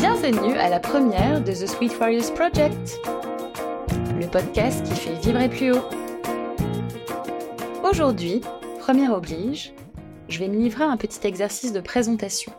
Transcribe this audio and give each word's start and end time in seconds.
Bienvenue 0.00 0.54
à 0.54 0.70
la 0.70 0.80
première 0.80 1.44
de 1.44 1.52
The 1.52 1.66
Sweet 1.66 2.00
Warriors 2.00 2.32
Project, 2.32 2.98
le 4.18 4.26
podcast 4.28 4.82
qui 4.82 4.94
fait 4.94 5.12
vibrer 5.20 5.50
plus 5.50 5.72
haut. 5.72 5.84
Aujourd'hui, 7.84 8.40
première 8.78 9.12
oblige, 9.12 9.74
je 10.30 10.38
vais 10.38 10.48
me 10.48 10.56
livrer 10.56 10.84
à 10.84 10.90
un 10.90 10.96
petit 10.96 11.26
exercice 11.26 11.74
de 11.74 11.82
présentation. 11.82 12.50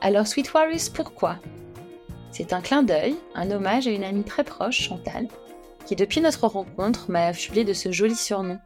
Alors 0.00 0.28
Sweet 0.28 0.54
Warriors, 0.54 0.92
pourquoi? 0.94 1.38
C'est 2.30 2.52
un 2.52 2.60
clin 2.60 2.84
d'œil, 2.84 3.16
un 3.34 3.50
hommage 3.50 3.88
à 3.88 3.90
une 3.90 4.04
amie 4.04 4.22
très 4.22 4.44
proche, 4.44 4.82
Chantal, 4.82 5.26
qui 5.86 5.96
depuis 5.96 6.20
notre 6.20 6.46
rencontre 6.46 7.10
m'a 7.10 7.26
affublé 7.26 7.64
de 7.64 7.72
ce 7.72 7.90
joli 7.90 8.14
surnom, 8.14 8.60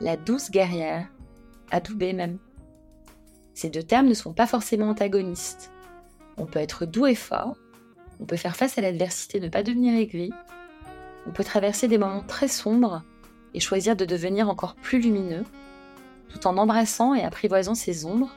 la 0.00 0.16
douce 0.16 0.52
guerrière, 0.52 1.08
adoubée 1.72 2.12
même. 2.12 2.38
Ces 3.54 3.70
deux 3.70 3.82
termes 3.82 4.06
ne 4.06 4.14
sont 4.14 4.34
pas 4.34 4.46
forcément 4.46 4.90
antagonistes. 4.90 5.72
On 6.38 6.46
peut 6.46 6.58
être 6.58 6.86
doux 6.86 7.06
et 7.06 7.14
fort, 7.14 7.56
on 8.20 8.26
peut 8.26 8.36
faire 8.36 8.56
face 8.56 8.78
à 8.78 8.80
l'adversité, 8.80 9.40
ne 9.40 9.48
pas 9.48 9.62
devenir 9.62 9.98
aigri, 9.98 10.32
on 11.26 11.32
peut 11.32 11.44
traverser 11.44 11.88
des 11.88 11.98
moments 11.98 12.22
très 12.22 12.48
sombres 12.48 13.02
et 13.54 13.60
choisir 13.60 13.96
de 13.96 14.04
devenir 14.04 14.48
encore 14.48 14.76
plus 14.76 15.00
lumineux, 15.00 15.44
tout 16.28 16.46
en 16.46 16.56
embrassant 16.56 17.14
et 17.14 17.22
apprivoisant 17.22 17.74
ces 17.74 18.04
ombres, 18.04 18.34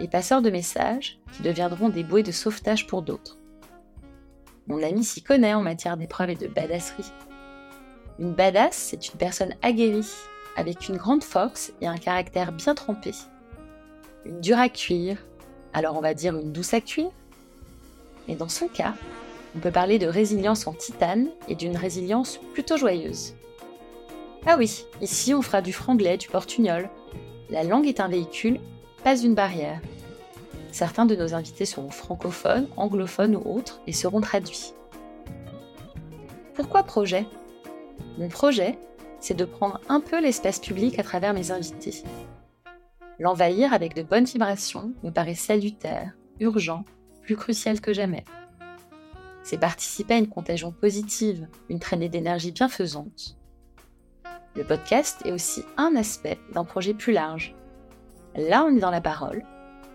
et 0.00 0.08
passeurs 0.08 0.42
de 0.42 0.50
messages 0.50 1.20
qui 1.32 1.42
deviendront 1.42 1.88
des 1.88 2.02
bouées 2.02 2.22
de 2.22 2.32
sauvetage 2.32 2.86
pour 2.86 3.02
d'autres. 3.02 3.38
Mon 4.66 4.82
ami 4.82 5.04
s'y 5.04 5.22
connaît 5.22 5.54
en 5.54 5.62
matière 5.62 5.96
d'épreuves 5.96 6.30
et 6.30 6.36
de 6.36 6.46
badasserie. 6.46 7.12
Une 8.18 8.32
badass, 8.32 8.76
c'est 8.76 9.08
une 9.08 9.18
personne 9.18 9.54
aguerrie, 9.62 10.10
avec 10.56 10.88
une 10.88 10.96
grande 10.96 11.24
force 11.24 11.72
et 11.80 11.86
un 11.86 11.96
caractère 11.96 12.52
bien 12.52 12.74
trempé. 12.74 13.12
Une 14.24 14.40
dure 14.40 14.58
à 14.58 14.68
cuire, 14.68 15.18
alors 15.72 15.96
on 15.96 16.00
va 16.00 16.14
dire 16.14 16.36
une 16.36 16.52
douce 16.52 16.74
à 16.74 16.80
cuire. 16.80 17.10
Mais 18.30 18.36
dans 18.36 18.48
son 18.48 18.68
cas, 18.68 18.94
on 19.56 19.58
peut 19.58 19.72
parler 19.72 19.98
de 19.98 20.06
résilience 20.06 20.68
en 20.68 20.72
titane 20.72 21.30
et 21.48 21.56
d'une 21.56 21.76
résilience 21.76 22.38
plutôt 22.54 22.76
joyeuse. 22.76 23.34
Ah 24.46 24.54
oui, 24.56 24.84
ici 25.00 25.34
on 25.34 25.42
fera 25.42 25.60
du 25.60 25.72
franglais, 25.72 26.16
du 26.16 26.28
portugnol. 26.28 26.88
La 27.50 27.64
langue 27.64 27.88
est 27.88 27.98
un 27.98 28.06
véhicule, 28.06 28.60
pas 29.02 29.18
une 29.18 29.34
barrière. 29.34 29.80
Certains 30.70 31.06
de 31.06 31.16
nos 31.16 31.34
invités 31.34 31.66
seront 31.66 31.90
francophones, 31.90 32.68
anglophones 32.76 33.34
ou 33.34 33.56
autres 33.56 33.82
et 33.88 33.92
seront 33.92 34.20
traduits. 34.20 34.74
Pourquoi 36.54 36.84
projet? 36.84 37.26
Mon 38.16 38.28
projet, 38.28 38.78
c'est 39.18 39.36
de 39.36 39.44
prendre 39.44 39.80
un 39.88 39.98
peu 39.98 40.22
l'espace 40.22 40.60
public 40.60 41.00
à 41.00 41.02
travers 41.02 41.34
mes 41.34 41.50
invités. 41.50 42.04
L'envahir 43.18 43.74
avec 43.74 43.96
de 43.96 44.04
bonnes 44.04 44.24
vibrations 44.24 44.92
me 45.02 45.10
paraît 45.10 45.34
salutaire, 45.34 46.12
urgent, 46.38 46.84
plus 47.30 47.36
crucial 47.36 47.80
que 47.80 47.92
jamais. 47.92 48.24
C'est 49.44 49.60
participer 49.60 50.14
à 50.14 50.18
une 50.18 50.28
contagion 50.28 50.72
positive, 50.72 51.46
une 51.68 51.78
traînée 51.78 52.08
d'énergie 52.08 52.50
bienfaisante. 52.50 53.38
Le 54.56 54.64
podcast 54.64 55.22
est 55.24 55.30
aussi 55.30 55.62
un 55.76 55.94
aspect 55.94 56.40
d'un 56.52 56.64
projet 56.64 56.92
plus 56.92 57.12
large. 57.12 57.54
Là, 58.34 58.64
on 58.64 58.76
est 58.76 58.80
dans 58.80 58.90
la 58.90 59.00
parole, 59.00 59.44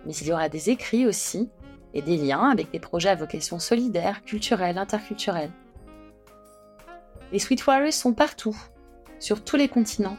mais 0.06 0.14
il 0.14 0.28
y 0.28 0.32
aura 0.32 0.48
des 0.48 0.70
écrits 0.70 1.06
aussi 1.06 1.50
et 1.94 2.02
des 2.02 2.16
liens 2.16 2.52
avec 2.52 2.72
des 2.72 2.80
projets 2.80 3.10
à 3.10 3.16
vocation 3.16 3.60
solidaire, 3.60 4.24
culturelle, 4.24 4.78
interculturelle. 4.78 5.52
Les 7.34 7.40
Sweet 7.40 7.68
Warriors 7.68 7.92
sont 7.92 8.14
partout, 8.14 8.56
sur 9.20 9.44
tous 9.44 9.58
les 9.58 9.68
continents. 9.68 10.18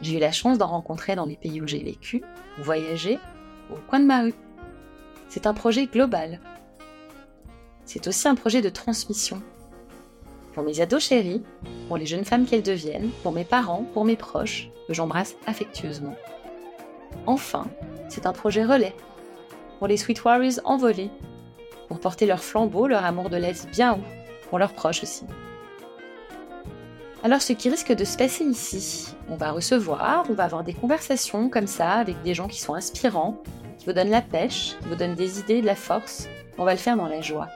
J'ai 0.00 0.18
eu 0.18 0.20
la 0.20 0.30
chance 0.30 0.58
d'en 0.58 0.68
rencontrer 0.68 1.16
dans 1.16 1.26
les 1.26 1.36
pays 1.36 1.60
où 1.60 1.66
j'ai 1.66 1.82
vécu, 1.82 2.22
voyagé, 2.58 3.18
au 3.72 3.78
coin 3.88 3.98
de 3.98 4.06
ma 4.06 4.22
rue. 4.22 4.34
C'est 5.28 5.46
un 5.46 5.54
projet 5.54 5.86
global. 5.86 6.40
C'est 7.84 8.06
aussi 8.06 8.28
un 8.28 8.34
projet 8.34 8.62
de 8.62 8.68
transmission. 8.68 9.42
Pour 10.54 10.64
mes 10.64 10.80
ados 10.80 11.04
chéris, 11.04 11.42
pour 11.88 11.98
les 11.98 12.06
jeunes 12.06 12.24
femmes 12.24 12.46
qu'elles 12.46 12.62
deviennent, 12.62 13.10
pour 13.22 13.32
mes 13.32 13.44
parents, 13.44 13.84
pour 13.92 14.04
mes 14.04 14.16
proches, 14.16 14.70
que 14.88 14.94
j'embrasse 14.94 15.36
affectueusement. 15.46 16.16
Enfin, 17.26 17.66
c'est 18.08 18.26
un 18.26 18.32
projet 18.32 18.64
relais. 18.64 18.94
Pour 19.78 19.88
les 19.88 19.96
Sweet 19.96 20.24
Warriors 20.24 20.60
envolés, 20.64 21.10
pour 21.88 22.00
porter 22.00 22.26
leur 22.26 22.42
flambeau, 22.42 22.86
leur 22.86 23.04
amour 23.04 23.30
de 23.30 23.36
l'aise 23.36 23.68
bien 23.70 23.94
haut, 23.94 24.48
pour 24.48 24.58
leurs 24.58 24.72
proches 24.72 25.02
aussi. 25.02 25.24
Alors 27.22 27.42
ce 27.42 27.52
qui 27.52 27.68
risque 27.68 27.92
de 27.92 28.04
se 28.04 28.16
passer 28.16 28.44
ici, 28.44 29.14
on 29.28 29.36
va 29.36 29.50
recevoir, 29.50 30.26
on 30.30 30.34
va 30.34 30.44
avoir 30.44 30.62
des 30.62 30.74
conversations 30.74 31.48
comme 31.48 31.66
ça 31.66 31.92
avec 31.92 32.22
des 32.22 32.34
gens 32.34 32.46
qui 32.46 32.60
sont 32.60 32.74
inspirants, 32.74 33.42
vous 33.86 33.92
donnent 33.92 34.10
la 34.10 34.22
pêche, 34.22 34.76
vous 34.82 34.96
donnent 34.96 35.14
des 35.14 35.38
idées, 35.38 35.60
de 35.60 35.66
la 35.66 35.76
force. 35.76 36.28
On 36.58 36.64
va 36.64 36.72
le 36.72 36.78
faire 36.78 36.96
dans 36.96 37.08
la 37.08 37.20
joie. 37.20 37.48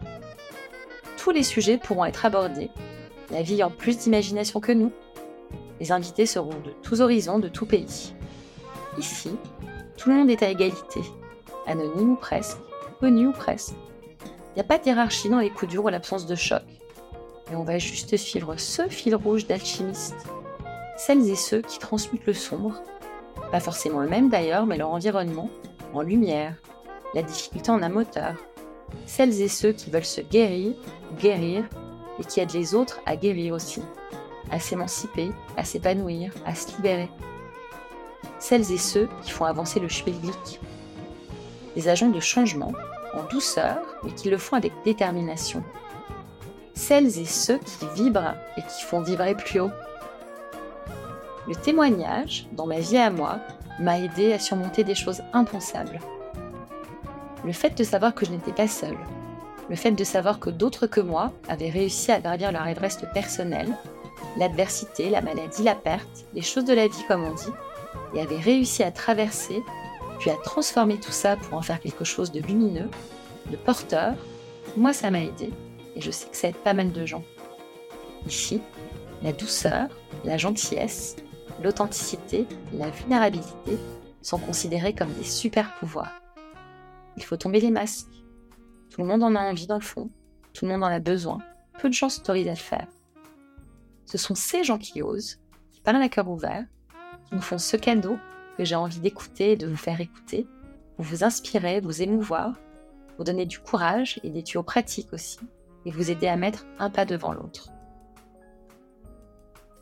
Tous 1.17 1.33
les 1.33 1.43
sujets 1.43 1.77
pourront 1.77 2.05
être 2.05 2.25
abordés, 2.25 2.71
la 3.31 3.43
vie 3.43 3.63
en 3.63 3.71
plus 3.71 3.99
d'imagination 3.99 4.61
que 4.61 4.73
nous. 4.73 4.93
Les 5.81 5.93
invités 5.93 6.27
seront 6.27 6.49
de 6.51 6.71
tous 6.83 7.01
horizons, 7.01 7.39
de 7.39 7.49
tout 7.49 7.67
pays. 7.67 8.15
Ici, 8.99 9.31
tout 9.97 10.11
le 10.11 10.17
monde 10.17 10.31
est 10.31 10.43
à 10.43 10.51
égalité, 10.51 11.01
anonyme 11.67 12.13
ou 12.13 12.17
presque, 12.17 12.59
connu 13.01 13.27
ou 13.27 13.33
presque. 13.33 13.75
Il 14.23 14.55
n'y 14.57 14.61
a 14.61 14.65
pas 14.65 14.79
de 14.79 14.87
hiérarchie 14.87 15.29
dans 15.29 15.39
les 15.39 15.51
coups 15.51 15.71
durs 15.71 15.85
ou 15.85 15.89
l'absence 15.89 16.27
de 16.27 16.35
choc 16.35 16.62
et 17.51 17.57
on 17.57 17.65
va 17.65 17.79
juste 17.79 18.17
suivre 18.17 18.57
ce 18.57 18.83
fil 18.89 19.15
rouge 19.15 19.47
d'alchimistes. 19.47 20.27
Celles 20.97 21.29
et 21.29 21.37
ceux 21.37 21.62
qui 21.62 21.79
transmutent 21.79 22.27
le 22.27 22.35
sombre, 22.35 22.81
pas 23.51 23.61
forcément 23.61 24.01
le 24.01 24.09
même 24.09 24.29
d'ailleurs, 24.29 24.67
mais 24.67 24.77
leur 24.77 24.91
environnement, 24.91 25.51
en 25.95 26.03
lumière, 26.03 26.55
la 27.15 27.23
difficulté 27.23 27.71
en 27.71 27.83
un 27.83 27.89
moteur. 27.89 28.34
Celles 29.06 29.41
et 29.41 29.49
ceux 29.49 29.73
qui 29.73 29.91
veulent 29.91 30.05
se 30.05 30.21
guérir, 30.21 30.75
guérir, 31.21 31.65
et 32.19 32.25
qui 32.25 32.41
aident 32.41 32.53
les 32.53 32.75
autres 32.75 33.01
à 33.06 33.17
guérir 33.17 33.55
aussi, 33.55 33.83
à 34.50 34.61
s'émanciper, 34.61 35.31
à 35.56 35.65
s'épanouir, 35.65 36.33
à 36.45 36.55
se 36.55 36.75
libérer. 36.77 37.09
Celles 38.39 38.73
et 38.73 38.79
ceux 38.79 39.09
qui 39.23 39.31
font 39.31 39.45
avancer 39.45 39.81
le 39.81 39.89
schmilblick. 39.89 40.61
Des 41.77 41.89
agents 41.89 42.09
de 42.09 42.21
changement, 42.21 42.73
en 43.15 43.23
douceur, 43.31 43.79
mais 44.03 44.12
qui 44.12 44.29
le 44.31 44.39
font 44.39 44.56
avec 44.56 44.73
détermination, 44.84 45.62
celles 46.75 47.19
et 47.19 47.27
ceux 47.27 47.59
qui 47.59 47.87
vibrent 47.95 48.34
et 48.56 48.62
qui 48.62 48.84
font 48.84 49.00
vibrer 49.00 49.34
plus 49.34 49.61
haut. 49.61 49.71
Le 51.49 51.55
témoignage, 51.55 52.49
dans 52.53 52.67
ma 52.67 52.79
vie 52.79 52.97
à 52.97 53.11
moi, 53.11 53.39
m'a 53.81 53.99
aidé 53.99 54.33
à 54.33 54.39
surmonter 54.39 54.85
des 54.85 54.95
choses 54.95 55.23
impensables. 55.33 55.99
Le 57.45 57.53
fait 57.53 57.77
de 57.77 57.85
savoir 57.85 58.15
que 58.15 58.27
je 58.27 58.31
n'étais 58.31 58.53
pas 58.53 58.69
seule, 58.69 58.99
le 59.69 59.77
fait 59.77 59.93
de 59.93 60.05
savoir 60.05 60.39
que 60.39 60.51
d'autres 60.51 60.87
que 60.87 61.01
moi 61.01 61.33
avaient 61.49 61.71
réussi 61.71 62.13
à 62.13 62.21
gravir 62.21 62.53
leur 62.53 62.67
Everest 62.67 63.07
personnel, 63.13 63.69
l'adversité, 64.37 65.09
la 65.09 65.23
maladie, 65.23 65.63
la 65.63 65.75
perte, 65.75 66.27
les 66.35 66.43
choses 66.43 66.65
de 66.65 66.75
la 66.75 66.87
vie 66.87 67.05
comme 67.09 67.25
on 67.25 67.35
dit, 67.35 67.53
et 68.15 68.21
avaient 68.21 68.41
réussi 68.41 68.83
à 68.83 68.91
traverser, 68.91 69.63
puis 70.19 70.31
à 70.31 70.37
transformer 70.37 70.99
tout 70.99 71.12
ça 71.12 71.37
pour 71.37 71.57
en 71.57 71.62
faire 71.62 71.81
quelque 71.81 72.05
chose 72.05 72.31
de 72.31 72.41
lumineux, 72.41 72.91
de 73.51 73.57
porteur, 73.57 74.15
moi 74.77 74.93
ça 74.93 75.11
m'a 75.11 75.23
aidé 75.23 75.51
et 75.97 76.01
je 76.01 76.11
sais 76.11 76.29
que 76.29 76.37
ça 76.37 76.49
aide 76.49 76.57
pas 76.57 76.75
mal 76.75 76.93
de 76.93 77.07
gens. 77.07 77.25
Ici, 78.27 78.61
la 79.23 79.33
douceur, 79.33 79.89
la 80.25 80.37
gentillesse, 80.37 81.17
l'authenticité, 81.62 82.47
la 82.72 82.91
vulnérabilité 82.91 83.78
sont 84.22 84.38
considérés 84.38 84.94
comme 84.94 85.12
des 85.12 85.25
super 85.25 85.75
pouvoirs. 85.76 86.12
Il 87.16 87.25
faut 87.25 87.37
tomber 87.37 87.60
les 87.60 87.71
masques. 87.71 88.06
Tout 88.91 89.03
le 89.03 89.06
monde 89.06 89.22
en 89.22 89.34
a 89.34 89.41
envie 89.41 89.66
dans 89.66 89.78
le 89.78 89.84
fond, 89.84 90.10
tout 90.53 90.65
le 90.65 90.72
monde 90.72 90.84
en 90.84 90.88
a 90.88 90.99
besoin, 90.99 91.38
peu 91.78 91.88
de 91.88 91.94
gens 91.94 92.09
s'autorisent 92.09 92.49
à 92.49 92.53
le 92.53 92.56
faire. 92.56 92.87
Ce 94.04 94.19
sont 94.19 94.34
ces 94.34 94.65
gens 94.65 94.78
qui 94.78 95.03
osent, 95.03 95.38
qui 95.72 95.81
parlent 95.81 96.03
à 96.03 96.09
cœur 96.09 96.28
ouvert, 96.28 96.66
qui 97.26 97.34
nous 97.34 97.41
font 97.41 97.59
ce 97.59 97.76
cadeau 97.76 98.19
que 98.59 98.65
j'ai 98.65 98.75
envie 98.75 99.00
d'écouter 99.00 99.53
et 99.53 99.56
de 99.56 99.66
vous 99.66 99.76
faire 99.76 100.00
écouter, 100.00 100.47
pour 100.97 101.04
vous 101.04 101.25
inspirer, 101.25 101.81
vous 101.81 102.03
émouvoir, 102.03 102.54
vous 103.17 103.25
donner 103.25 103.46
du 103.46 103.61
courage 103.61 104.20
et 104.25 104.31
des 104.31 104.43
tuyaux 104.43 104.62
pratiques 104.62 105.12
aussi 105.12 105.38
et 105.87 105.90
vous 105.90 106.11
aider 106.11 106.26
à 106.26 106.37
mettre 106.37 106.67
un 106.79 106.90
pas 106.90 107.05
devant 107.05 107.32
l'autre. 107.32 107.70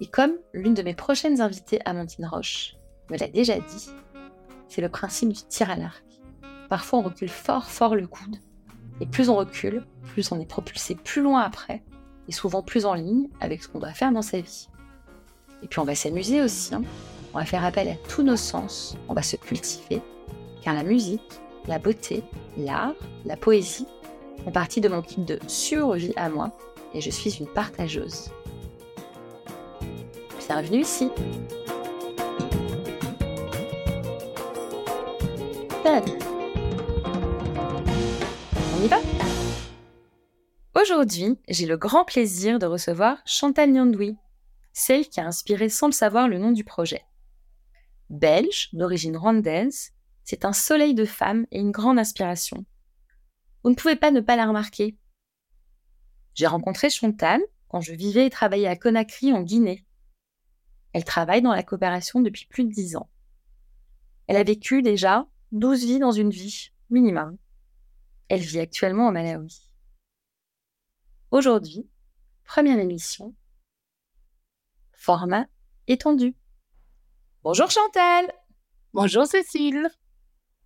Et 0.00 0.06
comme 0.06 0.32
l'une 0.52 0.74
de 0.74 0.82
mes 0.82 0.94
prochaines 0.94 1.40
invitées, 1.40 1.80
Amandine 1.84 2.26
Roche, 2.26 2.76
me 3.10 3.16
l'a 3.16 3.28
déjà 3.28 3.58
dit, 3.58 3.90
c'est 4.68 4.80
le 4.80 4.88
principe 4.88 5.32
du 5.32 5.42
tir 5.42 5.70
à 5.70 5.76
l'arc. 5.76 6.04
Parfois 6.68 6.98
on 7.00 7.02
recule 7.02 7.28
fort 7.28 7.70
fort 7.70 7.96
le 7.96 8.06
coude, 8.06 8.36
et 9.00 9.06
plus 9.06 9.28
on 9.28 9.36
recule, 9.36 9.84
plus 10.12 10.30
on 10.32 10.40
est 10.40 10.46
propulsé 10.46 10.94
plus 10.94 11.22
loin 11.22 11.40
après, 11.40 11.82
et 12.28 12.32
souvent 12.32 12.62
plus 12.62 12.84
en 12.84 12.94
ligne 12.94 13.28
avec 13.40 13.62
ce 13.62 13.68
qu'on 13.68 13.78
doit 13.78 13.92
faire 13.92 14.12
dans 14.12 14.22
sa 14.22 14.40
vie. 14.40 14.68
Et 15.62 15.68
puis 15.68 15.80
on 15.80 15.84
va 15.84 15.94
s'amuser 15.94 16.42
aussi, 16.42 16.74
hein. 16.74 16.82
on 17.34 17.38
va 17.38 17.44
faire 17.44 17.64
appel 17.64 17.88
à 17.88 17.96
tous 18.08 18.22
nos 18.22 18.36
sens, 18.36 18.96
on 19.08 19.14
va 19.14 19.22
se 19.22 19.36
cultiver, 19.36 20.02
car 20.62 20.74
la 20.74 20.84
musique, 20.84 21.40
la 21.66 21.78
beauté, 21.78 22.22
l'art, 22.56 22.94
la 23.24 23.36
poésie 23.36 23.86
font 24.44 24.52
partie 24.52 24.80
de 24.80 24.88
mon 24.88 25.02
kit 25.02 25.22
de 25.22 25.38
survie 25.48 26.12
à 26.16 26.28
moi 26.28 26.56
et 26.94 27.00
je 27.00 27.10
suis 27.10 27.38
une 27.38 27.48
partageuse. 27.48 28.30
Bienvenue 30.38 30.80
ici. 30.80 31.10
On 38.74 38.84
y 38.84 38.88
va? 38.88 38.98
Aujourd'hui, 40.80 41.38
j'ai 41.48 41.66
le 41.66 41.76
grand 41.76 42.04
plaisir 42.04 42.58
de 42.58 42.66
recevoir 42.66 43.18
Chantal 43.24 43.70
Nyandoui, 43.70 44.16
celle 44.72 45.08
qui 45.08 45.20
a 45.20 45.26
inspiré 45.26 45.68
sans 45.68 45.86
le 45.86 45.92
savoir 45.92 46.28
le 46.28 46.38
nom 46.38 46.52
du 46.52 46.64
projet. 46.64 47.02
Belge, 48.10 48.68
d'origine 48.72 49.16
rwandaise, 49.16 49.92
c'est 50.24 50.44
un 50.44 50.52
soleil 50.52 50.94
de 50.94 51.04
femme 51.04 51.46
et 51.50 51.58
une 51.58 51.72
grande 51.72 51.98
inspiration. 51.98 52.64
Vous 53.64 53.70
ne 53.70 53.74
pouvez 53.74 53.96
pas 53.96 54.10
ne 54.10 54.20
pas 54.20 54.36
la 54.36 54.46
remarquer. 54.46 54.96
J'ai 56.34 56.46
rencontré 56.46 56.90
Chantal 56.90 57.40
quand 57.68 57.80
je 57.80 57.92
vivais 57.92 58.26
et 58.26 58.30
travaillais 58.30 58.68
à 58.68 58.76
Conakry 58.76 59.32
en 59.32 59.42
Guinée. 59.42 59.84
Elle 60.92 61.04
travaille 61.04 61.42
dans 61.42 61.52
la 61.52 61.62
coopération 61.62 62.20
depuis 62.20 62.46
plus 62.46 62.64
de 62.64 62.70
dix 62.70 62.96
ans. 62.96 63.10
Elle 64.26 64.36
a 64.36 64.44
vécu 64.44 64.82
déjà 64.82 65.26
douze 65.52 65.84
vies 65.84 65.98
dans 65.98 66.12
une 66.12 66.30
vie, 66.30 66.70
minimum. 66.90 67.36
Elle 68.28 68.40
vit 68.40 68.60
actuellement 68.60 69.08
au 69.08 69.12
Malawi. 69.12 69.62
Aujourd'hui, 71.30 71.88
première 72.44 72.78
émission, 72.78 73.34
format 74.92 75.46
étendu. 75.86 76.34
Bonjour 77.42 77.70
Chantal 77.70 78.26
Bonjour 78.92 79.26
Cécile 79.26 79.88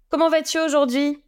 Comment 0.09 0.29
vas-tu 0.29 0.59
aujourd'hui? 0.59 1.23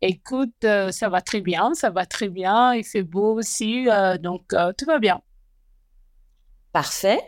Écoute, 0.00 0.64
euh, 0.64 0.90
ça 0.90 1.08
va 1.08 1.22
très 1.22 1.40
bien, 1.40 1.72
ça 1.74 1.90
va 1.90 2.04
très 2.04 2.28
bien, 2.28 2.74
il 2.74 2.84
fait 2.84 3.02
beau 3.02 3.38
aussi, 3.38 3.88
euh, 3.88 4.18
donc 4.18 4.52
euh, 4.52 4.72
tout 4.76 4.84
va 4.84 4.98
bien. 4.98 5.22
Parfait. 6.72 7.20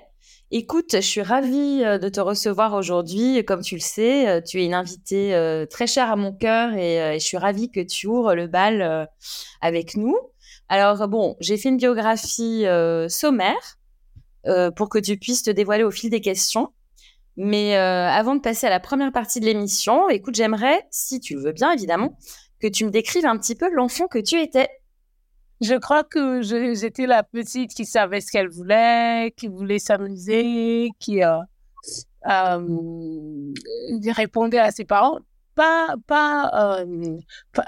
Écoute, 0.50 0.92
je 0.92 1.00
suis 1.00 1.22
ravie 1.22 1.80
de 1.80 2.08
te 2.08 2.20
recevoir 2.20 2.74
aujourd'hui. 2.74 3.44
Comme 3.44 3.62
tu 3.62 3.74
le 3.74 3.80
sais, 3.80 4.42
tu 4.44 4.60
es 4.60 4.64
une 4.64 4.74
invitée 4.74 5.66
très 5.70 5.86
chère 5.86 6.10
à 6.10 6.16
mon 6.16 6.32
cœur 6.32 6.74
et, 6.74 7.18
je 7.18 7.24
suis 7.24 7.36
ravie 7.36 7.70
que 7.70 7.80
tu 7.80 8.06
ouvres 8.06 8.34
le 8.34 8.46
bal 8.46 9.08
avec 9.60 9.96
nous. 9.96 10.16
Alors 10.68 11.06
bon, 11.08 11.36
j'ai 11.40 11.56
fait 11.56 11.68
une 11.68 11.76
biographie 11.76 12.66
euh, 12.66 13.08
sommaire 13.08 13.78
euh, 14.46 14.70
pour 14.70 14.88
que 14.88 14.98
tu 14.98 15.16
puisses 15.16 15.44
te 15.44 15.50
dévoiler 15.50 15.84
au 15.84 15.90
fil 15.90 16.10
des 16.10 16.20
questions. 16.20 16.72
Mais 17.36 17.76
euh, 17.76 18.08
avant 18.08 18.34
de 18.34 18.40
passer 18.40 18.66
à 18.66 18.70
la 18.70 18.80
première 18.80 19.12
partie 19.12 19.40
de 19.40 19.44
l'émission, 19.44 20.08
écoute, 20.08 20.34
j'aimerais, 20.34 20.86
si 20.90 21.20
tu 21.20 21.34
le 21.34 21.40
veux 21.40 21.52
bien 21.52 21.70
évidemment, 21.72 22.18
que 22.60 22.66
tu 22.66 22.84
me 22.84 22.90
décrives 22.90 23.26
un 23.26 23.36
petit 23.36 23.54
peu 23.54 23.68
l'enfant 23.70 24.08
que 24.08 24.18
tu 24.18 24.40
étais. 24.40 24.68
Je 25.60 25.74
crois 25.74 26.04
que 26.04 26.42
j'étais 26.42 27.06
la 27.06 27.22
petite 27.22 27.72
qui 27.72 27.86
savait 27.86 28.20
ce 28.20 28.30
qu'elle 28.30 28.48
voulait, 28.48 29.32
qui 29.36 29.48
voulait 29.48 29.78
s'amuser, 29.78 30.90
qui 30.98 31.22
répondait 34.10 34.58
à 34.58 34.70
ses 34.70 34.84
parents. 34.84 35.18
Pas, 35.54 35.94
pas, 36.06 36.50
euh, 36.84 37.16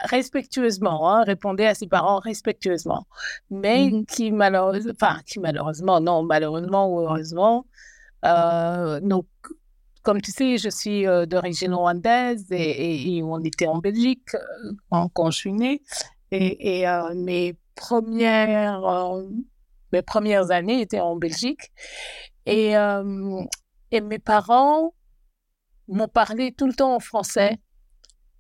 respectueusement, 0.05 1.11
hein, 1.11 1.23
répondait 1.23 1.67
à 1.67 1.75
ses 1.75 1.87
parents 1.87 2.19
respectueusement, 2.19 3.07
mais 3.51 3.89
mmh 3.89 4.05
qui 4.05 4.31
malheureusement, 4.31 4.93
enfin, 4.95 5.21
qui 5.25 5.41
malheureusement, 5.41 5.99
non, 5.99 6.23
malheureusement 6.23 6.93
ou 6.93 7.01
heureusement, 7.01 7.65
euh, 8.27 9.01
donc, 9.01 9.25
comme 10.03 10.21
tu 10.21 10.33
sais, 10.33 10.59
je 10.59 10.69
suis 10.69 11.07
euh, 11.07 11.25
d'origine 11.25 11.73
rwandaise 11.73 12.45
et, 12.51 13.23
on 13.25 13.41
était 13.41 13.67
en 13.67 13.79
Belgique 13.79 14.37
quand, 14.91 15.31
je 15.31 15.39
suis 15.39 15.55
née, 15.55 15.81
et, 16.31 16.83
et 16.83 16.87
mes 17.15 17.57
premières, 17.79 18.83
mes 19.93 20.03
premières 20.03 20.51
années 20.51 20.81
étaient 20.81 21.01
en 21.01 21.17
Belgique, 21.17 21.73
et, 22.47 22.73
et 23.91 24.01
mes 24.01 24.19
parents 24.19 24.95
m'ont 25.89 26.09
parlé 26.09 26.53
tout 26.53 26.67
le 26.67 26.75
temps 26.75 26.95
en 26.95 27.01
français. 27.01 27.59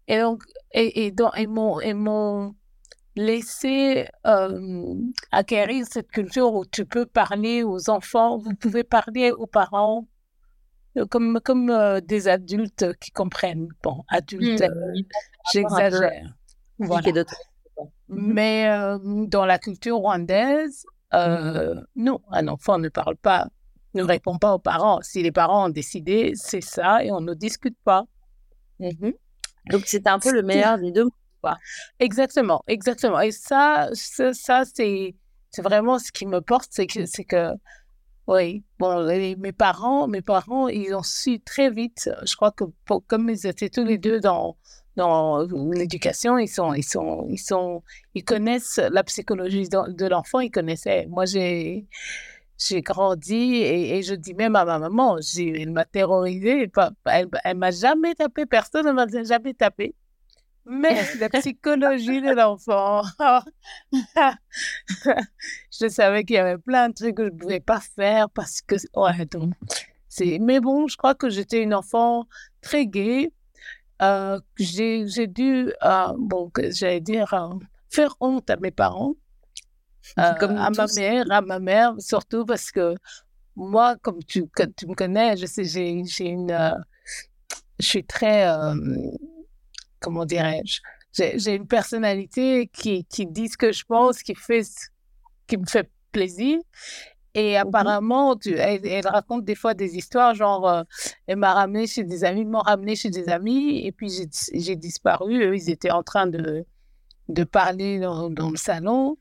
Et 0.06 0.20
donc, 0.20 0.42
et, 0.72 1.06
et, 1.06 1.10
donc, 1.10 1.32
et 1.36 1.46
m'ont, 1.46 2.54
laissé 3.18 4.06
euh, 4.26 4.94
acquérir 5.32 5.84
cette 5.90 6.08
culture 6.08 6.54
où 6.54 6.64
tu 6.64 6.86
peux 6.86 7.04
parler 7.04 7.64
aux 7.64 7.90
enfants, 7.90 8.38
vous 8.38 8.54
pouvez 8.54 8.84
parler 8.84 9.32
aux 9.32 9.46
parents 9.46 10.06
euh, 10.96 11.04
comme, 11.06 11.40
comme 11.44 11.68
euh, 11.68 12.00
des 12.00 12.28
adultes 12.28 12.96
qui 13.00 13.10
comprennent. 13.10 13.68
Bon, 13.82 14.04
adultes, 14.08 14.62
mmh. 14.62 15.02
j'exagère. 15.52 16.32
Voilà. 16.78 17.24
Mmh. 18.08 18.32
Mais 18.32 18.68
dans 19.28 19.44
la 19.46 19.58
culture 19.58 19.96
rwandaise, 19.96 20.84
non, 21.12 22.20
un 22.30 22.48
enfant 22.48 22.78
ne 22.78 22.88
parle 22.88 23.16
pas, 23.16 23.48
ne 23.94 24.02
répond 24.02 24.38
pas 24.38 24.54
aux 24.54 24.58
parents. 24.58 25.00
Si 25.02 25.22
les 25.22 25.32
parents 25.32 25.66
ont 25.66 25.70
décidé, 25.70 26.32
c'est 26.34 26.60
ça 26.60 27.04
et 27.04 27.10
on 27.10 27.20
ne 27.20 27.34
discute 27.34 27.76
pas. 27.84 28.04
Mmh 28.80 29.10
donc 29.70 29.82
c'était 29.86 30.08
un 30.08 30.18
peu 30.18 30.32
le 30.32 30.42
meilleur 30.42 30.78
des 30.78 30.92
deux 30.92 31.08
quoi. 31.42 31.58
Exactement, 31.98 32.62
exactement. 32.66 33.20
Et 33.20 33.32
ça, 33.32 33.90
ça, 33.92 34.64
c'est 34.64 35.14
vraiment 35.58 35.98
ce 35.98 36.10
qui 36.10 36.24
me 36.26 36.40
porte, 36.40 36.68
c'est 36.70 36.86
que, 36.86 37.04
c'est 37.04 37.24
que 37.24 37.52
oui, 38.28 38.62
bon, 38.78 39.06
mes 39.38 39.52
parents, 39.52 40.06
mes 40.06 40.20
parents, 40.20 40.68
ils 40.68 40.94
ont 40.94 41.02
su 41.02 41.40
très 41.40 41.70
vite. 41.70 42.10
Je 42.26 42.36
crois 42.36 42.52
que 42.52 42.64
comme 43.06 43.30
ils 43.30 43.46
étaient 43.46 43.70
tous 43.70 43.84
les 43.84 43.96
deux 43.96 44.20
dans 44.20 44.58
dans 44.96 45.46
l'éducation, 45.72 46.36
ils 46.38 46.48
sont, 46.48 46.74
ils 46.74 46.82
sont, 46.82 47.26
ils 47.30 47.38
sont, 47.38 47.82
ils 48.14 48.24
connaissent 48.24 48.80
la 48.90 49.02
psychologie 49.04 49.68
de 49.70 50.06
l'enfant. 50.06 50.40
Ils 50.40 50.50
connaissaient. 50.50 51.06
Moi, 51.06 51.24
j'ai 51.24 51.86
j'ai 52.58 52.82
grandi 52.82 53.62
et, 53.62 54.02
je 54.02 54.14
dis 54.14 54.34
même 54.34 54.56
à 54.56 54.64
ma 54.66 54.78
maman, 54.78 55.18
elle 55.38 55.70
m'a 55.70 55.86
terrorisée. 55.86 56.70
Elle, 57.06 57.28
elle 57.44 57.56
m'a 57.56 57.70
jamais 57.70 58.14
tapé, 58.14 58.44
personne 58.44 58.86
ne 58.86 58.92
m'a 58.92 59.06
jamais 59.06 59.54
tapé. 59.54 59.94
Mais 60.68 61.02
la 61.18 61.30
psychologie 61.30 62.20
de 62.20 62.34
l'enfant, 62.34 63.02
je 65.72 65.88
savais 65.88 66.24
qu'il 66.24 66.36
y 66.36 66.38
avait 66.38 66.58
plein 66.58 66.90
de 66.90 66.94
trucs 66.94 67.16
que 67.16 67.24
je 67.24 67.30
ne 67.30 67.36
pouvais 67.36 67.60
pas 67.60 67.80
faire 67.80 68.28
parce 68.30 68.60
que, 68.60 68.76
ouais, 68.94 69.24
donc, 69.26 69.54
mais 70.40 70.60
bon, 70.60 70.86
je 70.86 70.96
crois 70.96 71.14
que 71.14 71.30
j'étais 71.30 71.62
une 71.62 71.74
enfant 71.74 72.26
très 72.60 72.86
gaie. 72.86 73.32
Euh, 74.02 74.38
j'ai, 74.58 75.26
dû, 75.26 75.72
euh, 75.82 76.12
bon, 76.18 76.50
j'allais 76.70 77.00
dire, 77.00 77.32
euh, 77.34 77.54
faire 77.88 78.14
honte 78.20 78.50
à 78.50 78.56
mes 78.56 78.70
parents. 78.70 79.14
Euh, 80.18 80.32
comme 80.34 80.56
à 80.56 80.70
ma 80.70 80.86
mère, 80.96 81.24
à 81.30 81.40
ma 81.40 81.58
mère, 81.58 81.94
surtout 81.98 82.44
parce 82.44 82.70
que 82.70 82.94
moi, 83.56 83.96
comme 83.96 84.22
tu, 84.24 84.44
tu 84.76 84.86
me 84.86 84.94
connais, 84.94 85.36
je 85.36 85.46
sais, 85.46 85.64
j'ai, 85.64 85.90
une, 86.20 86.84
je 87.78 87.86
suis 87.86 88.04
très, 88.04 88.46
comment 90.00 90.24
dirais-je, 90.24 90.80
j'ai, 91.12 91.54
une 91.54 91.66
personnalité 91.66 92.68
qui, 92.72 93.04
qui 93.04 93.26
dit 93.26 93.48
ce 93.48 93.56
que 93.56 93.72
je 93.72 93.84
pense, 93.84 94.22
qui 94.22 94.34
fait, 94.34 94.66
qui 95.46 95.56
me 95.56 95.66
fait 95.66 95.90
plaisir. 96.12 96.58
Et 97.34 97.54
mmh 97.54 97.58
apparemment, 97.58 98.36
tu, 98.36 98.54
elle, 98.54 99.06
raconte 99.06 99.44
des 99.44 99.54
fois 99.54 99.74
des 99.74 99.96
histoires, 99.96 100.34
genre, 100.34 100.84
elle 101.26 101.36
m'a 101.36 101.54
ramené 101.54 101.86
chez 101.86 102.02
des 102.02 102.24
amis, 102.24 102.44
m'ont 102.44 102.60
ramené 102.60 102.96
chez 102.96 103.10
des 103.10 103.28
amis, 103.28 103.86
et 103.86 103.92
puis 103.92 104.10
j'ai, 104.52 104.76
disparu. 104.76 105.44
Eux, 105.44 105.56
ils 105.56 105.70
étaient 105.70 105.90
en 105.90 106.02
train 106.02 106.26
de, 106.26 106.64
de 107.28 107.44
parler 107.44 108.00
dans, 108.00 108.30
dans 108.30 108.50
le 108.50 108.56
salon. 108.56 109.18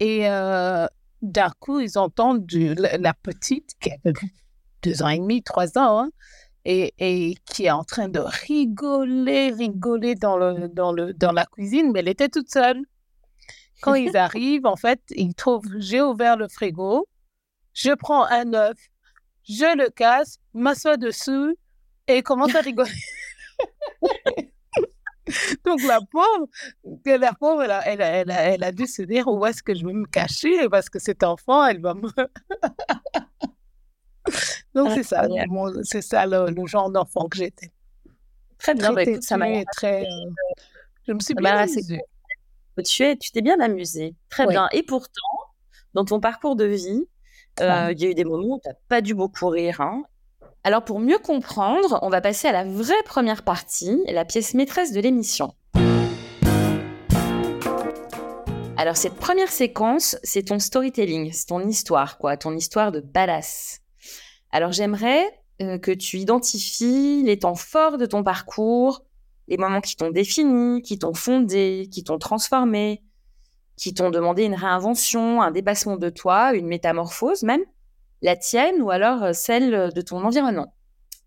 Et 0.00 0.28
euh, 0.28 0.86
d'un 1.20 1.50
coup, 1.60 1.80
ils 1.80 1.98
entendent 1.98 2.50
la, 2.52 3.14
petite, 3.14 3.70
qui 3.80 3.90
a 3.90 3.96
deux 4.82 5.02
ans 5.02 5.08
et 5.08 5.18
demi, 5.18 5.42
trois 5.42 5.78
ans, 5.78 6.00
hein, 6.00 6.10
et, 6.64 6.94
et, 6.98 7.34
qui 7.46 7.64
est 7.66 7.70
en 7.70 7.84
train 7.84 8.08
de 8.08 8.20
rigoler, 8.20 9.50
rigoler 9.50 10.14
dans, 10.14 10.36
le, 10.36 10.68
dans, 10.68 10.92
le, 10.92 11.12
dans 11.12 11.32
la 11.32 11.46
cuisine, 11.46 11.90
mais 11.92 12.00
elle 12.00 12.08
était 12.08 12.28
toute 12.28 12.50
seule. 12.50 12.80
Quand 13.80 13.94
ils 13.94 14.16
arrivent, 14.16 14.66
en 14.66 14.76
fait, 14.76 15.00
ils 15.10 15.34
trouvent, 15.34 15.66
j'ai 15.78 16.00
ouvert 16.00 16.36
le 16.36 16.48
frigo, 16.48 17.08
je 17.72 17.92
prends 17.92 18.24
un 18.26 18.54
œuf, 18.54 18.78
je 19.44 19.76
le 19.76 19.90
casse, 19.90 20.38
m'assois 20.54 20.96
dessus 20.96 21.56
et 22.06 22.22
commence 22.22 22.54
à 22.54 22.60
rigoler. 22.60 22.90
Donc 25.64 25.82
la 25.82 26.00
pauvre, 26.10 26.48
la 27.06 27.32
pauvre, 27.32 27.62
elle 27.62 27.70
a, 27.70 27.86
elle, 27.86 28.30
elle, 28.30 28.64
a, 28.64 28.72
dû 28.72 28.86
se 28.86 29.02
dire 29.02 29.28
où 29.28 29.44
est-ce 29.46 29.62
que 29.62 29.74
je 29.74 29.86
vais 29.86 29.92
me 29.92 30.06
cacher? 30.06 30.68
Parce 30.68 30.88
que 30.90 30.98
cet 30.98 31.22
enfant, 31.22 31.64
elle 31.64 31.80
va 31.80 31.94
me... 31.94 32.08
Donc 34.74 34.90
c'est 34.92 35.02
ça, 35.02 35.26
c'est 35.82 36.02
ça 36.02 36.26
le, 36.26 36.54
genre 36.66 36.90
d'enfant 36.90 37.28
que 37.28 37.36
j'étais. 37.36 37.70
Très 38.58 38.74
bien, 38.74 38.92
bah, 38.92 39.02
écoute, 39.02 39.22
ça 39.22 39.36
m'a 39.36 39.64
très. 39.72 40.02
Euh, 40.02 40.30
je 41.06 41.12
me 41.12 41.20
suis 41.20 41.34
bien 41.34 41.56
amusée. 41.56 42.00
Tu 42.84 43.02
es, 43.02 43.16
tu 43.16 43.30
t'es 43.32 43.42
bien 43.42 43.60
amusée, 43.60 44.14
très 44.30 44.46
bien. 44.46 44.68
Et 44.72 44.82
pourtant, 44.82 45.20
dans 45.94 46.04
ton 46.04 46.20
parcours 46.20 46.56
de 46.56 46.64
vie, 46.64 47.06
euh, 47.60 47.92
il 47.92 48.00
y 48.00 48.06
a 48.06 48.10
eu 48.10 48.14
des 48.14 48.24
moments 48.24 48.56
où 48.56 48.60
tu 48.62 48.68
n'as 48.68 48.74
pas 48.88 49.00
dû 49.00 49.14
beaucoup 49.14 49.48
rire. 49.48 49.80
Hein, 49.80 50.04
alors 50.64 50.84
pour 50.84 51.00
mieux 51.00 51.18
comprendre, 51.18 51.98
on 52.02 52.08
va 52.08 52.20
passer 52.20 52.46
à 52.46 52.52
la 52.52 52.64
vraie 52.64 53.02
première 53.04 53.42
partie, 53.42 54.00
la 54.08 54.24
pièce 54.24 54.54
maîtresse 54.54 54.92
de 54.92 55.00
l'émission. 55.00 55.54
Alors 58.76 58.96
cette 58.96 59.14
première 59.14 59.50
séquence, 59.50 60.16
c'est 60.22 60.44
ton 60.44 60.58
storytelling, 60.58 61.32
c'est 61.32 61.46
ton 61.46 61.66
histoire, 61.66 62.16
quoi, 62.16 62.36
ton 62.36 62.56
histoire 62.56 62.90
de 62.90 63.00
badass. 63.00 63.81
Alors 64.52 64.72
j'aimerais 64.72 65.24
euh, 65.60 65.78
que 65.78 65.90
tu 65.90 66.18
identifies 66.18 67.22
les 67.24 67.38
temps 67.38 67.54
forts 67.54 67.98
de 67.98 68.06
ton 68.06 68.22
parcours, 68.22 69.02
les 69.48 69.56
moments 69.56 69.80
qui 69.80 69.96
t'ont 69.96 70.10
défini, 70.10 70.82
qui 70.82 70.98
t'ont 70.98 71.14
fondé, 71.14 71.88
qui 71.90 72.04
t'ont 72.04 72.18
transformé. 72.18 73.02
qui 73.76 73.94
t'ont 73.94 74.10
demandé 74.10 74.44
une 74.44 74.54
réinvention, 74.54 75.42
un 75.42 75.50
dépassement 75.50 75.96
de 75.96 76.10
toi, 76.10 76.54
une 76.54 76.66
métamorphose 76.68 77.42
même, 77.42 77.62
la 78.20 78.36
tienne 78.36 78.80
ou 78.82 78.90
alors 78.90 79.22
euh, 79.24 79.32
celle 79.32 79.92
de 79.92 80.00
ton 80.00 80.24
environnement. 80.24 80.72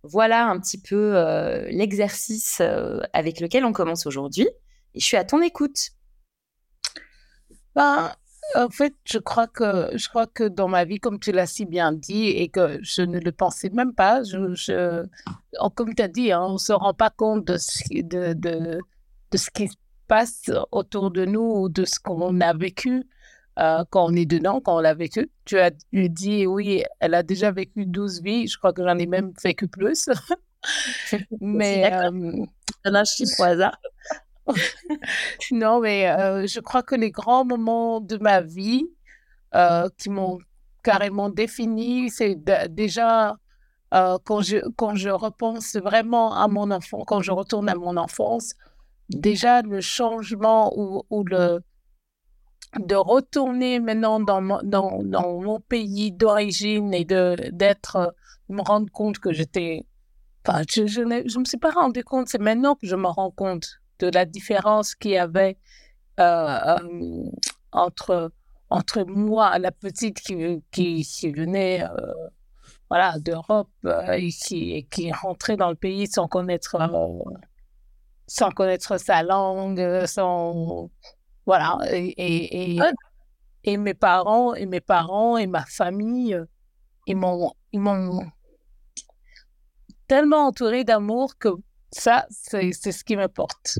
Voilà 0.04 0.46
un 0.46 0.60
petit 0.60 0.80
peu 0.80 1.16
euh, 1.16 1.68
l'exercice 1.70 2.60
euh, 2.62 3.00
avec 3.14 3.40
lequel 3.40 3.66
on 3.66 3.74
commence 3.74 4.06
aujourd'hui. 4.06 4.48
Et 4.94 5.00
je 5.00 5.06
suis 5.06 5.18
à 5.18 5.24
ton 5.24 5.42
écoute. 5.42 5.90
Ben, 7.74 8.12
en 8.54 8.70
fait, 8.70 8.94
je 9.06 9.18
crois 9.18 9.48
que 9.48 9.90
je 9.96 10.08
crois 10.08 10.28
que 10.28 10.44
dans 10.44 10.68
ma 10.68 10.86
vie, 10.86 11.00
comme 11.00 11.20
tu 11.20 11.32
l'as 11.32 11.48
si 11.48 11.66
bien 11.66 11.92
dit, 11.92 12.28
et 12.28 12.50
que 12.50 12.80
je 12.82 13.02
ne 13.02 13.20
le 13.20 13.32
pensais 13.32 13.70
même 13.70 13.94
pas, 13.94 14.24
je, 14.24 15.06
comme 15.76 15.96
tu 15.96 16.02
as 16.02 16.08
dit, 16.08 16.32
hein, 16.32 16.44
on 16.44 16.54
ne 16.54 16.58
se 16.58 16.74
rend 16.74 16.94
pas 16.94 17.10
compte 17.10 17.46
de 17.46 17.58
ce, 17.58 17.84
de, 18.04 18.34
de, 18.34 18.80
de 19.32 19.38
ce 19.38 19.50
qui 19.50 19.68
se 19.68 19.76
passe 20.08 20.52
autour 20.72 21.12
de 21.12 21.26
nous 21.26 21.42
ou 21.42 21.70
de 21.70 21.86
ce 21.86 22.00
qu'on 22.00 22.40
a 22.42 22.54
vécu 22.54 23.08
euh, 23.58 23.84
quand 23.90 24.06
on 24.06 24.16
est 24.16 24.26
dedans, 24.26 24.60
quand 24.62 24.78
on 24.78 24.80
l'a 24.80 24.94
vécu. 24.94 25.32
Tu 25.46 25.58
as 25.58 25.72
dit, 25.94 26.46
oui, 26.46 26.84
elle 27.00 27.14
a 27.14 27.24
déjà 27.24 27.52
vécu 27.52 27.86
12 27.86 28.22
vies. 28.22 28.48
Je 28.48 28.58
crois 28.58 28.74
que 28.74 28.84
j'en 28.84 28.98
ai 28.98 29.06
même 29.06 29.34
vécu 29.44 29.68
plus. 29.68 30.10
mais. 31.42 31.92
Euh, 31.94 32.46
un 32.84 33.04
chiffre 33.04 33.40
au 33.40 33.44
hasard. 33.44 33.78
non, 35.52 35.80
mais 35.80 36.10
euh, 36.10 36.46
je 36.48 36.60
crois 36.60 36.84
que 36.84 36.96
les 36.96 37.12
grands 37.12 37.46
moments 37.46 38.00
de 38.00 38.18
ma 38.18 38.42
vie 38.42 38.86
euh, 39.56 39.90
qui 39.98 40.10
m'ont 40.10 40.40
carrément 40.84 41.30
défini, 41.30 42.10
c'est 42.10 42.36
déjà 42.70 43.36
euh, 43.94 44.18
quand, 44.24 44.42
je, 44.42 44.58
quand 44.76 44.96
je 44.96 45.10
repense 45.10 45.76
vraiment 45.76 46.36
à 46.36 46.48
mon 46.48 46.70
enfant, 46.72 47.04
quand 47.06 47.22
je 47.22 47.32
retourne 47.32 47.70
à 47.70 47.76
mon 47.76 47.98
enfance, 47.98 48.54
déjà 49.10 49.62
le 49.62 49.82
changement 49.82 50.74
ou, 50.78 51.04
ou 51.10 51.24
le 51.24 51.62
de 52.80 52.96
retourner 52.96 53.80
maintenant 53.80 54.20
dans 54.20 54.42
mon, 54.42 54.60
dans, 54.64 55.02
dans 55.04 55.40
mon 55.40 55.62
pays 55.62 56.12
d'origine 56.12 56.94
et 56.94 57.06
de 57.06 57.36
d'être 57.54 58.14
me 58.50 58.62
rendre 58.62 58.92
compte 58.92 59.20
que 59.20 59.32
j'étais 59.32 59.86
enfin 60.46 60.64
je 60.70 60.86
je, 60.86 61.02
je 61.26 61.40
me 61.40 61.46
suis 61.46 61.58
pas 61.58 61.72
rendu 61.72 62.04
compte 62.04 62.28
c'est 62.28 62.42
maintenant 62.42 62.76
que 62.76 62.86
je 62.86 62.98
me 62.98 63.08
rends 63.08 63.32
compte 63.32 63.80
de 64.00 64.10
la 64.10 64.26
différence 64.26 64.96
qu'il 64.96 65.12
y 65.12 65.18
avait 65.18 65.58
euh, 66.20 66.24
euh, 66.24 67.30
entre, 67.72 68.32
entre 68.70 69.04
moi, 69.04 69.60
la 69.60 69.72
petite 69.72 70.22
qui, 70.22 70.64
qui, 70.72 71.04
qui 71.04 71.32
venait 71.32 71.84
euh, 71.84 72.14
voilà, 72.90 73.20
d'Europe 73.20 73.70
et 74.14 74.30
qui, 74.30 74.88
qui 74.90 75.12
rentrait 75.12 75.58
dans 75.58 75.70
le 75.70 75.76
pays 75.76 76.08
sans 76.08 76.28
connaître, 76.28 76.78
sans 78.28 78.52
connaître 78.52 78.98
sa 78.98 79.24
langue, 79.24 80.06
sans. 80.06 80.90
Voilà. 81.46 81.78
Et, 81.92 82.76
et, 82.76 82.80
et, 83.66 83.78
mes 83.78 83.94
parents, 83.94 84.54
et 84.54 84.66
mes 84.66 84.82
parents 84.82 85.38
et 85.38 85.48
ma 85.48 85.66
famille, 85.66 86.40
ils 87.08 87.18
m'ont, 87.18 87.52
ils 87.74 87.80
m'ont 87.80 88.26
tellement 90.08 90.48
entouré 90.48 90.84
d'amour 90.84 91.38
que 91.38 91.50
ça, 91.98 92.26
c'est 92.30 92.92
ce 92.92 93.04
qui 93.04 93.16
me 93.16 93.28
porte. 93.28 93.80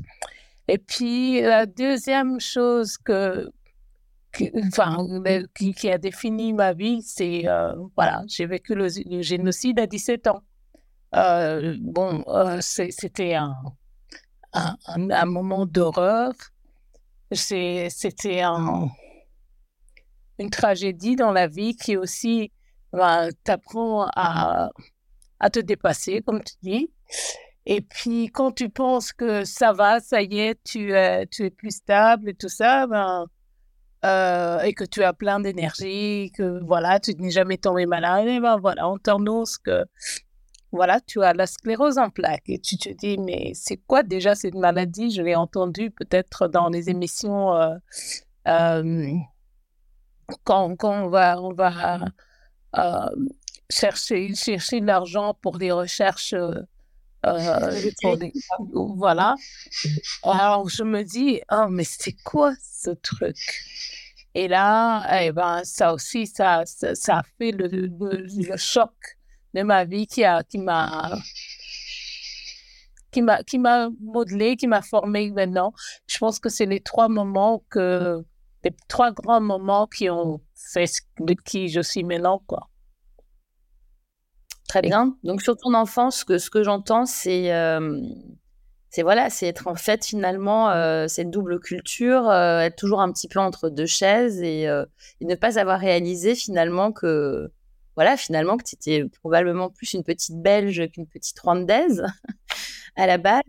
Et 0.68 0.78
puis, 0.78 1.42
la 1.42 1.66
deuxième 1.66 2.40
chose 2.40 2.96
que, 2.96 3.50
enfin, 4.64 5.06
qui, 5.54 5.90
a 5.90 5.98
défini 5.98 6.54
ma 6.54 6.72
vie, 6.72 7.02
c'est, 7.02 7.46
euh, 7.46 7.74
voilà, 7.94 8.22
j'ai 8.26 8.46
vécu 8.46 8.74
le, 8.74 8.88
génocide 9.22 9.78
à 9.78 9.86
17 9.86 10.28
ans. 10.28 10.42
Euh, 11.14 11.76
bon, 11.78 12.24
euh, 12.28 12.58
c'était 12.60 13.34
un, 13.34 13.54
un, 14.54 14.76
un, 14.86 15.24
moment 15.26 15.66
d'horreur. 15.66 16.32
C'était 17.30 18.40
un, 18.40 18.88
une 20.38 20.50
tragédie 20.50 21.16
dans 21.16 21.32
la 21.32 21.48
vie 21.48 21.76
qui 21.76 21.96
aussi 21.96 22.50
ben, 22.92 23.28
t'apprend 23.44 24.06
à, 24.16 24.70
à 25.38 25.50
te 25.50 25.60
dépasser, 25.60 26.22
comme 26.22 26.42
tu 26.42 26.54
dis. 26.62 26.90
Et 27.66 27.80
puis, 27.80 28.26
quand 28.28 28.52
tu 28.52 28.70
penses 28.70 29.12
que 29.12 29.44
ça 29.44 29.72
va, 29.72 29.98
ça 29.98 30.22
y 30.22 30.38
est, 30.38 30.62
tu, 30.62 30.92
es, 30.92 31.26
tu 31.26 31.44
es 31.44 31.50
plus 31.50 31.72
stable 31.72 32.30
et 32.30 32.34
tout 32.34 32.48
ça, 32.48 32.86
ben, 32.86 33.26
euh, 34.04 34.60
et 34.60 34.72
que 34.72 34.84
tu 34.84 35.02
as 35.02 35.12
plein 35.12 35.40
d'énergie, 35.40 36.30
que 36.32 36.64
voilà, 36.64 37.00
tu 37.00 37.12
n'es 37.16 37.30
jamais 37.30 37.58
tombé 37.58 37.86
malade, 37.86 38.28
et 38.28 38.38
ben 38.38 38.56
voilà, 38.58 38.88
on 38.88 38.98
t'annonce 38.98 39.58
que 39.58 39.84
voilà, 40.70 41.00
tu 41.00 41.22
as 41.24 41.32
la 41.32 41.46
sclérose 41.46 41.98
en 41.98 42.10
plaques. 42.10 42.48
Et 42.48 42.60
tu 42.60 42.76
te 42.78 42.90
dis, 42.90 43.18
mais 43.18 43.50
c'est 43.54 43.78
quoi 43.78 44.04
déjà 44.04 44.36
cette 44.36 44.54
maladie? 44.54 45.10
Je 45.10 45.22
l'ai 45.22 45.34
entendu 45.34 45.90
peut-être 45.90 46.46
dans 46.46 46.68
les 46.68 46.88
émissions 46.88 47.52
euh, 47.54 47.74
euh, 48.46 49.12
quand, 50.44 50.76
quand, 50.76 51.04
on 51.04 51.08
va, 51.08 51.40
on 51.42 51.52
va 51.52 52.00
chercher, 53.70 54.34
chercher 54.34 54.80
de 54.80 54.86
l'argent 54.86 55.34
pour 55.34 55.58
des 55.58 55.72
recherches 55.72 56.34
euh, 57.26 57.80
voilà. 58.96 59.34
Alors, 60.22 60.68
je 60.68 60.82
me 60.82 61.02
dis, 61.02 61.40
oh, 61.50 61.66
mais 61.68 61.84
c'est 61.84 62.16
quoi 62.24 62.54
ce 62.60 62.90
truc? 62.90 63.36
Et 64.34 64.48
là, 64.48 65.22
eh 65.22 65.32
ben, 65.32 65.62
ça 65.64 65.94
aussi, 65.94 66.26
ça, 66.26 66.64
ça, 66.66 67.18
a 67.18 67.22
fait 67.38 67.52
le, 67.52 67.68
le, 67.68 68.56
choc 68.56 68.92
de 69.54 69.62
ma 69.62 69.84
vie 69.84 70.06
qui 70.06 70.24
a, 70.24 70.42
qui 70.42 70.58
m'a, 70.58 71.18
qui 73.10 73.22
m'a, 73.22 73.42
qui 73.42 73.58
m'a 73.58 73.88
modelé, 74.00 74.56
qui 74.56 74.66
m'a 74.66 74.82
formé 74.82 75.30
maintenant. 75.30 75.72
Je 76.06 76.18
pense 76.18 76.38
que 76.38 76.50
c'est 76.50 76.66
les 76.66 76.80
trois 76.80 77.08
moments 77.08 77.64
que, 77.70 78.22
les 78.62 78.72
trois 78.88 79.10
grands 79.12 79.40
moments 79.40 79.86
qui 79.86 80.10
ont 80.10 80.40
fait 80.54 80.90
de 81.20 81.34
qui 81.34 81.68
je 81.68 81.80
suis 81.80 82.04
maintenant, 82.04 82.42
quoi. 82.46 82.68
Très 84.68 84.82
bien. 84.82 85.16
Donc 85.22 85.42
sur 85.42 85.56
ton 85.56 85.74
enfance, 85.74 86.24
que, 86.24 86.38
ce 86.38 86.50
que 86.50 86.62
j'entends, 86.62 87.06
c'est 87.06 87.52
euh, 87.52 88.00
c'est 88.90 89.02
voilà, 89.02 89.30
c'est 89.30 89.46
être 89.46 89.68
en 89.68 89.76
fait 89.76 90.04
finalement 90.04 90.70
euh, 90.70 91.06
cette 91.08 91.30
double 91.30 91.60
culture, 91.60 92.28
euh, 92.28 92.60
être 92.60 92.76
toujours 92.76 93.00
un 93.00 93.12
petit 93.12 93.28
peu 93.28 93.38
entre 93.38 93.68
deux 93.68 93.86
chaises 93.86 94.42
et, 94.42 94.62
et, 94.62 95.24
ne 95.24 95.34
pas 95.34 95.58
avoir 95.58 95.78
réalisé 95.78 96.34
finalement 96.34 96.92
que 96.92 97.50
voilà, 97.94 98.16
finalement 98.16 98.56
que 98.56 98.64
tu 98.64 98.74
étais 98.74 99.04
probablement 99.20 99.70
plus 99.70 99.94
une 99.94 100.02
petite 100.02 100.40
Belge 100.42 100.88
qu'une 100.90 101.06
petite 101.06 101.38
Rwandaise 101.38 102.04
à 102.96 103.06
la 103.06 103.18
base, 103.18 103.42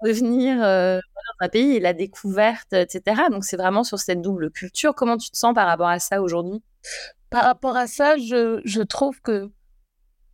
revenir 0.00 0.58
dans 0.58 1.00
un 1.40 1.48
pays 1.48 1.76
et 1.76 1.80
la 1.80 1.94
découverte, 1.94 2.72
etc. 2.72 3.22
Donc 3.30 3.44
c'est 3.44 3.56
vraiment 3.56 3.84
sur 3.84 3.98
cette 3.98 4.22
double 4.22 4.50
culture. 4.50 4.94
Comment 4.94 5.16
tu 5.16 5.30
te 5.30 5.36
sens 5.36 5.54
par 5.54 5.66
rapport 5.66 5.88
à 5.88 5.98
ça 5.98 6.22
aujourd'hui? 6.22 6.62
Par 7.30 7.44
rapport 7.44 7.76
à 7.76 7.86
ça, 7.86 8.16
je, 8.16 8.60
je 8.64 8.82
trouve 8.82 9.20
que 9.20 9.50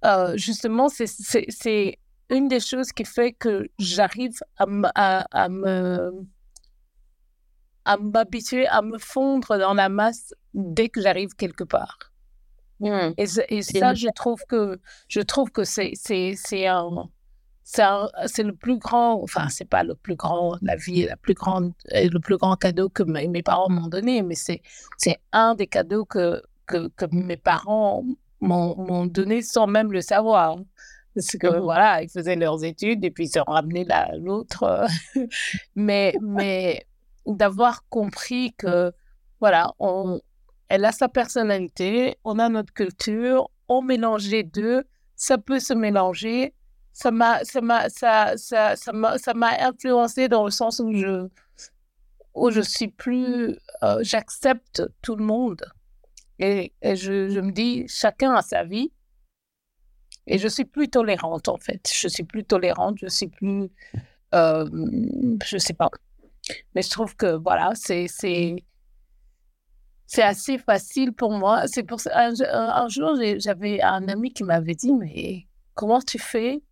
euh, 0.07 0.37
justement, 0.37 0.89
c'est 0.89 1.99
une 2.31 2.49
des 2.49 2.61
choses 2.61 2.93
qui 2.93 3.05
fait 3.05 3.33
que 3.33 3.69
j'arrive 3.79 4.39
à, 4.59 5.27
à, 5.31 5.49
me 5.49 6.27
à 7.85 7.97
m'habituer 7.97 8.67
à 8.67 8.83
me 8.83 8.99
fondre 8.99 9.59
dans 9.59 9.75
la 9.75 9.89
masse 9.89 10.35
dès 10.55 10.89
que 10.89 11.01
j'arrive 11.01 11.35
quelque 11.37 11.65
part. 11.65 11.99
Mmh. 12.81 13.13
Et, 13.17 13.27
et 13.49 13.63
ça, 13.63 13.95
je 13.95 14.09
trouve 14.15 14.41
que 14.49 14.79
je 15.09 15.21
trouve 15.21 15.51
que 15.51 15.65
c'est 15.65 15.93
c'est 15.95 16.67
un 16.67 17.09
c'est 17.67 18.45
le 18.45 18.55
plus 18.55 18.79
grand, 18.79 19.21
enfin, 19.23 19.49
c'est 19.49 19.69
pas 19.69 19.83
le 19.83 19.97
plus 19.97 20.15
grand, 20.15 20.57
la 20.63 20.77
vie 20.77 21.03
est 21.03 21.09
la 21.09 21.17
plus 21.17 21.35
grande, 21.35 21.73
le 21.91 22.19
plus 22.19 22.37
grand 22.37 22.55
cadeau 22.55 22.89
que 22.89 23.03
mes, 23.03 23.43
parents 23.43 23.69
m'ont 23.69 23.89
donné, 23.89 24.23
mais 24.23 24.37
c'est 24.37 24.63
un 25.33 25.55
des 25.57 25.67
cadeaux 25.67 26.05
que, 26.05 26.43
que, 26.67 26.89
que 26.97 27.07
mes 27.11 27.37
parents 27.37 28.05
m'ont 28.41 29.07
donné 29.07 29.43
sans 29.43 29.67
même 29.67 29.93
le 29.93 30.01
savoir. 30.01 30.59
Parce 31.15 31.37
que 31.39 31.47
mmh 31.47 31.61
voilà, 31.61 32.03
ils 32.03 32.11
faisaient 32.11 32.37
leurs 32.37 32.63
études 32.63 33.03
et 33.05 33.11
puis 33.11 33.25
ils 33.25 33.31
se 33.31 33.39
ramenaient 33.39 33.87
l'autre. 34.19 34.87
mais 35.75 36.15
mais 36.21 36.87
d'avoir 37.27 37.89
compris 37.89 38.55
que, 38.59 38.93
voilà, 39.41 39.73
on, 39.79 40.21
elle 40.69 40.85
a 40.85 40.93
sa 40.93 41.09
personnalité, 41.09 42.19
on 42.25 42.39
a 42.39 42.49
notre 42.49 42.73
culture, 42.73 43.51
on 43.69 43.83
mélange 43.83 44.29
les 44.29 44.43
deux, 44.43 44.85
ça 45.17 45.39
peut 45.39 45.59
se 45.59 45.75
mélanger. 45.75 46.55
Ça 46.93 47.11
m'a 47.11 47.45
ça 47.45 47.61
m'a 47.61 47.89
ça, 47.89 48.35
ça, 48.37 48.77
ça 48.77 49.35
m'a 49.35 49.67
influencé 49.67 50.29
dans 50.29 50.45
le 50.45 50.51
sens 50.51 50.81
où 50.81 50.93
je 50.93 51.29
où 52.35 52.51
je 52.51 52.61
suis 52.61 52.89
plus 52.89 53.59
euh, 53.83 53.99
j'accepte 54.03 54.83
tout 55.03 55.17
le 55.17 55.25
monde 55.25 55.65
et, 56.39 56.73
je, 56.83 57.41
me 57.41 57.51
dis, 57.51 57.87
chacun 57.89 58.35
a 58.35 58.43
sa 58.43 58.65
vie. 58.65 58.93
Et 60.27 60.39
je 60.39 60.49
suis 60.49 60.65
plus 60.65 60.89
tolérante, 60.89 61.49
en 61.49 61.57
fait. 61.57 61.89
Je 61.93 62.09
suis 62.09 62.25
plus 62.25 62.45
tolérante, 62.45 62.97
je 63.01 63.07
suis 63.07 63.29
plus. 63.29 63.71
Euh, 64.35 64.69
je 65.45 65.57
sais 65.57 65.73
pas. 65.73 65.89
Mais 66.75 66.83
je 66.83 66.91
trouve 66.91 67.15
que, 67.17 67.37
voilà, 67.37 67.73
c'est. 67.75 68.07
C'est 70.09 70.23
assez 70.23 70.59
facile 70.59 71.13
pour 71.13 71.33
moi. 71.33 71.67
C'est 71.67 71.83
pour 71.83 72.01
ça. 72.01 72.11
Un, 72.17 72.89
jour, 72.89 73.17
j'avais 73.39 73.83
un 73.83 74.07
ami 74.09 74.33
qui 74.33 74.45
m'avait 74.45 74.75
dit 74.75 74.93
Mais 74.93 75.47
comment 75.75 76.01
tu 76.01 76.19
fais 76.19 76.63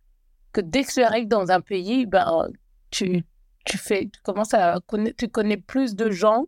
que 0.53 0.61
dès 0.61 0.83
que 0.83 0.93
tu 0.93 1.03
arrives 1.03 1.27
dans 1.27 1.51
un 1.51 1.59
pays, 1.59 2.05
ben, 2.05 2.47
tu, 2.91 3.25
tu, 3.65 3.77
fais, 3.77 4.09
tu 4.11 4.21
commences 4.21 4.53
à 4.53 4.79
connaître, 4.87 5.17
tu 5.17 5.27
connais 5.27 5.57
plus 5.57 5.95
de 5.95 6.11
gens 6.11 6.45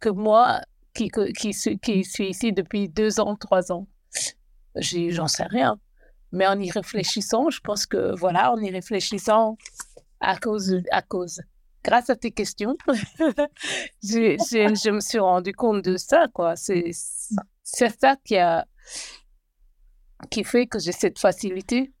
que 0.00 0.10
moi, 0.10 0.60
qui, 0.98 1.10
qui, 1.32 1.78
qui 1.78 2.04
suis 2.04 2.28
ici 2.28 2.52
depuis 2.52 2.88
deux 2.88 3.20
ans, 3.20 3.36
trois 3.36 3.70
ans, 3.70 3.86
j'en 4.74 5.28
sais 5.28 5.44
rien. 5.44 5.78
Mais 6.32 6.46
en 6.46 6.58
y 6.58 6.70
réfléchissant, 6.70 7.50
je 7.50 7.60
pense 7.60 7.86
que, 7.86 8.14
voilà, 8.18 8.52
en 8.52 8.58
y 8.58 8.70
réfléchissant 8.70 9.56
à 10.20 10.36
cause, 10.36 10.82
à 10.90 11.02
cause, 11.02 11.40
grâce 11.84 12.10
à 12.10 12.16
tes 12.16 12.32
questions, 12.32 12.76
je, 14.02 14.36
je, 14.38 14.90
me 14.90 15.00
suis 15.00 15.20
rendu 15.20 15.52
compte 15.52 15.82
de 15.84 15.96
ça, 15.96 16.26
quoi. 16.34 16.54
C'est 16.56 16.90
ça 16.92 18.16
qui 18.24 18.36
a, 18.36 18.66
qui 20.30 20.42
fait 20.42 20.66
que 20.66 20.78
j'ai 20.78 20.92
cette 20.92 21.18
facilité. 21.18 21.92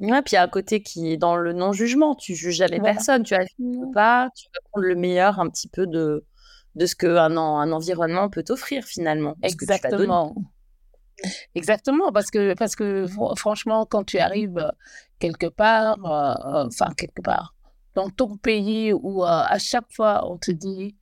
Ouais, 0.00 0.22
puis 0.22 0.32
il 0.32 0.34
y 0.34 0.38
a 0.38 0.44
un 0.44 0.48
côté 0.48 0.80
qui 0.80 1.12
est 1.12 1.16
dans 1.16 1.34
le 1.34 1.52
non-jugement. 1.52 2.14
Tu 2.14 2.36
juges 2.36 2.54
jamais 2.54 2.80
personne. 2.80 3.24
Tu 3.24 3.34
n'as 3.34 3.92
pas, 3.92 4.30
tu 4.36 4.46
vas 4.54 4.60
prendre 4.70 4.86
le 4.86 4.94
meilleur 4.94 5.40
un 5.40 5.48
petit 5.48 5.68
peu 5.68 5.88
de, 5.88 6.24
de 6.78 6.86
ce 6.86 6.94
qu'un 6.94 7.36
un 7.36 7.72
environnement 7.72 8.30
peut 8.30 8.42
t'offrir 8.42 8.84
finalement. 8.84 9.36
Exactement. 9.42 10.34
Exactement, 11.56 12.12
parce 12.12 12.30
que, 12.30 12.54
parce 12.54 12.76
que 12.76 13.06
franchement, 13.36 13.86
quand 13.86 14.04
tu 14.04 14.18
arrives 14.18 14.70
quelque 15.18 15.46
part, 15.46 15.96
euh, 16.04 16.66
enfin 16.66 16.92
quelque 16.96 17.20
part, 17.22 17.54
dans 17.94 18.08
ton 18.08 18.36
pays 18.36 18.92
où 18.92 19.24
euh, 19.24 19.26
à 19.26 19.58
chaque 19.58 19.92
fois 19.92 20.30
on 20.30 20.38
te 20.38 20.52
dit 20.52 20.94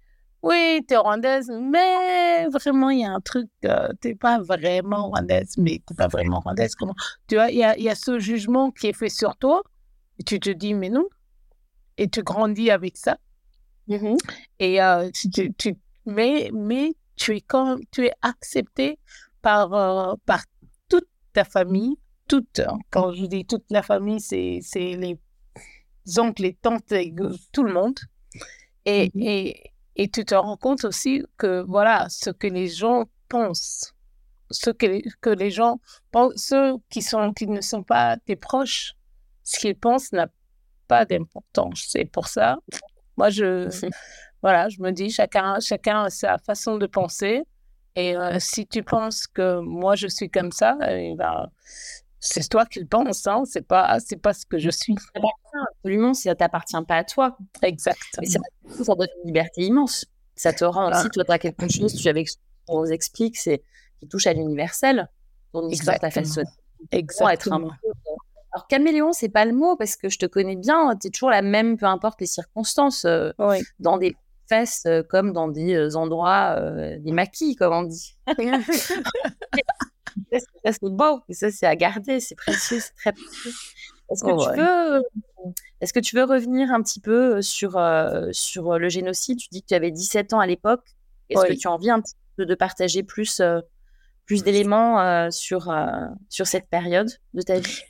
oui, 0.42 0.80
tu 0.86 0.94
es 0.94 0.96
rwandaise, 0.96 1.50
mais 1.50 2.46
vraiment, 2.48 2.90
il 2.90 3.00
y 3.00 3.04
a 3.04 3.10
un 3.10 3.20
truc, 3.20 3.50
euh, 3.64 3.88
tu 4.00 4.08
n'es 4.08 4.14
pas 4.14 4.38
vraiment 4.38 5.08
rwandaise, 5.08 5.56
mais 5.58 5.82
tu 5.86 5.92
n'es 5.92 5.96
pas 5.96 6.06
vraiment 6.06 6.38
rwandaise. 6.38 6.76
Comment 6.76 6.94
Tu 7.26 7.34
vois, 7.34 7.50
il 7.50 7.58
y 7.58 7.64
a, 7.64 7.76
y 7.76 7.88
a, 7.88 7.96
ce 7.96 8.20
jugement 8.20 8.70
qui 8.70 8.86
est 8.86 8.92
fait 8.92 9.08
sur 9.08 9.36
toi, 9.36 9.62
et 10.20 10.22
tu 10.22 10.38
te 10.38 10.50
dis, 10.50 10.72
mais 10.72 10.88
non. 10.88 11.06
Et 11.98 12.08
tu 12.08 12.22
grandis 12.22 12.70
avec 12.70 12.96
ça. 12.96 13.18
Mm-hmm. 13.88 14.16
Et 14.58 14.82
euh, 14.82 15.10
tu, 15.32 15.52
tu, 15.54 15.76
mais, 16.06 16.50
mais 16.52 16.94
tu 17.16 17.36
es, 17.36 17.40
quand 17.40 17.78
tu 17.90 18.06
es 18.06 18.12
accepté 18.22 18.98
par, 19.42 19.72
euh, 19.74 20.14
par 20.24 20.44
toute 20.88 21.08
ta 21.32 21.44
famille, 21.44 21.96
toute, 22.28 22.60
hein. 22.60 22.78
quand 22.90 23.12
je 23.12 23.26
dis 23.26 23.44
toute 23.44 23.64
la 23.70 23.82
famille, 23.82 24.20
c'est 24.20 24.60
les 24.74 25.18
oncles, 26.18 26.42
les 26.42 26.54
tantes, 26.54 26.92
tout 27.52 27.62
le 27.62 27.72
monde. 27.72 27.98
Et, 28.84 29.08
mm-hmm. 29.08 29.22
et, 29.22 29.72
et 29.96 30.08
tu 30.08 30.24
te 30.24 30.34
rends 30.34 30.56
compte 30.56 30.84
aussi 30.84 31.24
que, 31.36 31.62
voilà, 31.62 32.06
ce 32.08 32.30
que 32.30 32.46
les 32.46 32.68
gens 32.68 33.04
pensent, 33.28 33.94
ce 34.50 34.70
que 34.70 34.86
que 35.20 35.30
les 35.30 35.50
gens 35.50 35.80
pensent, 36.10 36.34
ceux 36.36 36.74
qui, 36.90 37.02
sont, 37.02 37.32
qui 37.32 37.46
ne 37.46 37.60
sont 37.60 37.82
pas 37.82 38.16
tes 38.18 38.36
proches, 38.36 38.94
ce 39.42 39.58
qu'ils 39.58 39.76
pensent 39.76 40.12
n'a 40.12 40.28
pas 40.86 41.04
d'importance. 41.04 41.86
C'est 41.88 42.04
pour 42.04 42.28
ça, 42.28 42.58
moi, 43.16 43.30
je, 43.30 43.68
voilà, 44.42 44.68
je 44.68 44.80
me 44.80 44.90
dis, 44.90 45.10
chacun, 45.10 45.58
chacun 45.60 46.04
a 46.04 46.10
sa 46.10 46.38
façon 46.38 46.76
de 46.76 46.86
penser. 46.86 47.42
Et 47.94 48.16
euh, 48.16 48.36
si 48.38 48.66
tu 48.66 48.82
penses 48.82 49.26
que 49.26 49.60
moi, 49.60 49.94
je 49.96 50.06
suis 50.06 50.28
comme 50.28 50.52
ça, 50.52 50.76
eh 50.86 51.14
ben, 51.16 51.50
c'est 52.20 52.46
toi 52.48 52.66
qui 52.66 52.80
le 52.80 52.86
penses, 52.86 53.26
hein, 53.26 53.42
c'est 53.46 53.66
pas, 53.66 53.98
c'est 54.00 54.20
pas 54.20 54.34
ce 54.34 54.44
que 54.44 54.58
je 54.58 54.70
suis. 54.70 54.94
Absolument, 55.78 56.12
ça 56.12 56.34
t'appartient 56.34 56.76
pas 56.86 56.96
à 56.96 57.04
toi. 57.04 57.38
Exact. 57.62 57.98
Mais 58.20 58.26
ça 58.26 58.38
donne 58.94 59.08
une 59.22 59.28
liberté 59.28 59.62
immense. 59.62 60.04
Ça 60.34 60.52
te 60.52 60.64
rend 60.64 60.90
aussi, 60.90 61.08
toi, 61.08 61.24
tu 61.24 61.32
as 61.32 61.38
quelque 61.38 61.68
chose, 61.72 61.94
tu 61.94 62.08
avec 62.08 62.28
on 62.68 62.84
explique, 62.86 63.36
c'est 63.36 63.62
qui 64.00 64.08
touche 64.08 64.26
à 64.26 64.32
l'universel. 64.32 65.08
Ton 65.52 65.68
histoire 65.68 65.98
t'a 65.98 66.10
fait 66.10 66.26
Exactement. 66.92 67.30
Être 67.30 67.52
un 67.52 67.60
peu... 67.60 67.68
Alors, 68.56 68.68
caméléon, 68.68 69.12
c'est 69.12 69.28
pas 69.28 69.44
le 69.44 69.52
mot 69.52 69.76
parce 69.76 69.96
que 69.96 70.08
je 70.08 70.18
te 70.18 70.24
connais 70.24 70.56
bien, 70.56 70.96
tu 70.96 71.08
es 71.08 71.10
toujours 71.10 71.28
la 71.28 71.42
même, 71.42 71.76
peu 71.76 71.84
importe 71.84 72.22
les 72.22 72.26
circonstances, 72.26 73.04
euh, 73.04 73.30
dans 73.80 73.98
des 73.98 74.16
fesses 74.48 74.84
euh, 74.86 75.02
comme 75.02 75.34
dans 75.34 75.48
des 75.48 75.74
euh, 75.74 75.94
endroits, 75.94 76.58
des 76.98 77.12
maquis, 77.12 77.54
comme 77.54 77.74
on 77.74 77.82
dit. 77.82 78.16
ça, 80.32 80.72
c'est 80.72 80.82
beau, 80.84 81.20
et 81.28 81.34
ça, 81.34 81.50
c'est 81.50 81.66
à 81.66 81.76
garder, 81.76 82.18
c'est 82.18 82.34
précieux, 82.34 82.80
c'est 82.80 82.94
très 82.94 83.12
précieux. 83.12 83.52
Est-ce 84.10 84.24
que, 84.24 84.42
tu 84.42 84.58
veux, 84.58 85.02
est 85.82 85.92
que 85.92 86.00
tu 86.00 86.16
veux 86.16 86.24
revenir 86.24 86.72
un 86.72 86.80
petit 86.80 87.00
peu 87.00 87.42
sur, 87.42 87.78
sur 88.32 88.78
le 88.78 88.88
génocide? 88.88 89.38
Tu 89.38 89.48
dis 89.52 89.60
que 89.60 89.66
tu 89.66 89.74
avais 89.74 89.90
17 89.90 90.32
ans 90.32 90.40
à 90.40 90.46
l'époque. 90.46 90.96
Est-ce 91.28 91.44
que 91.44 91.52
tu 91.52 91.68
as 91.68 91.72
envie 91.72 91.90
un 91.90 92.00
petit 92.00 92.14
peu 92.38 92.46
de 92.46 92.54
partager 92.54 93.02
plus, 93.02 93.42
plus 94.24 94.44
d'éléments 94.44 95.30
sur, 95.30 95.76
sur 96.30 96.46
cette 96.46 96.70
période 96.70 97.10
de 97.34 97.42
ta 97.42 97.58
vie? 97.58 97.82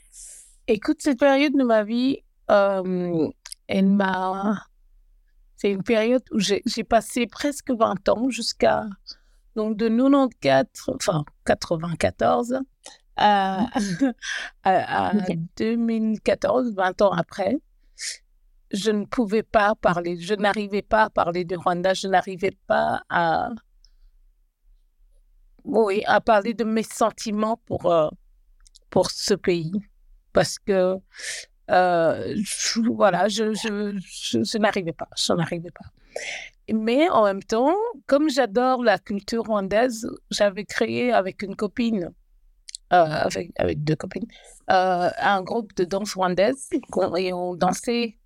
Écoute, 0.69 0.97
cette 0.99 1.19
période 1.19 1.53
de 1.53 1.63
ma 1.63 1.83
vie, 1.83 2.23
elle 2.47 3.87
m'a. 3.87 4.65
C'est 5.55 5.71
une 5.71 5.83
période 5.83 6.23
où 6.31 6.39
j'ai 6.39 6.83
passé 6.83 7.25
presque 7.25 7.71
20 7.71 8.09
ans 8.09 8.29
jusqu'à 8.29 8.85
donc 9.55 9.75
de 9.77 9.87
94, 9.87 10.95
enfin 10.95 11.25
94 11.45 12.59
à, 13.17 13.65
à, 14.63 15.13
2014, 15.55 16.75
20 16.75 17.01
ans 17.01 17.11
après, 17.11 17.57
je 18.71 18.91
ne 18.91 19.05
pouvais 19.05 19.41
pas 19.41 19.73
parler, 19.73 20.19
je 20.19 20.35
n'arrivais 20.35 20.83
pas 20.83 21.03
à 21.03 21.09
parler 21.09 21.43
de 21.43 21.55
Rwanda, 21.55 21.95
je 21.95 22.07
n'arrivais 22.07 22.55
pas 22.67 23.01
à, 23.09 23.49
oui, 25.63 26.03
à 26.05 26.21
parler 26.21 26.53
de 26.53 26.63
mes 26.63 26.83
sentiments 26.83 27.59
pour, 27.65 27.91
euh, 27.91 28.09
pour 28.91 29.09
ce 29.09 29.33
pays. 29.33 29.71
Parce 30.37 30.59
que, 30.59 30.97
euh, 31.71 32.35
voilà, 32.93 33.27
je, 33.27 33.55
je, 33.55 33.97
je, 33.99 34.43
je 34.43 34.57
n'arrivais 34.59 34.93
pas, 34.93 35.09
je 35.17 35.33
n'arrivais 35.33 35.71
pas. 35.71 35.89
Mais 36.71 37.09
en 37.09 37.23
même 37.23 37.41
temps, 37.41 37.73
comme 38.05 38.29
j'adore 38.29 38.83
la 38.83 38.99
culture 38.99 39.45
rwandaise, 39.45 40.07
j'avais 40.29 40.63
créé 40.63 41.11
avec 41.11 41.41
une 41.41 41.55
copine, 41.55 42.11
euh, 42.93 43.03
avec, 43.27 43.49
avec 43.57 43.83
deux 43.83 43.95
copines, 43.95 44.27
euh, 44.69 45.09
un 45.17 45.41
groupe 45.41 45.73
de 45.73 45.85
danse 45.85 46.13
rwandaise 46.13 46.69
et 47.17 47.33
on 47.33 47.55
dansait, 47.55 48.19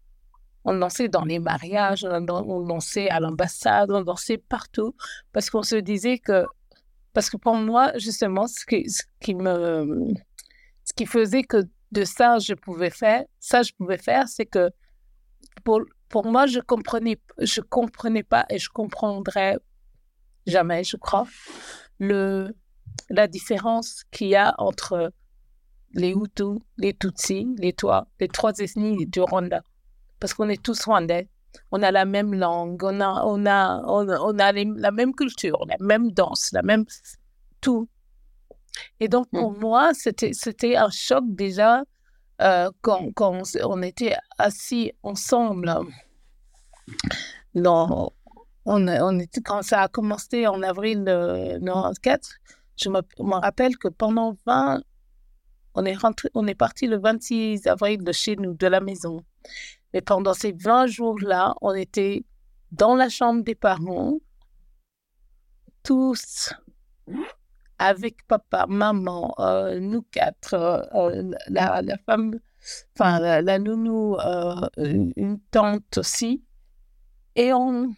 on 0.65 0.77
dansait 0.77 1.07
dans 1.07 1.23
les 1.23 1.39
mariages, 1.39 2.03
on 2.03 2.65
dansait 2.65 3.07
à 3.07 3.21
l'ambassade, 3.21 3.89
on 3.89 4.01
dansait 4.01 4.37
partout 4.37 4.93
parce 5.31 5.49
qu'on 5.49 5.63
se 5.63 5.77
disait 5.77 6.17
que, 6.17 6.45
parce 7.13 7.29
que 7.29 7.37
pour 7.37 7.55
moi, 7.55 7.93
justement, 7.97 8.47
ce 8.47 8.65
qui, 8.65 8.89
ce 8.89 9.03
qui 9.21 9.33
me, 9.33 10.09
ce 10.83 10.91
qui 10.91 11.05
faisait 11.05 11.43
que 11.43 11.63
de 11.91 12.03
ça 12.03 12.39
je 12.39 12.53
pouvais 12.53 12.89
faire, 12.89 13.23
ça 13.39 13.63
je 13.63 13.71
pouvais 13.77 13.97
faire, 13.97 14.27
c'est 14.27 14.45
que 14.45 14.71
pour, 15.63 15.81
pour 16.09 16.25
moi, 16.25 16.45
je 16.45 16.59
comprenais, 16.59 17.19
je 17.39 17.61
comprenais 17.61 18.23
pas 18.23 18.45
et 18.49 18.59
je 18.59 18.69
comprendrai 18.69 19.57
jamais, 20.45 20.83
je 20.83 20.97
crois, 20.97 21.27
le, 21.99 22.53
la 23.09 23.27
différence 23.27 24.03
qu'il 24.11 24.27
y 24.27 24.35
a 24.35 24.53
entre 24.57 25.13
les 25.93 26.11
Hutus, 26.11 26.59
les 26.77 26.93
Tutsis, 26.93 27.47
les 27.57 27.73
Tois, 27.73 28.07
les 28.19 28.27
trois 28.27 28.53
ethnies 28.59 29.05
du 29.05 29.21
Rwanda. 29.21 29.63
Parce 30.19 30.33
qu'on 30.33 30.49
est 30.49 30.61
tous 30.61 30.83
rwandais. 30.85 31.27
On 31.71 31.81
a 31.83 31.91
la 31.91 32.05
même 32.05 32.33
langue, 32.33 32.81
on 32.83 33.01
a, 33.01 33.23
on 33.25 33.45
a, 33.45 33.81
on, 33.87 34.39
a 34.39 34.51
la 34.53 34.91
même 34.91 35.13
culture, 35.13 35.65
la 35.67 35.75
même 35.81 36.11
danse, 36.11 36.51
la 36.53 36.61
même 36.61 36.85
tout. 37.59 37.89
Et 38.99 39.07
donc, 39.07 39.29
pour 39.31 39.51
mm. 39.51 39.59
moi, 39.59 39.93
c'était, 39.93 40.33
c'était 40.33 40.75
un 40.75 40.89
choc 40.89 41.23
déjà 41.27 41.83
euh, 42.41 42.71
quand, 42.81 43.11
quand, 43.13 43.43
on 43.63 43.81
était 43.83 44.15
assis 44.37 44.91
ensemble, 45.03 45.71
dans, 47.53 48.11
on, 48.65 48.87
on 48.87 49.19
était, 49.19 49.41
quand 49.41 49.61
ça 49.61 49.83
a 49.83 49.87
commencé 49.87 50.47
en 50.47 50.63
avril 50.63 50.99
1994, 50.99 52.33
je 52.77 52.89
me, 52.89 53.01
me, 53.19 53.35
rappelle 53.35 53.77
que 53.77 53.87
pendant 53.89 54.35
20, 54.47 54.81
on 55.75 55.85
est, 55.85 55.93
rentré, 55.93 56.29
on 56.33 56.47
est 56.47 56.55
parti 56.55 56.87
le 56.87 56.99
26 56.99 57.67
avril 57.67 58.03
de 58.03 58.11
chez 58.11 58.35
nous, 58.35 58.55
de 58.55 58.67
la 58.67 58.79
maison. 58.79 59.23
Mais 59.93 60.01
pendant 60.01 60.33
ces 60.33 60.51
20 60.51 60.87
jours-là, 60.87 61.53
on 61.61 61.73
était 61.73 62.23
dans 62.71 62.95
la 62.95 63.09
chambre 63.09 63.43
des 63.43 63.55
parents, 63.55 64.17
tous 65.83 66.53
avec 67.81 68.27
papa, 68.27 68.67
maman, 68.69 69.33
euh, 69.39 69.79
nous 69.79 70.03
quatre, 70.03 70.53
euh, 70.53 71.31
la, 71.47 71.81
la, 71.81 71.97
femme, 72.05 72.39
enfin 72.93 73.41
la, 73.41 73.59
nounou, 73.59 74.17
euh, 74.17 74.55
une 74.77 75.39
tante 75.49 75.97
aussi. 75.97 76.43
Et 77.35 77.53
on, 77.53 77.91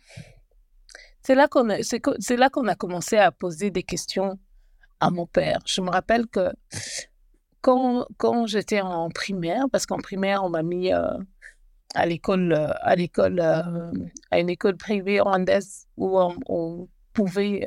c'est 1.22 1.36
là 1.36 1.50
qu'on 1.50 1.70
a, 1.70 1.84
c'est, 1.84 2.38
là 2.38 2.50
qu'on 2.50 2.68
a 2.68 2.76
commencé 2.76 3.18
à 3.18 3.32
poser 3.34 3.72
des 3.72 3.84
questions 3.84 4.40
à 5.02 5.10
mon 5.10 5.28
père. 5.28 5.60
Je 5.66 5.82
me 5.82 5.90
rappelle 5.90 6.28
que 6.28 6.50
quand, 7.60 8.06
quand 8.18 8.48
j'étais 8.48 8.80
en 8.80 9.10
primaire, 9.10 9.66
parce 9.70 9.86
qu'en 9.86 9.98
primaire 9.98 10.46
on 10.46 10.50
m'a 10.50 10.64
mis 10.64 10.92
à 10.94 12.06
l'école, 12.06 12.54
à 12.54 12.96
l'école, 12.96 13.42
à 13.42 14.40
une 14.40 14.50
école 14.50 14.78
privée 14.78 15.20
rwandaise 15.20 15.88
où 15.98 16.18
on 16.48 16.88
pouvait 17.12 17.66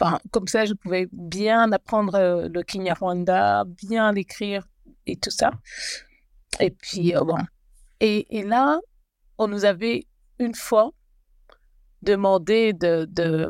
Enfin, 0.00 0.18
comme 0.30 0.48
ça, 0.48 0.64
je 0.64 0.72
pouvais 0.72 1.08
bien 1.12 1.70
apprendre 1.72 2.14
euh, 2.14 2.48
le 2.48 2.62
Kinyarwanda, 2.62 3.64
bien 3.64 4.12
l'écrire 4.12 4.66
et 5.06 5.16
tout 5.16 5.30
ça. 5.30 5.50
Et 6.58 6.70
puis, 6.70 7.14
euh, 7.14 7.22
bon. 7.22 7.36
Et, 8.00 8.38
et, 8.38 8.42
là, 8.42 8.80
on 9.36 9.46
nous 9.46 9.66
avait 9.66 10.06
une 10.38 10.54
fois 10.54 10.92
demandé 12.00 12.72
de, 12.72 13.04
de, 13.04 13.46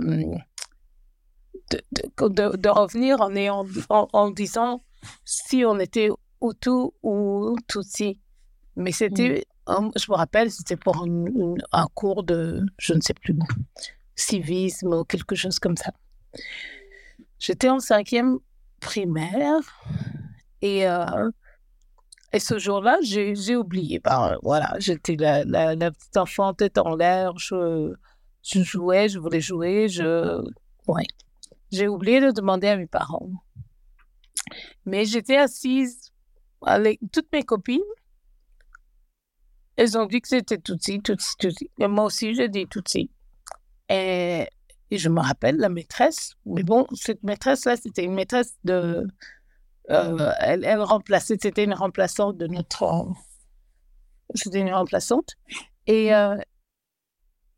de, 1.70 2.56
de, 2.56 2.68
revenir 2.68 3.20
en, 3.20 3.34
ayant, 3.36 3.64
en, 3.88 4.30
disant 4.32 4.82
si 5.24 5.64
on 5.64 5.78
était 5.78 6.08
Hutu 6.42 6.90
ou 7.04 7.56
Tutsi. 7.68 8.18
Mais 8.74 8.90
c'était, 8.90 9.46
mm. 9.68 9.90
je 9.96 10.10
me 10.10 10.16
rappelle, 10.16 10.50
c'était 10.50 10.76
pour 10.76 11.06
un, 11.72 11.86
cours 11.94 12.24
de, 12.24 12.66
je 12.78 12.94
ne 12.94 13.00
sais 13.00 13.14
plus, 13.14 13.38
civisme 14.16 14.94
ou 14.94 15.04
quelque 15.04 15.36
chose 15.36 15.60
comme 15.60 15.76
ça. 15.76 15.92
J'étais 17.38 17.69
en 17.69 17.81
cinquième 17.81 18.38
primaire 18.81 19.83
et, 20.62 20.87
euh, 20.87 21.31
et 22.33 22.38
ce 22.38 22.59
jour-là, 22.59 22.99
j'ai 23.03 23.57
oublié. 23.57 23.99
Ben, 23.99 24.37
voilà, 24.43 24.77
j'étais 24.79 25.16
la, 25.16 25.45
petite 25.90 26.16
enfant 26.16 26.55
tête 26.55 26.79
en 26.79 26.95
l'air, 26.95 27.37
je, 27.38 27.95
jouais, 28.43 29.09
je 29.09 29.19
voulais 29.19 29.40
jouer, 29.40 29.88
je... 29.88 30.40
Ouais. 30.87 31.07
J'ai 31.73 31.88
oublié 31.88 32.21
de 32.21 32.31
demander 32.31 32.69
à 32.69 32.77
mes 32.77 32.87
parents. 32.87 33.31
Mais 34.85 35.05
j'étais 35.05 35.37
assise 35.37 36.12
avec 36.62 37.01
toutes 37.12 37.33
mes 37.33 37.43
copines. 37.43 37.81
Elles 39.77 39.97
ont 39.97 40.07
dit 40.07 40.21
que 40.21 40.29
c'était 40.29 40.59
Tutsi, 40.59 41.01
Tutsi, 41.01 41.37
Tutsi. 41.38 41.71
Et 41.79 41.87
moi 41.87 42.05
aussi, 42.05 42.35
j'ai 42.35 42.49
dit 42.49 42.66
Tutsi. 42.66 43.11
Et, 43.88 44.47
et, 44.90 44.98
je 44.98 45.09
me 45.09 45.20
rappelle 45.20 45.57
la 45.57 45.68
maîtresse. 45.68 46.35
Mais 46.46 46.62
bon, 46.62 46.87
cette 46.94 47.22
maîtresse-là, 47.22 47.76
c'était 47.76 48.05
une 48.05 48.14
maîtresse 48.14 48.57
de. 48.64 49.07
Euh, 49.90 50.33
elle, 50.40 50.64
elle 50.64 50.81
remplaçait, 50.83 51.37
c'était 51.40 51.64
une 51.64 51.74
remplaçante 51.74 52.37
de 52.37 52.46
notre. 52.46 53.07
C'était 54.35 54.61
une 54.61 54.72
remplaçante. 54.72 55.35
Et, 55.87 56.14
euh, 56.14 56.37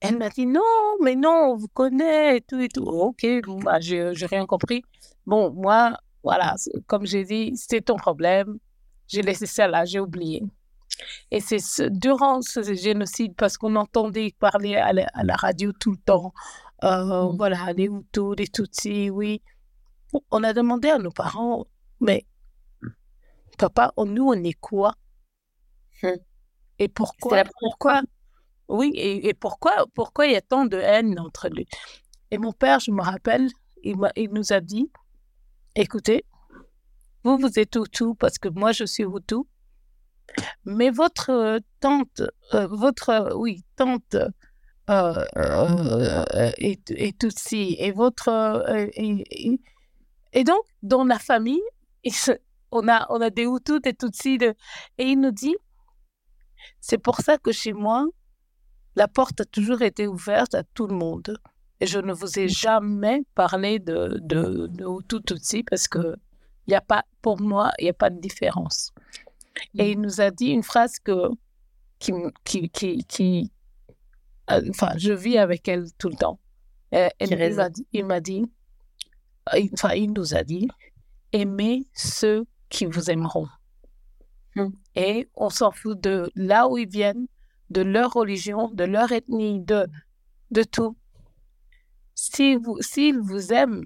elle 0.00 0.18
m'a 0.18 0.30
dit 0.30 0.46
non, 0.46 0.60
mais 1.00 1.14
non, 1.14 1.52
on 1.52 1.56
vous 1.56 1.68
connaît 1.68 2.38
et 2.38 2.40
tout 2.40 2.58
et 2.58 2.68
tout. 2.68 2.82
Ok, 2.82 3.24
bon, 3.44 3.60
bah, 3.60 3.78
j'ai 3.80 4.12
rien 4.26 4.46
compris. 4.46 4.82
Bon, 5.26 5.52
moi, 5.52 5.96
voilà, 6.24 6.56
comme 6.86 7.06
j'ai 7.06 7.24
dit, 7.24 7.52
c'est 7.54 7.82
ton 7.82 7.96
problème. 7.96 8.58
J'ai 9.06 9.22
laissé 9.22 9.46
ça 9.46 9.68
là, 9.68 9.84
j'ai 9.84 10.00
oublié. 10.00 10.42
Et 11.30 11.40
c'est 11.40 11.58
ce, 11.58 11.84
durant 11.84 12.42
ce 12.42 12.74
génocide, 12.74 13.34
parce 13.36 13.56
qu'on 13.56 13.76
entendait 13.76 14.34
parler 14.38 14.76
à 14.76 14.92
la, 14.92 15.36
radio 15.36 15.72
tout 15.72 15.92
le 15.92 15.98
temps, 15.98 16.32
euh, 16.84 17.32
mmh. 17.32 17.36
voilà, 17.36 17.72
les 17.72 17.84
Hutus, 17.84 18.34
les 18.36 18.48
Tutsis, 18.48 19.10
oui. 19.10 19.42
On 20.30 20.42
a 20.42 20.52
demandé 20.52 20.88
à 20.88 20.98
nos 20.98 21.10
parents, 21.10 21.66
mais 22.00 22.26
papa, 23.58 23.92
nous, 23.96 24.28
on 24.28 24.44
est 24.44 24.58
quoi? 24.60 24.94
Mmh. 26.02 26.08
Et 26.78 26.88
pourquoi, 26.88 27.44
pourquoi 27.60 28.02
oui, 28.68 28.92
et, 28.94 29.34
pourquoi, 29.34 29.86
pourquoi 29.94 30.26
il 30.26 30.32
y 30.32 30.36
a 30.36 30.40
tant 30.40 30.64
de 30.64 30.78
haine 30.78 31.18
entre 31.18 31.48
lui 31.48 31.66
Et 32.30 32.38
mon 32.38 32.52
père, 32.52 32.80
je 32.80 32.90
me 32.90 33.02
rappelle, 33.02 33.48
il, 33.82 33.96
il 34.16 34.30
nous 34.32 34.52
a 34.52 34.60
dit, 34.60 34.90
écoutez, 35.74 36.24
vous, 37.22 37.36
vous 37.36 37.58
êtes 37.58 37.76
Hutu 37.76 38.14
parce 38.18 38.38
que 38.38 38.48
moi, 38.48 38.72
je 38.72 38.84
suis 38.84 39.04
Hutu, 39.04 39.44
mais 40.64 40.90
votre 40.90 41.30
euh, 41.30 41.58
tante, 41.80 42.22
euh, 42.54 42.66
votre, 42.68 43.34
oui, 43.36 43.62
tante 43.76 44.16
est, 46.58 46.90
est 46.90 47.18
Tutsi, 47.18 47.76
et 47.78 47.92
votre... 47.92 48.28
Et, 48.94 49.58
et, 50.32 50.44
donc, 50.44 50.64
dans 50.82 51.04
la 51.04 51.18
famille, 51.18 51.62
on 52.70 52.88
a, 52.88 53.06
on 53.10 53.20
a 53.20 53.30
des 53.30 53.44
Hutus, 53.44 53.80
des 53.82 53.94
Tutsis, 53.94 54.38
de, 54.38 54.54
et 54.98 55.04
il 55.04 55.20
nous 55.20 55.30
dit, 55.30 55.56
c'est 56.80 56.98
pour 56.98 57.16
ça 57.20 57.38
que 57.38 57.52
chez 57.52 57.72
moi, 57.72 58.06
la 58.96 59.08
porte 59.08 59.40
a 59.40 59.44
toujours 59.44 59.82
été 59.82 60.06
ouverte 60.06 60.54
à 60.54 60.62
tout 60.62 60.86
le 60.86 60.94
monde. 60.94 61.38
Et 61.80 61.86
je 61.86 61.98
ne 61.98 62.12
vous 62.12 62.38
ai 62.38 62.48
jamais 62.48 63.22
parlé 63.34 63.78
de, 63.78 64.18
de, 64.20 64.68
de 64.68 64.84
Hutu 64.84 65.22
Tutsi 65.22 65.64
parce 65.64 65.88
que 65.88 66.16
y 66.68 66.74
a 66.74 66.80
pas, 66.80 67.04
pour 67.22 67.40
moi, 67.40 67.72
il 67.78 67.84
n'y 67.84 67.90
a 67.90 67.94
pas 67.94 68.10
de 68.10 68.20
différence. 68.20 68.92
Et 69.78 69.92
il 69.92 70.00
nous 70.00 70.20
a 70.20 70.30
dit 70.30 70.48
une 70.48 70.62
phrase 70.62 70.98
que, 70.98 71.28
qui, 71.98 72.12
qui, 72.44 72.70
qui, 72.70 73.04
qui 73.04 73.50
euh, 73.50 73.61
enfin, 74.70 74.92
je 74.96 75.12
vis 75.12 75.38
avec 75.38 75.68
elle 75.68 75.86
tout 75.98 76.08
le 76.08 76.16
temps. 76.16 76.38
Euh, 76.94 77.08
il 77.20 78.04
m'a 78.04 78.20
dit, 78.20 78.44
euh, 79.54 79.66
enfin, 79.74 79.94
il 79.94 80.12
nous 80.12 80.34
a 80.34 80.42
dit, 80.42 80.68
aimez 81.32 81.86
ceux 81.94 82.46
qui 82.68 82.86
vous 82.86 83.10
aimeront. 83.10 83.48
Hum. 84.56 84.72
Et 84.94 85.28
on 85.34 85.48
s'en 85.48 85.70
fout 85.70 85.98
de 86.00 86.30
là 86.34 86.68
où 86.68 86.76
ils 86.76 86.88
viennent, 86.88 87.26
de 87.70 87.80
leur 87.80 88.12
religion, 88.12 88.68
de 88.68 88.84
leur 88.84 89.10
ethnie, 89.12 89.60
de, 89.60 89.86
de 90.50 90.62
tout. 90.62 90.96
S'ils 92.14 92.58
vous, 92.58 92.78
vous 93.22 93.52
aiment, 93.52 93.84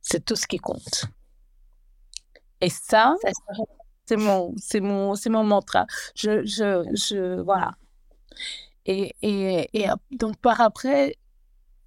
c'est 0.00 0.24
tout 0.24 0.36
ce 0.36 0.46
qui 0.46 0.58
compte. 0.58 1.06
Et 2.60 2.68
ça, 2.68 3.16
c'est 4.04 4.16
mon, 4.16 4.54
mon, 4.80 5.14
mon 5.30 5.44
mantra. 5.44 5.86
Je, 6.14 6.44
je, 6.44 6.84
je, 6.94 7.40
voilà. 7.40 7.72
Et, 8.86 9.14
et, 9.22 9.68
et 9.72 9.86
donc 10.10 10.36
par 10.38 10.60
après, 10.60 11.16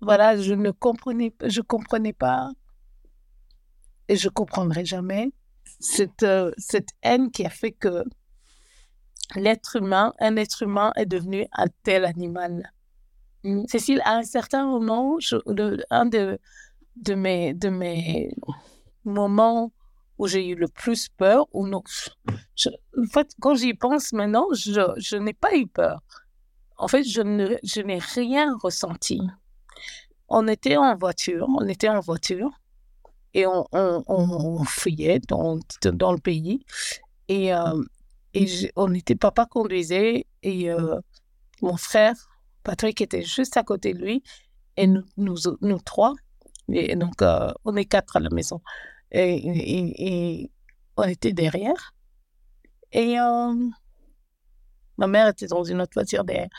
voilà, 0.01 0.37
je 0.37 0.53
ne 0.53 0.71
comprenais, 0.71 1.33
je 1.43 1.61
comprenais 1.61 2.13
pas 2.13 2.51
et 4.07 4.15
je 4.15 4.29
comprendrai 4.29 4.85
jamais 4.85 5.31
cette, 5.79 6.23
euh, 6.23 6.51
cette 6.57 6.89
haine 7.01 7.31
qui 7.31 7.45
a 7.45 7.49
fait 7.49 7.71
que 7.71 8.03
l'être 9.35 9.77
humain, 9.77 10.13
un 10.19 10.35
être 10.35 10.63
humain 10.63 10.91
est 10.95 11.05
devenu 11.05 11.47
un 11.53 11.65
tel 11.83 12.05
animal. 12.05 12.71
Mm. 13.43 13.63
Cécile, 13.67 14.01
à 14.05 14.15
un 14.17 14.23
certain 14.23 14.65
moment, 14.65 15.17
un 15.89 16.05
de, 16.05 16.39
de, 16.95 17.13
mes, 17.15 17.53
de 17.53 17.69
mes 17.69 18.33
moments 19.03 19.71
où 20.17 20.27
j'ai 20.27 20.47
eu 20.47 20.55
le 20.55 20.67
plus 20.67 21.09
peur, 21.09 21.45
ou 21.51 21.67
non, 21.67 21.83
en 22.27 23.07
fait, 23.11 23.31
quand 23.41 23.55
j'y 23.55 23.73
pense 23.73 24.13
maintenant, 24.13 24.47
je, 24.53 24.81
je 24.97 25.17
n'ai 25.17 25.33
pas 25.33 25.55
eu 25.55 25.67
peur. 25.67 26.01
En 26.77 26.87
fait, 26.87 27.03
je, 27.03 27.21
ne, 27.21 27.55
je 27.63 27.81
n'ai 27.81 27.99
rien 27.99 28.55
ressenti. 28.61 29.21
On 30.27 30.47
était 30.47 30.77
en 30.77 30.95
voiture, 30.95 31.47
on 31.49 31.67
était 31.67 31.89
en 31.89 31.99
voiture 31.99 32.51
et 33.33 33.45
on, 33.45 33.65
on, 33.71 34.63
fuyait 34.63 35.19
dans, 35.27 35.59
dans 35.83 36.13
le 36.13 36.19
pays. 36.19 36.65
Et, 37.27 37.53
euh, 37.53 37.81
et 38.33 38.71
on 38.75 38.93
était, 38.93 39.15
papa 39.15 39.45
conduisait 39.45 40.25
et 40.43 40.71
euh, 40.71 40.99
mon 41.61 41.77
frère, 41.77 42.15
Patrick, 42.63 43.01
était 43.01 43.23
juste 43.23 43.57
à 43.57 43.63
côté 43.63 43.93
de 43.93 43.99
lui. 43.99 44.23
Et 44.77 44.87
nous, 44.87 45.03
nous, 45.17 45.37
nous 45.61 45.79
trois, 45.79 46.13
et 46.69 46.95
donc 46.95 47.21
euh, 47.21 47.51
on 47.63 47.75
est 47.75 47.85
quatre 47.85 48.17
à 48.17 48.19
la 48.19 48.29
maison. 48.29 48.61
Et, 49.11 50.41
et, 50.43 50.51
on 50.97 51.03
était 51.03 51.33
derrière. 51.33 51.93
Et 52.91 53.15
ma 54.97 55.07
mère 55.07 55.27
était 55.27 55.47
dans 55.47 55.63
une 55.63 55.81
autre 55.81 55.93
voiture 55.93 56.23
derrière. 56.23 56.49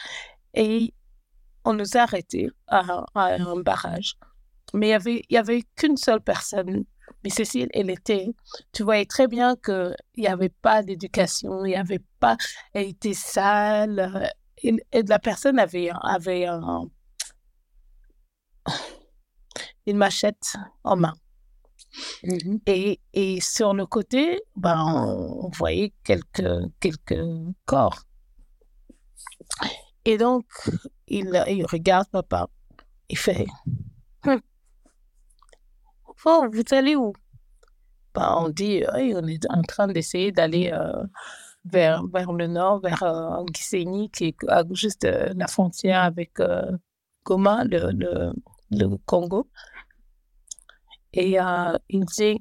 Et 0.55 0.93
on 1.65 1.73
nous 1.73 1.97
a 1.97 2.01
arrêtés 2.01 2.49
à, 2.69 3.05
à 3.15 3.35
un 3.35 3.61
barrage. 3.61 4.17
Mais 4.75 4.87
il 4.87 4.91
n'y 4.91 4.95
avait, 4.95 5.23
y 5.31 5.37
avait 5.37 5.63
qu'une 5.77 5.97
seule 5.97 6.21
personne 6.21 6.85
mais 7.23 7.31
Cécile, 7.31 7.69
elle 7.73 7.91
était, 7.91 8.29
tu 8.73 8.83
voyais 8.83 9.07
très 9.07 9.27
bien 9.27 9.57
qu'il 9.57 9.97
n'y 10.17 10.27
avait 10.27 10.49
pas 10.49 10.83
d'éducation, 10.83 11.65
il 11.65 11.71
n'y 11.71 11.77
avait 11.77 12.03
pas, 12.21 12.37
elle 12.73 12.89
était 12.89 13.15
sale. 13.15 14.31
Et, 14.63 14.77
la 14.93 15.19
personne 15.19 15.59
avait, 15.59 15.91
avait 16.03 16.47
une 19.87 19.97
machette 19.97 20.57
en 20.85 20.97
main. 20.97 21.15
Mm-hmm. 22.25 22.61
Et, 22.67 23.01
et, 23.13 23.41
sur 23.41 23.75
le 23.75 23.87
côté, 23.87 24.43
ben, 24.57 24.81
on, 24.85 25.49
voyait 25.51 25.93
quelques, 26.05 26.71
quelques 26.81 27.25
corps. 27.65 28.06
Et 30.05 30.19
donc, 30.19 30.45
il, 31.09 31.43
il 31.49 31.67
regarde 31.67 32.09
papa. 32.11 32.49
Il 33.09 33.19
fait 33.19 33.47
hum, 34.27 34.41
Oh, 36.25 36.47
vous 36.53 36.63
allez 36.71 36.97
où? 36.97 37.13
Bah, 38.15 38.37
On 38.39 38.49
dit, 38.49 38.83
on 38.95 39.27
est 39.27 39.47
en 39.51 39.63
train 39.63 39.87
d'essayer 39.89 40.33
d'aller 40.33 40.71
euh, 40.73 41.05
vers, 41.67 42.05
vers 42.07 42.33
le 42.33 42.47
nord, 42.47 42.81
vers 42.81 43.03
euh, 43.03 43.45
qui 43.53 44.25
est 44.25 44.35
juste 44.73 45.05
euh, 45.05 45.33
la 45.37 45.47
frontière 45.47 46.03
avec 46.03 46.39
euh, 46.41 46.73
Goma, 47.25 47.65
le, 47.65 48.33
le, 48.71 48.97
Congo. 49.05 49.49
Et 51.13 51.39
il 51.89 52.05
dit, 52.05 52.39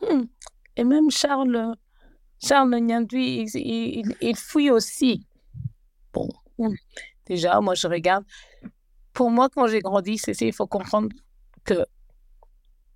hmm, 0.00 0.22
et 0.76 0.84
même 0.84 1.10
Charles, 1.10 1.74
Charles 2.42 2.74
Nyandui, 2.76 3.46
il, 3.54 4.16
il, 4.20 4.36
fouille 4.36 4.70
aussi. 4.70 5.26
Bon, 6.12 6.28
déjà, 7.26 7.60
moi, 7.60 7.74
je 7.74 7.86
regarde. 7.86 8.24
Pour 9.12 9.30
moi, 9.30 9.48
quand 9.48 9.66
j'ai 9.66 9.80
grandi, 9.80 10.18
c'est 10.18 10.38
il 10.40 10.52
faut 10.52 10.66
comprendre 10.66 11.08
que 11.64 11.84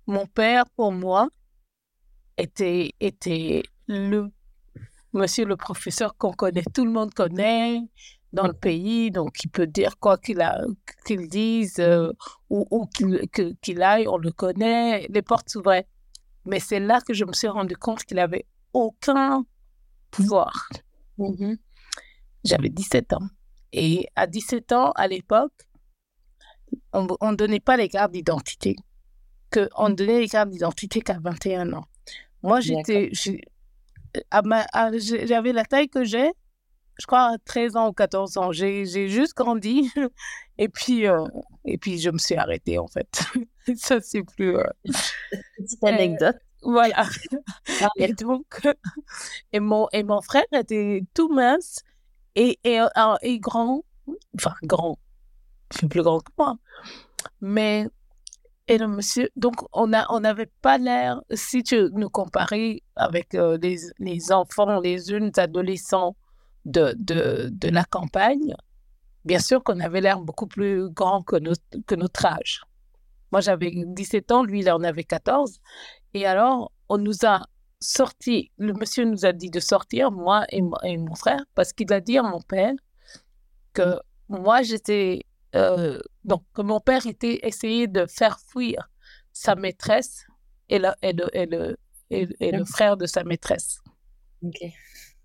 mon 0.07 0.25
père, 0.27 0.65
pour 0.75 0.91
moi, 0.91 1.29
était, 2.37 2.91
était 2.99 3.63
le 3.87 4.29
monsieur 5.13 5.45
le 5.45 5.55
professeur 5.55 6.15
qu'on 6.17 6.33
connaît, 6.33 6.63
tout 6.73 6.85
le 6.85 6.91
monde 6.91 7.13
connaît, 7.13 7.81
dans 8.35 8.47
le 8.47 8.53
pays, 8.53 9.11
donc 9.11 9.43
il 9.43 9.49
peut 9.49 9.65
dire 9.65 9.97
quoi 9.97 10.17
qu'il 10.17 10.45
qu'il 11.05 11.27
dise 11.29 11.79
euh, 11.79 12.11
ou, 12.49 12.67
ou 12.69 12.85
qu'il 12.87 13.81
aille, 13.81 14.07
on 14.07 14.17
le 14.17 14.31
connaît, 14.31 15.07
les 15.09 15.21
portes 15.21 15.49
s'ouvraient. 15.49 15.87
Mais 16.45 16.59
c'est 16.59 16.81
là 16.81 17.01
que 17.01 17.13
je 17.13 17.25
me 17.25 17.33
suis 17.33 17.47
rendu 17.47 17.75
compte 17.75 18.03
qu'il 18.03 18.19
avait 18.19 18.45
aucun 18.73 19.45
pouvoir. 20.11 20.69
Mm-hmm. 21.17 21.57
J'avais 22.45 22.69
17 22.69 23.13
ans. 23.13 23.27
Et 23.73 24.07
à 24.15 24.27
17 24.27 24.71
ans, 24.71 24.91
à 24.91 25.07
l'époque, 25.07 25.51
on 26.93 27.31
ne 27.31 27.35
donnait 27.35 27.59
pas 27.59 27.75
les 27.75 27.89
cartes 27.89 28.11
d'identité. 28.11 28.75
Que 29.49 29.69
on 29.75 29.89
donnait 29.89 30.21
les 30.21 30.29
cartes 30.29 30.49
d'identité 30.49 31.01
qu'à 31.01 31.17
21 31.19 31.73
ans. 31.73 31.85
Moi, 32.41 32.61
j'étais, 32.61 33.11
j'avais 34.31 35.51
la 35.51 35.65
taille 35.65 35.89
que 35.89 36.03
j'ai, 36.03 36.31
je 36.99 37.05
crois, 37.05 37.33
à 37.33 37.37
13 37.43 37.75
ans 37.75 37.89
ou 37.89 37.93
14 37.93 38.37
ans. 38.37 38.51
J'ai 38.51 38.85
juste 39.09 39.35
grandi 39.35 39.91
et 40.57 40.69
puis, 40.69 41.07
euh, 41.07 41.25
et 41.65 41.77
puis 41.77 41.99
je 41.99 42.09
me 42.09 42.17
suis 42.17 42.35
arrêtée, 42.35 42.77
en 42.77 42.87
fait. 42.87 43.23
Ça, 43.75 43.99
c'est 43.99 44.23
plus. 44.23 44.57
Euh, 44.57 44.63
Petite 45.57 45.83
anecdote. 45.83 46.37
voilà. 46.61 47.07
Ah, 47.81 47.89
et 47.97 48.13
donc, 48.13 48.45
et 49.51 49.59
mon, 49.59 49.87
et 49.91 50.03
mon 50.03 50.21
frère 50.21 50.45
était 50.53 51.03
tout 51.13 51.29
mince 51.29 51.81
et, 52.35 52.59
et, 52.63 53.39
grand. 53.39 53.83
Enfin, 54.35 54.53
grand. 54.63 54.99
C'est 55.71 55.87
plus 55.87 56.03
grand 56.03 56.19
que 56.19 56.31
moi. 56.37 56.57
Mais 57.41 57.87
et 58.67 58.77
le 58.77 58.87
monsieur, 58.87 59.29
donc 59.35 59.55
on 59.73 59.91
on 60.09 60.19
n'avait 60.19 60.49
pas 60.61 60.77
l'air, 60.77 61.21
si 61.31 61.63
tu 61.63 61.89
nous 61.93 62.09
comparais 62.09 62.81
avec 62.95 63.35
euh, 63.35 63.57
les, 63.61 63.77
les, 63.99 64.31
enfants, 64.31 64.79
les 64.79 64.97
jeunes 64.99 65.31
adolescents 65.37 66.15
de, 66.65 66.95
de, 66.97 67.49
de 67.51 67.69
la 67.69 67.83
campagne, 67.83 68.55
bien 69.23 69.39
sûr 69.39 69.63
qu'on 69.63 69.79
avait 69.79 70.01
l'air 70.01 70.19
beaucoup 70.19 70.47
plus 70.47 70.89
grand 70.89 71.21
que 71.21 71.35
notre, 71.35 71.61
que 71.85 71.95
notre 71.95 72.25
âge. 72.25 72.63
Moi, 73.31 73.41
j'avais 73.41 73.71
17 73.85 74.31
ans, 74.31 74.43
lui, 74.43 74.61
il 74.61 74.71
en 74.71 74.83
avait 74.83 75.03
14. 75.03 75.59
Et 76.13 76.25
alors, 76.25 76.71
on 76.89 76.97
nous 76.97 77.25
a 77.25 77.45
sorti, 77.79 78.51
le 78.57 78.73
monsieur 78.73 79.05
nous 79.05 79.25
a 79.25 79.31
dit 79.31 79.49
de 79.49 79.59
sortir, 79.59 80.11
moi 80.11 80.45
et, 80.51 80.61
et 80.83 80.97
mon 80.97 81.15
frère, 81.15 81.43
parce 81.55 81.73
qu'il 81.73 81.91
a 81.93 82.01
dit 82.01 82.17
à 82.17 82.23
mon 82.23 82.41
père 82.41 82.73
que 83.73 83.99
moi, 84.29 84.63
j'étais 84.63 85.21
euh, 85.55 85.99
donc, 86.23 86.43
mon 86.57 86.79
père 86.79 87.05
était 87.07 87.39
essayé 87.43 87.87
de 87.87 88.05
faire 88.07 88.39
fuir 88.39 88.89
sa 89.31 89.55
maîtresse 89.55 90.25
et, 90.69 90.79
le, 90.79 90.89
et, 91.01 91.13
le, 91.13 91.77
et, 92.09 92.51
le, 92.51 92.65
frère 92.65 92.97
de 92.97 93.05
sa 93.05 93.23
maîtresse. 93.23 93.79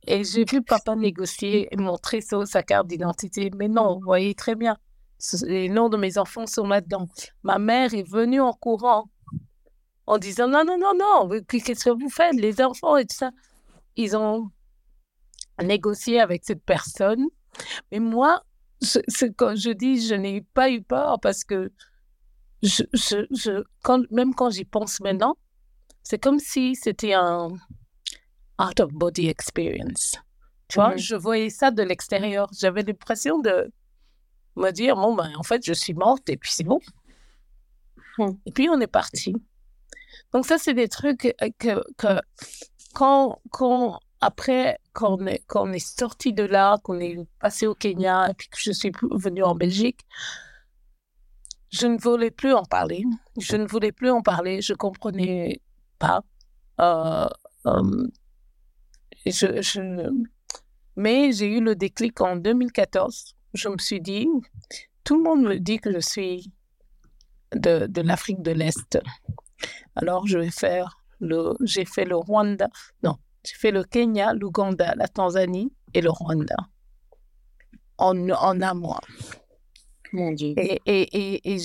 Et 0.06 0.24
j'ai 0.24 0.44
vu 0.44 0.62
papa 0.62 0.94
négocier 0.94 1.68
et 1.70 1.76
montrer 1.76 2.20
sa 2.20 2.62
carte 2.62 2.86
d'identité. 2.86 3.50
Mais 3.56 3.68
non, 3.68 3.94
vous 3.94 4.04
voyez 4.04 4.34
très 4.34 4.54
bien, 4.54 4.76
les 5.42 5.68
noms 5.68 5.88
de 5.88 5.96
mes 5.96 6.16
enfants 6.16 6.46
sont 6.46 6.66
là-dedans. 6.66 7.08
Ma 7.42 7.58
mère 7.58 7.92
est 7.94 8.08
venue 8.08 8.40
en 8.40 8.52
courant 8.52 9.10
en 10.10 10.18
disant 10.18 10.48
non, 10.48 10.64
non, 10.64 10.76
non, 10.76 10.92
non, 10.98 11.40
qu'est-ce 11.48 11.84
que 11.84 11.90
vous 11.90 12.10
faites, 12.10 12.34
les 12.34 12.60
enfants 12.60 12.96
et 12.96 13.06
tout 13.06 13.14
ça. 13.14 13.30
Ils 13.94 14.16
ont 14.16 14.50
négocié 15.62 16.18
avec 16.20 16.44
cette 16.44 16.64
personne. 16.64 17.26
Mais 17.92 18.00
moi, 18.00 18.42
ce, 18.80 18.98
quand 19.26 19.54
je 19.54 19.70
dis 19.70 20.04
je 20.04 20.16
n'ai 20.16 20.40
pas 20.40 20.68
eu 20.68 20.82
peur 20.82 21.20
parce 21.20 21.44
que 21.44 21.70
je, 22.62 22.82
je, 22.92 23.62
quand, 23.82 24.02
même 24.10 24.34
quand 24.34 24.50
j'y 24.50 24.64
pense 24.64 24.98
maintenant, 24.98 25.36
c'est 26.02 26.18
comme 26.18 26.40
si 26.40 26.74
c'était 26.74 27.14
un 27.14 27.48
out 28.60 28.80
of 28.80 28.92
body 28.92 29.28
experience. 29.28 30.16
Tu 30.66 30.74
vois, 30.74 30.96
je 30.96 31.14
voyais 31.14 31.50
ça 31.50 31.70
de 31.70 31.84
l'extérieur. 31.84 32.50
J'avais 32.58 32.82
l'impression 32.82 33.38
de 33.38 33.72
me 34.56 34.70
dire, 34.72 34.96
bon, 34.96 35.14
ben, 35.14 35.32
en 35.36 35.44
fait, 35.44 35.64
je 35.64 35.72
suis 35.72 35.94
morte 35.94 36.28
et 36.28 36.36
puis 36.36 36.50
c'est 36.52 36.64
bon. 36.64 36.80
Mmh. 38.18 38.30
Et 38.46 38.52
puis, 38.52 38.68
on 38.68 38.80
est 38.80 38.86
parti. 38.86 39.34
Donc, 40.32 40.46
ça, 40.46 40.58
c'est 40.58 40.74
des 40.74 40.88
trucs 40.88 41.34
que, 41.58 41.82
que 41.98 42.20
quand, 42.94 43.40
quand 43.50 44.00
après, 44.20 44.78
quand 44.92 45.16
on 45.18 45.26
est, 45.26 45.42
quand 45.46 45.70
est 45.72 45.78
sorti 45.78 46.32
de 46.32 46.42
là, 46.42 46.78
qu'on 46.82 47.00
est 47.00 47.16
passé 47.38 47.66
au 47.66 47.74
Kenya 47.74 48.28
et 48.30 48.34
puis 48.34 48.48
que 48.48 48.58
je 48.58 48.72
suis 48.72 48.92
venue 49.12 49.42
en 49.42 49.54
Belgique, 49.54 50.00
je 51.70 51.86
ne 51.86 51.96
voulais 51.96 52.30
plus 52.30 52.52
en 52.52 52.64
parler. 52.64 53.04
Je 53.38 53.56
ne 53.56 53.66
voulais 53.66 53.92
plus 53.92 54.10
en 54.10 54.22
parler. 54.22 54.60
Je 54.60 54.74
comprenais 54.74 55.60
pas. 55.98 56.22
Euh, 56.80 57.28
euh, 57.66 58.08
je, 59.24 59.62
je... 59.62 60.10
Mais 60.96 61.32
j'ai 61.32 61.46
eu 61.46 61.60
le 61.60 61.74
déclic 61.74 62.20
en 62.20 62.36
2014. 62.36 63.36
Je 63.54 63.68
me 63.68 63.78
suis 63.78 64.00
dit, 64.00 64.28
tout 65.04 65.16
le 65.16 65.22
monde 65.22 65.42
me 65.44 65.58
dit 65.58 65.78
que 65.78 65.92
je 65.92 66.00
suis 66.00 66.52
de 67.52 68.00
l'Afrique 68.02 68.42
de 68.42 68.50
l'Est. 68.50 68.98
Alors, 69.96 70.26
je 70.26 70.38
vais 70.38 70.50
faire 70.50 70.98
le, 71.20 71.54
j'ai 71.64 71.84
fait 71.84 72.04
le 72.04 72.16
Rwanda. 72.16 72.68
Non, 73.02 73.16
j'ai 73.44 73.56
fait 73.56 73.70
le 73.70 73.84
Kenya, 73.84 74.32
l'Ouganda, 74.34 74.94
la 74.96 75.08
Tanzanie 75.08 75.72
et 75.94 76.00
le 76.00 76.10
Rwanda 76.10 76.56
en, 78.00 78.30
en 78.30 78.60
un 78.60 78.74
mois. 78.74 79.00
Mon 80.12 80.32
Dieu. 80.32 80.54
Et, 80.56 80.80
et, 80.86 81.52
et, 81.52 81.58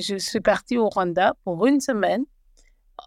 je 0.00 0.16
suis 0.18 0.40
partie 0.40 0.78
au 0.78 0.88
Rwanda 0.88 1.34
pour 1.44 1.66
une 1.66 1.80
semaine 1.80 2.24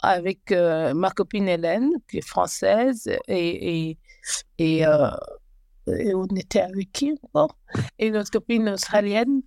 avec 0.04 0.52
euh, 0.52 0.94
ma 0.94 1.10
copine 1.10 1.48
Hélène, 1.48 1.92
qui 2.08 2.18
est 2.18 2.28
française, 2.28 3.10
et, 3.28 3.98
et, 4.60 4.86
euh, 4.86 5.10
on 5.88 6.28
était 6.36 6.62
avec 6.62 6.92
qui 6.92 7.16
Et 7.98 8.12
notre 8.12 8.30
copine 8.30 8.70
australienne. 8.70 9.42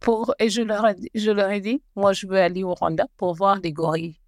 Pour, 0.00 0.34
et 0.38 0.48
je 0.48 0.62
leur, 0.62 0.86
ai, 0.86 0.96
je 1.14 1.30
leur 1.30 1.50
ai 1.50 1.60
dit, 1.60 1.82
moi, 1.94 2.12
je 2.12 2.26
veux 2.26 2.38
aller 2.38 2.64
au 2.64 2.74
Rwanda 2.74 3.06
pour 3.16 3.34
voir 3.34 3.60
les 3.60 3.72
gorilles. 3.72 4.18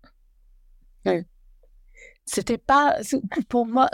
C'était 2.24 2.58
pas, 2.58 2.98
pour 3.48 3.66
moi, 3.66 3.88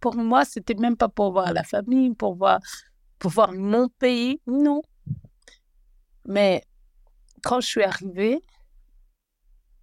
pour 0.00 0.16
moi, 0.16 0.44
c'était 0.44 0.74
même 0.74 0.96
pas 0.96 1.08
pour 1.08 1.32
voir 1.32 1.52
la 1.52 1.62
famille, 1.62 2.14
pour 2.14 2.34
voir, 2.34 2.60
pour 3.18 3.30
voir 3.30 3.52
mon 3.52 3.88
pays, 3.88 4.40
non. 4.46 4.82
Mais 6.26 6.62
quand 7.42 7.60
je 7.60 7.66
suis 7.68 7.82
arrivée, 7.82 8.42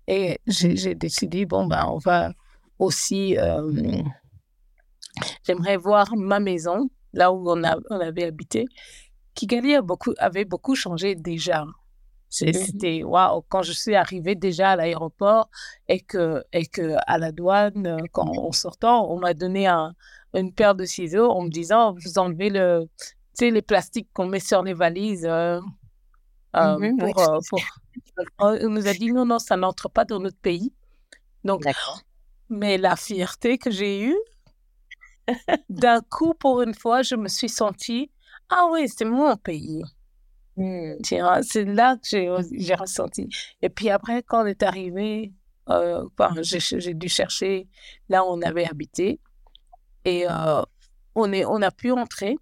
et 0.07 0.39
j'ai 0.47 0.95
décidé, 0.95 1.45
bon, 1.45 1.65
ben, 1.65 1.85
on 1.87 1.97
va 1.97 2.31
aussi, 2.79 3.37
euh, 3.37 4.01
j'aimerais 5.43 5.77
voir 5.77 6.15
ma 6.15 6.39
maison, 6.39 6.89
là 7.13 7.31
où 7.31 7.49
on, 7.49 7.63
a, 7.63 7.77
on 7.89 7.99
avait 7.99 8.25
habité. 8.25 8.65
Kigali 9.37 9.75
a 9.75 9.81
beaucoup, 9.83 10.13
avait 10.17 10.45
beaucoup 10.45 10.75
changé 10.75 11.15
déjà. 11.15 11.63
Mmh 11.65 11.73
c'était 12.29 13.03
waouh 13.03 13.41
quand 13.47 13.61
je 13.61 13.71
suis 13.71 13.95
arrivée 13.95 14.35
déjà 14.35 14.71
à 14.71 14.75
l'aéroport 14.75 15.49
et 15.87 16.01
que 16.01 16.43
et 16.51 16.65
que 16.65 16.97
à 17.07 17.17
la 17.17 17.31
douane 17.31 17.87
euh, 17.87 17.97
quand 18.11 18.27
en 18.27 18.51
sortant 18.51 19.09
on 19.09 19.17
m'a 19.17 19.33
donné 19.33 19.65
un, 19.65 19.95
une 20.33 20.51
paire 20.51 20.75
de 20.75 20.83
ciseaux 20.83 21.29
en 21.31 21.43
me 21.43 21.49
disant 21.49 21.93
vous 21.93 22.19
enlevez 22.19 22.49
le 22.49 22.89
les 23.39 23.61
plastiques 23.61 24.09
qu'on 24.11 24.27
met 24.27 24.41
sur 24.41 24.61
les 24.61 24.73
valises 24.73 25.25
euh, 25.25 25.61
euh, 26.57 26.77
mmh 26.77 26.97
pour, 26.97 27.39
pour, 27.49 27.61
on 28.39 28.69
nous 28.69 28.87
a 28.89 28.93
dit 28.93 29.13
non 29.13 29.25
non 29.25 29.39
ça 29.39 29.55
n'entre 29.55 29.87
pas 29.87 30.03
dans 30.03 30.19
notre 30.19 30.41
pays. 30.49 30.73
Donc 31.45 31.63
mais 32.49 32.77
la 32.77 32.97
fierté 32.97 33.57
que 33.57 33.71
j'ai 33.71 34.03
eue 34.03 34.19
d'un 35.69 36.01
coup 36.01 36.33
pour 36.33 36.61
une 36.61 36.73
fois 36.73 37.03
je 37.03 37.15
me 37.15 37.29
suis 37.29 37.49
sentie 37.49 38.11
ah 38.49 38.67
oui 38.71 38.87
c'est 38.87 39.05
mon 39.05 39.35
pays 39.37 39.83
Mmh. 40.57 40.95
C'est 41.03 41.65
là 41.65 41.97
que 41.97 42.07
j'ai 42.51 42.73
ressenti. 42.73 43.29
Et 43.61 43.69
puis 43.69 43.89
après, 43.91 44.23
quand 44.23 44.43
on 44.43 44.45
est 44.47 44.63
arrivé, 44.63 45.31
euh, 45.69 46.03
j'ai 46.41 46.93
dû 46.95 47.07
chercher 47.07 47.67
là 48.09 48.23
où 48.23 48.29
on 48.29 48.41
avait 48.41 48.67
habité. 48.67 49.19
Et 50.03 50.25
euh, 50.27 50.63
on, 51.13 51.31
est, 51.31 51.45
on 51.45 51.61
a 51.61 51.69
pu 51.69 51.91
entrer. 51.91 52.37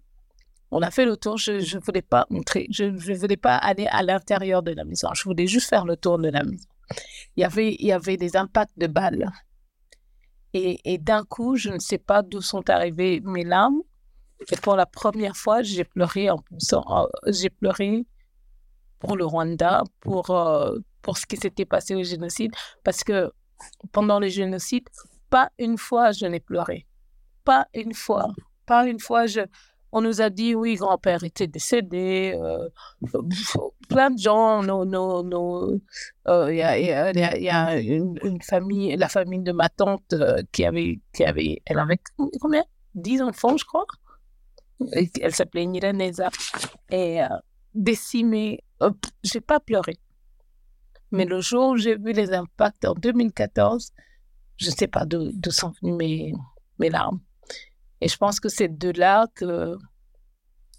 On 0.70 0.80
a 0.80 0.90
fait 0.90 1.04
le 1.04 1.16
tour. 1.18 1.36
Je 1.36 1.52
ne 1.52 1.80
voulais 1.82 2.02
pas 2.02 2.26
entrer. 2.30 2.66
Je 2.70 2.84
ne 2.84 3.14
voulais 3.18 3.36
pas 3.36 3.56
aller 3.56 3.86
à 3.86 4.02
l'intérieur 4.02 4.62
de 4.62 4.72
la 4.72 4.84
maison. 4.84 5.08
Je 5.14 5.24
voulais 5.24 5.46
juste 5.46 5.68
faire 5.68 5.84
le 5.84 5.96
tour 5.96 6.18
de 6.18 6.30
la 6.30 6.42
maison. 6.42 6.68
Il 7.36 7.42
y 7.42 7.44
avait, 7.44 7.74
il 7.78 7.86
y 7.86 7.92
avait 7.92 8.16
des 8.16 8.36
impacts 8.36 8.78
de 8.78 8.86
balles. 8.86 9.30
Et, 10.54 10.80
et 10.84 10.96
d'un 10.96 11.24
coup, 11.24 11.56
je 11.56 11.68
ne 11.68 11.78
sais 11.78 11.98
pas 11.98 12.22
d'où 12.22 12.40
sont 12.40 12.70
arrivées 12.70 13.20
mes 13.24 13.44
larmes. 13.44 13.82
Et 14.50 14.56
pour 14.56 14.76
la 14.76 14.86
première 14.86 15.36
fois, 15.36 15.62
j'ai 15.62 15.84
pleuré 15.84 16.28
j'ai 17.26 17.50
pleuré 17.50 18.04
pour 18.98 19.16
le 19.16 19.24
Rwanda, 19.24 19.82
pour, 20.00 20.30
euh, 20.30 20.78
pour 21.02 21.18
ce 21.18 21.26
qui 21.26 21.36
s'était 21.36 21.64
passé 21.64 21.94
au 21.94 22.02
génocide, 22.02 22.52
parce 22.82 23.04
que 23.04 23.32
pendant 23.92 24.20
le 24.20 24.28
génocide, 24.28 24.88
pas 25.30 25.50
une 25.58 25.78
fois 25.78 26.12
je 26.12 26.26
n'ai 26.26 26.40
pleuré. 26.40 26.86
Pas 27.44 27.66
une 27.74 27.94
fois. 27.94 28.28
Pas 28.66 28.86
une 28.86 28.98
fois, 28.98 29.26
je, 29.26 29.40
on 29.92 30.00
nous 30.00 30.20
a 30.20 30.30
dit, 30.30 30.54
oui, 30.54 30.74
grand-père 30.74 31.22
était 31.24 31.46
décédé, 31.46 32.36
euh, 32.36 32.68
plein 33.88 34.10
de 34.10 34.18
gens, 34.18 34.62
il 34.62 34.68
euh, 34.68 36.54
y, 36.54 36.62
a, 36.62 36.78
y, 36.78 37.48
a, 37.48 37.78
une, 37.78 38.42
famille, 38.42 38.96
la 38.96 39.08
famille 39.08 39.42
de 39.42 39.52
ma 39.52 39.68
tante 39.68 40.14
qui 40.52 40.64
avait, 40.64 41.00
qui 41.14 41.24
avait, 41.24 41.62
elle 41.64 41.78
avait 41.78 42.00
combien? 42.40 42.64
10 42.94 43.22
enfants, 43.22 43.56
je 43.56 43.64
crois? 43.64 43.86
Elle 44.80 45.34
s'appelait 45.34 45.66
Niraneza, 45.66 46.30
et 46.90 47.22
euh, 47.22 47.28
décimée. 47.74 48.62
j'ai 49.22 49.40
pas 49.40 49.60
pleuré. 49.60 49.96
Mais 51.12 51.24
le 51.24 51.40
jour 51.40 51.70
où 51.70 51.76
j'ai 51.76 51.96
vu 51.96 52.12
les 52.12 52.32
impacts 52.32 52.84
en 52.84 52.94
2014, 52.94 53.92
je 54.56 54.66
ne 54.66 54.74
sais 54.74 54.88
pas 54.88 55.04
d'où 55.04 55.30
sont 55.50 55.72
venues 55.82 55.96
mes, 55.96 56.32
mes 56.78 56.90
larmes. 56.90 57.20
Et 58.00 58.08
je 58.08 58.16
pense 58.16 58.40
que 58.40 58.48
c'est 58.48 58.76
de 58.76 58.90
là 58.90 59.26
que 59.34 59.76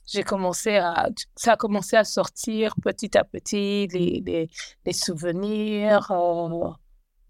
j'ai 0.05 0.23
commencé 0.23 0.77
à, 0.77 1.10
ça 1.36 1.53
a 1.53 1.57
commencé 1.57 1.95
à 1.95 2.03
sortir 2.03 2.73
petit 2.81 3.17
à 3.17 3.23
petit 3.23 3.88
les, 3.88 4.21
les, 4.25 4.49
les 4.86 4.93
souvenirs, 4.93 6.12
euh, 6.12 6.69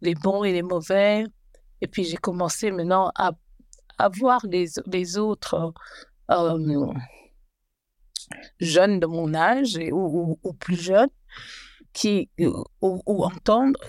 les 0.01 0.15
bons 0.15 0.43
et 0.43 0.51
les 0.51 0.61
mauvais. 0.61 1.23
Et 1.81 1.87
puis 1.87 2.03
j'ai 2.03 2.17
commencé 2.17 2.71
maintenant 2.71 3.11
à, 3.15 3.31
à 3.97 4.09
voir 4.09 4.45
les, 4.45 4.67
les 4.85 5.17
autres 5.17 5.73
euh, 6.31 6.93
jeunes 8.59 8.99
de 8.99 9.05
mon 9.05 9.33
âge 9.33 9.77
ou, 9.91 10.37
ou, 10.43 10.53
plus 10.53 10.75
jeunes 10.75 11.09
qui 11.93 12.29
ou, 12.81 13.23
entendre 13.23 13.79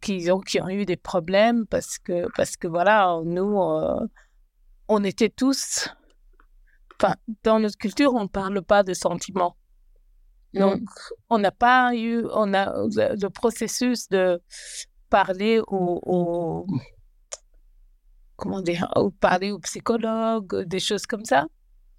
qui, 0.00 0.30
ont, 0.30 0.40
qui 0.40 0.60
ont 0.60 0.68
eu 0.68 0.84
des 0.86 0.96
problèmes 0.96 1.66
parce 1.66 1.98
que 1.98 2.26
parce 2.36 2.56
que 2.56 2.68
voilà 2.68 3.20
nous 3.24 3.60
euh, 3.60 4.06
on 4.88 5.04
était 5.04 5.28
tous 5.28 5.88
enfin 6.94 7.14
dans 7.42 7.58
notre 7.58 7.76
culture 7.76 8.14
on 8.14 8.28
parle 8.28 8.62
pas 8.62 8.82
de 8.82 8.94
sentiments 8.94 9.56
mmh. 10.54 10.60
donc 10.60 10.80
on 11.28 11.38
n'a 11.38 11.50
pas 11.52 11.94
eu 11.94 12.24
on 12.32 12.54
a 12.54 12.72
le 12.86 13.28
processus 13.28 14.08
de 14.08 14.40
parler 15.10 15.60
au, 15.66 16.66
comment 18.36 18.60
dire 18.60 18.88
ou 18.96 19.10
parler 19.10 19.50
au 19.50 19.58
psychologue 19.58 20.64
des 20.64 20.80
choses 20.80 21.06
comme 21.06 21.24
ça 21.24 21.46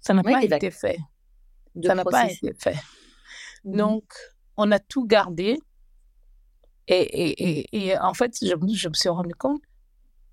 ça 0.00 0.14
n'a 0.14 0.22
pas 0.22 0.42
été 0.42 0.70
fait. 0.70 0.98
Ça 1.84 1.94
n'a 1.94 2.04
pas 2.04 2.30
été 2.30 2.52
fait. 2.54 2.76
Mmh 3.64 3.76
Donc, 3.76 4.04
on 4.56 4.72
a 4.72 4.78
tout 4.78 5.06
gardé. 5.06 5.58
Et, 6.88 7.02
et, 7.02 7.88
et, 7.88 7.98
en 7.98 8.14
fait, 8.14 8.36
je, 8.42 8.48
je, 8.74 8.88
me 8.88 8.94
suis 8.94 9.08
rendu 9.08 9.34
compte, 9.34 9.62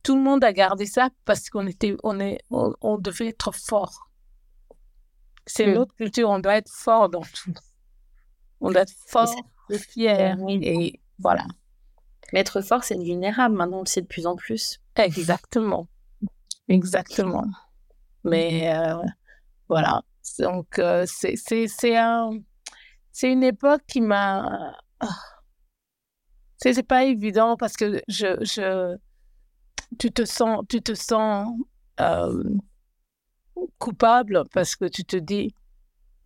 tout 0.02 0.16
le 0.16 0.24
monde 0.24 0.44
a 0.44 0.54
gardé 0.54 0.86
ça 0.86 1.10
parce 1.26 1.50
qu'on 1.50 1.68
était, 1.68 1.96
on 2.04 2.20
est, 2.20 2.40
on, 2.50 2.98
devait 2.98 3.28
être 3.28 3.54
fort. 3.54 4.10
C'est 5.46 5.68
mmh. 5.68 5.74
notre 5.74 5.94
culture, 5.96 6.30
on 6.30 6.40
doit 6.40 6.56
être 6.56 6.72
fort 6.72 7.10
dans 7.10 7.22
tout. 7.22 7.54
On 8.60 8.72
doit 8.72 8.82
être 8.82 8.96
fort 9.08 9.36
et 9.70 9.78
fier. 9.78 10.36
Et 10.50 11.00
voilà. 11.20 11.46
Mais 12.34 12.40
être 12.40 12.62
fort, 12.62 12.84
c'est 12.84 12.98
vulnérable. 12.98 13.56
Maintenant, 13.56 13.78
on 13.78 13.82
le 13.82 13.86
sait 13.86 14.02
de 14.02 14.08
plus 14.08 14.26
en 14.26 14.36
plus. 14.36 14.80
Exactement. 14.96 15.88
Exactement. 16.68 17.46
Mais 18.24 18.76
euh, 18.76 18.96
voilà. 19.70 20.02
Donc, 20.40 20.80
euh, 20.80 21.06
c'est 21.08 21.96
un, 21.96 22.32
une 23.24 23.44
époque 23.44 23.82
qui 23.88 24.02
m'a. 24.02 24.74
Oh, 25.04 25.08
c'est 26.58 26.84
pas 26.84 27.06
évident 27.06 27.56
parce 27.56 27.76
que 27.78 28.02
je, 28.08 28.44
je, 28.44 28.98
tu 30.00 30.12
te 30.12 30.26
sens, 30.26 30.64
tu 30.68 30.82
te 30.82 30.94
sens 30.94 31.48
euh, 32.00 32.44
coupable 33.78 34.44
parce 34.54 34.76
que 34.76 34.86
tu 34.86 35.06
te 35.06 35.18
dis, 35.18 35.54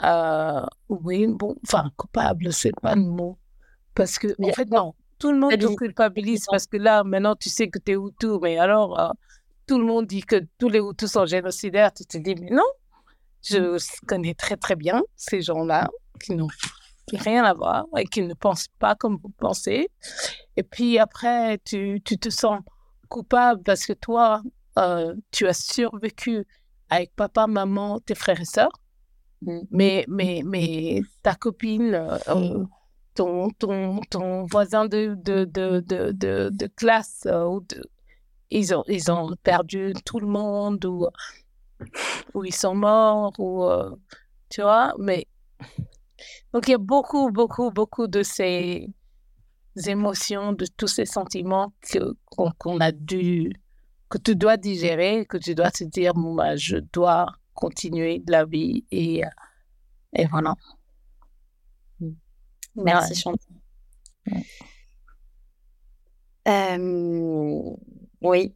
euh, 0.04 0.66
oui, 0.90 1.28
bon, 1.28 1.56
enfin, 1.64 1.92
coupable, 1.96 2.52
c'est 2.54 2.74
pas 2.82 2.96
le 2.96 3.02
mot. 3.02 3.38
Parce 3.94 4.18
que, 4.18 4.30
en 4.42 4.54
fait, 4.54 4.70
non, 4.70 4.96
tout 5.20 5.32
le 5.32 5.38
monde 5.38 5.58
te 5.58 5.76
culpabilise 5.76 6.46
parce 6.50 6.66
que 6.66 6.78
là, 6.78 7.04
maintenant, 7.04 7.36
tu 7.36 7.50
sais 7.50 7.70
que 7.70 7.78
tu 7.78 7.92
es 7.92 7.96
Hutu, 7.96 8.40
mais 8.42 8.58
alors, 8.58 9.14
tout 9.68 9.78
le 9.78 9.86
monde 9.86 10.08
dit 10.08 10.22
que 10.22 10.48
tous 10.58 10.70
les 10.70 10.80
Hutus 10.80 11.12
sont 11.12 11.26
génocidaires. 11.26 11.94
Tu 11.94 12.06
te 12.06 12.18
dis, 12.18 12.36
mais 12.36 12.50
non, 12.50 12.64
je 13.44 13.78
connais 14.08 14.34
très 14.34 14.58
très 14.58 14.76
bien 14.76 15.02
ces 15.16 15.42
gens-là 15.42 15.90
qui 16.20 16.36
n'ont 16.36 16.48
rien 17.14 17.44
à 17.44 17.54
voir 17.54 17.86
et 17.98 18.06
qui 18.06 18.22
ne 18.22 18.34
pensent 18.34 18.70
pas 18.80 18.96
comme 18.96 19.18
vous 19.22 19.34
pensez. 19.38 19.88
Et 20.58 20.64
puis 20.64 21.00
après, 21.00 21.60
tu, 21.66 22.02
tu 22.04 22.18
te 22.18 22.30
sens 22.30 22.60
coupable 23.10 23.62
parce 23.64 23.86
que 23.86 23.94
toi, 23.94 24.42
euh, 24.78 25.16
tu 25.32 25.48
as 25.48 25.54
survécu 25.54 26.46
avec 26.90 27.16
papa, 27.16 27.48
maman, 27.48 28.00
tes 28.00 28.16
frères 28.16 28.40
et 28.40 28.46
sœurs. 28.46 28.72
Mm. 29.42 29.60
Mais, 29.72 30.06
mais, 30.08 30.42
mais 30.46 31.02
ta 31.24 31.36
copine, 31.36 31.94
euh, 32.28 32.64
ton, 33.16 33.50
ton, 33.52 34.02
ton 34.10 34.46
voisin 34.46 34.86
de, 34.86 35.16
de, 35.16 35.46
de, 35.46 35.80
de, 35.82 36.50
de, 36.52 36.68
classe, 36.68 37.24
euh, 37.26 37.60
ils, 38.50 38.74
ont, 38.74 38.84
ils 38.88 39.12
ont 39.12 39.36
perdu 39.44 39.94
tout 40.06 40.20
le 40.20 40.28
monde 40.28 40.84
ou 40.86 41.08
ou 42.34 42.44
ils 42.46 42.54
sont 42.54 42.76
morts, 42.76 43.34
ou 43.40 43.64
euh, 43.64 43.92
tu 44.50 44.62
vois, 44.62 44.94
mais 45.00 45.28
donc 46.54 46.68
il 46.68 46.72
y 46.72 46.76
a 46.76 46.78
beaucoup, 46.78 47.32
beaucoup, 47.32 47.72
beaucoup 47.72 48.08
de 48.08 48.24
ces 48.24 48.88
émotions, 49.88 50.54
de 50.54 50.66
tous 50.78 50.88
ces 50.88 51.06
sentiments 51.06 51.74
qu'on 52.58 52.80
a 52.80 52.92
dû, 52.92 53.54
que 54.10 54.18
tu 54.18 54.36
dois 54.36 54.58
digérer, 54.58 55.26
que 55.26 55.38
tu 55.38 55.56
dois 55.56 55.72
te 55.72 55.84
dire, 55.84 56.14
bon, 56.14 56.36
bah, 56.36 56.56
je 56.56 56.78
dois 56.78 57.28
continuer 57.54 58.20
de 58.20 58.32
la 58.32 58.46
vie 58.46 58.86
et, 58.92 59.24
et 60.14 60.26
voilà. 60.28 60.56
Merci 62.76 63.16
Chantal. 63.16 63.56
Euh, 66.48 67.76
oui, 68.22 68.54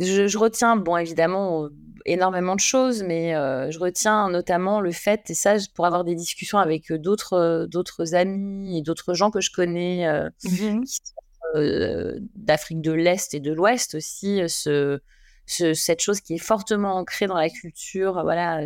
je, 0.00 0.26
je, 0.26 0.38
retiens, 0.38 0.76
bon, 0.76 0.96
évidemment, 0.96 1.68
énormément 2.06 2.54
de 2.54 2.60
choses, 2.60 3.02
mais 3.02 3.34
euh, 3.34 3.70
je 3.70 3.78
retiens 3.78 4.30
notamment 4.30 4.80
le 4.80 4.92
fait, 4.92 5.30
et 5.30 5.34
ça, 5.34 5.56
pour 5.74 5.86
avoir 5.86 6.04
des 6.04 6.14
discussions 6.14 6.58
avec 6.58 6.90
euh, 6.90 6.98
d'autres 6.98 7.34
euh, 7.34 7.66
d'autres 7.66 8.14
amis 8.14 8.78
et 8.78 8.82
d'autres 8.82 9.14
gens 9.14 9.30
que 9.30 9.40
je 9.40 9.50
connais 9.50 10.08
mmh 10.44 10.84
d'Afrique 12.36 12.80
de 12.80 12.92
l'Est 12.92 13.34
et 13.34 13.40
de 13.40 13.52
l'Ouest 13.52 13.96
aussi, 13.96 14.40
ce, 14.46 15.00
cette 15.46 16.00
chose 16.00 16.20
qui 16.20 16.34
est 16.34 16.38
fortement 16.38 16.94
ancrée 16.94 17.26
dans 17.26 17.36
la 17.36 17.50
culture. 17.50 18.22
Voilà, 18.22 18.60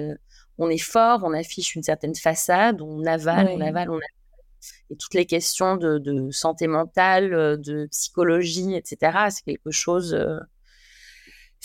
on 0.58 0.68
est 0.68 0.76
fort, 0.76 1.20
on 1.24 1.32
affiche 1.32 1.76
une 1.76 1.82
certaine 1.82 2.14
façade, 2.14 2.82
on 2.82 3.06
avale, 3.06 3.48
on 3.48 3.60
avale, 3.62 3.88
on 3.88 3.94
avale. 3.94 4.00
Et 4.90 4.96
toutes 4.96 5.14
les 5.14 5.24
questions 5.24 5.76
de, 5.76 5.96
de 5.96 6.30
santé 6.30 6.66
mentale, 6.66 7.30
de 7.58 7.86
psychologie, 7.86 8.74
etc., 8.74 9.28
c'est 9.30 9.44
quelque 9.44 9.70
chose 9.70 10.14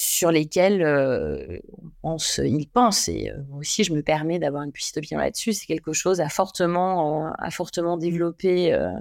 sur 0.02 0.32
lesquels 0.32 0.82
euh, 0.82 1.60
on 2.04 2.12
pense, 2.12 2.38
ils 2.38 2.70
pensent. 2.70 3.10
Et 3.10 3.32
euh, 3.32 3.44
moi 3.50 3.60
aussi, 3.60 3.84
je 3.84 3.92
me 3.92 4.02
permets 4.02 4.40
d'avoir 4.40 4.64
une 4.64 4.72
petite 4.72 4.96
opinion 4.96 5.20
là-dessus. 5.20 5.52
C'est 5.52 5.66
quelque 5.66 5.92
chose 5.92 6.22
à 6.22 6.30
fortement, 6.30 7.34
à 7.38 7.52
fortement 7.52 7.98
développer, 7.98 8.72
euh, 8.72 8.92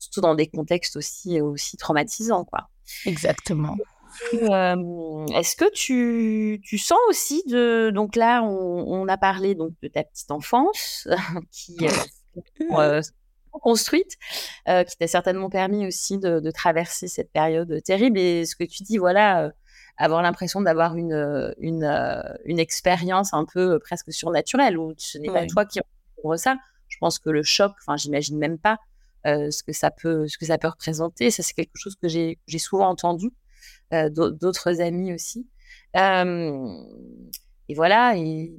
surtout 0.00 0.20
dans 0.20 0.34
des 0.34 0.48
contextes 0.48 0.96
aussi, 0.96 1.40
aussi 1.40 1.76
traumatisants, 1.76 2.44
quoi. 2.44 2.70
Exactement. 3.06 3.76
Est-ce 4.32 5.54
que 5.54 5.70
tu, 5.70 6.60
tu, 6.64 6.76
sens 6.76 6.98
aussi 7.08 7.44
de 7.46 7.92
donc 7.94 8.16
là 8.16 8.42
on, 8.42 9.06
a 9.06 9.16
parlé 9.16 9.54
donc 9.54 9.74
de 9.80 9.86
ta 9.86 10.02
petite 10.02 10.32
enfance 10.32 11.06
qui 11.52 11.76
euh, 12.72 13.00
construite, 13.52 14.16
qui 14.66 14.96
t'a 14.98 15.06
certainement 15.06 15.50
permis 15.50 15.86
aussi 15.86 16.18
de, 16.18 16.40
de, 16.40 16.50
traverser 16.50 17.06
cette 17.06 17.30
période 17.30 17.80
terrible 17.84 18.18
et 18.18 18.44
ce 18.44 18.56
que 18.56 18.64
tu 18.64 18.82
dis 18.82 18.96
voilà 18.96 19.52
avoir 19.98 20.22
l'impression 20.22 20.60
d'avoir 20.60 20.96
une, 20.96 21.12
euh, 21.12 21.52
une, 21.58 21.84
euh, 21.84 22.22
une 22.44 22.60
expérience 22.60 23.34
un 23.34 23.44
peu 23.44 23.74
euh, 23.74 23.78
presque 23.78 24.12
surnaturelle, 24.12 24.78
où 24.78 24.94
ce 24.96 25.18
n'est 25.18 25.28
pas 25.28 25.44
toi 25.46 25.64
qui 25.66 25.80
découvre 26.16 26.36
ça. 26.36 26.56
Je 26.88 26.96
pense 26.98 27.18
que 27.18 27.30
le 27.30 27.42
choc, 27.42 27.72
enfin, 27.80 27.96
j'imagine 27.96 28.38
même 28.38 28.58
pas 28.58 28.78
ce, 29.24 29.62
que 29.62 29.72
ça 29.72 29.90
peut, 29.90 30.26
ce 30.26 30.38
que 30.38 30.46
ça 30.46 30.56
peut 30.56 30.68
représenter. 30.68 31.30
Ça, 31.30 31.42
c'est 31.42 31.52
quelque 31.52 31.76
chose 31.76 31.96
que 32.00 32.08
j'ai 32.08 32.38
souvent 32.58 32.88
entendu 32.88 33.30
d'autres 34.10 34.80
amis 34.80 35.12
aussi. 35.12 35.46
et 35.94 37.74
voilà, 37.74 38.16
et 38.16 38.56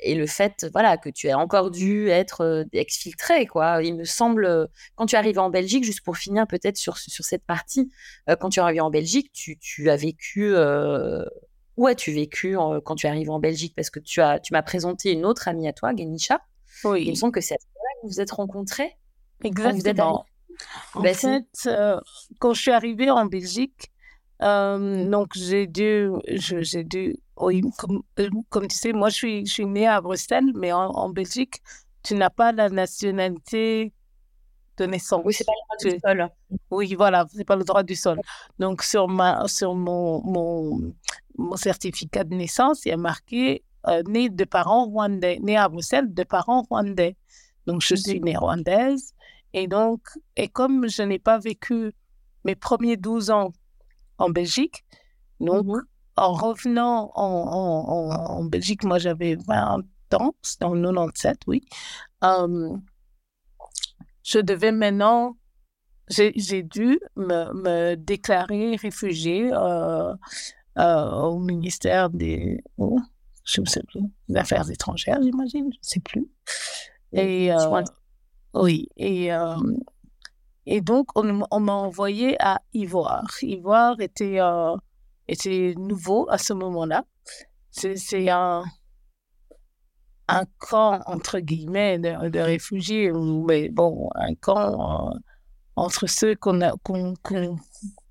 et 0.00 0.14
le 0.14 0.26
fait 0.26 0.66
voilà 0.72 0.96
que 0.96 1.08
tu 1.08 1.26
aies 1.26 1.34
encore 1.34 1.70
dû 1.70 2.08
être 2.08 2.42
euh, 2.42 2.64
exfiltré 2.72 3.46
quoi. 3.46 3.82
Il 3.82 3.96
me 3.96 4.04
semble 4.04 4.44
euh, 4.44 4.66
quand 4.94 5.06
tu 5.06 5.14
es 5.14 5.18
arrivé 5.18 5.38
en 5.38 5.50
Belgique 5.50 5.84
juste 5.84 6.02
pour 6.02 6.16
finir 6.16 6.46
peut-être 6.46 6.76
sur 6.76 6.98
sur 6.98 7.24
cette 7.24 7.44
partie 7.44 7.90
euh, 8.28 8.36
quand 8.36 8.50
tu 8.50 8.60
es 8.60 8.62
arrivé 8.62 8.80
en 8.80 8.90
Belgique 8.90 9.30
tu, 9.32 9.58
tu 9.58 9.90
as 9.90 9.96
vécu 9.96 10.54
où 11.76 11.86
as-tu 11.86 12.12
vécu 12.12 12.56
quand 12.84 12.94
tu 12.96 13.06
es 13.06 13.10
arrivé 13.10 13.30
en 13.30 13.38
Belgique? 13.38 13.74
Parce 13.76 13.90
que 13.90 14.00
tu 14.00 14.20
as 14.20 14.40
tu 14.40 14.52
m'as 14.52 14.62
présenté 14.62 15.12
une 15.12 15.24
autre 15.24 15.48
amie 15.48 15.68
à 15.68 15.72
toi 15.72 15.92
Genisha. 15.96 16.40
Oui. 16.84 17.04
Il 17.06 17.10
me 17.10 17.14
semble 17.14 17.32
que 17.32 17.40
c'est 17.40 17.54
à 17.54 17.58
ce 17.58 17.66
moment-là 17.66 18.00
que 18.00 18.06
vous 18.06 18.12
vous 18.12 18.20
êtes 18.20 18.30
rencontrés 18.30 18.96
exactement. 19.44 20.24
en 20.94 21.00
ben, 21.02 21.14
fait 21.14 21.44
quand 22.40 22.52
je 22.52 22.60
suis 22.60 22.72
arrivée 22.72 23.10
en 23.10 23.26
Belgique 23.26 23.92
donc 24.40 25.32
j'ai 25.34 25.66
dû 25.66 26.10
j'ai 26.26 26.84
dû 26.84 27.16
comme, 27.76 28.02
euh, 28.18 28.28
comme, 28.48 28.68
tu 28.68 28.76
sais, 28.76 28.92
moi, 28.92 29.08
je 29.08 29.14
suis, 29.14 29.46
je 29.46 29.52
suis 29.52 29.66
née 29.66 29.86
à 29.86 30.00
Bruxelles, 30.00 30.52
mais 30.54 30.72
en, 30.72 31.08
Belgique, 31.10 31.62
tu 32.02 32.14
n'as 32.14 32.30
pas 32.30 32.52
la 32.52 32.68
nationalité 32.68 33.92
de 34.76 34.86
naissance. 34.86 35.22
Oui, 35.24 35.34
c'est 35.34 35.44
pas 35.44 35.52
le 35.52 35.90
droit 35.90 35.92
du 35.92 36.00
sol. 36.00 36.28
Oui, 36.70 36.94
voilà, 36.94 37.26
c'est 37.34 37.44
pas 37.44 37.56
le 37.56 37.64
droit 37.64 37.82
du 37.82 37.94
sol. 37.94 38.20
Donc, 38.58 38.82
sur, 38.82 39.08
ma, 39.08 39.46
sur 39.48 39.74
mon, 39.74 40.22
mon, 40.22 40.94
mon 41.36 41.56
certificat 41.56 42.24
de 42.24 42.34
naissance, 42.34 42.84
il 42.84 42.90
y 42.90 42.92
a 42.92 42.96
marqué 42.96 43.62
née 44.06 44.28
de 44.28 44.44
parents 44.44 44.84
rwandais, 44.84 45.38
née 45.40 45.56
à 45.56 45.68
Bruxelles 45.68 46.12
de 46.12 46.22
parents 46.24 46.62
rwandais. 46.62 47.16
Donc, 47.66 47.82
je 47.82 47.94
suis 47.94 48.20
née 48.20 48.36
rwandaise. 48.36 49.14
Et 49.54 49.66
donc, 49.66 50.00
et 50.36 50.48
comme 50.48 50.88
je 50.88 51.02
n'ai 51.02 51.18
pas 51.18 51.38
vécu 51.38 51.92
mes 52.44 52.54
premiers 52.54 52.96
12 52.96 53.30
ans 53.30 53.52
en 54.18 54.28
Belgique, 54.30 54.84
donc, 55.40 55.66
mmh 55.66 55.82
en 56.18 56.32
revenant 56.32 57.12
en, 57.14 57.24
en, 57.24 58.10
en, 58.10 58.44
Belgique, 58.44 58.84
moi 58.84 58.98
j'avais 58.98 59.36
20 59.36 59.84
ans, 60.14 60.34
c'était 60.42 60.64
en 60.64 60.74
97, 60.74 61.40
oui. 61.46 61.62
je 62.22 62.78
devais 64.38 64.72
maintenant, 64.72 65.36
j'ai 66.08 66.62
dû 66.62 66.98
me, 67.16 67.52
me, 67.54 67.94
déclarer 67.94 68.76
réfugiée 68.76 69.50
euh, 69.52 70.14
euh, 70.78 71.10
au 71.10 71.38
ministère 71.38 72.08
des, 72.10 72.62
oh, 72.78 72.98
je 73.44 73.62
sais 73.64 73.82
plus, 73.82 74.02
des 74.28 74.36
Affaires 74.36 74.70
étrangères, 74.70 75.20
j'imagine, 75.22 75.70
je 75.72 75.78
ne 75.78 75.82
sais 75.82 76.00
plus. 76.00 76.28
Et, 77.12 77.52
euh, 77.52 77.82
oui, 78.54 78.88
et, 78.96 79.28
et 80.66 80.80
donc 80.80 81.08
on, 81.16 81.42
on 81.50 81.60
m'a 81.60 81.72
envoyé 81.72 82.36
à 82.42 82.60
Ivoire. 82.72 83.28
Ivoire 83.42 84.00
était 84.00 84.40
était 85.28 85.74
nouveau 85.76 86.26
à 86.30 86.38
ce 86.38 86.52
moment-là. 86.54 87.04
C'est 87.70 88.28
un, 88.30 88.64
un 90.28 90.44
camp, 90.58 91.00
entre 91.06 91.38
guillemets, 91.38 91.98
de, 91.98 92.38
réfugiés, 92.40 93.12
mais 93.12 93.68
bon, 93.68 94.10
un 94.14 94.34
camp 94.34 95.12
euh, 95.12 95.18
entre 95.76 96.06
ceux 96.06 96.34
qu'on 96.34 96.60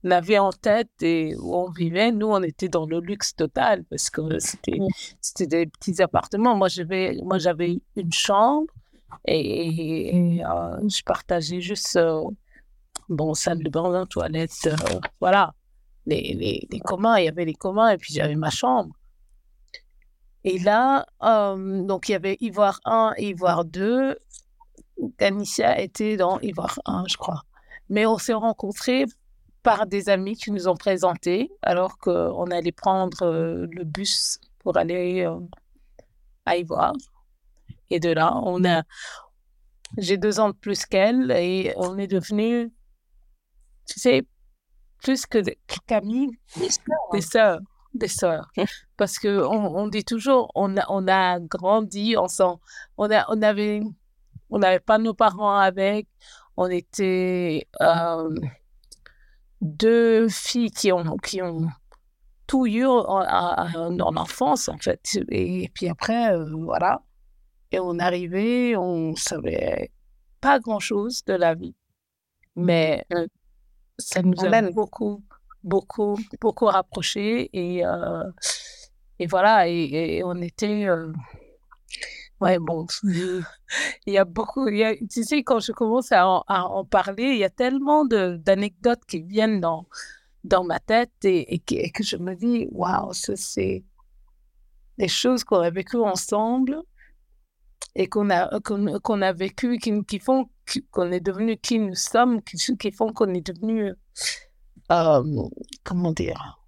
avait 0.10 0.38
en 0.40 0.52
tête 0.52 0.90
et 1.02 1.36
où 1.38 1.56
on 1.56 1.70
vivait. 1.70 2.12
Nous, 2.12 2.28
on 2.28 2.42
était 2.44 2.70
dans 2.70 2.86
le 2.86 3.00
luxe 3.02 3.36
total 3.36 3.84
parce 3.86 4.10
que 4.10 4.40
c'était 4.40 4.80
c'était 5.20 5.48
des 5.48 5.66
petits 5.68 6.02
appartements. 6.02 6.56
Moi, 6.56 6.70
j'avais 6.70 7.20
moi 7.24 7.40
j'avais 7.40 7.82
une 7.96 8.14
chambre 8.14 8.72
et, 9.26 10.42
euh, 10.46 10.90
je 10.90 11.02
partageais 11.04 11.62
juste, 11.62 11.96
euh, 11.98 12.24
bon, 13.10 13.34
salle 13.34 13.64
de 13.64 13.70
bain, 13.70 14.06
toilette, 14.06 14.70
voilà 15.20 15.54
les, 16.08 16.68
les, 16.70 16.80
communs, 16.80 17.18
il 17.18 17.26
y 17.26 17.28
avait 17.28 17.46
les 17.46 17.54
communs 17.54 17.90
et 17.90 17.98
puis 17.98 18.14
j'avais 18.14 18.36
ma 18.36 18.50
chambre. 18.50 18.96
Et 20.44 20.60
là, 20.60 21.06
euh, 21.24 21.84
donc 21.84 22.08
il 22.08 22.14
y 22.14 22.16
avait 22.16 22.38
Ivoire 22.40 22.80
1 22.86 23.14
et 23.18 23.30
Ivoire 23.30 23.66
2. 23.66 24.18
Ganicia 25.20 25.80
était 25.80 26.18
dans 26.18 26.40
Ivoire 26.40 26.80
1, 26.86 27.04
je 27.08 27.18
crois. 27.18 27.44
Mais 27.90 28.06
on 28.06 28.18
s'est 28.18 28.34
rencontrés 28.34 29.06
par 29.64 29.86
des 29.86 30.10
amis 30.10 30.36
qui 30.36 30.52
nous 30.52 30.68
ont 30.68 30.76
présentés 30.76 31.52
alors 31.62 31.98
qu'on 31.98 32.50
allait 32.52 32.72
prendre 32.72 33.24
euh, 33.24 33.68
le 33.72 33.84
bus 33.84 34.40
pour 34.60 34.78
aller 34.78 35.26
euh, 35.26 35.40
à 36.46 36.56
Ivoire. 36.56 36.94
Et 37.90 38.00
de 38.00 38.10
là, 38.10 38.40
on 38.44 38.64
a, 38.64 38.84
j'ai 39.98 40.18
deux 40.18 40.40
ans 40.40 40.50
de 40.50 40.56
plus 40.56 40.86
qu'elle 40.86 41.32
et 41.32 41.74
on 41.78 41.98
est 41.98 42.08
devenus, 42.08 42.70
tu 43.86 44.00
sais, 44.00 44.24
plus 45.02 45.26
que 45.26 45.40
Camille, 45.86 46.32
des 47.12 47.22
sœurs. 47.22 47.60
Des 47.94 48.08
sœurs. 48.08 48.52
Parce 48.98 49.20
que 49.20 49.44
on, 49.46 49.88
dit 49.88 50.04
toujours, 50.04 50.52
on 50.56 50.78
a, 50.78 50.86
on 50.90 51.08
a 51.08 51.40
grandi 51.40 52.18
ensemble. 52.18 52.60
On, 52.98 53.10
a, 53.12 53.26
on 53.30 53.42
avait, 53.42 53.82
on 54.50 54.60
n'avait 54.60 54.80
pas 54.80 54.98
nos 54.98 55.14
parents 55.14 55.58
avec. 55.58 56.08
On 56.58 56.68
était 56.68 57.68
euh, 57.82 58.36
deux 59.62 60.28
filles 60.30 60.72
qui 60.72 60.92
ont, 60.92 61.18
qui 61.18 61.42
ont 61.42 61.68
tout 62.48 62.66
eu 62.66 62.82
dans 62.82 64.12
l'enfance, 64.12 64.70
en 64.70 64.78
fait. 64.78 65.02
Et, 65.30 65.70
puis 65.74 65.90
après, 65.90 66.34
euh, 66.34 66.50
voilà. 66.64 67.02
Et 67.72 67.80
on 67.80 68.00
arrivait, 68.00 68.76
on 68.78 69.16
savait 69.16 69.92
pas 70.40 70.60
grand-chose 70.60 71.24
de 71.26 71.34
la 71.34 71.54
vie. 71.54 71.76
Mais 72.56 73.06
euh, 73.14 73.28
ça 73.98 74.22
nous 74.22 74.36
a 74.44 74.62
beaucoup, 74.72 75.24
beaucoup, 75.64 76.18
beaucoup 76.40 76.66
rapprochés 76.66 77.50
et, 77.54 77.86
euh, 77.86 78.24
et 79.20 79.28
voilà, 79.28 79.68
et, 79.68 80.22
on 80.24 80.42
était. 80.42 80.88
Euh, 80.88 81.12
ouais, 82.40 82.60
bon, 82.60 82.86
il 83.04 83.44
y 84.08 84.18
a 84.18 84.26
beaucoup. 84.26 84.68
Il 84.68 84.78
y 84.78 84.84
a, 84.84 84.96
tu 84.96 85.24
sais, 85.24 85.44
quand 85.44 85.60
je 85.60 85.72
commence 85.72 86.12
à 86.12 86.28
en, 86.28 86.86
parler, 86.86 87.24
il 87.24 87.38
y 87.38 87.44
a 87.44 87.50
tellement 87.50 88.06
d'anecdotes 88.06 89.06
qui 89.08 89.22
viennent 89.22 89.60
dans, 89.60 89.88
dans 90.44 90.64
ma 90.64 90.80
tête 90.80 91.12
et, 91.24 91.60
que, 91.60 92.04
je 92.04 92.18
me 92.18 92.36
dis, 92.36 92.68
waouh, 92.72 93.12
c'est 93.14 93.84
des 94.98 95.08
choses 95.08 95.44
qu'on 95.44 95.60
a 95.60 95.70
vécues 95.70 95.98
ensemble 95.98 96.82
et 97.98 98.08
qu'on 98.08 98.30
a, 98.30 98.60
qu'on, 98.62 99.22
a 99.24 99.34
vécu, 99.34 99.80
qui, 99.80 100.06
qui 100.06 100.20
font 100.20 100.50
qu'on 100.92 101.12
est 101.12 101.20
devenu 101.20 101.58
qui 101.58 101.80
nous 101.80 101.96
sommes, 101.96 102.44
qui, 102.44 102.58
qui 102.78 102.92
font 102.92 103.12
qu'on 103.12 103.34
est 103.34 103.46
devenu, 103.46 103.94
euh, 104.92 105.50
comment 105.84 106.12
dire, 106.12 106.60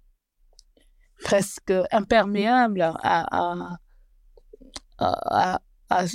presque 1.22 1.72
imperméable 1.92 2.82
à, 2.82 3.78
à, 4.98 5.60
à, 5.88 6.06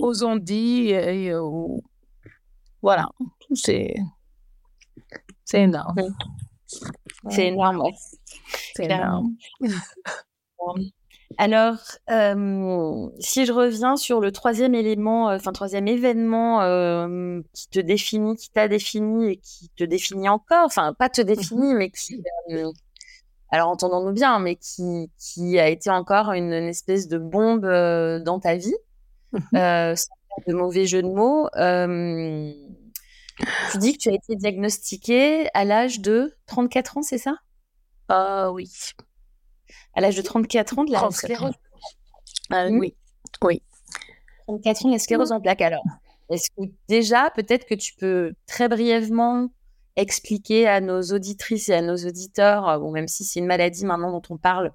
aux 0.00 0.24
ondits 0.24 0.90
et, 0.90 1.32
voilà, 2.82 3.08
c'est 3.54 3.94
c'est 5.44 5.62
énorme. 5.62 5.94
C'est 7.30 7.48
énorme, 7.48 7.84
C'est 8.74 8.84
énorme. 8.86 9.36
Alors, 11.38 11.76
euh, 12.10 13.08
si 13.18 13.46
je 13.46 13.52
reviens 13.52 13.96
sur 13.96 14.20
le 14.20 14.32
troisième 14.32 14.74
élément, 14.74 15.30
euh, 15.30 15.36
enfin 15.36 15.52
troisième 15.52 15.88
événement 15.88 16.62
euh, 16.62 17.40
qui 17.52 17.68
te 17.68 17.80
définit, 17.80 18.36
qui 18.36 18.50
t'a 18.50 18.68
défini 18.68 19.32
et 19.32 19.36
qui 19.36 19.68
te 19.76 19.84
définit 19.84 20.28
encore, 20.28 20.64
enfin 20.64 20.94
pas 20.94 21.08
te 21.08 21.20
définit, 21.20 21.74
mais 21.74 21.90
qui, 21.90 22.22
alors 23.50 23.68
entendons-nous 23.68 24.12
bien, 24.12 24.38
mais 24.38 24.56
qui, 24.56 25.10
qui 25.18 25.58
a 25.58 25.68
été 25.68 25.90
encore 25.90 26.32
une, 26.32 26.52
espèce 26.52 27.08
de 27.08 27.18
bombe 27.18 27.66
dans 28.24 28.40
ta 28.40 28.56
vie, 28.56 28.74
mmh 29.32 29.94
sans 29.96 30.14
de 30.46 30.54
mauvais 30.54 30.86
jeu 30.86 31.02
de 31.02 31.08
mots. 31.08 31.48
tu 33.72 33.78
dis 33.78 33.92
que 33.92 33.98
tu 33.98 34.08
as 34.08 34.14
été 34.14 34.36
diagnostiquée 34.36 35.48
à 35.54 35.64
l'âge 35.64 36.00
de 36.00 36.34
34 36.46 36.98
ans, 36.98 37.02
c'est 37.02 37.18
ça? 37.18 37.36
Oui 38.52 38.70
à 39.94 40.00
l'âge 40.00 40.16
de 40.16 40.22
34 40.22 40.78
ans 40.78 40.84
de 40.84 40.92
la 40.92 41.10
sclérose. 41.10 41.54
Ah, 42.50 42.70
mmh. 42.70 42.78
Oui, 42.78 42.94
oui. 43.42 43.62
34 44.46 44.86
ans 44.86 44.90
la 44.90 44.98
sclérose 44.98 45.32
en 45.32 45.40
plaques. 45.40 45.62
Alors, 45.62 45.84
est-ce 46.30 46.50
que 46.50 46.70
déjà, 46.88 47.30
peut-être 47.34 47.66
que 47.66 47.74
tu 47.74 47.94
peux 47.94 48.32
très 48.46 48.68
brièvement 48.68 49.48
expliquer 49.96 50.66
à 50.66 50.80
nos 50.80 51.02
auditrices 51.02 51.68
et 51.68 51.74
à 51.74 51.82
nos 51.82 51.96
auditeurs, 51.96 52.68
euh, 52.68 52.78
bon, 52.78 52.90
même 52.90 53.08
si 53.08 53.24
c'est 53.24 53.40
une 53.40 53.46
maladie 53.46 53.84
maintenant 53.84 54.10
dont 54.10 54.22
on 54.30 54.38
parle, 54.38 54.72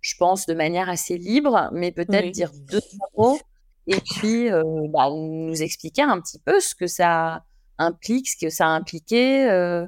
je 0.00 0.14
pense, 0.18 0.46
de 0.46 0.54
manière 0.54 0.88
assez 0.88 1.16
libre, 1.16 1.70
mais 1.72 1.92
peut-être 1.92 2.30
dire 2.30 2.50
deux 2.70 2.80
mots 3.16 3.38
et 3.86 4.00
puis 4.00 4.50
euh, 4.50 4.62
bah, 4.90 5.08
nous 5.10 5.62
expliquer 5.62 6.02
un 6.02 6.20
petit 6.20 6.38
peu 6.38 6.60
ce 6.60 6.74
que 6.74 6.86
ça 6.86 7.44
implique, 7.78 8.28
ce 8.28 8.36
que 8.36 8.50
ça 8.50 8.66
a 8.66 8.70
impliqué, 8.70 9.48
euh, 9.48 9.86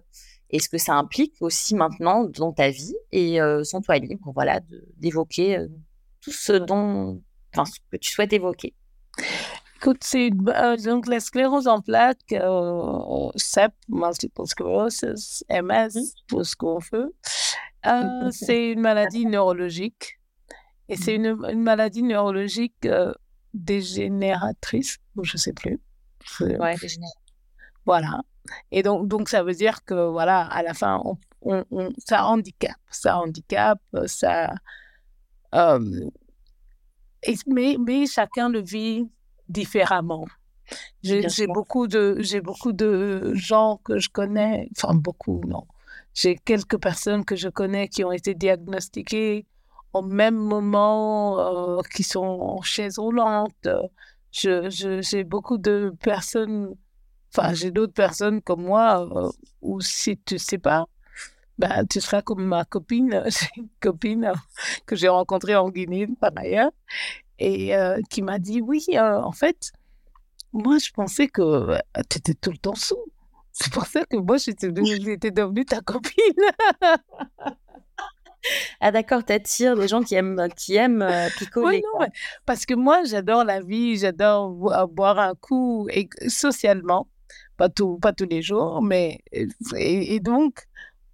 et 0.50 0.58
ce 0.58 0.68
que 0.68 0.78
ça 0.78 0.94
implique 0.94 1.34
aussi 1.40 1.74
maintenant 1.74 2.24
dans 2.24 2.52
ta 2.52 2.70
vie 2.70 2.94
et 3.12 3.40
euh, 3.40 3.64
sans 3.64 3.80
toi 3.80 3.98
libre, 3.98 4.32
voilà, 4.34 4.60
d'évoquer 4.96 5.58
euh, 5.58 5.68
tout 6.20 6.32
ce 6.32 6.52
dont, 6.52 7.22
enfin, 7.54 7.64
ce 7.64 7.78
que 7.90 7.96
tu 7.96 8.10
souhaites 8.10 8.32
évoquer. 8.32 8.74
Écoute, 9.76 10.02
c'est 10.02 10.30
euh, 10.48 10.76
donc 10.76 11.06
la 11.06 11.20
sclérose 11.20 11.66
en 11.66 11.80
plaques, 11.80 12.34
CEP, 13.36 13.72
multiple 13.88 14.46
sclerosis, 14.46 15.44
MS, 15.48 16.14
tout 16.26 16.44
ce 16.44 16.56
qu'on 16.56 16.78
veut. 16.92 17.14
c'est 18.30 18.72
une 18.72 18.80
maladie 18.80 19.24
neurologique 19.24 20.18
et 20.88 20.96
c'est 20.96 21.14
une, 21.14 21.38
une, 21.48 21.62
maladie 21.62 22.02
neurologique 22.02 22.86
dégénératrice, 23.54 24.98
ou 25.16 25.24
je 25.24 25.36
sais 25.36 25.52
plus. 25.52 25.80
Ouais, 26.40 26.76
voilà. 27.86 28.22
Et 28.70 28.82
donc, 28.82 29.08
donc, 29.08 29.28
ça 29.28 29.42
veut 29.42 29.54
dire 29.54 29.84
que, 29.84 30.08
voilà, 30.10 30.42
à 30.42 30.62
la 30.62 30.74
fin, 30.74 31.02
on, 31.42 31.64
ça 31.98 32.26
handicape. 32.26 32.76
Ça 32.90 33.18
handicape, 33.18 33.80
ça. 34.06 34.52
Euh, 35.54 36.08
mais, 37.46 37.76
mais 37.78 38.06
chacun 38.06 38.48
le 38.48 38.60
vit 38.60 39.08
différemment. 39.48 40.26
J'ai 41.02 41.46
beaucoup, 41.48 41.88
de, 41.88 42.20
beaucoup 42.40 42.72
de 42.72 43.32
gens 43.34 43.80
que 43.84 43.98
je 43.98 44.08
connais, 44.08 44.68
enfin 44.76 44.94
beaucoup, 44.94 45.40
non. 45.46 45.66
J'ai 46.14 46.36
quelques 46.36 46.78
personnes 46.78 47.24
que 47.24 47.36
je 47.36 47.48
connais 47.48 47.88
qui 47.88 48.04
ont 48.04 48.12
été 48.12 48.34
diagnostiquées 48.34 49.46
au 49.92 50.02
même 50.02 50.36
moment, 50.36 51.78
euh, 51.78 51.80
qui 51.94 52.02
sont 52.02 52.20
en 52.20 52.62
chaise 52.62 52.98
roulante. 52.98 53.68
J'ai 54.30 55.24
beaucoup 55.24 55.58
de 55.58 55.92
personnes 56.00 56.74
Enfin, 57.32 57.54
j'ai 57.54 57.70
d'autres 57.70 57.92
personnes 57.92 58.42
comme 58.42 58.62
moi 58.62 59.08
euh, 59.14 59.30
où 59.62 59.80
si 59.80 60.18
tu 60.18 60.38
sais 60.38 60.58
pas, 60.58 60.86
bah, 61.58 61.84
tu 61.88 62.00
seras 62.00 62.22
comme 62.22 62.44
ma 62.44 62.64
copine, 62.64 63.22
j'ai 63.26 63.48
une 63.56 63.68
copine 63.80 64.32
que 64.86 64.96
j'ai 64.96 65.08
rencontrée 65.08 65.56
en 65.56 65.70
Guinée 65.70 66.08
par 66.20 66.32
ailleurs, 66.36 66.72
et 67.38 67.72
qui 68.10 68.20
m'a 68.20 68.38
dit, 68.38 68.60
oui, 68.60 68.84
en 68.98 69.32
fait, 69.32 69.72
moi, 70.52 70.78
je 70.78 70.90
pensais 70.90 71.28
que 71.28 71.78
tu 72.08 72.18
étais 72.18 72.34
tout 72.34 72.50
le 72.50 72.58
temps 72.58 72.74
sous. 72.74 72.98
C'est 73.52 73.72
pour 73.72 73.86
ça 73.86 74.04
que 74.04 74.16
moi, 74.16 74.36
j'étais 74.36 74.70
devenue 74.70 75.64
ta 75.64 75.80
copine. 75.80 76.14
ah 78.80 78.90
d'accord, 78.90 79.24
t'attires 79.24 79.74
les 79.74 79.88
gens 79.88 80.02
qui 80.02 80.14
aiment, 80.14 80.48
qui 80.56 80.76
aiment 80.76 81.06
picoler. 81.38 81.82
Oui, 81.98 82.00
non, 82.00 82.06
parce 82.46 82.66
que 82.66 82.74
moi, 82.74 83.04
j'adore 83.04 83.44
la 83.44 83.60
vie, 83.60 83.96
j'adore 83.96 84.50
boire 84.88 85.18
un 85.18 85.34
coup, 85.34 85.88
et 85.90 86.08
socialement, 86.28 87.06
pas, 87.60 87.68
tout, 87.68 87.98
pas 87.98 88.14
tous 88.14 88.24
les 88.24 88.40
jours, 88.40 88.80
mais... 88.80 89.18
Et, 89.76 90.18
donc, 90.18 90.66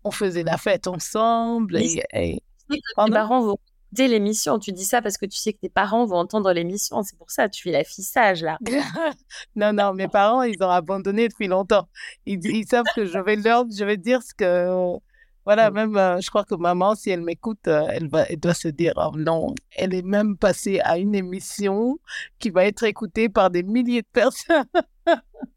on 0.05 0.13
faisait 0.13 0.45
la 0.45 0.57
fête 0.59 0.87
ensemble. 0.87 1.77
Et, 1.77 2.05
et... 2.13 2.41
Tes 2.71 2.81
parents 3.11 3.43
vont 3.43 3.59
écouter 3.89 4.07
l'émission. 4.07 4.61
Tu 4.61 4.71
dis 4.71 4.85
ça 4.85 5.03
parce 5.03 5.19
que 5.19 5.27
tu 5.27 5.37
sais 5.37 5.55
que 5.55 5.59
tes 5.59 5.69
parents 5.69 6.07
vont 6.07 6.19
entendre 6.19 6.53
l'émission. 6.53 7.03
C'est 7.03 7.19
pour 7.19 7.33
ça, 7.33 7.49
tu 7.49 7.65
fais 7.65 7.73
l'affichage 7.73 8.43
là. 8.43 8.59
non, 9.57 9.73
non, 9.73 9.93
mes 9.93 10.07
parents, 10.07 10.43
ils 10.43 10.63
ont 10.63 10.71
abandonné 10.71 11.27
depuis 11.27 11.49
longtemps. 11.49 11.89
Ils, 12.27 12.39
ils 12.47 12.67
savent 12.69 12.87
que 12.95 13.07
je 13.07 13.19
vais 13.19 13.35
leur, 13.35 13.65
je 13.69 13.85
vais 13.85 13.97
dire 13.97 14.23
ce 14.23 14.33
que 14.33 15.01
voilà, 15.45 15.73
même, 15.73 15.97
euh, 15.97 16.21
je 16.21 16.29
crois 16.29 16.45
que 16.45 16.55
maman, 16.55 16.95
si 16.95 17.11
elle 17.11 17.23
m'écoute, 17.23 17.67
euh, 17.67 17.89
elle, 17.91 18.09
va, 18.09 18.23
elle 18.29 18.39
doit 18.39 18.55
se 18.55 18.69
dire, 18.69 18.93
oh 18.97 19.17
non, 19.17 19.53
elle 19.77 19.95
est 19.95 20.03
même 20.03 20.37
passée 20.37 20.79
à 20.85 20.99
une 20.99 21.15
émission 21.15 21.99
qui 22.39 22.51
va 22.51 22.67
être 22.67 22.85
écoutée 22.85 23.29
par 23.29 23.51
des 23.51 23.65
milliers 23.65 24.03
de 24.03 24.09
personnes. 24.13 24.65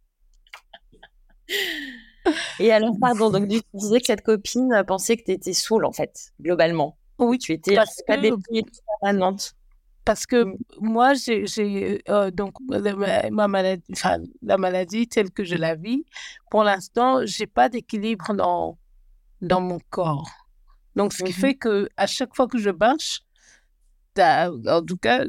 Et 2.59 2.71
alors, 2.71 2.95
pardon, 2.99 3.29
donc 3.29 3.47
tu 3.47 3.61
disais 3.73 3.99
que 3.99 4.05
cette 4.05 4.23
copine 4.23 4.83
pensait 4.87 5.17
que 5.17 5.23
tu 5.23 5.31
étais 5.31 5.53
saoule, 5.53 5.85
en 5.85 5.91
fait, 5.91 6.31
globalement. 6.41 6.97
Oui, 7.17 7.37
tu 7.37 7.53
étais 7.53 7.75
parce 7.75 8.01
pas 8.07 8.17
que... 8.17 8.29
permanente. 9.01 9.53
Parce 10.05 10.25
que 10.25 10.43
mmh. 10.43 10.57
moi, 10.79 11.13
j'ai 11.13 12.01
euh, 12.09 12.31
donc 12.31 12.55
ma 12.69 13.47
maladie, 13.47 13.83
enfin, 13.91 14.19
la 14.41 14.57
maladie 14.57 15.07
telle 15.07 15.31
que 15.31 15.43
je 15.43 15.55
la 15.55 15.75
vis, 15.75 16.05
pour 16.49 16.63
l'instant, 16.63 17.25
j'ai 17.25 17.47
pas 17.47 17.69
d'équilibre 17.69 18.33
dans 18.33 18.77
dans 19.41 19.61
mon 19.61 19.79
corps. 19.89 20.29
Donc, 20.95 21.13
ce 21.13 21.23
qui 21.23 21.31
mmh 21.31 21.33
fait 21.33 21.55
que 21.55 21.89
à 21.95 22.07
chaque 22.07 22.35
fois 22.35 22.47
que 22.47 22.57
je 22.57 22.71
marche, 22.71 23.21
en 24.17 24.83
tout 24.85 24.97
cas, 24.97 25.25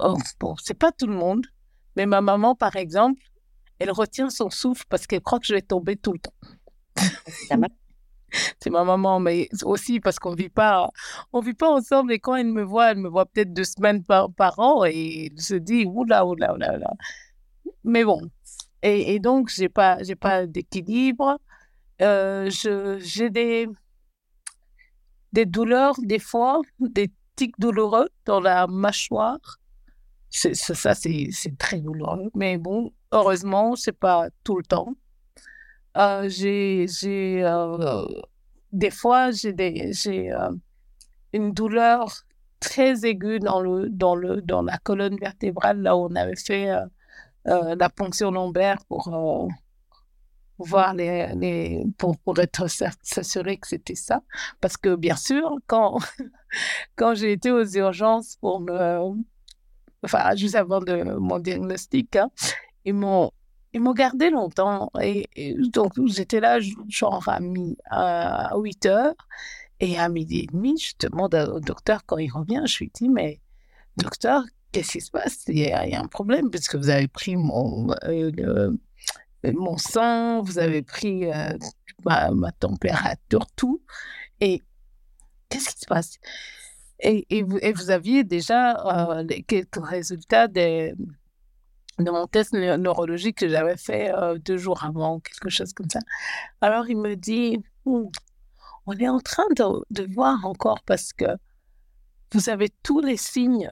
oh, 0.00 0.16
bon, 0.40 0.54
c'est 0.62 0.74
pas 0.74 0.92
tout 0.92 1.06
le 1.06 1.14
monde, 1.14 1.46
mais 1.96 2.06
ma 2.06 2.20
maman, 2.20 2.54
par 2.54 2.76
exemple, 2.76 3.20
elle 3.78 3.90
retient 3.90 4.30
son 4.30 4.50
souffle 4.50 4.84
parce 4.88 5.06
qu'elle 5.06 5.20
croit 5.20 5.38
que 5.38 5.46
je 5.46 5.54
vais 5.54 5.62
tomber 5.62 5.96
tout 5.96 6.12
le 6.12 6.18
temps. 6.18 6.34
c'est 8.60 8.70
ma 8.70 8.84
maman, 8.84 9.20
mais 9.20 9.48
aussi 9.64 10.00
parce 10.00 10.18
qu'on 10.18 10.34
vit 10.34 10.48
pas, 10.48 10.90
on 11.32 11.40
vit 11.40 11.54
pas 11.54 11.70
ensemble. 11.70 12.12
Et 12.12 12.18
quand 12.18 12.34
elle 12.36 12.48
me 12.48 12.62
voit, 12.62 12.90
elle 12.90 12.98
me 12.98 13.08
voit 13.08 13.26
peut-être 13.26 13.52
deux 13.52 13.64
semaines 13.64 14.02
par, 14.04 14.32
par 14.32 14.58
an 14.58 14.84
et 14.84 15.26
elle 15.26 15.40
se 15.40 15.54
dit 15.54 15.84
oula 15.86 16.26
oula 16.26 16.54
oula 16.54 16.76
oula. 16.76 16.90
Mais 17.84 18.04
bon, 18.04 18.20
et, 18.82 19.14
et 19.14 19.20
donc 19.20 19.50
j'ai 19.50 19.68
pas 19.68 20.02
j'ai 20.02 20.16
pas 20.16 20.46
d'équilibre. 20.46 21.38
Euh, 22.02 22.50
j'ai 23.00 23.30
des, 23.30 23.68
des 25.32 25.46
douleurs, 25.46 25.96
des 26.02 26.18
fois, 26.18 26.60
des 26.80 27.10
tics 27.36 27.58
douloureux 27.58 28.08
dans 28.24 28.40
la 28.40 28.66
mâchoire. 28.66 29.58
C'est, 30.30 30.54
ça, 30.54 30.94
c'est, 30.94 31.30
très 31.58 31.80
douloureux. 31.80 32.30
Mais 32.34 32.58
bon, 32.58 32.92
heureusement, 33.16 33.76
c'est 33.76 33.92
pas 33.98 34.28
tout 34.44 34.56
le 34.56 34.62
temps. 34.62 34.94
Euh, 35.96 36.28
j'ai, 36.28 36.86
j'ai 36.88 37.42
euh, 37.42 38.04
des 38.72 38.90
fois, 38.90 39.30
j'ai, 39.30 39.52
des, 39.52 39.92
j'ai 39.92 40.30
une 41.32 41.52
douleur 41.52 42.22
très 42.60 43.04
aiguë 43.04 43.40
dans, 43.40 43.60
le, 43.60 43.88
dans, 43.88 44.14
le, 44.14 44.42
dans 44.42 44.62
la 44.62 44.78
colonne 44.78 45.16
vertébrale, 45.16 45.80
là 45.82 45.96
où 45.96 46.00
on 46.06 46.14
avait 46.14 46.36
fait 46.36 46.70
la 47.44 47.88
ponction 47.88 48.30
lombaire 48.30 48.78
pour 48.88 49.08
voir 50.58 50.94
les, 50.94 51.28
les 51.34 51.84
pour 51.98 52.16
être 52.38 52.66
s'assurer 53.02 53.58
que 53.58 53.66
c'était 53.66 53.94
ça. 53.94 54.22
Parce 54.60 54.76
que 54.76 54.94
bien 54.94 55.16
sûr, 55.16 55.56
quand, 55.66 55.98
quand 56.96 57.14
j'ai 57.14 57.32
été 57.32 57.50
aux 57.50 57.66
urgences 57.66 58.36
pour 58.36 58.60
me, 58.60 59.00
enfin, 60.02 60.34
juste 60.36 60.54
avant 60.54 60.80
de 60.80 61.02
mon 61.18 61.38
diagnostic, 61.38 62.16
hein, 62.16 62.30
ils 62.86 62.94
m'ont 62.94 63.30
ils 63.76 63.80
m'ont 63.80 63.92
gardé 63.92 64.30
longtemps. 64.30 64.90
Et, 65.02 65.28
donc, 65.70 65.92
j'étais 66.06 66.40
là, 66.40 66.58
genre 66.88 67.28
à, 67.28 67.40
mi, 67.40 67.76
à 67.90 68.56
8 68.56 68.86
heures. 68.86 69.14
Et 69.80 69.98
à 69.98 70.08
midi 70.08 70.40
et 70.40 70.46
demi, 70.46 70.78
je 70.78 70.94
demande 70.98 71.34
au 71.34 71.60
docteur 71.60 72.06
quand 72.06 72.16
il 72.16 72.30
revient, 72.30 72.62
je 72.66 72.78
lui 72.78 72.90
dis, 72.94 73.10
mais 73.10 73.42
docteur, 73.98 74.42
qu'est-ce 74.72 74.92
qui 74.92 75.00
se 75.02 75.10
passe? 75.10 75.44
Il 75.48 75.58
y, 75.58 75.70
a, 75.70 76.00
un 76.00 76.06
problème 76.06 76.48
puisque 76.50 76.76
vous 76.76 76.88
avez 76.88 77.08
pris 77.08 77.36
mon, 77.36 77.90
euh, 78.04 78.70
mon 79.44 79.76
sang, 79.76 80.40
vous 80.40 80.58
avez 80.58 80.80
pris 80.80 81.30
euh, 81.30 81.50
ma, 82.06 82.52
température, 82.52 83.46
tout. 83.54 83.82
Et 84.40 84.62
qu'est-ce 85.50 85.74
qui 85.74 85.80
se 85.80 85.86
passe? 85.86 86.16
Et, 87.00 87.26
et, 87.28 87.42
vous, 87.42 87.58
et, 87.58 87.74
vous, 87.74 87.90
aviez 87.90 88.24
déjà 88.24 89.18
euh, 89.18 89.26
quelques 89.46 89.86
résultats 89.86 90.48
de, 90.48 90.94
de 91.98 92.10
mon 92.10 92.26
test 92.26 92.52
neurologique 92.52 93.38
que 93.38 93.48
j'avais 93.48 93.76
fait 93.76 94.12
euh, 94.14 94.38
deux 94.38 94.56
jours 94.56 94.84
avant, 94.84 95.20
quelque 95.20 95.48
chose 95.48 95.72
comme 95.72 95.90
ça. 95.90 96.00
Alors 96.60 96.88
il 96.88 96.98
me 96.98 97.16
dit, 97.16 97.58
«Hmm, 97.84 98.04
on 98.86 98.92
est 98.92 99.08
en 99.08 99.20
train 99.20 99.46
de, 99.56 99.64
de, 99.90 100.14
voir 100.14 100.44
encore 100.44 100.82
parce 100.84 101.12
que 101.12 101.24
vous 102.32 102.48
avez 102.48 102.70
tous 102.82 103.00
les 103.00 103.16
signes 103.16 103.70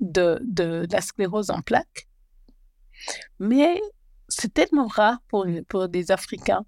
de, 0.00 0.40
de 0.44 0.86
la 0.90 1.00
sclérose 1.00 1.50
en 1.50 1.60
plaques, 1.60 2.08
mais 3.38 3.80
c'est 4.28 4.52
tellement 4.52 4.86
rare 4.86 5.18
pour, 5.28 5.46
pour 5.68 5.88
des 5.88 6.10
Africains. 6.10 6.64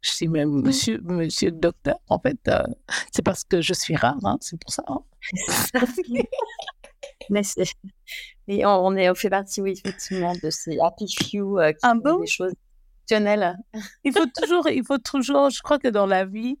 Je 0.00 0.12
dis 0.16 0.28
même 0.28 0.50
mmh. 0.50 0.62
monsieur, 0.62 1.00
monsieur 1.02 1.50
le 1.50 1.56
docteur. 1.56 1.98
En 2.08 2.20
fait, 2.20 2.38
euh, 2.48 2.62
c'est 3.12 3.22
parce 3.22 3.44
que 3.44 3.60
je 3.60 3.74
suis 3.74 3.96
rare, 3.96 4.18
hein, 4.24 4.38
c'est 4.40 4.58
pour 4.60 4.72
ça. 4.72 4.84
Hein. 4.86 5.00
Et 8.48 8.64
on, 8.64 8.96
est, 8.96 9.10
on 9.10 9.14
fait 9.14 9.28
partie, 9.28 9.60
oui, 9.60 9.72
effectivement, 9.72 10.32
de 10.42 10.48
ces 10.48 10.78
happy 10.80 11.06
few 11.06 11.58
euh, 11.58 11.72
qui 11.72 11.78
ah 11.82 11.94
font 12.02 12.18
des 12.18 12.26
choses 12.26 12.54
exceptionnelles. 13.04 13.58
il 14.04 14.12
faut 14.12 14.26
toujours, 14.34 14.68
il 14.68 14.84
faut 14.84 14.98
toujours, 14.98 15.50
je 15.50 15.60
crois 15.60 15.78
que 15.78 15.88
dans 15.88 16.06
la 16.06 16.24
vie, 16.24 16.58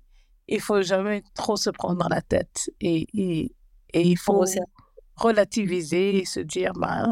il 0.48 0.60
faut 0.60 0.82
jamais 0.82 1.22
trop 1.34 1.56
se 1.56 1.70
prendre 1.70 2.06
la 2.10 2.20
tête 2.20 2.70
et, 2.80 3.06
et, 3.14 3.54
et 3.94 4.02
il 4.02 4.18
faut 4.18 4.44
relativiser 5.16 6.18
et 6.18 6.24
se 6.26 6.40
dire, 6.40 6.72
bah, 6.74 7.06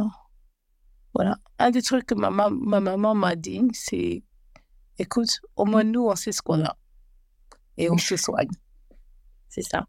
voilà. 1.14 1.38
Un 1.58 1.70
des 1.70 1.80
trucs 1.80 2.04
que 2.04 2.14
ma, 2.14 2.30
ma 2.30 2.80
maman 2.80 3.14
m'a 3.14 3.34
dit, 3.34 3.62
c'est 3.72 4.22
écoute, 4.98 5.40
au 5.56 5.64
moins 5.64 5.84
nous, 5.84 6.06
on 6.06 6.16
sait 6.16 6.32
ce 6.32 6.42
qu'on 6.42 6.62
a. 6.62 6.76
Et 7.78 7.90
on 7.90 7.96
se 7.96 8.16
soigne. 8.16 8.50
C'est 9.48 9.62
ça. 9.62 9.86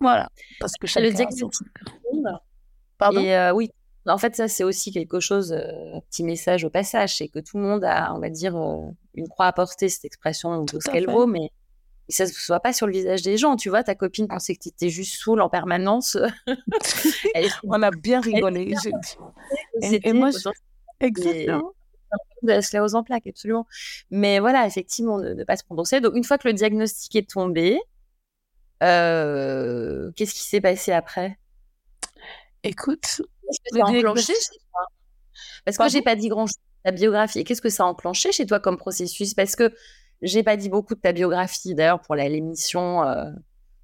Voilà. 0.00 0.28
Parce 0.60 0.74
que 0.74 0.86
chaque 0.86 1.02
le 1.02 2.38
Pardon? 2.98 3.20
Et 3.20 3.34
euh, 3.34 3.52
oui, 3.52 3.70
en 4.06 4.18
fait, 4.18 4.34
ça, 4.34 4.48
c'est 4.48 4.64
aussi 4.64 4.92
quelque 4.92 5.20
chose, 5.20 5.52
euh, 5.52 6.00
petit 6.10 6.24
message 6.24 6.64
au 6.64 6.70
passage, 6.70 7.16
c'est 7.16 7.28
que 7.28 7.38
tout 7.38 7.58
le 7.58 7.64
monde 7.64 7.84
a, 7.84 8.14
on 8.14 8.18
va 8.18 8.30
dire, 8.30 8.56
euh, 8.56 8.90
une 9.14 9.28
croix 9.28 9.46
à 9.46 9.52
porter, 9.52 9.88
cette 9.88 10.04
expression 10.04 10.64
de 10.64 10.80
ce 10.80 10.90
qu'elle 10.90 11.06
vaut, 11.06 11.26
mais 11.26 11.50
ça 12.08 12.24
ne 12.24 12.28
se 12.30 12.46
voit 12.46 12.60
pas 12.60 12.72
sur 12.72 12.86
le 12.86 12.92
visage 12.92 13.22
des 13.22 13.36
gens. 13.36 13.56
Tu 13.56 13.68
vois, 13.68 13.84
ta 13.84 13.94
copine 13.94 14.26
pensait 14.26 14.54
que 14.54 14.62
tu 14.62 14.68
étais 14.68 14.88
juste 14.88 15.16
saoul 15.22 15.40
en 15.40 15.48
permanence. 15.48 16.16
on 17.64 17.82
a 17.82 17.90
bien 17.90 18.20
rigolé. 18.20 18.74
Et, 19.82 20.12
moi, 20.12 20.30
exactement. 21.00 21.72
De 22.42 22.48
la 22.48 22.62
sclérose 22.62 22.94
en 22.94 23.04
plaques, 23.04 23.26
absolument. 23.26 23.66
Mais 24.10 24.40
voilà, 24.40 24.66
effectivement, 24.66 25.18
ne, 25.18 25.44
pas 25.44 25.56
se 25.56 25.64
prononcer. 25.64 26.00
Donc, 26.00 26.16
une 26.16 26.24
fois 26.24 26.38
que 26.38 26.48
le 26.48 26.54
diagnostic 26.54 27.14
est 27.16 27.30
tombé, 27.30 27.78
euh, 28.82 30.10
qu'est-ce 30.16 30.34
qui 30.34 30.42
s'est 30.42 30.60
passé 30.60 30.90
après? 30.92 31.38
Écoute, 32.62 33.22
que 33.58 33.78
ça 33.78 33.84
a 33.84 33.88
enclenché 33.88 34.32
chez 34.34 34.58
toi 34.70 34.86
Parce 35.64 35.76
que 35.76 35.88
j'ai 35.88 36.02
pas 36.02 36.16
dit 36.16 36.28
grand-chose 36.28 36.56
de 36.56 36.90
ta 36.90 36.92
biographie. 36.92 37.44
Qu'est-ce 37.44 37.62
que 37.62 37.68
ça 37.68 37.84
a 37.84 37.86
enclenché 37.86 38.32
chez 38.32 38.46
toi 38.46 38.60
comme 38.60 38.76
processus? 38.76 39.34
Parce 39.34 39.56
que 39.56 39.72
j'ai 40.22 40.42
pas 40.42 40.56
dit 40.56 40.68
beaucoup 40.68 40.94
de 40.94 41.00
ta 41.00 41.12
biographie. 41.12 41.74
D'ailleurs, 41.74 42.00
pour 42.00 42.14
l'émission, 42.14 43.02
euh, 43.04 43.30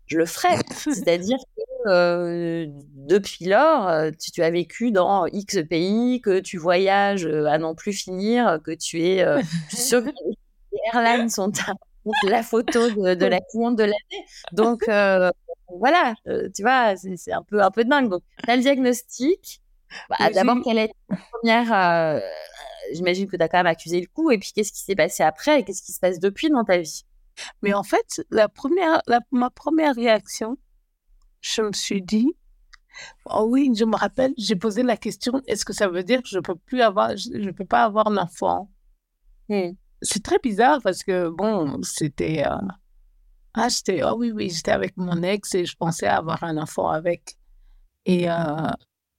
je 0.07 0.19
le 0.19 0.27
ferai. 0.27 0.57
C'est-à-dire 0.77 1.39
que 1.57 1.91
euh, 1.91 2.67
depuis 2.95 3.47
lors, 3.47 3.89
euh, 3.89 4.11
tu, 4.33 4.43
as 4.43 4.51
vécu 4.51 4.93
dans 4.93 5.27
X 5.27 5.59
pays, 5.69 6.21
que 6.21 6.41
tu 6.41 6.59
voyages 6.59 7.27
à 7.27 7.59
n'en 7.59 7.75
plus 7.75 7.93
finir, 7.93 8.59
que 8.65 8.73
tu 8.73 9.03
es 9.03 9.25
que 9.71 10.05
les 10.05 10.79
airlines 10.93 11.31
sont 11.31 11.51
la 12.25 12.43
photo 12.43 12.91
de, 12.91 13.27
la 13.27 13.41
cliente 13.51 13.77
de 13.77 13.85
l'année. 13.85 14.27
Donc 14.53 14.85
voilà, 15.69 16.15
tu 16.55 16.63
vois, 16.63 16.95
c'est 16.97 17.33
un 17.33 17.43
peu 17.43 17.63
un 17.63 17.71
peu 17.71 17.85
dingue. 17.85 18.11
Donc, 18.11 18.23
tu 18.45 18.51
as 18.51 18.57
le 18.57 18.63
diagnostic. 18.63 19.61
Bah, 20.09 20.31
d'abord, 20.33 20.59
quelle 20.65 20.79
est 20.79 20.93
ta 21.09 21.17
première 21.31 22.21
j'imagine 22.93 23.27
que 23.27 23.37
tu 23.37 23.43
as 23.43 23.49
quand 23.49 23.59
même 23.59 23.67
accusé 23.67 24.01
le 24.01 24.07
coup. 24.07 24.31
Et 24.31 24.39
puis, 24.39 24.53
qu'est-ce 24.55 24.73
qui 24.73 24.81
s'est 24.81 24.95
passé 24.95 25.23
après? 25.23 25.61
Et 25.61 25.65
qu'est-ce 25.65 25.83
qui 25.83 25.93
se 25.93 26.01
passe 26.01 26.19
depuis 26.19 26.51
dans 26.51 26.65
ta 26.65 26.79
vie? 26.79 27.05
Mais 27.63 27.75
en 27.75 27.83
fait, 27.83 28.25
la 28.31 28.49
première, 28.49 29.03
ma 29.31 29.51
première 29.51 29.95
réaction, 29.95 30.57
je 31.41 31.63
me 31.63 31.73
suis 31.73 32.03
dit, 32.03 32.35
oh 33.27 33.47
oui, 33.49 33.71
je 33.75 33.85
me 33.85 33.97
rappelle, 33.97 34.33
j'ai 34.39 34.57
posé 34.57 34.83
la 34.83 34.97
question, 34.97 35.43
est-ce 35.47 35.65
que 35.65 35.75
ça 35.75 35.89
veut 35.89 36.03
dire 36.03 36.23
que 36.23 36.29
je 36.29 36.39
peux 36.39 36.55
plus 36.55 36.81
avoir, 36.81 37.17
je 37.17 37.31
ne 37.31 37.51
peux 37.51 37.67
pas 37.67 37.85
avoir 37.85 38.09
un 38.09 38.17
enfant? 38.17 38.71
C'est 40.03 40.23
très 40.23 40.39
bizarre 40.43 40.81
parce 40.83 41.03
que, 41.03 41.29
bon, 41.29 41.81
c'était, 41.83 42.47
euh, 42.47 42.57
ah, 43.55 43.69
j'étais, 43.69 44.03
oh 44.05 44.17
oui, 44.19 44.31
oui, 44.33 44.51
j'étais 44.51 44.73
avec 44.73 44.97
mon 44.97 45.23
ex 45.23 45.55
et 45.55 45.65
je 45.65 45.77
pensais 45.77 46.07
avoir 46.07 46.43
un 46.45 46.59
enfant 46.59 46.89
avec. 46.89 47.37
Et 48.05 48.31
euh, 48.31 48.71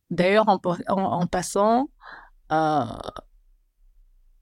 d'ailleurs, 0.09 0.47
en, 0.47 0.59
en, 0.87 1.27
passant, 1.27 1.89
euh, 2.51 2.85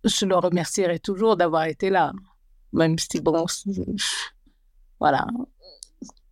je 0.03 0.25
le 0.25 0.35
remercierai 0.35 0.99
toujours 0.99 1.37
d'avoir 1.37 1.65
été 1.65 1.89
là, 1.89 2.11
même 2.73 2.99
si, 2.99 3.21
bon, 3.21 3.45
voilà, 4.99 5.25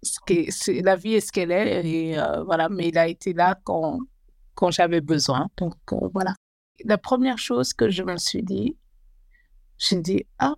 c'est 0.02 0.82
la 0.82 0.98
vie 0.98 1.14
est 1.14 1.22
ce 1.22 1.32
qu'elle 1.32 1.52
est, 1.52 1.86
et 1.86 2.18
voilà, 2.46 2.68
mais 2.70 2.90
il 2.90 2.98
a 2.98 3.08
été 3.08 3.34
là 3.34 3.58
quand, 3.64 4.00
quand 4.54 4.70
j'avais 4.70 5.02
besoin. 5.02 5.50
Donc, 5.58 5.76
voilà. 6.14 6.36
La 6.84 6.98
première 6.98 7.38
chose 7.38 7.74
que 7.74 7.90
je 7.90 8.04
me 8.04 8.18
suis 8.18 8.44
dit, 8.44 8.76
j'ai 9.88 10.02
dit, 10.02 10.26
ah, 10.40 10.56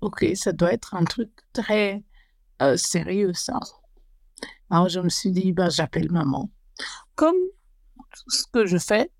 ok, 0.00 0.26
ça 0.34 0.52
doit 0.52 0.72
être 0.72 0.94
un 0.94 1.04
truc 1.04 1.30
très 1.52 2.04
sérieux, 2.76 3.32
ça. 3.34 3.58
Alors, 4.70 4.88
je 4.88 5.00
me 5.00 5.08
suis 5.08 5.30
dit, 5.30 5.52
ben, 5.52 5.70
j'appelle 5.70 6.10
maman 6.10 6.50
comme 7.16 7.36
ce 8.28 8.44
que 8.52 8.66
je 8.66 8.78
fais 8.78 9.10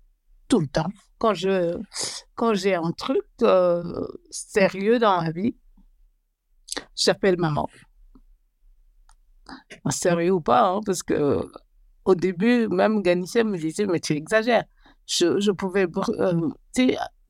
tout 0.47 0.59
le 0.59 0.67
temps. 0.67 0.91
Quand 1.17 1.33
je 1.33 1.77
quand 2.35 2.53
j'ai 2.53 2.75
un 2.75 2.91
truc 2.91 3.25
euh, 3.41 4.07
sérieux 4.29 4.99
dans 4.99 5.21
ma 5.21 5.31
vie, 5.31 5.57
j'appelle 6.95 7.37
maman. 7.37 7.67
Sérieux 9.89 10.33
ou 10.33 10.41
pas, 10.41 10.69
hein, 10.69 10.81
parce 10.85 11.03
que 11.03 11.49
au 12.05 12.15
début, 12.15 12.67
même 12.67 13.01
Ganissé 13.01 13.43
me 13.43 13.57
disait, 13.57 13.85
mais 13.85 13.99
tu 13.99 14.13
exagères. 14.13 14.65
Je, 15.05 15.39
je 15.39 15.51
pouvais, 15.51 15.87
euh, 16.19 16.49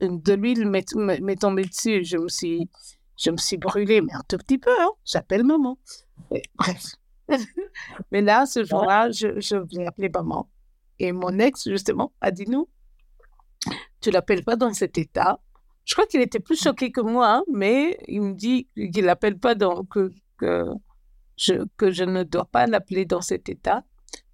de 0.01 0.33
l'huile 0.33 0.65
m'est 0.67 1.39
tombée 1.39 1.65
dessus. 1.65 2.03
Je 2.03 2.17
me 2.17 2.27
suis, 2.27 2.69
je 3.17 3.31
me 3.31 3.37
suis 3.37 3.57
brûlée, 3.57 4.01
mais 4.01 4.13
un 4.13 4.23
tout 4.27 4.37
petit 4.37 4.57
peu. 4.57 4.73
Hein. 4.79 4.91
J'appelle 5.05 5.43
maman. 5.43 5.77
bref. 6.55 6.95
mais 8.11 8.21
là, 8.21 8.45
ce 8.45 8.63
jour-là, 8.63 9.11
je, 9.11 9.39
je 9.39 9.57
vais 9.57 9.85
appeler 9.85 10.09
maman. 10.09 10.49
Et 10.99 11.11
mon 11.11 11.37
ex, 11.39 11.67
justement, 11.67 12.13
a 12.21 12.31
dit 12.31 12.49
non, 12.49 12.67
tu 14.01 14.11
l'appelles 14.11 14.43
pas 14.43 14.55
dans 14.55 14.73
cet 14.73 14.97
état. 14.97 15.39
Je 15.85 15.93
crois 15.93 16.05
qu'il 16.05 16.21
était 16.21 16.39
plus 16.39 16.61
choqué 16.61 16.91
que 16.91 17.01
moi, 17.01 17.37
hein, 17.37 17.43
mais 17.53 17.97
il 18.07 18.21
me 18.21 18.33
dit 18.33 18.67
qu'il 18.75 19.05
l'appelle 19.05 19.39
pas 19.39 19.55
dans, 19.55 19.83
que, 19.85 20.11
que, 20.37 20.65
je, 21.37 21.65
que 21.77 21.91
je 21.91 22.03
ne 22.03 22.23
dois 22.23 22.45
pas 22.45 22.67
l'appeler 22.67 23.05
dans 23.05 23.21
cet 23.21 23.47
état. 23.47 23.83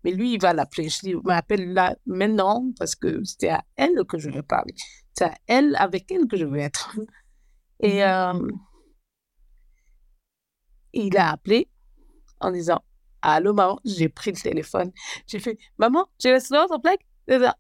Mais 0.03 0.11
lui, 0.11 0.33
il 0.33 0.41
va 0.41 0.53
l'appeler. 0.53 0.89
Je 0.89 0.99
dis, 0.99 1.15
m'appelle 1.23 1.73
là 1.73 1.95
maintenant 2.05 2.71
parce 2.77 2.95
que 2.95 3.23
c'est 3.23 3.49
à 3.49 3.63
elle 3.75 4.03
que 4.07 4.17
je 4.17 4.29
veux 4.29 4.43
parler. 4.43 4.73
C'est 5.13 5.25
à 5.25 5.35
elle, 5.47 5.75
avec 5.77 6.11
elle 6.11 6.27
que 6.27 6.37
je 6.37 6.45
veux 6.45 6.59
être. 6.59 6.95
Et 7.79 8.03
mhm. 8.03 8.41
euh, 8.41 8.51
il 10.93 11.17
a 11.17 11.31
appelé 11.31 11.69
en 12.39 12.51
disant, 12.51 12.83
Allô, 13.21 13.53
maman, 13.53 13.79
j'ai 13.85 14.09
pris 14.09 14.31
le 14.31 14.37
téléphone. 14.37 14.91
J'ai 15.27 15.39
fait, 15.39 15.57
maman, 15.77 16.07
j'ai 16.19 16.31
le 16.31 16.39
silence 16.41 16.71
en 16.71 16.79
plaque? 16.79 17.05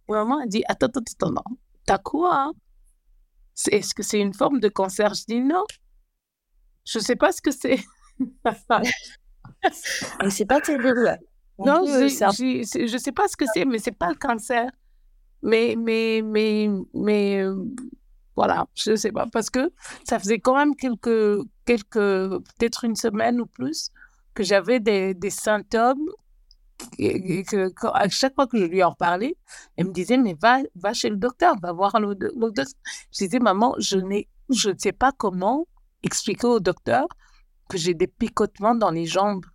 Maman 0.09 0.39
a 0.39 0.45
dit, 0.45 0.63
attends, 0.67 0.87
attends, 0.87 0.99
attends, 0.99 1.57
T'as 1.85 1.97
quoi 1.97 2.35
hein? 2.35 2.51
Est-ce 3.71 3.93
que 3.93 4.03
c'est 4.03 4.19
une 4.19 4.33
forme 4.33 4.59
de 4.59 4.67
cancer? 4.67 5.13
Je 5.13 5.23
dis 5.25 5.39
non. 5.39 5.63
Je 6.85 6.99
sais 6.99 7.15
pas 7.15 7.31
ce 7.31 7.41
que 7.41 7.51
c'est. 7.51 7.79
mais 10.21 10.29
c'est 10.29 10.45
pas 10.45 10.59
terrible. 10.59 11.17
Non, 11.59 11.85
je, 11.85 12.87
je 12.87 12.97
sais 12.97 13.11
pas 13.11 13.27
ce 13.27 13.37
que 13.37 13.45
c'est, 13.53 13.65
mais 13.65 13.79
c'est 13.79 13.91
pas 13.91 14.09
le 14.09 14.15
cancer. 14.15 14.71
Mais, 15.43 15.75
mais, 15.77 16.21
mais, 16.23 16.69
mais, 16.93 17.43
euh, 17.43 17.65
voilà, 18.35 18.65
je 18.75 18.95
sais 18.95 19.11
pas. 19.11 19.27
Parce 19.31 19.49
que 19.49 19.71
ça 20.03 20.19
faisait 20.19 20.39
quand 20.39 20.55
même 20.55 20.75
quelques, 20.75 21.45
quelques 21.65 21.93
peut-être 21.93 22.85
une 22.85 22.95
semaine 22.95 23.41
ou 23.41 23.45
plus 23.45 23.89
que 24.33 24.43
j'avais 24.43 24.79
des, 24.79 25.13
des, 25.13 25.29
symptômes 25.29 26.09
et 26.97 27.43
que, 27.43 27.71
à 27.93 28.09
chaque 28.09 28.33
fois 28.35 28.47
que 28.47 28.57
je 28.57 28.65
lui 28.65 28.83
en 28.83 28.93
parlais, 28.93 29.35
elle 29.77 29.87
me 29.87 29.93
disait, 29.93 30.17
mais 30.17 30.35
va, 30.41 30.59
va 30.75 30.93
chez 30.93 31.09
le 31.09 31.17
docteur, 31.17 31.55
va 31.61 31.71
voir 31.71 31.99
le, 31.99 32.15
docteur. 32.15 32.65
Je 33.11 33.25
disais, 33.25 33.39
maman, 33.39 33.75
je, 33.77 33.97
n'ai, 33.97 34.27
je 34.49 34.69
ne 34.69 34.77
sais 34.77 34.91
pas 34.91 35.11
comment 35.11 35.67
expliquer 36.01 36.47
au 36.47 36.59
docteur 36.59 37.07
que 37.69 37.77
j'ai 37.77 37.93
des 37.93 38.07
picotements 38.07 38.75
dans 38.75 38.91
les 38.91 39.05
jambes. 39.05 39.45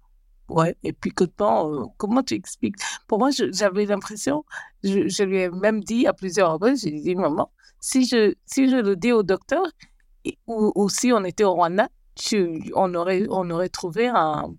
Ouais, 0.49 0.77
et 0.83 0.93
picotements, 0.93 1.71
euh, 1.71 1.85
comment 1.99 2.23
tu 2.23 2.35
expliques? 2.35 2.77
Pour 3.07 3.19
moi, 3.19 3.31
j'avais 3.31 3.85
l'impression, 3.85 4.45
je, 4.83 5.23
lui 5.23 5.41
ai 5.41 5.51
même 5.51 5.85
dit 5.85 6.07
à 6.07 6.15
plusieurs 6.15 6.53
reprises, 6.53 6.83
j'ai 6.83 6.91
dit, 6.91 7.15
maman, 7.15 7.51
si 7.81 8.07
je, 8.07 8.35
si 8.47 8.69
je 8.71 8.77
le 8.77 8.97
dis 8.97 9.13
au 9.13 9.23
docteur, 9.23 9.65
ou, 10.47 10.73
ou 10.75 10.89
si 10.89 11.13
on 11.13 11.25
était 11.25 11.45
au 11.45 11.53
Rwanda, 11.53 11.89
tu, 12.15 12.63
on, 12.75 12.95
aurait, 12.95 13.27
on 13.31 13.49
aurait 13.51 13.69
trouvé 13.69 14.09
un, 14.09 14.55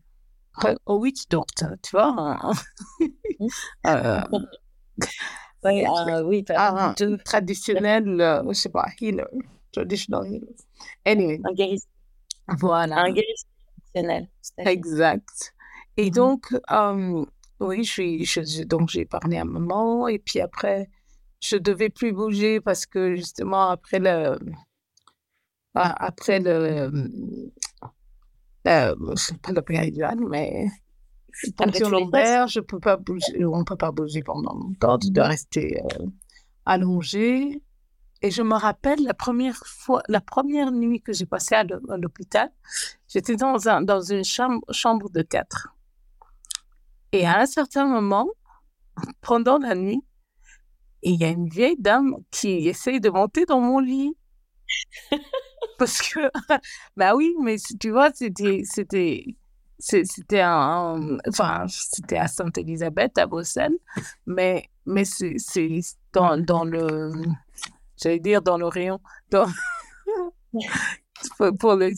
au 0.85 0.99
witch 0.99 1.27
doctor, 1.29 1.71
tu 1.81 1.91
vois. 1.91 2.39
euh, 3.87 4.21
oui, 5.63 5.85
euh, 5.85 6.23
oui 6.23 6.45
ah, 6.49 6.93
traditionnel, 7.23 8.21
euh, 8.21 8.43
je 8.47 8.53
sais 8.53 8.69
pas, 8.69 8.85
healer, 8.99 9.25
traditional 9.71 10.25
healer. 10.25 10.55
Anyway. 11.05 11.39
Un 11.43 11.53
guérisseur. 11.53 11.89
Voilà. 12.59 12.97
Un 12.97 13.11
guérisseur 13.11 13.49
traditionnel. 13.93 14.29
Exact. 14.57 15.53
Et 15.99 16.05
mm 16.05 16.07
-hmm. 16.07 16.15
donc, 16.21 16.41
oui, 17.67 17.83
je 17.83 17.91
suis, 17.95 18.25
je, 18.25 18.63
donc 18.63 18.89
j'ai 18.93 19.05
parlé 19.15 19.35
à 19.37 19.45
maman 19.55 20.07
et 20.07 20.19
puis 20.27 20.39
après, 20.47 20.79
je 21.47 21.57
devais 21.57 21.91
plus 21.99 22.11
bouger 22.13 22.61
parce 22.67 22.85
que 22.85 23.01
justement 23.15 23.65
après 23.77 23.99
le, 24.07 24.37
après 26.09 26.39
le, 26.39 26.55
euh, 28.67 28.95
c'est 29.15 29.41
pas 29.41 29.51
la 29.51 29.61
péridurale, 29.61 30.21
mais 30.33 30.67
tension 31.57 31.89
lombaire, 31.89 32.47
je 32.47 32.61
peux 32.69 32.79
pas 32.79 32.97
bouger, 32.97 33.45
on 33.45 33.59
ne 33.59 33.63
peut 33.63 33.81
pas 33.85 33.91
bouger 33.91 34.23
pendant 34.23 34.53
longtemps, 34.61 34.97
tu 34.99 35.09
dois 35.11 35.27
rester 35.27 35.81
euh, 35.81 36.05
allongé. 36.65 37.61
Et 38.21 38.31
je 38.31 38.41
me 38.41 38.55
rappelle 38.67 39.01
la 39.11 39.13
première 39.25 39.61
fois, 39.65 40.01
la 40.09 40.21
première 40.33 40.71
nuit 40.83 41.01
que 41.01 41.13
j'ai 41.17 41.25
passée 41.25 41.55
à 41.55 41.63
l'hôpital, 42.03 42.49
j'étais 43.07 43.37
dans, 43.37 43.59
un, 43.73 43.81
dans 43.81 44.01
une 44.01 44.25
chambre, 44.25 44.61
chambre 44.71 45.09
de 45.09 45.21
quatre. 45.21 45.61
Et 47.11 47.25
à 47.25 47.39
un 47.39 47.45
certain 47.45 47.85
moment, 47.85 48.27
pendant 49.21 49.57
la 49.57 49.75
nuit, 49.75 50.01
il 51.01 51.15
y 51.15 51.23
a 51.23 51.29
une 51.29 51.49
vieille 51.49 51.77
dame 51.79 52.15
qui 52.31 52.67
essaye 52.67 52.99
de 52.99 53.09
monter 53.09 53.45
dans 53.45 53.59
mon 53.61 53.79
lit. 53.79 54.15
parce 55.77 56.01
que, 56.01 56.29
bah 56.97 57.15
oui, 57.15 57.33
mais 57.41 57.55
tu 57.79 57.91
vois, 57.91 58.11
c'était, 58.13 58.61
c'était, 58.65 59.25
c'était 59.79 60.41
un, 60.41 61.17
enfin, 61.27 61.65
c'était 61.69 62.17
à 62.17 62.27
Sainte-Élisabeth, 62.27 63.17
à 63.17 63.25
Bruxelles, 63.25 63.77
mais, 64.25 64.69
mais 64.85 65.05
c'est, 65.05 65.37
dans, 66.13 66.37
dans 66.37 66.65
le, 66.65 67.11
j'allais 67.97 68.19
dire 68.19 68.41
dans 68.41 68.57
le 68.57 68.67
rayon, 68.67 68.99
dans, 69.31 69.47
pour, 71.59 71.75
le, 71.75 71.91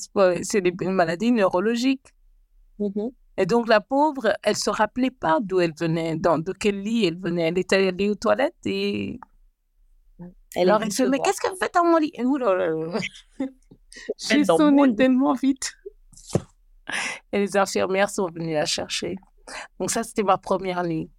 c'est 0.43 0.62
des 0.62 0.72
maladies 0.86 1.32
neurologiques. 1.32 2.14
Mm-hmm. 2.80 3.12
Et 3.42 3.48
donc, 3.48 3.68
la 3.68 3.82
pauvre, 3.82 4.38
elle 4.44 4.56
se 4.56 4.70
rappelait 4.70 5.10
pas 5.10 5.39
d'où 5.42 5.60
elle 5.60 5.74
venait, 5.74 6.16
dans, 6.16 6.38
de 6.38 6.54
quel 6.54 6.80
lit 6.80 7.08
elle 7.08 7.18
venait. 7.18 7.48
Elle 7.48 7.58
était 7.58 7.88
allée 7.88 8.08
aux 8.08 8.16
toilettes 8.16 8.54
et 8.66 9.20
elle 10.56 10.70
Alors, 10.70 10.84
elle 10.84 10.92
se 10.92 11.02
mais 11.02 11.18
qu'est-ce 11.18 11.42
qu'elle 11.42 11.58
fait 11.60 11.74
dans 11.74 11.84
mon 11.84 11.98
lit? 11.98 12.14
J'ai 14.20 14.46
sonné 14.46 14.96
tellement 14.96 15.34
vite. 15.34 15.74
Et 17.32 17.39
les 17.39 17.58
infirmières 17.58 18.12
sont 18.12 18.28
venues 18.28 18.54
la 18.54 18.66
chercher. 18.66 19.16
Donc 19.80 19.89
ça, 19.89 20.04
c'était 20.04 20.22
ma 20.22 20.38
première 20.38 20.84
nuit. 20.84 21.10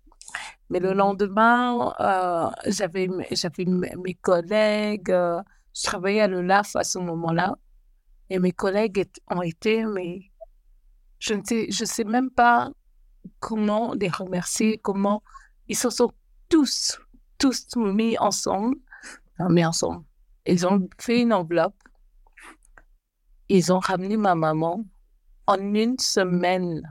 Mais 0.71 0.79
le 0.79 0.91
mhm. 0.91 0.99
lendemain, 0.99 1.93
euh, 1.99 2.49
j'avais 2.67 3.09
mes 3.09 4.15
collègues, 4.15 5.11
euh, 5.11 5.43
je 5.75 5.83
travaillais 5.83 6.21
à 6.21 6.29
le 6.29 6.41
LAF 6.41 6.77
à 6.77 6.85
ce 6.85 7.01
moment-là, 7.01 7.57
et 8.31 8.39
mes 8.39 8.53
collègues 8.53 9.09
ont 9.29 9.43
été, 9.43 9.85
mais 9.85 10.21
je 11.23 11.35
ne 11.35 11.43
sais, 11.45 11.71
je 11.71 11.85
sais 11.85 12.03
même 12.03 12.31
pas 12.31 12.73
comment 13.39 13.95
les 13.95 14.09
remercier, 14.09 14.79
comment 14.79 15.23
ils 15.69 15.77
se 15.77 15.89
sont 15.89 16.11
tous, 16.49 16.99
tous 17.39 17.77
mis 17.77 18.19
ensemble 18.19 18.77
mis 19.49 19.65
ensemble. 19.65 20.05
Ils 20.47 20.67
ont 20.67 20.89
fait 20.99 21.21
une 21.21 21.33
enveloppe. 21.33 21.77
Ils 23.49 23.73
ont 23.73 23.79
ramené 23.79 24.17
ma 24.17 24.35
maman 24.35 24.85
en 25.47 25.75
une 25.75 25.99
semaine. 25.99 26.83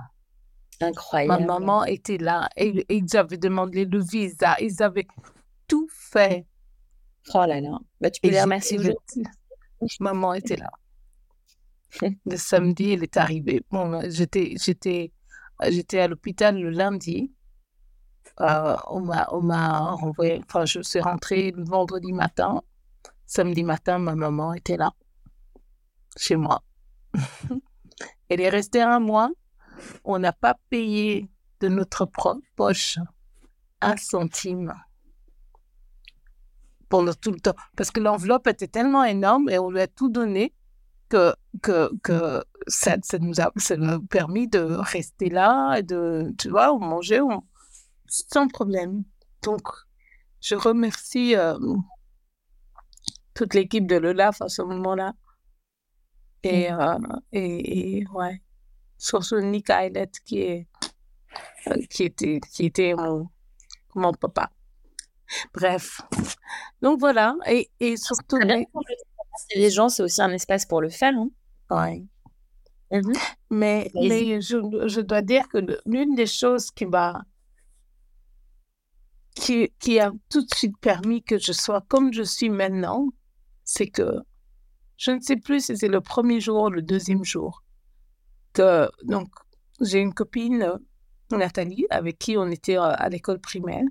Incroyable. 0.80 1.46
Ma 1.46 1.60
maman 1.60 1.84
était 1.86 2.18
là. 2.18 2.50
Et, 2.56 2.86
ils 2.90 3.18
avaient 3.18 3.38
demandé 3.38 3.86
le 3.86 4.02
visa. 4.02 4.56
Ils 4.60 4.82
avaient 4.82 5.08
tout 5.68 5.88
fait. 5.92 6.46
Oh 7.34 7.46
là 7.46 7.62
là. 7.62 7.80
Bah, 8.00 8.10
tu 8.10 8.22
peux 8.22 8.30
les 8.30 8.42
remercier. 8.42 8.80
Maman 10.00 10.34
était 10.34 10.58
là. 10.58 10.70
le 12.26 12.38
samedi, 12.38 12.94
il 12.94 13.04
est 13.04 13.18
arrivé. 13.18 13.64
Bon, 13.72 14.02
j'étais, 14.10 14.56
j'étais, 14.58 15.12
j'étais 15.70 16.00
à 16.00 16.08
l'hôpital 16.08 16.60
le 16.60 16.70
lundi. 16.70 17.32
Euh, 18.40 18.76
on 18.88 19.02
m'a, 19.02 19.28
on 19.32 19.42
m'a 19.42 19.92
renvoyé. 19.92 20.42
Enfin, 20.46 20.66
je 20.66 20.82
suis 20.82 21.00
rentrée 21.00 21.52
le 21.52 21.64
vendredi 21.64 22.14
matin. 22.14 22.62
Samedi 23.26 23.64
matin, 23.64 23.98
ma 23.98 24.16
maman 24.16 24.54
était 24.54 24.78
là, 24.78 24.92
chez 26.18 26.36
moi. 26.36 26.64
Elle 28.30 28.42
est 28.42 28.50
restée 28.50 28.82
un 28.82 29.00
mois. 29.00 29.30
On 30.04 30.20
n'a 30.20 30.34
pas 30.34 30.56
payé 30.70 31.30
de 31.60 31.68
notre 31.68 32.06
propre 32.06 32.42
poche 32.56 32.98
un 33.82 33.98
centime 33.98 34.74
pendant 36.90 37.14
tout 37.14 37.32
le 37.32 37.40
temps. 37.40 37.56
Parce 37.76 37.90
que 37.90 38.00
l'enveloppe 38.00 38.48
était 38.48 38.68
tellement 38.68 39.04
énorme 39.04 39.50
et 39.50 39.58
on 39.58 39.72
lui 39.72 39.82
a 39.82 39.88
tout 39.88 40.10
donné 40.10 40.54
que, 41.10 41.34
que, 41.62 41.92
que 42.04 42.44
ça, 42.68 42.98
ça, 43.04 43.20
nous 43.20 43.40
a, 43.42 43.52
ça 43.58 43.76
nous 43.76 43.90
a 43.90 44.00
permis 44.10 44.48
de 44.48 44.60
rester 44.60 45.30
là 45.30 45.78
et 45.78 45.84
de, 45.84 46.34
tu 46.38 46.50
vois, 46.50 46.74
on 46.74 46.80
mangeait 46.80 47.20
sans 48.08 48.48
problème. 48.48 49.04
Donc, 49.44 49.68
je 50.42 50.56
remercie 50.56 51.36
euh, 51.36 51.58
toute 53.34 53.54
l'équipe 53.54 53.88
de 53.88 53.96
l'OLAF 53.96 54.42
à 54.42 54.50
ce 54.50 54.62
moment-là. 54.62 55.14
Et, 56.44 56.72
mm. 56.72 56.80
euh, 56.80 56.98
et, 57.32 57.98
et, 57.98 58.08
ouais, 58.14 58.42
surtout 58.98 59.40
Nick 59.40 59.70
Eilert 59.70 60.08
qui, 60.26 60.40
est, 60.40 60.68
euh, 61.68 61.78
qui, 61.90 62.04
était, 62.04 62.40
qui 62.52 62.66
était 62.66 62.94
mon, 62.94 63.30
mon 63.96 64.14
papa. 64.14 64.52
Bref. 65.54 66.02
Donc 66.82 67.00
voilà. 67.00 67.36
Et, 67.48 67.70
et 67.80 67.98
surtout. 67.98 68.38
Les 69.56 69.70
gens, 69.70 69.90
c'est 69.90 70.04
aussi 70.04 70.22
un 70.22 70.32
espace 70.32 70.66
pour 70.66 70.82
le 70.82 70.90
faire. 70.90 71.14
Hein. 71.16 71.30
Oui. 71.72 72.08
Mhm. 72.92 73.14
Mais, 73.50 73.90
mais 73.94 74.42
je, 74.42 74.58
je, 74.88 75.00
dois 75.02 75.22
dire 75.22 75.48
que 75.48 75.60
l'une 75.86 76.16
des 76.16 76.28
choses 76.28 76.70
qui 76.72 76.86
m'a. 76.86 77.24
Qui, 79.34 79.72
qui 79.80 79.98
a 80.00 80.12
tout 80.30 80.42
de 80.42 80.54
suite 80.54 80.78
permis 80.82 81.24
que 81.24 81.38
je 81.40 81.54
sois 81.54 81.82
comme 81.88 82.12
je 82.12 82.22
suis 82.22 82.50
maintenant, 82.50 83.08
c'est 83.64 83.88
que 83.88 84.20
je 84.98 85.12
ne 85.12 85.22
sais 85.22 85.38
plus 85.38 85.66
si 85.66 85.78
c'est 85.78 85.88
le 85.88 86.02
premier 86.02 86.42
jour 86.42 86.64
ou 86.64 86.70
le 86.70 86.82
deuxième 86.82 87.24
jour. 87.24 87.64
Que, 88.52 88.90
donc, 89.04 89.30
j'ai 89.80 90.00
une 90.00 90.14
copine, 90.14 90.74
Nathalie, 91.32 91.88
avec 91.90 92.20
qui 92.20 92.38
on 92.38 92.48
était 92.48 92.78
euh, 92.78 92.94
à 92.94 93.08
l'école 93.08 93.40
primaire. 93.40 93.86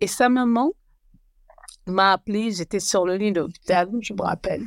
Et 0.00 0.06
sa 0.06 0.28
maman 0.28 0.72
m'a 1.86 2.12
appelée, 2.12 2.52
j'étais 2.52 2.80
sur 2.80 3.04
le 3.04 3.16
lit 3.16 3.32
d'hôpital, 3.32 3.90
je 4.00 4.14
me 4.14 4.22
rappelle. 4.22 4.64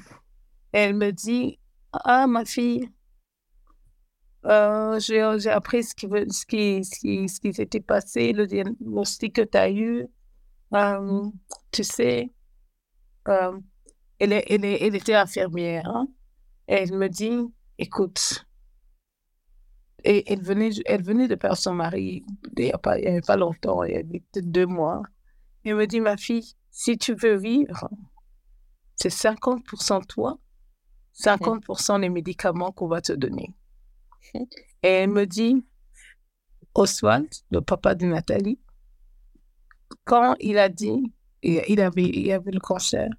Elle 0.73 0.95
me 0.95 1.11
dit 1.11 1.59
Ah, 1.93 2.27
ma 2.27 2.45
fille, 2.45 2.89
euh, 4.45 4.99
j'ai 4.99 5.49
appris 5.49 5.83
ce 5.83 5.95
qui, 5.95 6.07
ce, 6.07 6.45
qui, 6.45 6.83
ce, 6.83 7.39
qui, 7.39 7.53
s'était 7.53 7.79
passé, 7.79 8.33
le 8.33 8.45
diagnostic 8.45 9.35
que 9.35 9.41
tu 9.41 9.57
as 9.57 9.71
eu. 9.71 10.05
Euh, 10.73 11.23
tu 11.71 11.83
sais, 11.83 12.31
euh, 13.29 13.57
elle, 14.19 14.33
elle, 14.33 14.65
elle, 14.65 14.95
était 14.95 15.15
infirmière. 15.15 15.87
Hein. 15.87 16.07
Elle 16.67 16.93
me 16.93 17.07
dit 17.07 17.39
Écoute, 17.77 18.45
et 20.03 20.31
elle 20.31 20.41
venait, 20.41 20.71
elle 20.85 21.03
venait 21.03 21.27
de 21.27 21.35
perdre 21.35 21.57
son 21.57 21.73
mari 21.73 22.23
il 22.57 22.65
n'y 22.65 22.71
a, 22.71 22.77
pas, 22.77 23.37
longtemps, 23.37 23.83
il 23.83 23.93
y 23.93 23.97
a 23.97 24.03
peut-être 24.03 24.51
deux 24.51 24.65
mois. 24.65 25.01
Il 25.63 25.75
me 25.75 25.87
dit, 25.87 26.01
ma 26.01 26.17
fille, 26.17 26.55
si 26.71 26.97
tu 26.97 27.13
veux 27.15 27.35
vivre, 27.35 27.89
c'est 28.95 29.09
50% 29.09 30.05
toi, 30.05 30.37
50% 31.15 32.01
les 32.01 32.09
médicaments 32.09 32.71
qu'on 32.71 32.87
va 32.87 33.01
te 33.01 33.13
donner. 33.13 33.53
Et 34.33 34.87
elle 34.87 35.09
me 35.09 35.25
dit, 35.25 35.63
Oswald, 36.73 37.29
le 37.51 37.61
papa 37.61 37.95
de 37.95 38.05
Nathalie, 38.05 38.59
quand 40.05 40.35
il 40.39 40.57
a 40.57 40.69
dit, 40.69 41.13
il 41.43 41.81
avait, 41.81 42.03
il 42.03 42.31
avait 42.31 42.51
le 42.51 42.59
cancer, 42.59 43.09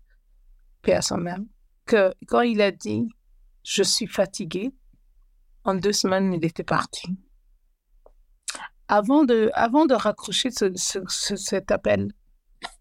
père 0.82 1.04
son 1.04 1.18
mère, 1.18 1.38
que 1.86 2.12
quand 2.26 2.40
il 2.40 2.60
a 2.60 2.70
dit, 2.70 3.08
je 3.62 3.82
suis 3.82 4.06
fatigué, 4.06 4.72
en 5.64 5.74
deux 5.74 5.92
semaines, 5.92 6.32
il 6.34 6.44
était 6.44 6.64
parti. 6.64 7.08
Avant 8.88 9.24
de, 9.24 9.50
avant 9.54 9.86
de 9.86 9.94
raccrocher 9.94 10.50
cet 10.50 11.70
appel, 11.70 12.12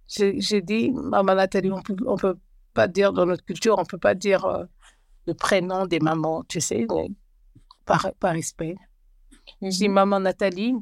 j'ai 0.07 0.61
dit, 0.61 0.91
maman 0.91 1.35
Nathalie, 1.35 1.71
on 1.71 1.81
peut, 1.81 1.93
ne 1.93 2.17
peut 2.17 2.37
pas 2.73 2.87
dire 2.87 3.13
dans 3.13 3.25
notre 3.25 3.45
culture, 3.45 3.77
on 3.79 3.85
peut 3.85 3.97
pas 3.97 4.15
dire 4.15 4.45
euh, 4.45 4.65
le 5.25 5.33
prénom 5.33 5.85
des 5.85 5.99
mamans, 5.99 6.43
tu 6.43 6.61
sais, 6.61 6.85
par, 7.85 8.13
par 8.19 8.33
respect. 8.33 8.75
J'ai 9.61 9.69
dit, 9.69 9.87
mhm. 9.87 9.95
maman 9.95 10.19
Nathalie, 10.19 10.75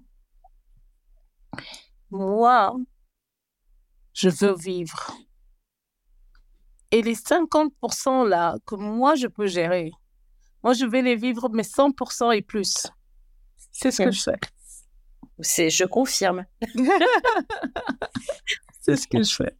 moi, 2.10 2.76
je 4.14 4.30
veux 4.30 4.56
vivre. 4.56 5.12
Et 6.92 7.02
les 7.02 7.16
50% 7.16 8.28
là 8.28 8.58
que 8.66 8.76
moi, 8.76 9.16
je 9.16 9.28
peux 9.28 9.48
gérer, 9.48 9.92
moi, 10.64 10.74
je 10.74 10.86
vais 10.86 11.02
les 11.02 11.16
vivre, 11.16 11.50
mais 11.52 11.64
100% 11.64 12.36
et 12.36 12.42
plus. 12.42 12.88
C'est 13.72 13.92
ce 13.92 14.04
que 14.04 14.12
je 14.12 14.22
fais. 14.22 14.40
C'est, 15.40 15.70
je 15.70 15.86
confirme. 15.86 16.46
C'est 18.82 18.96
ce 18.96 19.08
que 19.08 19.24
je 19.24 19.36
fais. 19.36 19.58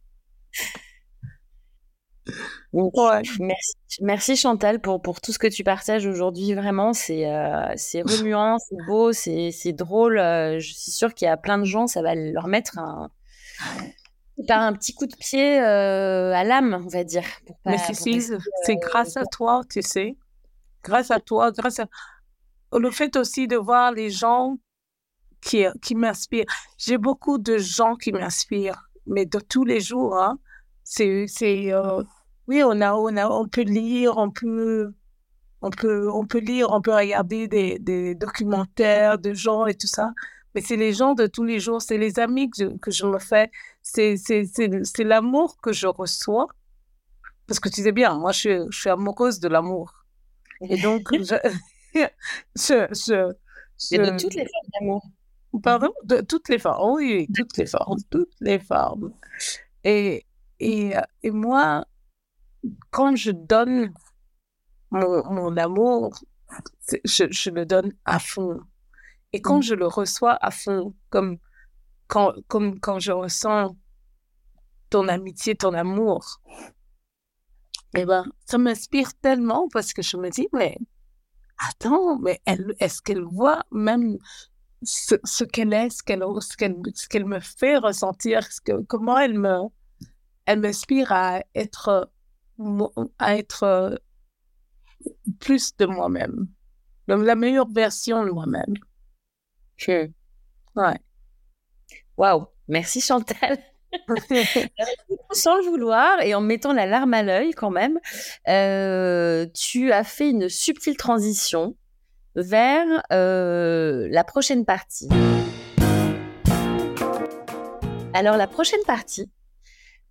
merci, 3.40 3.74
merci, 4.00 4.36
Chantal 4.36 4.80
pour, 4.80 5.02
pour 5.02 5.20
tout 5.20 5.32
ce 5.32 5.38
que 5.38 5.46
tu 5.46 5.64
partages 5.64 6.06
aujourd'hui. 6.06 6.54
Vraiment, 6.54 6.92
c'est 6.92 7.30
euh, 7.30 7.72
c'est 7.76 8.02
remuant, 8.02 8.58
c'est 8.58 8.76
beau, 8.86 9.12
c'est 9.12 9.72
drôle. 9.72 10.18
Euh, 10.18 10.58
je 10.58 10.72
suis 10.72 10.90
sûre 10.90 11.14
qu'il 11.14 11.26
y 11.26 11.28
a 11.28 11.36
plein 11.36 11.58
de 11.58 11.64
gens, 11.64 11.86
ça 11.86 12.02
va 12.02 12.14
leur 12.14 12.48
mettre 12.48 12.78
un, 12.78 13.10
par 14.48 14.62
un 14.62 14.72
petit 14.72 14.94
coup 14.94 15.06
de 15.06 15.16
pied 15.16 15.60
euh, 15.60 16.32
à 16.32 16.44
l'âme, 16.44 16.82
on 16.84 16.88
va 16.88 17.04
dire. 17.04 17.24
Mais 17.66 17.78
si, 17.92 18.22
c'est 18.64 18.76
grâce 18.76 19.16
à 19.16 19.24
toi, 19.26 19.62
tu 19.70 19.82
sais. 19.82 20.16
Grâce 20.82 21.10
à 21.10 21.20
toi, 21.20 21.52
grâce 21.52 21.78
à 21.78 21.86
le 22.76 22.90
fait 22.90 23.16
aussi 23.16 23.46
de 23.46 23.56
voir 23.56 23.92
les 23.92 24.08
gens 24.08 24.56
qui, 25.42 25.66
qui 25.82 25.94
m'inspirent. 25.94 26.46
J'ai 26.78 26.96
beaucoup 26.96 27.36
de 27.36 27.58
gens 27.58 27.96
qui 27.96 28.12
m'inspirent 28.12 28.88
mais 29.06 29.26
de 29.26 29.38
tous 29.38 29.64
les 29.64 29.80
jours. 29.80 30.16
Hein. 30.16 30.38
C'est, 30.84 31.26
c'est, 31.28 31.72
euh, 31.72 32.02
oui, 32.52 32.62
on 32.64 32.80
a, 32.82 32.92
on 32.94 33.16
a, 33.16 33.28
on 33.28 33.48
peut 33.48 33.62
lire, 33.62 34.18
on 34.18 34.30
peut, 34.30 34.92
on 35.62 35.70
peut, 35.70 36.10
on 36.12 36.26
peut 36.26 36.38
lire, 36.40 36.70
on 36.70 36.82
peut 36.82 36.94
regarder 36.94 37.48
des, 37.48 37.78
des 37.78 38.14
documentaires 38.14 39.18
de 39.18 39.32
gens 39.32 39.64
et 39.66 39.74
tout 39.74 39.86
ça. 39.86 40.12
Mais 40.54 40.60
c'est 40.60 40.76
les 40.76 40.92
gens 40.92 41.14
de 41.14 41.26
tous 41.26 41.44
les 41.44 41.60
jours, 41.60 41.80
c'est 41.80 41.96
les 41.96 42.18
amis 42.18 42.50
que 42.50 42.56
je, 42.58 42.76
que 42.76 42.90
je 42.90 43.06
me 43.06 43.18
fais, 43.18 43.50
c'est, 43.80 44.18
c'est, 44.18 44.44
c'est, 44.44 44.68
c'est 44.84 45.04
l'amour 45.04 45.56
que 45.62 45.72
je 45.72 45.86
reçois. 45.86 46.46
Parce 47.46 47.58
que 47.58 47.70
tu 47.70 47.82
sais 47.82 47.92
bien, 47.92 48.18
moi, 48.18 48.32
je 48.32 48.38
suis, 48.38 48.58
je 48.70 48.78
suis 48.80 48.90
amoureuse 48.90 49.40
de 49.40 49.48
l'amour. 49.48 49.94
Et 50.60 50.76
donc, 50.76 51.08
je, 51.12 51.36
je, 51.94 52.86
je, 52.92 53.32
je, 53.78 53.96
de 53.96 54.18
toutes 54.18 54.34
les 54.34 54.46
formes 54.46 54.70
d'amour. 54.78 55.02
Pardon? 55.62 55.92
De 56.04 56.20
toutes 56.20 56.50
les 56.50 56.58
formes. 56.58 56.96
Oui, 56.96 57.26
toutes 57.34 57.56
les 57.56 57.66
formes. 57.66 57.98
Toutes 58.10 58.34
les 58.40 58.58
formes. 58.58 59.12
Et, 59.84 60.26
et, 60.60 60.92
et 61.22 61.30
moi, 61.30 61.86
quand 62.90 63.16
je 63.16 63.30
donne 63.30 63.92
mon, 64.90 65.24
mon 65.30 65.56
amour, 65.56 66.12
je, 67.04 67.24
je, 67.30 67.50
le 67.50 67.64
donne 67.64 67.92
à 68.04 68.18
fond. 68.18 68.60
Et 69.32 69.40
quand 69.40 69.58
mm. 69.58 69.62
je 69.62 69.74
le 69.74 69.86
reçois 69.86 70.36
à 70.40 70.50
fond, 70.50 70.94
comme 71.10 71.38
quand, 72.08 72.34
comme 72.48 72.78
quand 72.80 72.98
je 72.98 73.12
ressens 73.12 73.76
ton 74.90 75.08
amitié, 75.08 75.54
ton 75.54 75.72
amour, 75.72 76.40
eh 77.96 78.04
ben, 78.04 78.24
ça 78.46 78.58
m'inspire 78.58 79.14
tellement 79.20 79.68
parce 79.72 79.92
que 79.92 80.02
je 80.02 80.16
me 80.16 80.28
dis, 80.30 80.48
mais 80.52 80.76
attends, 81.68 82.18
mais 82.18 82.40
est-ce 82.46 83.00
qu'elle 83.00 83.22
voit 83.22 83.62
même 83.70 84.18
ce, 84.82 85.44
qu'elle 85.44 85.72
est, 85.72 85.90
ce 85.90 86.02
qu'elle 86.02 86.22
ce 86.94 87.08
qu'elle 87.08 87.24
me 87.24 87.40
fait 87.40 87.78
ressentir, 87.78 88.50
ce 88.52 88.60
que, 88.60 88.82
comment 88.82 89.18
elle 89.18 89.38
me 89.38 89.68
elle 90.44 90.60
m'inspire 90.60 91.12
à 91.12 91.40
être 91.54 92.10
à 93.18 93.36
être 93.36 94.00
plus 95.40 95.76
de 95.76 95.86
moi-même, 95.86 96.48
la 97.08 97.34
meilleure 97.34 97.68
version 97.68 98.24
de 98.24 98.30
moi-même. 98.30 98.74
Ouais. 100.76 100.98
Waouh, 102.16 102.46
merci 102.68 103.00
Chantal. 103.00 103.58
Sans 105.32 105.56
le 105.56 105.64
vouloir 105.64 106.22
et 106.22 106.34
en 106.34 106.40
mettant 106.40 106.72
la 106.72 106.86
larme 106.86 107.12
à 107.14 107.22
l'œil 107.22 107.52
quand 107.52 107.70
même, 107.70 107.98
euh, 108.48 109.46
tu 109.54 109.92
as 109.92 110.04
fait 110.04 110.30
une 110.30 110.48
subtile 110.48 110.96
transition 110.96 111.76
vers 112.34 112.86
euh, 113.12 114.08
la 114.10 114.24
prochaine 114.24 114.64
partie. 114.64 115.08
Alors 118.14 118.36
la 118.36 118.46
prochaine 118.46 118.82
partie, 118.86 119.30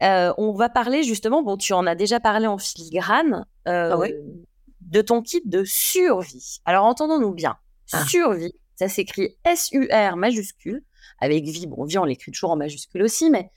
euh, 0.02 0.34
on 0.38 0.52
va 0.54 0.70
parler 0.70 1.04
justement, 1.04 1.44
bon 1.44 1.58
tu 1.58 1.74
en 1.74 1.86
as 1.86 1.96
déjà 1.96 2.20
parlé 2.20 2.48
en 2.48 2.58
filigrane, 2.58 3.46
euh, 3.68 3.96
ah 3.96 4.08
de 4.82 5.02
ton 5.02 5.22
kit 5.22 5.42
de 5.46 5.64
survie. 5.64 6.60
Alors 6.66 6.86
entendons-nous 6.86 7.34
bien, 7.34 7.58
ah. 7.94 8.04
survie, 8.06 8.54
ça 8.76 8.90
s'écrit 8.90 9.38
S-U-R 9.46 10.18
majuscule, 10.18 10.84
avec 11.20 11.46
vie, 11.46 11.68
bon, 11.68 11.86
vie 11.86 11.98
on 11.98 12.04
l'écrit 12.04 12.32
toujours 12.32 12.52
en 12.52 12.58
majuscule 12.58 13.04
aussi, 13.04 13.30
mais 13.30 13.52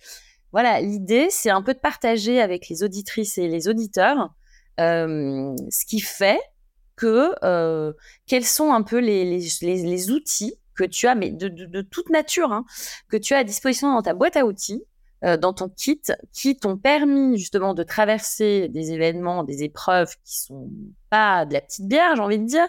voilà, 0.52 0.80
l'idée 0.80 1.28
c'est 1.30 1.50
un 1.50 1.62
peu 1.62 1.74
de 1.74 1.80
partager 1.80 2.40
avec 2.40 2.68
les 2.68 2.82
auditrices 2.82 3.38
et 3.38 3.48
les 3.48 3.68
auditeurs 3.68 4.34
euh, 4.80 5.54
ce 5.70 5.86
qui 5.86 6.00
fait 6.00 6.40
que 6.96 7.34
quels 8.26 8.44
sont 8.44 8.72
un 8.72 8.82
peu 8.82 8.98
les, 8.98 9.24
les, 9.24 10.10
outils 10.10 10.54
que 10.74 10.84
tu 10.84 11.06
as, 11.06 11.14
mais 11.14 11.30
de, 11.30 11.82
toute 11.82 12.10
nature, 12.10 12.52
hein, 12.52 12.64
que 13.08 13.16
tu 13.16 13.34
as 13.34 13.38
à 13.38 13.44
disposition 13.44 13.92
dans 13.92 14.02
ta 14.02 14.14
boîte 14.14 14.36
à 14.36 14.46
outils, 14.46 14.84
euh, 15.24 15.36
dans 15.36 15.52
ton 15.52 15.68
kit, 15.68 16.00
qui 16.32 16.56
t'ont 16.56 16.76
permis 16.76 17.38
justement 17.38 17.72
de 17.72 17.82
traverser 17.82 18.68
des 18.68 18.92
événements, 18.92 19.42
des 19.42 19.62
épreuves 19.62 20.14
qui 20.24 20.38
sont 20.38 20.68
pas 21.08 21.46
de 21.46 21.54
la 21.54 21.60
petite 21.60 21.88
bière, 21.88 22.14
j'ai 22.16 22.22
envie 22.22 22.38
de 22.38 22.46
dire, 22.46 22.66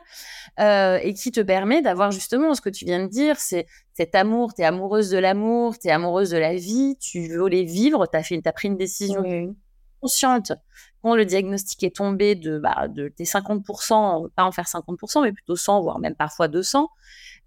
euh, 0.60 0.98
et 1.02 1.14
qui 1.14 1.32
te 1.32 1.42
permet 1.42 1.82
d'avoir 1.82 2.12
justement 2.12 2.54
ce 2.54 2.62
que 2.62 2.70
tu 2.70 2.86
viens 2.86 3.04
de 3.04 3.10
dire, 3.10 3.38
c'est 3.40 3.66
cet 3.94 4.16
amour, 4.16 4.54
tu 4.54 4.62
es 4.62 4.66
amoureuse 4.66 5.10
de 5.10 5.18
l'amour, 5.18 5.78
tu 5.78 5.88
es 5.88 5.92
amoureuse 5.92 6.30
de 6.30 6.38
la 6.38 6.56
vie, 6.56 6.96
tu 7.00 7.28
veux 7.28 7.48
les 7.48 7.64
vivre, 7.64 8.08
tu 8.08 8.18
as, 8.18 8.50
as 8.50 8.54
pris 8.54 8.68
une 8.70 8.78
décision 8.78 9.56
consciente 10.02 10.54
quand 11.02 11.16
le 11.16 11.26
diagnostic 11.26 11.84
est 11.84 11.96
tombé 11.96 12.36
de, 12.36 12.58
bah, 12.58 12.88
de 12.88 13.10
tes 13.10 13.26
50%, 13.26 14.30
pas 14.36 14.44
en 14.44 14.52
faire 14.52 14.66
50%, 14.66 15.24
mais 15.24 15.32
plutôt 15.32 15.56
100, 15.56 15.82
voire 15.82 16.00
même 16.00 16.16
parfois 16.16 16.48
200. 16.48 16.90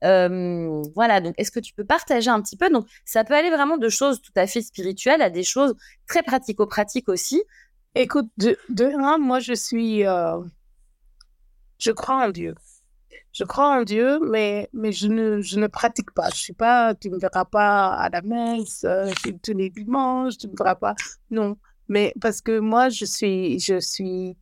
Euh, 0.05 0.83
voilà, 0.95 1.21
donc 1.21 1.35
est-ce 1.39 1.51
que 1.51 1.61
tu 1.61 1.75
peux 1.75 1.85
partager 1.85 2.31
un 2.31 2.41
petit 2.41 2.57
peu? 2.57 2.71
Donc 2.71 2.87
ça 3.05 3.25
peut 3.25 3.35
aller 3.35 3.51
vraiment 3.51 3.77
de 3.77 3.89
choses 3.89 4.21
tout 4.23 4.33
à 4.37 4.47
fait 4.47 4.63
spirituelles 4.63 5.23
à 5.23 5.31
des 5.31 5.43
choses 5.43 5.75
très 6.07 6.23
pratico-pratiques 6.23 7.09
aussi. 7.09 7.43
Écoute, 7.95 8.29
de, 8.39 8.57
un, 9.01 9.19
moi 9.19 9.41
je 9.41 9.55
suis, 9.55 10.07
euh, 10.07 10.39
je 11.79 11.91
crois 11.91 12.27
en 12.27 12.31
Dieu. 12.31 12.55
Je 13.33 13.45
crois 13.45 13.79
en 13.79 13.83
Dieu, 13.83 14.21
mais, 14.21 14.69
mais 14.73 14.91
je, 14.93 15.07
ne, 15.09 15.41
je 15.41 15.59
ne 15.59 15.67
pratique 15.67 16.13
pas. 16.13 16.29
Je 16.31 16.37
suis 16.37 16.53
pas, 16.53 16.95
tu 16.95 17.11
me 17.11 17.19
verras 17.19 17.45
pas 17.45 17.89
à 17.95 18.09
la 18.09 18.23
messe 18.23 18.85
euh, 18.85 19.11
tous 19.43 19.53
les 19.53 19.71
dimanches, 19.71 20.39
tu 20.39 20.49
me 20.49 20.55
verras 20.57 20.75
pas. 20.75 20.95
Non, 21.31 21.57
mais 21.89 22.15
parce 22.21 22.41
que 22.41 22.59
moi, 22.59 22.89
je 22.89 23.05
suis, 23.05 23.59
je 23.61 23.81
suis 23.81 24.37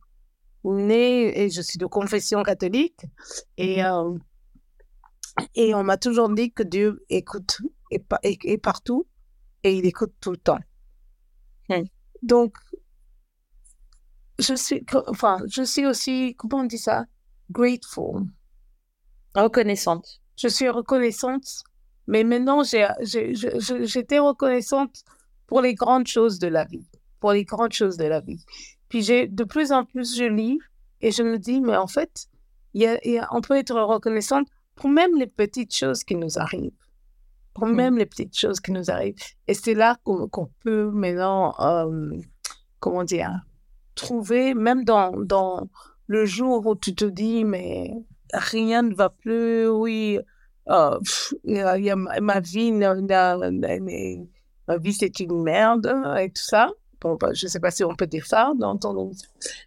née 0.63 1.39
et 1.39 1.49
je 1.49 1.61
suis 1.61 1.77
de 1.77 1.85
confession 1.85 2.43
catholique. 2.43 3.01
Et, 3.57 3.81
mmh 3.81 3.85
euh, 3.85 4.17
et 5.55 5.73
on 5.73 5.83
m'a 5.83 5.97
toujours 5.97 6.29
dit 6.29 6.51
que 6.51 6.63
Dieu 6.63 7.03
écoute 7.09 7.61
et, 7.91 8.03
et, 8.23 8.57
partout 8.57 9.07
et 9.63 9.77
il 9.77 9.85
écoute 9.85 10.13
tout 10.19 10.31
le 10.31 10.37
temps. 10.37 10.59
Mmh. 11.69 11.83
Donc, 12.23 12.55
je 14.39 14.53
suis, 14.55 14.83
enfin, 15.07 15.39
je 15.47 15.63
suis 15.63 15.85
aussi, 15.85 16.35
comment 16.37 16.63
on 16.63 16.65
dit 16.65 16.77
ça? 16.77 17.05
Grateful. 17.51 18.23
Reconnaissante. 19.35 20.21
Je 20.35 20.47
suis 20.47 20.69
reconnaissante, 20.69 21.63
mais 22.07 22.23
maintenant, 22.23 22.63
j'étais 22.63 24.19
reconnaissante 24.19 25.03
pour 25.47 25.61
les 25.61 25.73
grandes 25.73 26.07
choses 26.07 26.39
de 26.39 26.47
la 26.47 26.65
vie 26.65 26.87
pour 27.19 27.31
les 27.31 27.43
grandes 27.43 27.73
choses 27.73 27.97
de 27.97 28.05
la 28.05 28.19
vie. 28.19 28.43
Puis 28.89 29.01
j'ai 29.01 29.27
de 29.27 29.43
plus 29.43 29.71
en 29.71 29.85
plus 29.85 30.15
je 30.15 30.23
lis 30.23 30.59
et 31.01 31.11
je 31.11 31.23
me 31.23 31.37
dis 31.37 31.61
mais 31.61 31.75
en 31.75 31.87
fait, 31.87 32.27
il 32.73 32.81
y 32.81 33.17
a, 33.17 33.27
on 33.31 33.41
peut 33.41 33.55
être 33.55 33.79
reconnaissante 33.79 34.47
pour 34.77 34.89
même 34.89 35.17
les 35.17 35.27
petites 35.27 35.75
choses 35.75 36.03
qui 36.03 36.15
nous 36.15 36.37
arrivent, 36.37 36.71
pour 37.53 37.65
mmh. 37.67 37.75
même 37.75 37.97
les 37.97 38.05
petites 38.05 38.37
choses 38.37 38.59
qui 38.59 38.71
nous 38.71 38.89
arrivent. 38.89 39.15
Et 39.47 39.53
c'est 39.53 39.73
là 39.73 39.97
qu'on 40.03 40.49
peut 40.63 40.89
maintenant, 40.91 41.53
euh, 41.59 42.15
comment 42.79 43.03
dire, 43.03 43.31
trouver 43.95 44.53
même 44.53 44.85
dans 44.85 45.11
dans 45.11 45.67
le 46.05 46.25
jour 46.25 46.65
où 46.65 46.75
tu 46.75 46.95
te 46.95 47.05
dis 47.05 47.43
mais 47.43 47.91
rien 48.33 48.83
ne 48.83 48.93
va 48.93 49.09
plus, 49.09 49.67
oui. 49.67 50.19
Euh, 50.69 50.99
y 51.45 51.59
a, 51.59 51.95
ma 51.95 52.39
vie, 52.39 52.71
ma 52.71 52.93
vie 54.77 54.93
c'est 54.93 55.19
une 55.19 55.43
merde 55.43 55.91
et 56.19 56.29
tout 56.29 56.43
ça. 56.43 56.69
Bon, 56.99 57.15
bah, 57.15 57.29
je 57.33 57.45
ne 57.45 57.49
sais 57.49 57.59
pas 57.59 57.71
si 57.71 57.83
on 57.83 57.95
peut 57.95 58.07
dire 58.07 58.25
ça 58.25 58.53
dans 58.57 58.77
ton 58.77 59.11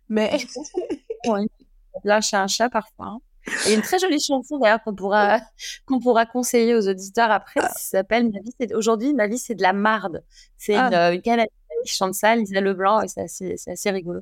mais. 0.09 0.39
oui. 1.27 1.47
Lâcher 2.05 2.37
un 2.37 2.47
chat 2.47 2.71
parfois. 2.71 3.19
Hein. 3.47 3.53
Et 3.69 3.75
une 3.75 3.83
très 3.83 3.99
jolie 3.99 4.21
chanson 4.21 4.59
d'ailleurs 4.59 4.83
qu'on 4.83 4.95
pourra, 4.95 5.41
qu'on 5.87 5.99
pourra 5.99 6.27
conseiller 6.27 6.75
aux 6.75 6.89
auditeurs 6.89 7.31
après, 7.31 7.61
ah. 7.63 7.73
qui 7.77 7.85
s'appelle 7.85 8.31
Ma 8.31 8.41
vie, 8.41 8.53
c'est 8.59 8.75
aujourd'hui, 8.75 9.15
ma 9.15 9.27
vie, 9.27 9.39
c'est 9.39 9.55
de 9.55 9.63
la 9.63 9.73
marde. 9.73 10.23
C'est 10.57 10.75
une, 10.75 10.95
ah. 10.95 11.13
une 11.13 11.23
Canadienne 11.23 11.49
qui 11.85 11.95
chante 11.95 12.15
ça, 12.15 12.37
Lisa 12.37 12.61
Leblanc, 12.61 13.03
et 13.03 13.09
c'est 13.09 13.23
assez, 13.23 13.57
c'est 13.57 13.73
assez 13.73 13.91
rigolo. 13.91 14.21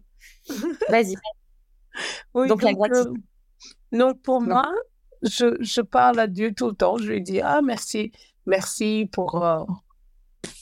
Vas-y. 0.89 1.15
donc, 2.35 2.63
la 2.63 2.73
gratitude. 2.73 3.15
Euh, 3.17 3.99
donc, 3.99 4.23
pour 4.23 4.41
moi, 4.41 4.71
je, 5.23 5.57
je, 5.61 5.81
parle 5.81 6.21
à 6.21 6.27
Dieu 6.27 6.55
tout 6.55 6.69
le 6.69 6.75
temps. 6.75 6.99
Je 6.99 7.11
lui 7.11 7.23
dis, 7.23 7.41
ah, 7.41 7.61
merci, 7.63 8.13
merci 8.47 9.09
pour, 9.11 9.45
euh, 9.45 9.65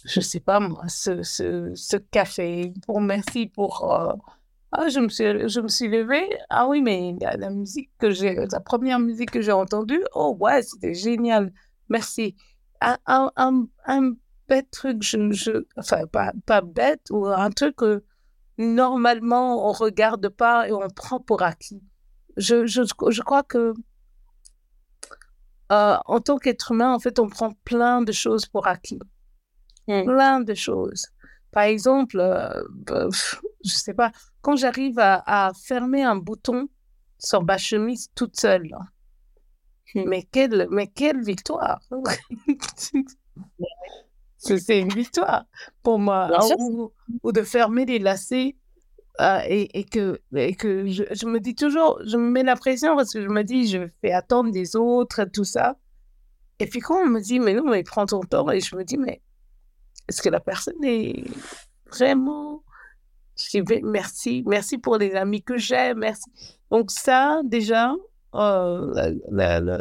je 0.05 0.21
sais 0.21 0.41
pas 0.41 0.61
moi, 0.61 0.85
ce, 0.89 1.23
ce, 1.23 1.73
ce 1.75 1.97
café. 1.97 2.73
Pour 2.87 3.01
merci 3.01 3.47
pour. 3.47 3.93
Euh, 3.93 4.13
ah, 4.79 4.89
je 4.89 5.01
me 5.01 5.09
suis, 5.09 5.49
je 5.49 5.61
me 5.61 5.69
suis 5.69 5.89
levée. 5.89 6.29
Ah 6.51 6.69
oui, 6.69 6.83
mais 6.83 7.15
la, 7.21 7.51
musique 7.51 7.91
que 7.99 8.11
j'ai, 8.11 8.35
la 8.35 8.61
première 8.61 8.99
musique 8.99 9.31
que 9.31 9.41
j'ai 9.41 9.53
entendue, 9.53 10.03
oh 10.15 10.37
ouais, 10.39 10.63
c'était 10.63 10.95
génial. 10.95 11.53
Merci. 11.89 12.37
Un, 12.83 12.99
un, 13.07 13.67
un, 13.87 14.13
bête 14.49 14.71
truc, 14.71 15.03
je, 15.03 15.33
je, 15.33 15.65
enfin 15.77 16.07
pas, 16.07 16.33
pas 16.45 16.61
bête, 16.61 17.07
ou 17.11 17.27
un 17.27 17.51
truc 17.51 17.77
que 17.77 18.05
normalement 18.59 19.69
on 19.69 19.73
regarde 19.73 20.29
pas 20.29 20.69
et 20.69 20.73
on 20.73 20.87
prend 20.89 21.21
pour 21.21 21.43
acquis. 21.43 21.83
Je, 22.37 22.67
je, 22.67 22.83
je 22.83 23.23
crois 23.23 23.43
que 23.43 23.73
euh, 25.73 25.97
en 26.05 26.21
tant 26.21 26.37
qu'être 26.37 26.73
humain, 26.73 26.93
en 26.93 26.99
fait, 26.99 27.19
on 27.19 27.29
prend 27.29 27.53
plein 27.65 28.03
de 28.03 28.13
choses 28.13 28.47
pour 28.47 28.67
acquis. 28.67 29.01
Mmh. 29.89 30.05
plein 30.05 30.41
de 30.41 30.55
choses. 30.55 31.07
Par 31.53 31.65
exemple, 31.65 32.19
euh, 32.21 32.63
bah, 32.71 33.09
je 33.65 33.71
sais 33.71 33.95
pas, 33.95 34.13
quand 34.43 34.57
j'arrive 34.57 34.99
à, 34.99 35.53
fermer 35.65 36.03
un 36.03 36.17
bouton 36.17 36.69
sur 37.19 37.43
ma 37.43 37.59
chemise 37.59 38.11
toute 38.15 38.39
seule, 38.39 38.69
mmh. 39.95 40.03
mais 40.07 40.23
quelle, 40.31 40.69
mais 40.71 40.87
quelle 40.89 41.23
victoire! 41.23 41.81
C'est 44.39 44.79
une 44.81 44.93
victoire 44.93 45.47
pour 45.83 45.99
moi. 45.99 46.31
Ou, 46.59 46.93
de 47.33 47.43
fermer 47.43 47.85
les 47.85 47.99
lacets 47.99 48.55
euh, 49.21 49.41
et, 49.49 49.79
et, 49.79 49.85
que, 49.85 50.21
et 50.35 50.55
que 50.55 50.87
je, 50.87 51.05
je, 51.11 51.27
me 51.27 51.41
dis 51.41 51.55
toujours, 51.55 52.01
je 52.05 52.17
me 52.17 52.31
mets 52.31 52.43
la 52.43 52.55
pression 52.55 52.95
parce 52.97 53.13
que 53.13 53.23
je 53.23 53.29
me 53.29 53.43
dis, 53.43 53.67
je 53.67 53.89
fais 54.03 54.13
attendre 54.13 54.51
des 54.53 54.77
autres, 54.77 55.25
tout 55.25 55.45
ça. 55.45 55.77
Et 56.59 56.67
puis 56.67 56.81
quand 56.81 57.03
on 57.03 57.07
me 57.07 57.21
dit, 57.21 57.39
mais 57.39 57.55
non, 57.55 57.65
mais 57.65 57.83
prends 57.83 58.07
ton 58.07 58.21
temps, 58.21 58.51
et 58.51 58.61
je 58.61 58.77
me 58.77 58.85
dis, 58.85 58.99
mais 58.99 59.21
est-ce 60.09 60.23
que 60.23 60.29
la 60.29 60.41
personne 60.41 60.83
est 60.85 61.25
vraiment... 61.91 62.63
Je 63.37 63.61
dis, 63.61 63.83
merci, 63.83 64.43
merci 64.47 64.79
pour 64.79 64.97
les 64.97 65.15
amis 65.15 65.43
que 65.43 65.59
j'ai, 65.59 65.93
merci. 65.95 66.31
Donc 66.71 66.91
ça, 66.91 67.43
déjà, 67.45 67.93
euh, 68.35 69.11
la, 69.31 69.61
la, 69.61 69.81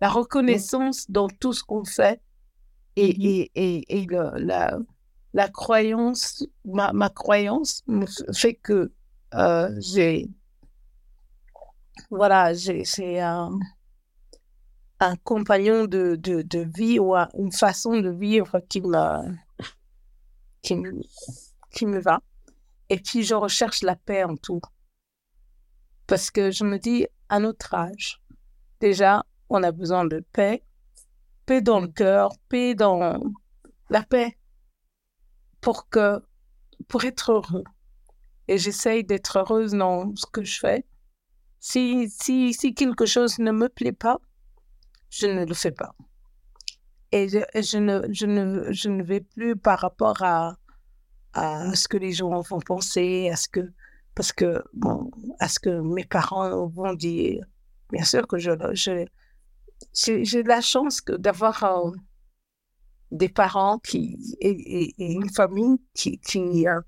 la, 0.00 0.08
reconnaissance 0.08 1.08
dans 1.08 1.28
tout 1.28 1.52
ce 1.52 1.62
qu'on 1.62 1.84
fait 1.84 2.20
et, 2.96 3.12
mm-hmm. 3.12 3.50
et, 3.54 4.00
et, 4.02 4.06
la, 4.38 4.78
la 5.34 5.48
croyance, 5.48 6.46
ma, 6.64 6.92
ma 6.92 7.10
croyance 7.10 7.84
fait 8.34 8.54
que 8.54 8.92
euh, 9.34 9.70
j'ai, 9.78 10.28
voilà, 12.10 12.54
j'ai 12.54 13.20
un, 13.20 13.50
un 15.00 15.16
compagnon 15.16 15.84
de, 15.84 16.16
de, 16.16 16.42
de, 16.42 16.58
vie 16.60 16.98
ou 16.98 17.14
une 17.14 17.52
façon 17.52 18.00
de 18.00 18.10
vivre 18.10 18.60
qui 18.68 18.80
me, 18.80 19.36
qui 20.62 20.74
me, 20.74 21.00
qui 21.70 21.86
me 21.86 22.00
va. 22.00 22.20
Et 22.88 22.98
puis, 22.98 23.22
je 23.22 23.34
recherche 23.34 23.82
la 23.82 23.96
paix 23.96 24.24
en 24.24 24.36
tout. 24.36 24.60
Parce 26.06 26.30
que 26.30 26.50
je 26.50 26.64
me 26.64 26.78
dis, 26.78 27.06
à 27.28 27.38
notre 27.38 27.74
âge, 27.74 28.20
déjà, 28.80 29.24
on 29.50 29.62
a 29.62 29.72
besoin 29.72 30.04
de 30.04 30.24
paix. 30.32 30.64
Paix 31.46 31.60
dans 31.60 31.80
le 31.80 31.88
cœur, 31.88 32.30
paix 32.48 32.74
dans 32.74 33.20
la 33.90 34.02
paix 34.02 34.38
pour 35.60 35.88
que, 35.88 36.22
pour 36.88 37.04
être 37.04 37.32
heureux. 37.32 37.64
Et 38.48 38.58
j'essaye 38.58 39.04
d'être 39.04 39.38
heureuse 39.38 39.72
dans 39.72 40.14
ce 40.16 40.26
que 40.26 40.42
je 40.42 40.58
fais. 40.58 40.84
Si, 41.60 42.08
si, 42.08 42.54
si 42.54 42.74
quelque 42.74 43.04
chose 43.04 43.38
ne 43.38 43.52
me 43.52 43.68
plaît 43.68 43.92
pas, 43.92 44.18
je 45.10 45.26
ne 45.26 45.44
le 45.44 45.54
fais 45.54 45.72
pas. 45.72 45.94
Et 47.10 47.28
je, 47.28 47.78
ne, 47.78 48.02
je, 48.12 48.26
ne, 48.26 48.70
je 48.72 48.88
ne 48.88 49.02
vais 49.02 49.20
plus 49.20 49.56
par 49.56 49.78
rapport 49.80 50.22
à, 50.22 50.56
à 51.32 51.74
ce 51.74 51.88
que 51.88 51.96
les 51.96 52.12
gens 52.12 52.40
vont 52.40 52.60
penser, 52.60 53.30
à 53.32 53.36
ce 53.36 53.48
que, 53.48 53.72
parce 54.14 54.32
que, 54.32 54.62
bon, 54.74 55.10
à 55.38 55.48
ce 55.48 55.58
que 55.58 55.80
mes 55.80 56.04
parents 56.04 56.66
vont 56.66 56.94
dire. 56.94 57.44
Bien 57.90 58.04
sûr 58.04 58.26
que 58.26 58.36
je, 58.38 58.50
je, 58.74 59.06
j'ai 59.94 60.42
la 60.42 60.60
chance 60.60 61.02
d'avoir 61.06 61.64
euh, 61.64 61.90
des 63.10 63.28
parents 63.28 63.78
qui, 63.78 64.36
et, 64.40 64.94
une 64.98 65.30
famille 65.30 65.78
qui, 65.94 66.18
qui, 66.18 66.68
euh, 66.68 66.80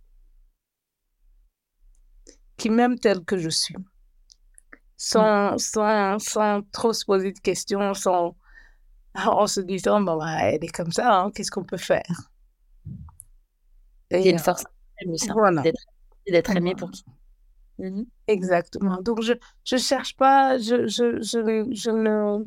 qui 2.56 2.68
m'aiment 2.68 2.98
telle 2.98 3.24
que 3.24 3.38
je 3.38 3.48
suis. 3.48 3.76
Sans, 5.02 5.56
sans, 5.56 6.18
sans 6.18 6.60
trop 6.72 6.92
se 6.92 7.06
poser 7.06 7.32
de 7.32 7.38
questions, 7.38 7.94
sans, 7.94 8.36
en 9.14 9.46
se 9.46 9.62
disant, 9.62 10.02
bon, 10.02 10.18
bah, 10.18 10.42
elle 10.42 10.62
est 10.62 10.68
comme 10.68 10.92
ça, 10.92 11.22
hein, 11.22 11.30
qu'est-ce 11.34 11.50
qu'on 11.50 11.64
peut 11.64 11.78
faire? 11.78 12.04
Il 14.10 14.20
y 14.20 14.28
a 14.28 14.32
une 14.32 14.38
force 14.38 14.64
voilà. 15.32 15.62
d'être 16.26 16.54
aimé 16.54 16.74
pour 16.76 16.90
qui? 16.90 17.02
Mmh 17.78 18.02
Exactement. 18.26 19.00
Donc, 19.00 19.22
je 19.22 19.32
ne 19.32 19.78
cherche 19.78 20.14
pas, 20.16 20.58
je, 20.58 20.86
je, 20.86 21.22
je, 21.22 21.66
je, 21.72 21.90
ne. 21.90 22.44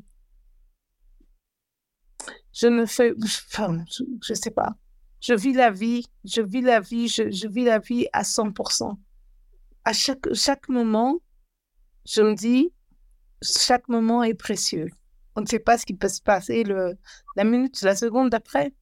Je 2.53 2.67
ne 2.67 2.85
fais. 2.85 3.13
Enfin, 3.49 3.83
je 3.89 4.03
ne 4.03 4.35
sais 4.35 4.51
pas. 4.51 4.75
Je 5.21 5.33
vis 5.33 5.53
la 5.53 5.71
vie, 5.71 6.05
je 6.23 6.41
vis 6.43 6.61
la 6.61 6.81
vie, 6.81 7.07
je, 7.07 7.31
je 7.31 7.47
vis 7.47 7.63
la 7.63 7.79
vie 7.79 8.05
à 8.13 8.23
100%. 8.23 8.99
À 9.85 9.93
chaque, 9.93 10.31
chaque 10.35 10.69
moment, 10.69 11.17
je 12.05 12.21
me 12.21 12.35
dis, 12.35 12.73
chaque 13.41 13.87
moment 13.87 14.23
est 14.23 14.33
précieux. 14.33 14.89
On 15.35 15.41
ne 15.41 15.45
sait 15.45 15.59
pas 15.59 15.77
ce 15.77 15.85
qui 15.85 15.93
peut 15.93 16.09
se 16.09 16.21
passer 16.21 16.63
le, 16.63 16.97
la 17.35 17.43
minute, 17.43 17.81
la 17.81 17.95
seconde 17.95 18.29
d'après. 18.29 18.73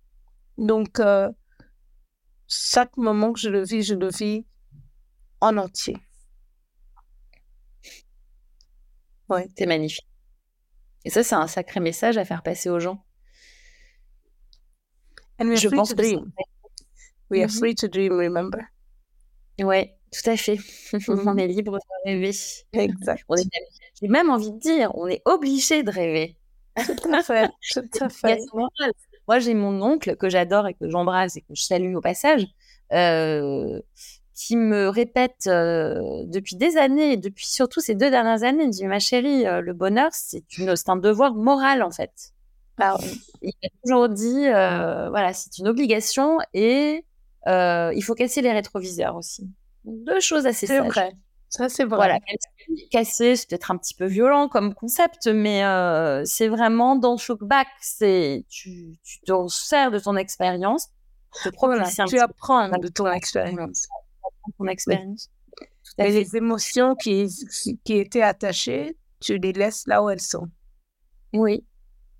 Donc, 0.57 0.99
euh, 0.99 1.29
chaque 2.47 2.97
moment 2.97 3.31
que 3.33 3.39
je 3.39 3.49
le 3.49 3.63
vis, 3.63 3.83
je 3.83 3.95
le 3.95 4.09
vis 4.09 4.45
en 5.39 5.57
entier. 5.57 5.97
Ouais. 9.29 9.47
C'est 9.57 9.65
magnifique. 9.65 10.07
Et 11.05 11.09
ça, 11.09 11.23
c'est 11.23 11.35
un 11.35 11.47
sacré 11.47 11.79
message 11.79 12.17
à 12.17 12.25
faire 12.25 12.43
passer 12.43 12.69
aux 12.69 12.79
gens. 12.79 13.03
je 15.39 15.69
pense 15.69 15.89
to 15.89 15.95
dream. 15.95 16.31
We 17.29 17.41
are 17.41 17.47
mm-hmm. 17.47 17.57
free 17.57 17.75
to 17.75 17.87
dream, 17.87 18.19
remember? 18.19 18.59
Ouais, 19.57 19.95
tout 20.11 20.29
à 20.29 20.37
fait. 20.37 20.57
on 21.07 21.37
est 21.37 21.47
libre 21.47 21.77
de 21.77 22.09
rêver. 22.09 22.31
Exact. 22.73 23.23
J'ai 24.01 24.07
même 24.07 24.29
envie 24.29 24.51
de 24.51 24.59
dire, 24.59 24.91
on 24.95 25.07
est 25.07 25.21
obligé 25.25 25.83
de 25.83 25.91
rêver. 25.91 26.37
Tout 26.75 27.13
à 27.13 27.23
fait. 27.23 27.49
Tout 27.73 27.81
à 28.01 28.09
fait. 28.09 28.39
Moi, 29.27 29.39
j'ai 29.39 29.53
mon 29.53 29.81
oncle 29.81 30.15
que 30.17 30.29
j'adore 30.29 30.67
et 30.67 30.73
que 30.73 30.89
j'embrasse 30.89 31.37
et 31.37 31.41
que 31.41 31.53
je 31.53 31.63
salue 31.63 31.95
au 31.95 32.01
passage, 32.01 32.45
euh, 32.91 33.79
qui 34.33 34.57
me 34.57 34.89
répète 34.89 35.47
euh, 35.47 36.23
depuis 36.25 36.55
des 36.55 36.75
années, 36.77 37.15
depuis 37.15 37.45
surtout 37.45 37.79
ces 37.79 37.95
deux 37.95 38.09
dernières 38.09 38.43
années, 38.43 38.63
il 38.63 38.67
me 38.67 38.71
dit 38.71 38.85
ma 38.85 38.99
chérie, 38.99 39.45
euh, 39.45 39.61
le 39.61 39.73
bonheur, 39.73 40.09
c'est 40.13 40.43
un 40.87 40.95
devoir 40.97 41.35
moral 41.35 41.83
en 41.83 41.91
fait. 41.91 42.33
Alors, 42.77 42.99
il 43.41 43.53
m'a 43.61 43.69
toujours 43.83 44.09
dit, 44.09 44.47
voilà, 44.47 45.31
c'est 45.33 45.59
une 45.59 45.67
obligation 45.67 46.39
et 46.53 47.05
il 47.45 48.01
faut 48.03 48.15
casser 48.15 48.41
les 48.41 48.51
rétroviseurs 48.51 49.15
aussi. 49.15 49.47
Deux 49.85 50.19
choses 50.19 50.45
assez 50.45 50.67
sages. 50.67 50.83
C'est 50.83 50.89
vrai. 50.89 51.13
Ça, 51.49 51.67
c'est 51.67 51.83
vrai. 51.83 51.97
Voilà, 51.97 52.19
casser, 52.91 53.35
c'est 53.35 53.49
peut-être 53.49 53.71
un 53.71 53.77
petit 53.77 53.93
peu 53.93 54.05
violent 54.05 54.47
comme 54.47 54.73
concept, 54.73 55.27
mais 55.27 55.65
euh, 55.65 56.23
c'est 56.23 56.47
vraiment 56.47 56.95
dans 56.95 57.17
Shockback, 57.17 57.67
c'est 57.81 58.45
tu, 58.47 58.97
tu 59.03 59.19
te 59.19 59.47
sers 59.49 59.91
de 59.91 59.99
ton 59.99 60.15
expérience, 60.15 60.87
voilà, 61.61 61.89
tu 62.07 62.19
apprends 62.19 62.69
de 62.69 62.87
ton 62.87 63.11
expérience. 63.11 63.87
Ton 64.57 64.67
expérience. 64.67 65.29
Et 65.97 66.09
les 66.09 66.37
émotions 66.37 66.95
qui, 66.95 67.27
qui 67.83 67.93
étaient 67.97 68.21
attachées, 68.21 68.97
tu 69.19 69.37
les 69.37 69.51
laisses 69.51 69.85
là 69.87 70.01
où 70.01 70.09
elles 70.09 70.21
sont. 70.21 70.47
Oui, 71.33 71.65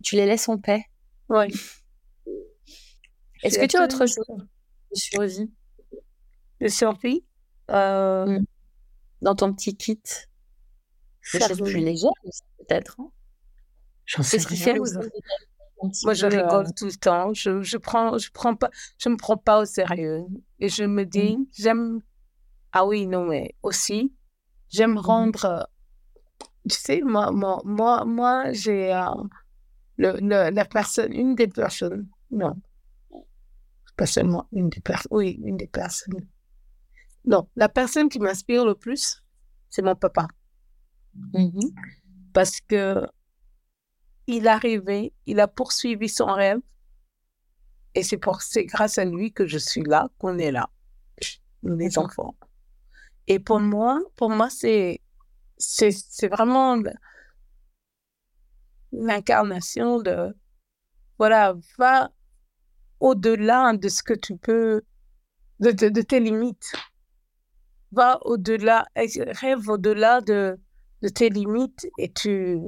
tu 0.04 0.18
les 0.18 0.26
laisses 0.26 0.50
en 0.50 0.58
paix. 0.58 0.84
Oui. 1.30 1.54
Est-ce 3.44 3.58
que 3.58 3.66
tu 3.66 3.78
as 3.78 3.86
autre 3.86 4.06
chose 4.06 4.26
de 4.28 4.96
survie? 4.96 5.52
De 6.60 6.68
survie? 6.68 7.24
Euh... 7.72 8.26
Mm 8.26 8.46
dans 9.22 9.36
ton 9.36 9.54
petit 9.54 9.76
kit 9.76 10.02
choses 11.22 11.62
plus 11.62 11.80
légères 11.80 12.12
peut-être. 12.58 13.00
Hein 13.00 13.12
J'en 14.06 14.24
sais 14.24 14.38
rien. 14.40 14.76
Moi, 16.04 16.14
je 16.14 16.26
rigole 16.28 16.74
tout 16.76 16.86
le 16.86 16.96
temps. 16.96 17.34
Je, 17.34 17.62
je 17.62 17.78
prends, 17.78 18.18
je 18.18 18.32
prends 18.32 18.56
pas, 18.56 18.70
je 19.00 19.10
me 19.10 19.18
prends 19.18 19.38
pas 19.38 19.62
au 19.62 19.66
sérieux. 19.66 20.26
Et 20.60 20.70
je 20.70 20.84
me 20.84 21.06
dis, 21.06 21.38
mmh. 21.38 21.46
j'aime. 21.54 22.02
Ah 22.72 22.86
oui, 22.86 23.08
non, 23.08 23.26
mais 23.26 23.56
aussi, 23.64 24.14
j'aime 24.70 24.94
mmh 24.94 24.98
rendre. 24.98 25.70
Tu 26.70 26.78
sais, 26.78 27.02
moi, 27.02 27.32
moi, 27.32 27.62
moi, 27.66 28.06
moi 28.06 28.52
j'ai 28.52 28.94
euh, 28.94 29.06
le, 29.98 30.52
la 30.52 30.66
personne, 30.66 31.14
une 31.14 31.36
des 31.36 31.48
personnes. 31.48 32.08
Non, 32.30 32.56
pas 33.98 34.06
seulement 34.06 34.48
une 34.52 34.70
des 34.70 34.82
personnes. 34.82 35.12
Oui, 35.12 35.40
une 35.44 35.58
des 35.58 35.68
personnes 35.68 36.28
non, 37.26 37.48
la 37.56 37.70
personne 37.70 38.10
qui 38.10 38.20
m'inspire 38.20 38.66
le 38.66 38.76
plus, 38.76 39.22
c'est 39.70 39.82
mon 39.82 39.96
papa. 39.96 40.28
Mm-hmm. 41.16 41.74
Parce 42.34 42.60
que 42.62 43.06
il 44.28 44.48
a 44.48 44.58
rêvé, 44.58 45.14
il 45.26 45.40
a 45.40 45.48
poursuivi 45.48 46.10
son 46.10 46.26
rêve. 46.26 46.60
Et 47.94 48.04
c'est 48.04 48.18
pour 48.18 48.42
c'est 48.42 48.66
grâce 48.66 48.98
à 48.98 49.06
lui 49.06 49.34
que 49.34 49.46
je 49.46 49.58
suis 49.58 49.84
là, 49.84 50.10
qu'on 50.18 50.38
est 50.38 50.52
là, 50.52 50.70
nous 51.64 51.76
les 51.76 51.98
enfants. 51.98 52.36
Et 53.28 53.40
pour 53.40 53.60
moi, 53.60 54.00
pour 54.16 54.30
moi, 54.30 54.50
c'est 54.50 55.02
c'est 55.58 55.92
c'est 55.92 56.30
vraiment 56.30 56.82
l'incarnation 58.92 60.02
de 60.02 60.34
voilà, 61.18 61.56
va 61.78 62.12
au-delà 63.00 63.74
de 63.74 63.90
ce 63.90 64.02
que 64.02 64.14
tu 64.14 64.38
peux, 64.38 64.82
de, 65.60 65.72
de 65.72 66.02
tes 66.02 66.20
limites 66.20 66.74
va 67.92 68.20
au-delà, 68.26 68.86
rêve 68.96 69.70
au-delà 69.70 70.22
de, 70.22 70.58
de, 71.02 71.10
tes 71.10 71.30
limites 71.30 71.88
et 71.98 72.12
tu, 72.12 72.60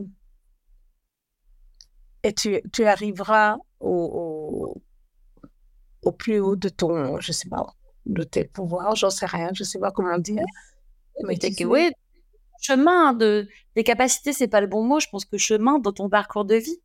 et 2.24 2.34
tu, 2.34 2.62
tu 2.72 2.86
arriveras 2.86 3.58
au, 3.80 4.82
au, 6.04 6.12
plus 6.12 6.40
haut 6.40 6.56
de 6.56 6.70
ton, 6.70 7.20
je 7.20 7.32
sais 7.32 7.50
pas, 7.50 7.66
de 8.06 8.24
tes 8.24 8.46
pouvoirs, 8.46 8.96
j'en 8.96 9.10
sais 9.10 9.26
rien, 9.26 9.50
je 9.54 9.64
sais 9.64 9.80
pas 9.80 9.92
comment 9.92 10.18
dire. 10.18 10.44
Mais 11.24 11.38
que, 11.38 11.64
oui, 11.64 11.92
chemin 12.62 13.14
de, 13.14 13.48
des 13.76 13.84
capacités, 13.84 14.34
c'est 14.34 14.48
pas 14.48 14.62
le 14.62 14.68
bon 14.68 14.84
mot, 14.84 15.00
je 15.00 15.08
pense 15.10 15.26
que 15.26 15.38
chemin 15.38 15.80
dans 15.80 15.92
ton 15.92 16.10
parcours 16.10 16.46
de 16.46 16.56
vie. 16.56 16.80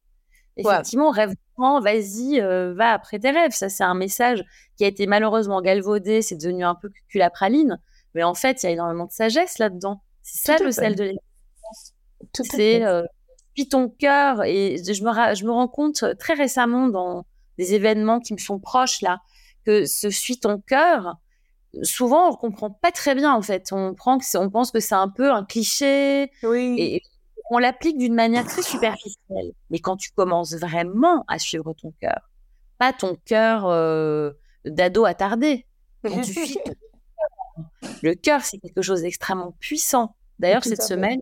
Effectivement, 0.59 1.11
rêve 1.11 1.34
grand, 1.57 1.80
vas-y, 1.80 2.41
euh, 2.41 2.74
va 2.74 2.93
après 2.93 3.20
tes 3.20 3.30
rêves. 3.30 3.53
Ça, 3.53 3.68
c'est 3.68 3.84
un 3.84 3.95
message 3.95 4.45
qui 4.76 4.84
a 4.84 4.89
été 4.89 5.07
malheureusement 5.07 5.62
galvaudé, 5.62 6.20
c'est 6.20 6.36
devenu 6.36 6.64
un 6.64 6.74
peu 6.74 6.91
cul 7.09 7.20
à 7.20 7.30
praline. 7.30 7.80
Mais 8.18 8.24
en 8.24 8.34
fait, 8.34 8.64
il 8.64 8.66
y 8.66 8.68
a 8.68 8.72
énormément 8.72 9.06
de 9.06 9.12
sagesse 9.12 9.58
là-dedans. 9.58 10.02
C'est 10.24 10.44
ça 10.44 10.58
le 10.58 10.72
sel 10.72 10.96
de 10.96 11.04
l'existence. 11.04 11.94
C'est 12.50 12.84
euh, 12.84 13.04
puis 13.54 13.68
ton 13.68 13.88
cœur. 13.88 14.42
Et 14.42 14.76
je 14.76 15.04
me, 15.04 15.34
je 15.36 15.44
me 15.44 15.52
rends 15.52 15.68
compte 15.68 16.02
euh, 16.02 16.14
très 16.18 16.34
récemment 16.34 16.88
dans 16.88 17.26
des 17.58 17.74
événements 17.74 18.18
qui 18.18 18.32
me 18.32 18.38
sont 18.38 18.58
proches 18.58 19.02
là 19.02 19.20
que 19.64 19.86
ce 19.86 20.10
suis 20.10 20.40
ton 20.40 20.58
cœur. 20.58 21.14
Souvent, 21.82 22.30
on 22.30 22.34
comprend 22.34 22.70
pas 22.70 22.90
très 22.90 23.14
bien 23.14 23.32
en 23.32 23.40
fait. 23.40 23.68
On 23.70 23.94
prend 23.94 24.18
que 24.18 24.24
on 24.36 24.50
pense 24.50 24.72
que 24.72 24.80
c'est 24.80 24.96
un 24.96 25.08
peu 25.08 25.30
un 25.30 25.44
cliché. 25.44 26.32
Oui. 26.42 26.74
Et 26.76 27.02
on 27.52 27.58
l'applique 27.58 27.98
d'une 27.98 28.14
manière 28.14 28.46
très 28.46 28.62
superficielle. 28.62 29.52
Mais 29.70 29.78
quand 29.78 29.96
tu 29.96 30.10
commences 30.10 30.54
vraiment 30.54 31.24
à 31.28 31.38
suivre 31.38 31.72
ton 31.72 31.94
cœur, 32.00 32.28
pas 32.78 32.92
ton 32.92 33.16
cœur 33.24 33.66
euh, 33.66 34.32
d'ado 34.64 35.04
attardé, 35.04 35.66
quand 36.02 36.20
tu 36.22 36.32
suis 36.32 36.58
le 38.03 38.14
cœur, 38.14 38.43
c'est 38.43 38.59
quelque 38.59 38.83
chose 38.83 39.03
d'extrêmement 39.03 39.53
puissant. 39.61 40.16
D'ailleurs, 40.39 40.64
cette 40.64 40.83
semaine, 40.83 41.20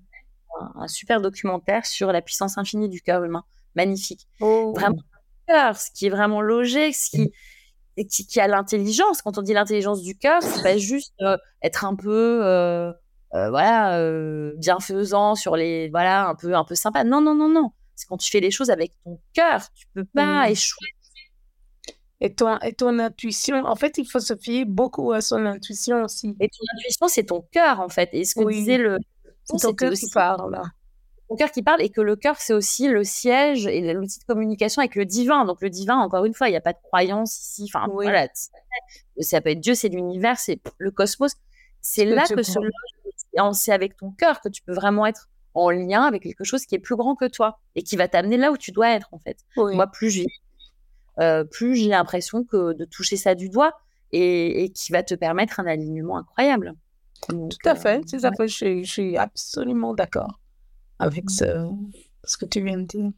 un, 0.75 0.89
super 0.89 1.21
documentaire 1.21 1.87
sur 1.87 2.13
la 2.13 2.23
puissance 2.23 2.59
infinie 2.59 2.89
du 2.89 3.01
cœur 3.01 3.25
humain. 3.25 3.45
Magnifique. 3.75 4.27
Oh. 4.41 4.73
Vraiment, 4.75 4.97
le 4.97 5.53
cœur, 5.53 5.77
ce 5.77 5.91
qui 5.91 6.07
est 6.07 6.11
vraiment 6.11 6.41
logé, 6.41 6.93
ce 6.93 7.11
qui, 7.11 8.27
qui, 8.27 8.41
a 8.41 8.49
l'intelligence. 8.49 9.23
Quand 9.23 9.39
on 9.39 9.43
dit 9.43 9.53
l'intelligence 9.53 10.03
du 10.03 10.17
cœur, 10.17 10.43
c'est 10.43 10.63
pas 10.63 10.77
juste 10.79 11.15
euh, 11.23 11.37
être 11.63 11.85
un 11.85 11.95
peu, 11.95 12.45
euh, 12.45 12.93
euh, 13.35 13.51
voilà, 13.51 14.01
bienfaisant 14.57 15.35
sur 15.35 15.57
les, 15.57 15.89
voilà, 15.91 16.29
un 16.29 16.35
peu, 16.35 16.55
un 16.55 16.65
peu 16.65 16.75
sympa. 16.75 17.05
Non, 17.05 17.21
non, 17.21 17.35
non, 17.35 17.49
non. 17.49 17.73
C'est 17.95 18.07
quand 18.07 18.19
tu 18.19 18.31
fais 18.31 18.41
les 18.41 18.51
choses 18.51 18.71
avec 18.71 18.93
ton 19.05 19.19
cœur. 19.33 19.63
Tu 19.75 19.87
peux 19.95 20.05
pas 20.05 20.47
mmh. 20.47 20.53
échouer 20.53 20.89
et 22.21 22.35
ton, 22.35 22.59
et 22.59 22.73
ton 22.73 22.99
intuition, 22.99 23.65
en 23.65 23.77
fait, 23.77 23.99
il 23.99 24.07
faut 24.07 24.21
se 24.21 24.35
fier 24.35 24.65
beaucoup 24.65 25.13
à 25.13 25.21
son 25.21 25.45
intuition 25.45 26.05
aussi. 26.05 26.35
Et 26.41 26.49
ton 26.49 26.65
intuition, 26.77 27.09
c'est 27.09 27.25
ton 27.25 27.43
cœur, 27.53 27.81
en 27.81 27.89
fait. 27.89 28.09
Et 28.13 28.25
ce 28.25 28.35
que 28.35 28.49
disait 28.49 28.79
le. 28.79 28.99
C'est 29.45 29.59
ton 29.59 29.75
cœur 29.75 29.93
qui 29.93 30.11
parle. 30.13 30.61
Ton 31.29 31.37
cœur 31.37 31.51
qui 31.51 31.63
parle, 31.63 31.83
et 31.83 31.91
que 31.91 32.01
le 32.01 32.17
cœur, 32.17 32.37
c'est 32.39 32.53
aussi 32.53 32.89
le 32.89 33.05
siège 33.05 33.67
et 33.67 33.93
l'outil 33.93 34.21
de 34.21 34.25
communication 34.25 34.81
avec 34.81 34.95
le 34.95 35.05
divin. 35.05 35.45
Donc, 35.45 35.61
le 35.61 35.69
divin, 35.71 35.97
encore 35.97 36.25
une 36.25 36.35
fois, 36.35 36.49
il 36.49 36.53
n'y 36.53 36.57
a 36.57 36.61
pas 36.61 36.73
de 36.73 36.79
croyance 36.83 37.39
ici. 37.39 37.69
Enfin, 37.69 37.87
voilà. 37.93 38.29
Ça 39.19 39.41
peut 39.41 39.51
être 39.51 39.61
Dieu, 39.61 39.75
c'est 39.75 39.89
l'univers, 39.89 40.39
c'est 40.39 40.61
le 40.79 40.91
cosmos. 40.91 41.35
C'est 41.83 42.05
là 42.05 42.25
que, 42.27 42.43
c'est 43.53 43.73
avec 43.73 43.97
ton 43.97 44.11
cœur 44.13 44.41
que 44.41 44.49
tu 44.49 44.63
peux 44.63 44.73
vraiment 44.73 45.07
être 45.07 45.29
en 45.55 45.71
lien 45.71 46.03
avec 46.03 46.23
quelque 46.23 46.45
chose 46.45 46.67
qui 46.67 46.75
est 46.75 46.81
plus 46.81 46.97
grand 46.97 47.15
que 47.15 47.27
toi 47.27 47.61
et 47.75 47.83
qui 47.83 47.97
va 47.97 48.09
t'amener 48.09 48.37
là 48.37 48.51
où 48.53 48.57
tu 48.57 48.73
dois 48.73 48.91
être, 48.91 49.09
en 49.13 49.19
fait. 49.19 49.39
Moi, 49.57 49.87
plus 49.87 50.11
je 50.11 50.23
euh, 51.21 51.45
plus 51.45 51.77
j'ai 51.77 51.89
l'impression 51.89 52.45
que 52.45 52.73
de 52.75 52.85
toucher 52.85 53.17
ça 53.17 53.35
du 53.35 53.49
doigt 53.49 53.73
et, 54.13 54.71
qui 54.75 54.93
va 54.93 55.03
te 55.03 55.15
permettre 55.15 55.61
un 55.61 55.67
alignement 55.67 56.19
incroyable. 56.19 56.75
Tout 57.29 57.49
à 57.65 57.75
fait, 57.75 58.03
c'est 58.07 58.21
ça. 58.21 58.31
Je, 58.39 58.83
suis 58.85 59.17
absolument 59.17 59.95
d'accord. 59.95 60.41
avec 60.99 61.31
ce, 61.31 61.69
ce 62.25 62.37
que 62.37 62.45
tu 62.45 62.63
viens 62.63 62.79
de 62.79 62.85
dire. 62.85 63.11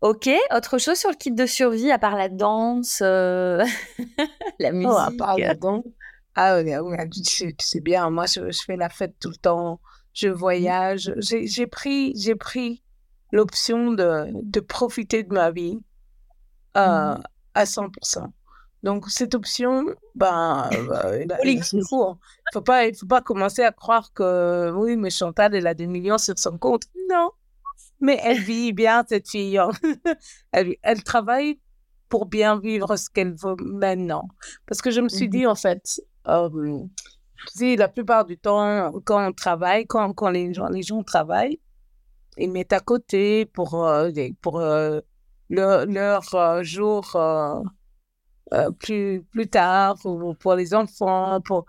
Ok, 0.00 0.28
autre 0.54 0.76
chose 0.76 0.98
sur 0.98 1.08
le 1.08 1.16
kit 1.16 1.32
de 1.32 1.46
survie 1.46 1.90
à 1.90 1.98
part 1.98 2.14
la 2.14 2.28
danse, 2.28 3.00
euh, 3.02 3.64
la 4.58 4.70
musique. 4.70 4.90
Oh, 4.92 4.96
à 4.96 5.10
part 5.16 5.38
la 5.38 5.54
danse. 5.54 5.84
Ah 6.34 6.58
oui, 6.58 6.72
tu, 7.10 7.54
sais 7.58 7.80
bien, 7.80 8.10
moi 8.10 8.26
je, 8.26 8.50
je, 8.50 8.60
fais 8.66 8.76
la 8.76 8.90
fête 8.90 9.14
tout 9.18 9.30
le 9.30 9.36
temps, 9.36 9.80
je 10.12 10.28
voyage. 10.28 11.14
J'ai 11.20 11.66
pris, 11.66 12.12
j'ai 12.16 12.34
pris 12.34 12.82
l'option 13.32 13.92
de, 13.92 14.26
de 14.42 14.60
profiter 14.60 15.22
de 15.22 15.32
ma 15.32 15.50
vie 15.50 15.78
à 16.74 17.64
100%. 17.64 18.30
Donc 18.82 19.08
cette 19.08 19.34
option, 19.34 19.86
ben, 20.14 20.68
euh, 20.74 21.24
il 21.42 21.62
faut, 21.88 22.04
hein. 22.04 22.18
faut 22.52 22.60
pas, 22.60 22.86
il 22.86 22.94
faut 22.94 23.06
pas 23.06 23.22
commencer 23.22 23.62
à 23.62 23.72
croire 23.72 24.12
que 24.12 24.70
oui, 24.76 24.96
mais 24.96 25.08
Chantal 25.08 25.54
elle 25.54 25.66
a 25.66 25.72
des 25.72 25.86
millions 25.86 26.18
sur 26.18 26.38
son 26.38 26.58
compte. 26.58 26.82
Non, 27.10 27.30
mais 28.00 28.20
elle 28.22 28.40
vit 28.40 28.74
bien, 28.74 29.02
cette 29.08 29.28
fille. 29.28 29.58
Elle, 30.52 30.76
elle, 30.82 31.02
travaille 31.02 31.58
pour 32.10 32.26
bien 32.26 32.60
vivre 32.60 32.96
ce 32.96 33.08
qu'elle 33.08 33.34
veut 33.34 33.56
maintenant. 33.58 34.28
Parce 34.66 34.82
que 34.82 34.90
je 34.90 35.00
me 35.00 35.08
suis 35.08 35.26
mmh 35.26 35.30
dit, 35.30 35.46
en 35.46 35.54
fait, 35.54 36.00
euh, 36.28 36.84
la 37.60 37.88
plupart 37.88 38.24
du 38.24 38.38
temps, 38.38 38.92
quand 39.04 39.28
on 39.28 39.32
travaille, 39.32 39.86
quand, 39.86 40.12
quand 40.12 40.28
les, 40.28 40.52
gens, 40.52 40.68
les 40.68 40.82
gens 40.82 41.02
travaillent, 41.02 41.58
ils 42.36 42.50
mettent 42.50 42.72
à 42.72 42.80
côté 42.80 43.46
pour, 43.46 43.84
euh, 43.84 44.10
pour 44.42 44.60
euh, 44.60 45.00
leur, 45.50 45.86
leur 45.86 46.64
jour 46.64 47.16
plus, 48.78 49.22
plus 49.30 49.48
tard, 49.48 49.96
ou 50.04 50.34
pour 50.34 50.54
les 50.54 50.74
enfants. 50.74 51.40
Pour... 51.40 51.64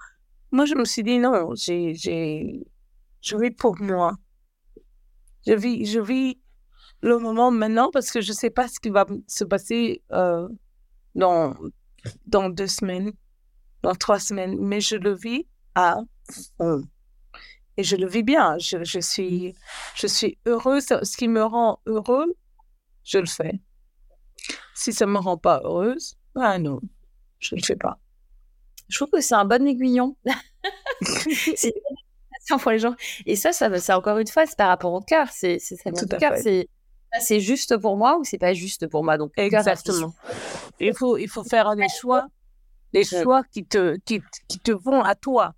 Moi, 0.52 0.66
je 0.66 0.76
me 0.76 0.86
suis 0.86 1.04
dit, 1.04 1.20
non, 1.20 1.54
j'ai, 1.56 1.96
je 1.96 3.38
vis 3.38 3.52
pour 3.52 3.80
moi. 3.82 4.16
Je 5.48 5.54
vis, 5.54 5.86
je 5.86 6.00
vis 6.00 6.40
le 7.02 7.20
moment 7.20 7.52
maintenant 7.52 7.92
parce 7.92 8.12
que 8.12 8.22
je 8.22 8.32
ne 8.32 8.36
sais 8.36 8.50
pas 8.50 8.68
ce 8.68 8.80
qui 8.80 8.90
va 8.90 9.06
se 9.28 9.44
passer 9.44 10.02
euh, 10.12 10.48
dans, 11.14 11.56
dans 12.26 12.50
deux 12.50 12.68
semaines, 12.68 13.12
dans 13.84 13.94
trois 13.94 14.20
semaines, 14.20 14.58
mais 14.60 14.82
je 14.82 14.96
le 14.96 15.14
vis 15.14 15.46
à 15.76 16.00
fond. 16.58 16.84
Et 17.78 17.84
je 17.84 17.96
le 17.96 18.08
vis 18.08 18.24
bien. 18.24 18.58
Je, 18.58 18.84
je, 18.84 19.00
suis, 19.00 19.54
je 19.96 20.08
suis 20.08 20.38
heureuse. 20.46 20.86
Ce 20.86 21.18
qui 21.18 21.28
me 21.28 21.44
rend 21.44 21.80
heureux, 21.86 22.34
je 23.06 23.20
le 23.20 23.26
fais. 23.26 23.62
Si 24.74 24.91
ça 24.91 25.06
ne 25.06 25.12
me 25.12 25.20
rend 25.20 25.38
pas 25.38 25.62
heureuse, 25.64 26.18
ah 26.36 26.60
non, 26.60 26.82
je 27.39 27.56
ne 27.56 27.62
le 27.62 27.66
fais 27.66 27.76
pas. 27.78 27.97
Je 28.89 28.97
trouve 28.97 29.10
que 29.10 29.22
c'est 29.22 29.36
un 29.36 29.45
bon 29.45 29.66
aiguillon. 29.66 30.16
c'est 31.56 31.74
pour 32.60 32.72
les 32.72 32.80
gens. 32.80 32.95
Et 33.26 33.36
ça, 33.36 33.53
ça, 33.53 33.80
c'est 33.80 33.93
encore 33.93 34.18
une 34.18 34.28
fois, 34.28 34.45
c'est 34.45 34.58
par 34.58 34.68
rapport 34.68 34.93
au 34.93 35.01
cœur. 35.01 35.28
C'est, 35.32 35.58
c'est 35.60 35.78
cœur. 36.20 36.34
C'est, 36.38 36.68
c'est 37.20 37.39
juste 37.39 37.78
pour 37.78 37.97
moi 37.97 38.18
ou 38.20 38.24
c'est 38.24 38.38
pas 38.38 38.53
juste 38.53 38.88
pour 38.88 39.03
moi? 39.03 39.18
Donc, 39.18 39.32
exactement. 39.38 40.14
Il 40.80 40.93
faut, 40.93 41.18
il 41.18 41.30
faut 41.30 41.43
faire 41.43 41.76
des 41.76 41.88
choix, 41.89 42.28
des 42.93 43.03
choix 43.03 43.43
qui 43.51 43.66
te, 43.66 43.97
qui, 44.06 44.22
qui 44.47 44.60
te 44.60 44.72
vont 44.72 45.01
à 45.01 45.16
toi. 45.16 45.53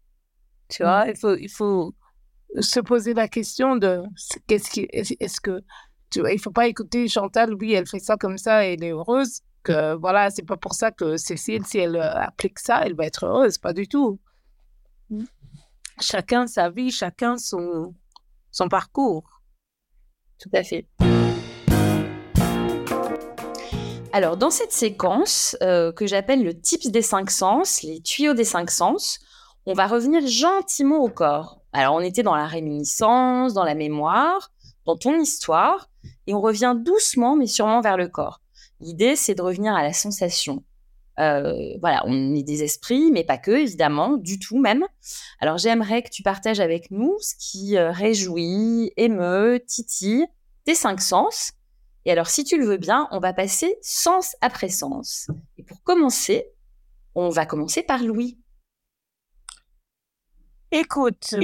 Tu 0.69 0.83
vois, 0.83 1.05
mm. 1.05 1.09
il 1.09 1.17
faut, 1.17 1.35
il 1.35 1.49
faut 1.49 1.95
se 2.59 2.79
poser 2.79 3.13
la 3.13 3.27
question 3.27 3.75
de 3.75 4.03
qu'est-ce 4.47 4.69
qui, 4.69 4.87
est-ce 4.91 5.41
que, 5.41 5.61
tu 6.11 6.21
vois, 6.21 6.31
il 6.31 6.39
faut 6.39 6.51
pas 6.51 6.67
écouter 6.67 7.07
Chantal, 7.07 7.53
oui, 7.53 7.73
elle 7.73 7.87
fait 7.87 7.99
ça 7.99 8.17
comme 8.17 8.37
ça 8.37 8.65
et 8.65 8.73
elle 8.73 8.83
est 8.83 8.91
heureuse. 8.91 9.41
Que 9.63 9.95
voilà, 9.95 10.29
c'est 10.29 10.45
pas 10.45 10.57
pour 10.57 10.73
ça 10.73 10.91
que 10.91 11.17
Cécile, 11.17 11.65
si 11.65 11.79
elle 11.79 11.97
applique 11.97 12.59
ça, 12.59 12.81
elle 12.85 12.95
va 12.95 13.05
être 13.05 13.25
heureuse, 13.25 13.57
pas 13.57 13.73
du 13.73 13.87
tout. 13.87 14.19
Mm 15.09 15.25
chacun 15.99 16.47
sa 16.47 16.69
vie, 16.69 16.91
chacun 16.91 17.37
son, 17.37 17.93
son 18.51 18.69
parcours. 18.69 19.41
Tout 20.39 20.49
à 20.53 20.63
fait. 20.63 20.87
Alors, 24.13 24.37
dans 24.37 24.49
cette 24.49 24.71
séquence 24.71 25.55
euh, 25.61 25.91
que 25.91 26.07
j'appelle 26.07 26.43
le 26.43 26.59
tips 26.59 26.87
des 26.87 27.01
cinq 27.01 27.29
sens, 27.29 27.83
les 27.83 28.01
tuyaux 28.01 28.33
des 28.33 28.43
cinq 28.43 28.71
sens, 28.71 29.19
on 29.65 29.73
va 29.73 29.87
revenir 29.87 30.25
gentiment 30.25 30.99
au 30.99 31.09
corps. 31.09 31.61
Alors, 31.73 31.95
on 31.95 31.99
était 31.99 32.23
dans 32.23 32.35
la 32.35 32.47
réminiscence, 32.47 33.53
dans 33.53 33.63
la 33.63 33.75
mémoire, 33.75 34.51
dans 34.87 34.97
ton 34.97 35.19
histoire, 35.19 35.89
et 36.25 36.33
on 36.33 36.41
revient 36.41 36.75
doucement 36.75 37.35
mais 37.35 37.45
sûrement 37.45 37.81
vers 37.81 37.97
le 37.97 38.07
corps. 38.07 38.41
L'idée, 38.79 39.15
c'est 39.15 39.35
de 39.35 39.41
revenir 39.41 39.75
à 39.75 39.83
la 39.83 39.93
sensation, 39.93 40.63
euh, 41.19 41.75
voilà, 41.79 42.03
on 42.05 42.35
est 42.35 42.43
des 42.43 42.63
esprits, 42.63 43.11
mais 43.11 43.23
pas 43.23 43.37
que, 43.37 43.51
évidemment, 43.51 44.17
du 44.17 44.39
tout 44.39 44.59
même. 44.59 44.85
Alors 45.39 45.57
j'aimerais 45.57 46.03
que 46.03 46.09
tu 46.09 46.23
partages 46.23 46.59
avec 46.59 46.91
nous 46.91 47.15
ce 47.19 47.33
qui 47.39 47.77
euh, 47.77 47.91
réjouit, 47.91 48.91
émeut, 48.97 49.63
titille 49.65 50.25
tes 50.63 50.75
cinq 50.75 51.01
sens. 51.01 51.53
Et 52.05 52.11
alors, 52.11 52.27
si 52.27 52.43
tu 52.43 52.57
le 52.57 52.65
veux 52.65 52.77
bien, 52.77 53.07
on 53.11 53.19
va 53.19 53.33
passer 53.33 53.77
sens 53.81 54.35
après 54.41 54.69
sens. 54.69 55.27
Et 55.57 55.63
pour 55.63 55.81
commencer, 55.83 56.45
on 57.15 57.29
va 57.29 57.45
commencer 57.45 57.83
par 57.83 58.01
Louis. 58.01 58.37
Écoute, 60.71 61.35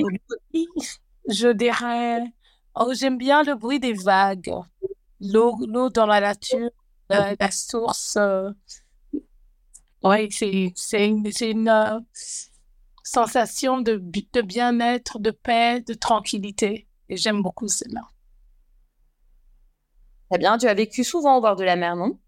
je 1.29 1.47
dirais, 1.49 2.21
oh, 2.75 2.93
j'aime 2.93 3.17
bien 3.17 3.43
le 3.43 3.55
bruit 3.55 3.79
des 3.79 3.93
vagues, 3.93 4.53
l'eau 5.19 5.89
dans 5.89 6.05
la 6.05 6.19
nature, 6.19 6.69
la 7.09 7.51
source. 7.51 8.17
Euh, 8.17 8.51
oui, 10.03 10.29
c'est 10.75 11.07
une, 11.07 11.29
une 11.41 11.69
euh, 11.69 11.99
sensation 13.03 13.81
de, 13.81 14.01
de 14.33 14.41
bien-être, 14.41 15.19
de 15.19 15.31
paix, 15.31 15.81
de 15.81 15.93
tranquillité. 15.93 16.87
Et 17.09 17.17
j'aime 17.17 17.41
beaucoup 17.41 17.67
cela. 17.67 18.01
Très 20.29 20.39
bien. 20.39 20.57
Tu 20.57 20.67
as 20.67 20.73
vécu 20.73 21.03
souvent 21.03 21.37
au 21.37 21.41
bord 21.41 21.55
de 21.55 21.63
la 21.63 21.75
mer, 21.75 21.95
non? 21.95 22.19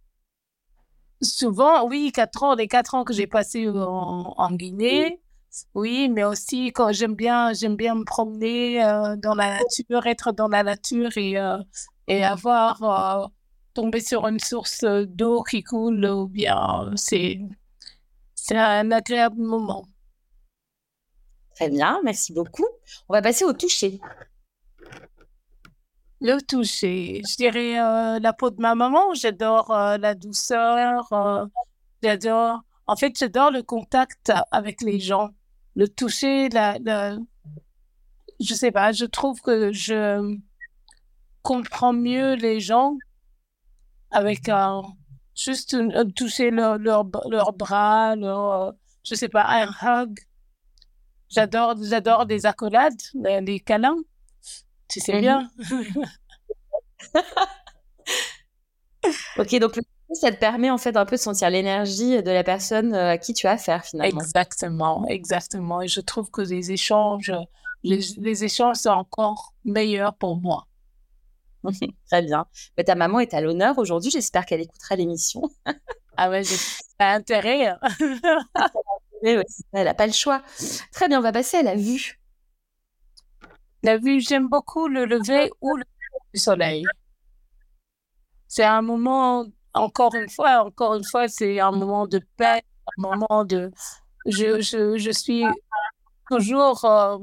Souvent, 1.22 1.88
oui, 1.88 2.12
quatre 2.14 2.44
ans, 2.44 2.56
les 2.56 2.68
quatre 2.68 2.94
ans 2.94 3.04
que 3.04 3.14
j'ai 3.14 3.28
passés 3.28 3.68
en, 3.68 4.34
en, 4.38 4.52
Guinée. 4.52 5.20
Oui, 5.74 6.10
mais 6.10 6.24
aussi 6.24 6.68
quand 6.74 6.92
j'aime 6.92 7.16
bien, 7.16 7.54
j'aime 7.54 7.76
bien 7.76 7.96
me 7.96 8.04
promener 8.04 8.84
euh, 8.84 9.16
dans 9.16 9.36
la 9.36 9.60
nature, 9.60 10.06
être 10.08 10.32
dans 10.32 10.48
la 10.48 10.64
nature 10.64 11.18
et, 11.18 11.38
euh, 11.38 11.58
et 12.08 12.24
avoir 12.24 13.30
tombé 13.74 14.00
sur 14.00 14.28
une 14.28 14.40
source 14.40 14.84
d'eau 14.84 15.44
qui 15.44 15.64
coule 15.64 16.06
ou 16.06 16.28
bien 16.28 16.92
c'est 16.96 17.40
c'est 18.36 18.58
un 18.58 18.92
agréable 18.92 19.42
moment. 19.42 19.88
Très 21.56 21.70
bien, 21.70 22.00
merci 22.04 22.34
beaucoup. 22.34 22.68
On 23.10 23.14
va 23.14 23.22
passer 23.22 23.46
au 23.46 23.54
toucher. 23.54 24.00
Le 26.22 26.40
toucher, 26.42 27.22
je 27.28 27.36
dirais 27.38 27.80
euh, 27.80 28.20
la 28.20 28.34
peau 28.34 28.52
de 28.52 28.62
ma 28.62 28.76
maman. 28.76 29.14
J'adore 29.14 29.72
euh, 29.72 29.98
la 29.98 30.16
douceur. 30.16 31.12
Euh, 31.12 31.46
j'adore. 32.04 32.62
En 32.88 32.96
fait, 32.96 33.18
j'adore 33.18 33.52
le 33.52 33.64
contact 33.64 34.32
avec 34.52 34.82
les 34.82 35.00
gens. 35.00 35.32
Le 35.76 35.88
toucher, 35.88 36.50
la, 36.50 36.78
la, 36.80 37.18
je 38.40 38.54
sais 38.54 38.72
pas. 38.72 38.92
Je 38.92 39.06
trouve 39.06 39.42
que 39.42 39.72
je 39.72 40.38
comprends 41.42 41.94
mieux 41.94 42.36
les 42.36 42.60
gens 42.60 42.98
avec 44.12 44.50
un 44.50 44.84
juste 45.36 45.76
toucher 46.16 46.50
leur, 46.50 46.78
leur, 46.78 47.06
leur, 47.30 47.54
bras, 47.54 48.16
leur, 48.16 48.74
je 49.04 49.16
sais 49.16 49.30
pas, 49.30 49.46
un 49.46 49.70
hug. 49.82 50.18
J'adore, 51.30 51.76
j'adore 51.82 52.26
des 52.26 52.46
accolades, 52.46 52.94
des, 53.14 53.60
câlins. 53.60 53.98
Tu 54.88 55.00
sais 55.00 55.20
bien. 55.20 55.50
ok, 59.38 59.60
donc 59.60 59.80
ça 60.14 60.32
te 60.32 60.38
permet 60.38 60.70
en 60.70 60.78
fait 60.78 60.96
un 60.98 61.06
peu 61.06 61.16
de 61.16 61.22
sentir 61.22 61.50
l'énergie 61.50 62.22
de 62.22 62.32
la 62.32 62.44
personne 62.44 62.94
euh, 62.94 63.12
à 63.12 63.18
qui 63.18 63.34
tu 63.34 63.48
as 63.48 63.52
affaire 63.52 63.84
finalement. 63.84 64.22
Exactement, 64.22 65.08
exactement. 65.08 65.82
Et 65.82 65.88
je 65.88 66.02
trouve 66.02 66.30
que 66.30 66.42
les 66.42 66.72
échanges, 66.72 67.34
les, 67.84 68.00
les 68.18 68.44
échanges 68.44 68.78
sont 68.78 68.90
encore 68.90 69.54
meilleurs 69.64 70.16
pour 70.16 70.38
moi. 70.38 70.68
Très 72.08 72.22
bien. 72.22 72.46
Mais 72.78 72.84
ta 72.84 72.96
maman 72.96 73.20
est 73.20 73.34
à 73.34 73.42
l'honneur 73.42 73.78
aujourd'hui. 73.78 74.12
J'espère 74.12 74.46
qu'elle 74.46 74.62
écoutera 74.62 74.96
l'émission. 74.96 75.42
ah 76.18 76.30
ouais, 76.30 76.44
j'ai 76.44 76.56
intérêt. 77.00 77.68
Hein. 77.68 77.80
elle 79.24 79.44
n'a 79.74 79.94
pas 79.94 80.08
le 80.08 80.14
choix. 80.14 80.42
Très 80.92 81.08
bien, 81.08 81.20
on 81.20 81.24
va 81.24 81.32
passer 81.32 81.58
à 81.58 81.64
la 81.64 81.76
vue. 81.76 82.20
La 83.84 83.98
vue, 83.98 84.20
j'aime 84.20 84.48
beaucoup 84.48 84.88
le 84.88 85.06
lever 85.06 85.52
ou 85.62 85.76
le 85.76 85.84
du 86.34 86.40
soleil. 86.40 86.84
C'est 88.48 88.64
un 88.64 88.82
moment, 88.82 89.46
encore 89.76 90.16
une 90.16 90.30
fois, 90.30 90.66
encore 90.66 90.96
une 90.96 91.04
fois, 91.04 91.28
c'est 91.28 91.60
un 91.60 91.72
moment 91.72 92.08
de 92.08 92.20
paix, 92.38 92.64
un 92.98 93.02
moment 93.02 93.46
de... 93.46 93.72
Je, 94.26 94.62
je, 94.62 94.98
je 94.98 95.12
suis 95.12 95.44
toujours... 96.30 96.84
Euh, 96.86 97.18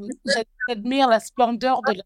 j'admire 0.69 1.09
la 1.09 1.20
splendeur 1.20 1.83
de 1.83 1.95
la 1.95 2.03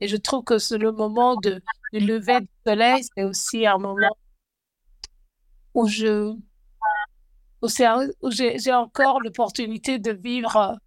et 0.00 0.08
je 0.08 0.16
trouve 0.16 0.44
que 0.44 0.58
c'est 0.58 0.78
le 0.78 0.92
moment 0.92 1.36
de, 1.36 1.60
lever 1.92 2.40
du 2.40 2.48
soleil, 2.66 3.02
c'est 3.16 3.24
aussi 3.24 3.66
un 3.66 3.78
moment 3.78 4.16
où 5.74 5.88
je 5.88 6.34
j'ai 7.62 8.72
encore 8.72 9.20
l'opportunité 9.20 9.98
de 9.98 10.12
vivre 10.12 10.78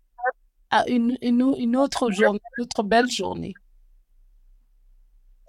à 0.69 0.87
une, 0.87 1.17
une, 1.21 1.53
une, 1.57 1.75
autre 1.75 2.11
journée, 2.11 2.39
une 2.57 2.63
autre 2.63 2.83
belle 2.83 3.11
journée. 3.11 3.53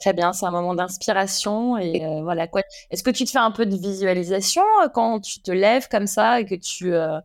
Très 0.03 0.15
bien, 0.15 0.33
c'est 0.33 0.47
un 0.47 0.51
moment 0.51 0.75
d'inspiration 0.75 1.79
et 1.79 2.05
euh, 2.05 2.23
voilà 2.25 2.49
quoi. 2.49 2.63
Est-ce 2.91 3.05
que 3.05 3.11
tu 3.11 3.25
te 3.25 3.31
fais 3.31 3.39
un 3.39 3.53
peu 3.53 3.67
de 3.67 3.77
visualisation 3.77 4.65
euh, 4.83 4.89
quand 4.89 5.21
tu 5.21 5.41
te 5.41 5.53
lèves 5.53 5.87
comme 5.89 6.09
ça 6.09 6.41
et 6.41 6.45
que 6.45 6.57
tu 6.57 6.93
euh, 6.93 7.21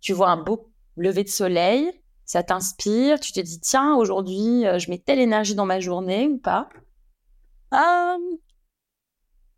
tu 0.00 0.12
vois 0.12 0.30
un 0.30 0.36
beau 0.38 0.70
lever 0.96 1.24
de 1.24 1.28
soleil, 1.28 1.90
ça 2.24 2.42
t'inspire, 2.42 3.20
tu 3.20 3.32
te 3.32 3.40
dis 3.40 3.60
tiens 3.60 3.94
aujourd'hui 3.94 4.64
je 4.78 4.90
mets 4.90 4.98
telle 4.98 5.20
énergie 5.20 5.54
dans 5.54 5.66
ma 5.66 5.80
journée 5.80 6.26
ou 6.28 6.38
pas? 6.38 6.68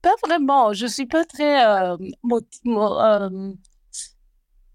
Pas 0.02 0.14
vraiment. 0.26 0.72
Je 0.72 0.86
suis 0.86 1.06
pas 1.06 1.24
très 1.24 1.64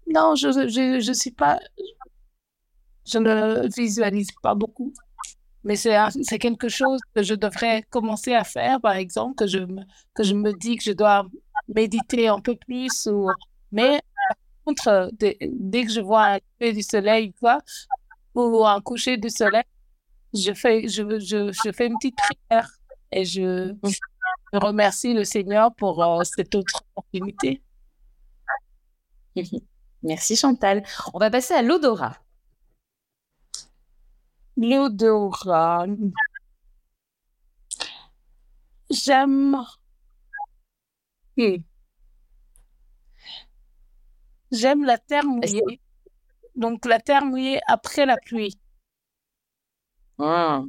non, 0.06 0.34
je, 0.36 0.48
je 0.68 1.00
je 1.00 1.12
suis 1.12 1.30
pas 1.30 1.58
je 3.06 3.18
ne 3.18 3.66
visualise 3.74 4.28
pas 4.42 4.54
beaucoup 4.54 4.92
mais 5.64 5.76
c'est 5.76 6.38
quelque 6.38 6.68
chose 6.68 7.00
que 7.14 7.22
je 7.22 7.34
devrais 7.34 7.82
commencer 7.90 8.34
à 8.34 8.44
faire, 8.44 8.80
par 8.80 8.96
exemple, 8.96 9.34
que 9.36 9.46
je 9.46 9.58
me, 9.58 9.82
que 10.14 10.22
je 10.22 10.34
me 10.34 10.52
dis 10.52 10.76
que 10.76 10.84
je 10.84 10.92
dois 10.92 11.26
méditer 11.68 12.28
un 12.28 12.40
peu 12.40 12.54
plus. 12.54 13.06
Ou... 13.06 13.30
Mais 13.72 14.00
par 14.28 14.36
contre, 14.66 15.10
dès, 15.12 15.84
que 15.84 15.90
je 15.90 16.00
vois 16.00 16.26
un 16.26 16.38
lever 16.60 16.74
du 16.74 16.82
soleil 16.82 17.32
quoi, 17.40 17.60
ou 18.34 18.64
un 18.66 18.80
coucher 18.82 19.16
du 19.16 19.30
soleil, 19.30 19.64
je 20.34 20.52
fais, 20.52 20.86
je, 20.88 21.18
je, 21.18 21.72
fais 21.72 21.86
une 21.86 21.96
petite 21.98 22.16
prière 22.16 22.70
et 23.10 23.24
je, 23.24 23.74
je 24.52 24.58
remercie 24.58 25.14
le 25.14 25.24
Seigneur 25.24 25.74
pour 25.74 26.02
euh, 26.02 26.22
cette 26.24 26.54
autre 26.54 26.82
opportunité. 26.94 27.62
Merci 30.02 30.36
Chantal. 30.36 30.82
On 31.14 31.18
va 31.18 31.30
passer 31.30 31.54
à 31.54 31.62
l'odorat. 31.62 32.18
L'odorat. 34.56 35.86
J'aime. 38.90 39.56
Hmm. 41.36 41.56
J'aime 44.52 44.84
la 44.84 44.98
terre 44.98 45.24
mouillée. 45.24 45.80
Donc, 46.54 46.84
la 46.84 47.00
terre 47.00 47.24
mouillée 47.24 47.60
après 47.66 48.06
la 48.06 48.16
pluie. 48.16 48.56
Ah. 50.18 50.62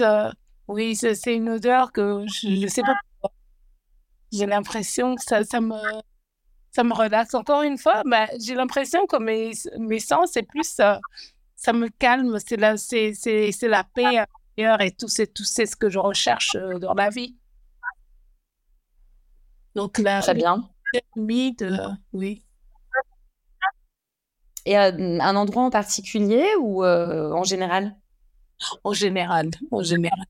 Euh, 0.00 0.30
oui, 0.68 0.94
c'est 0.94 1.34
une 1.34 1.48
odeur 1.48 1.90
que 1.92 2.24
je 2.28 2.48
ne 2.48 2.68
sais 2.68 2.82
pas 2.82 2.94
pourquoi. 3.20 3.36
J'ai 4.32 4.46
l'impression 4.46 5.16
que 5.16 5.22
ça, 5.22 5.42
ça, 5.44 5.60
me, 5.60 5.74
ça 6.70 6.84
me 6.84 6.94
relaxe. 6.94 7.34
Encore 7.34 7.62
une 7.62 7.78
fois, 7.78 8.02
mais 8.06 8.28
j'ai 8.40 8.54
l'impression 8.54 9.06
que 9.06 9.16
mes, 9.16 9.52
mes 9.78 9.98
sens, 9.98 10.30
c'est 10.32 10.44
plus 10.44 10.78
euh, 10.78 10.96
ça 11.56 11.72
me 11.72 11.88
calme, 11.88 12.38
c'est 12.44 12.56
la, 12.56 12.76
c'est, 12.76 13.14
c'est, 13.14 13.52
c'est 13.52 13.68
la 13.68 13.84
paix 13.84 14.18
intérieure 14.18 14.80
et 14.80 14.90
tout 14.92 15.08
c'est, 15.08 15.32
tout 15.32 15.44
c'est 15.44 15.66
ce 15.66 15.76
que 15.76 15.88
je 15.88 15.98
recherche 15.98 16.54
euh, 16.56 16.78
dans 16.78 16.94
la 16.94 17.10
vie. 17.10 17.36
Donc 19.74 19.98
là, 19.98 20.20
Très 20.20 20.34
bien. 20.34 20.68
Humide, 21.16 21.62
euh, 21.62 21.88
oui. 22.12 22.44
Et 24.64 24.78
euh, 24.78 25.18
un 25.20 25.36
endroit 25.36 25.64
en 25.64 25.70
particulier 25.70 26.46
ou 26.60 26.84
en 26.84 27.42
général? 27.42 27.96
En 28.84 28.92
général, 28.92 29.50
en 29.72 29.82
général. 29.82 30.24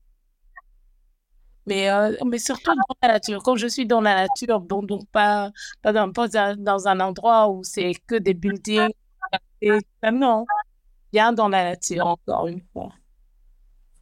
Mais, 1.67 1.89
mais 2.25 2.37
surtout 2.39 2.73
dans 2.75 2.95
la 3.01 3.13
nature. 3.13 3.41
Quand 3.43 3.55
je 3.55 3.67
suis 3.67 3.85
dans 3.85 4.01
la 4.01 4.15
nature, 4.27 4.59
bon, 4.59 4.83
donc 4.83 5.07
pas, 5.09 5.51
pas, 5.81 5.93
dans, 5.93 6.11
pas 6.11 6.27
dans 6.55 6.87
un 6.87 6.99
endroit 6.99 7.49
où 7.49 7.63
c'est 7.63 7.93
que 8.07 8.15
des 8.15 8.33
buildings. 8.33 8.89
Et, 9.61 9.71
non, 10.11 10.45
dans 11.33 11.49
la 11.49 11.63
nature, 11.63 12.05
encore 12.07 12.47
une 12.47 12.61
fois. 12.73 12.91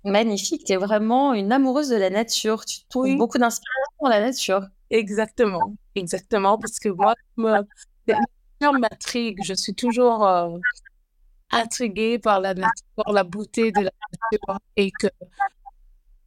Magnifique, 0.05 0.65
tu 0.65 0.73
es 0.73 0.77
vraiment 0.77 1.33
une 1.33 1.51
amoureuse 1.51 1.89
de 1.89 1.95
la 1.95 2.09
nature. 2.09 2.65
Tu 2.65 2.85
trouves 2.89 3.15
beaucoup 3.15 3.37
d'inspiration 3.37 3.95
dans 4.01 4.09
la 4.09 4.19
nature. 4.19 4.67
Exactement, 4.89 5.75
exactement, 5.95 6.57
parce 6.57 6.77
que 6.79 6.89
moi, 6.89 7.15
la 7.37 7.63
nature 8.07 8.79
m'intrigue. 8.79 9.39
Je 9.43 9.53
suis 9.53 9.73
toujours 9.73 10.27
euh, 10.27 10.57
intriguée 11.51 12.19
par 12.19 12.41
la 12.41 12.53
nature, 12.53 12.85
par 12.95 13.13
la 13.13 13.23
beauté 13.23 13.71
de 13.71 13.81
la 13.81 13.91
nature 14.31 14.59
et 14.75 14.91
que 14.91 15.07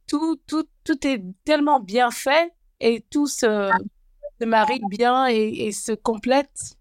tout, 0.07 0.37
tout, 0.47 0.65
tout 0.83 1.07
est 1.07 1.21
tellement 1.43 1.79
bien 1.79 2.11
fait 2.11 2.53
et 2.79 3.05
tout 3.09 3.27
se, 3.27 3.71
se 4.39 4.45
marie 4.45 4.81
bien 4.89 5.27
et, 5.27 5.67
et 5.67 5.71
se 5.71 5.91
complète 5.91 6.76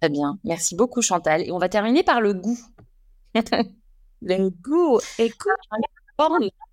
Très 0.00 0.10
bien. 0.10 0.38
Merci 0.44 0.74
beaucoup, 0.74 1.02
Chantal. 1.02 1.42
Et 1.42 1.52
on 1.52 1.58
va 1.58 1.68
terminer 1.68 2.02
par 2.02 2.20
le 2.20 2.34
goût. 2.34 2.58
le 4.22 4.50
goût. 4.50 4.98
Écoute, 5.18 5.52
la 6.18 6.28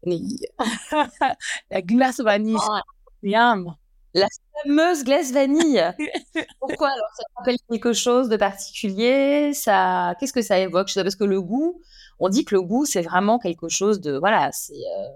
vanille. 0.05 0.39
la 1.71 1.81
glace 1.81 2.19
vanille. 2.19 2.57
Oh. 2.57 3.71
La 4.15 4.27
fameuse 4.63 5.03
glace 5.03 5.31
vanille. 5.31 5.83
Pourquoi 6.59 6.89
alors? 6.89 7.09
Ça 7.17 7.23
rappelle 7.35 7.57
quelque 7.69 7.93
chose 7.93 8.29
de 8.29 8.37
particulier? 8.37 9.53
Ça, 9.53 10.15
qu'est-ce 10.19 10.33
que 10.33 10.41
ça 10.41 10.59
évoque 10.59 10.89
Parce 10.93 11.15
que 11.15 11.23
le 11.23 11.41
goût, 11.41 11.81
on 12.19 12.29
dit 12.29 12.45
que 12.45 12.53
le 12.53 12.61
goût, 12.61 12.85
c'est 12.85 13.01
vraiment 13.01 13.39
quelque 13.39 13.69
chose 13.69 14.01
de, 14.01 14.17
voilà, 14.17 14.51
c'est 14.51 14.73
euh, 14.73 15.07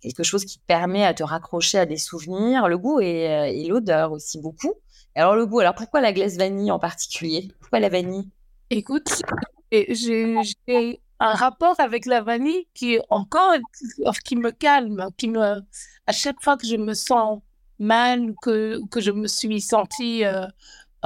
quelque 0.00 0.22
chose 0.22 0.44
qui 0.44 0.58
permet 0.60 1.04
à 1.04 1.12
te 1.12 1.22
raccrocher 1.22 1.78
à 1.78 1.86
des 1.86 1.98
souvenirs. 1.98 2.68
Le 2.68 2.78
goût 2.78 3.00
et, 3.00 3.28
euh, 3.28 3.44
et 3.46 3.66
l'odeur 3.66 4.12
aussi 4.12 4.40
beaucoup. 4.40 4.74
Alors 5.16 5.34
le 5.34 5.46
goût, 5.46 5.60
alors 5.60 5.74
pourquoi 5.74 6.02
la 6.02 6.12
glace 6.12 6.36
vanille 6.36 6.70
en 6.70 6.78
particulier? 6.78 7.50
Pourquoi 7.60 7.80
la 7.80 7.88
vanille? 7.88 8.28
Écoute, 8.68 9.22
j'ai 9.72 11.00
un 11.18 11.32
rapport 11.32 11.80
avec 11.80 12.04
la 12.04 12.20
vanille 12.20 12.68
qui 12.74 13.00
encore 13.08 13.54
qui 14.26 14.36
me 14.36 14.50
calme, 14.50 15.08
qui 15.16 15.28
me 15.28 15.62
à 16.06 16.12
chaque 16.12 16.42
fois 16.42 16.58
que 16.58 16.66
je 16.66 16.76
me 16.76 16.92
sens 16.92 17.40
mal 17.78 18.34
que 18.42 18.86
que 18.90 19.00
je 19.00 19.10
me 19.10 19.26
suis 19.26 19.62
sentie 19.62 20.22
euh, 20.26 20.44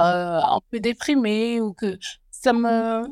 euh, 0.01 0.41
un 0.41 0.59
peu 0.69 0.81
déprimée 0.81 1.61
ou 1.61 1.71
que 1.73 1.97
ça 2.31 2.51
me 2.51 3.03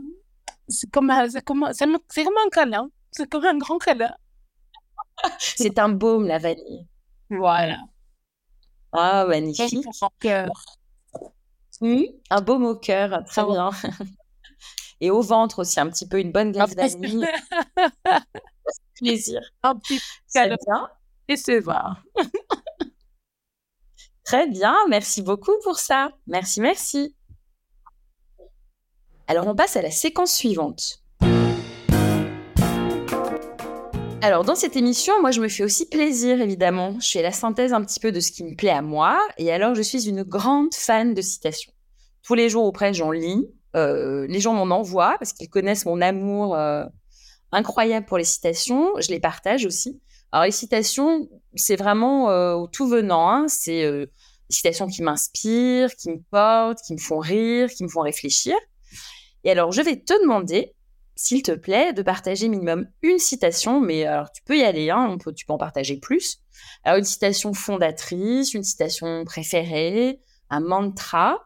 c'est 0.67 0.91
comme 0.91 1.13
c'est 1.29 1.45
comme 1.45 1.69
c'est 1.71 2.23
comme 2.25 2.33
un 2.45 2.49
câlin, 2.49 2.89
c'est 3.11 3.29
comme 3.29 3.45
un 3.45 3.57
grand 3.57 3.77
câlin. 3.77 4.13
c'est 5.39 5.79
un 5.79 5.89
baume 5.89 6.27
la 6.27 6.39
vanille. 6.39 6.85
Voilà. 7.29 7.77
Ah 8.91 9.25
magnifique. 9.25 9.85
cœur. 10.19 10.49
Mmh. 11.81 12.03
Un 12.29 12.41
beau 12.41 12.55
au 12.55 12.75
cœur, 12.75 13.23
très 13.25 13.45
bien. 13.45 13.69
Et 15.01 15.11
au 15.11 15.21
ventre 15.21 15.59
aussi, 15.59 15.79
un 15.79 15.89
petit 15.89 16.07
peu 16.07 16.19
une 16.19 16.31
bonne 16.31 16.51
glace 16.51 16.75
vanille. 16.75 17.25
plaisir. 18.95 19.41
Un 19.63 19.75
petit. 19.75 19.99
Et 21.27 21.37
c'est 21.37 21.59
va. 21.59 21.97
Très 24.23 24.47
bien, 24.47 24.75
merci 24.89 25.21
beaucoup 25.21 25.57
pour 25.63 25.79
ça. 25.79 26.11
Merci, 26.27 26.61
merci. 26.61 27.15
Alors 29.27 29.47
on 29.47 29.55
passe 29.55 29.75
à 29.75 29.81
la 29.81 29.91
séquence 29.91 30.33
suivante. 30.33 30.98
Alors, 34.21 34.43
dans 34.43 34.55
cette 34.55 34.75
émission, 34.75 35.13
moi, 35.21 35.31
je 35.31 35.39
me 35.39 35.47
fais 35.47 35.63
aussi 35.63 35.87
plaisir, 35.87 36.41
évidemment. 36.41 36.99
Je 36.99 37.09
fais 37.09 37.21
la 37.21 37.31
synthèse 37.31 37.71
un 37.71 37.81
petit 37.81 38.01
peu 38.01 38.11
de 38.11 38.19
ce 38.19 38.33
qui 38.33 38.43
me 38.43 38.53
plaît 38.53 38.69
à 38.69 38.81
moi. 38.81 39.17
Et 39.37 39.49
alors, 39.49 39.75
je 39.75 39.81
suis 39.81 40.09
une 40.09 40.23
grande 40.23 40.73
fan 40.73 41.13
de 41.13 41.21
citations. 41.21 41.71
Tous 42.23 42.33
les 42.33 42.49
jours 42.49 42.65
auprès, 42.65 42.93
j'en 42.93 43.11
lis. 43.11 43.47
Euh, 43.77 44.27
les 44.27 44.41
gens 44.41 44.53
m'en 44.53 44.75
envoient 44.75 45.15
parce 45.19 45.31
qu'ils 45.31 45.49
connaissent 45.49 45.85
mon 45.85 46.01
amour 46.01 46.55
euh, 46.55 46.83
incroyable 47.53 48.05
pour 48.07 48.17
les 48.17 48.25
citations. 48.25 48.91
Je 48.99 49.07
les 49.07 49.21
partage 49.21 49.65
aussi. 49.65 50.01
Alors, 50.33 50.43
les 50.43 50.51
citations, 50.51 51.29
c'est 51.55 51.77
vraiment 51.77 52.29
euh, 52.29 52.65
tout 52.73 52.89
venant. 52.89 53.31
Hein. 53.31 53.45
C'est 53.47 53.89
des 53.89 54.09
citations 54.49 54.87
qui 54.87 55.01
m'inspirent, 55.01 55.95
qui 55.95 56.09
me 56.09 56.21
portent, 56.29 56.79
qui 56.85 56.93
me 56.93 56.99
font 56.99 57.19
rire, 57.19 57.69
qui 57.69 57.85
me 57.85 57.89
font 57.89 58.01
réfléchir. 58.01 58.55
Et 59.45 59.51
alors, 59.51 59.71
je 59.71 59.81
vais 59.81 59.95
te 59.95 60.21
demander 60.21 60.73
s'il 61.21 61.43
te 61.43 61.51
plaît, 61.51 61.91
de 61.91 62.01
partager 62.01 62.47
minimum 62.47 62.87
une 63.01 63.19
citation, 63.19 63.81
mais 63.81 64.05
alors 64.05 64.31
tu 64.31 64.41
peux 64.43 64.57
y 64.57 64.63
aller, 64.63 64.89
hein, 64.89 65.17
tu 65.35 65.45
peux 65.45 65.51
en 65.51 65.57
partager 65.57 65.97
plus. 65.97 66.37
Une 66.85 67.03
citation 67.03 67.53
fondatrice, 67.53 68.53
une 68.53 68.63
citation 68.63 69.25
préférée, 69.25 70.21
un 70.49 70.61
mantra 70.61 71.41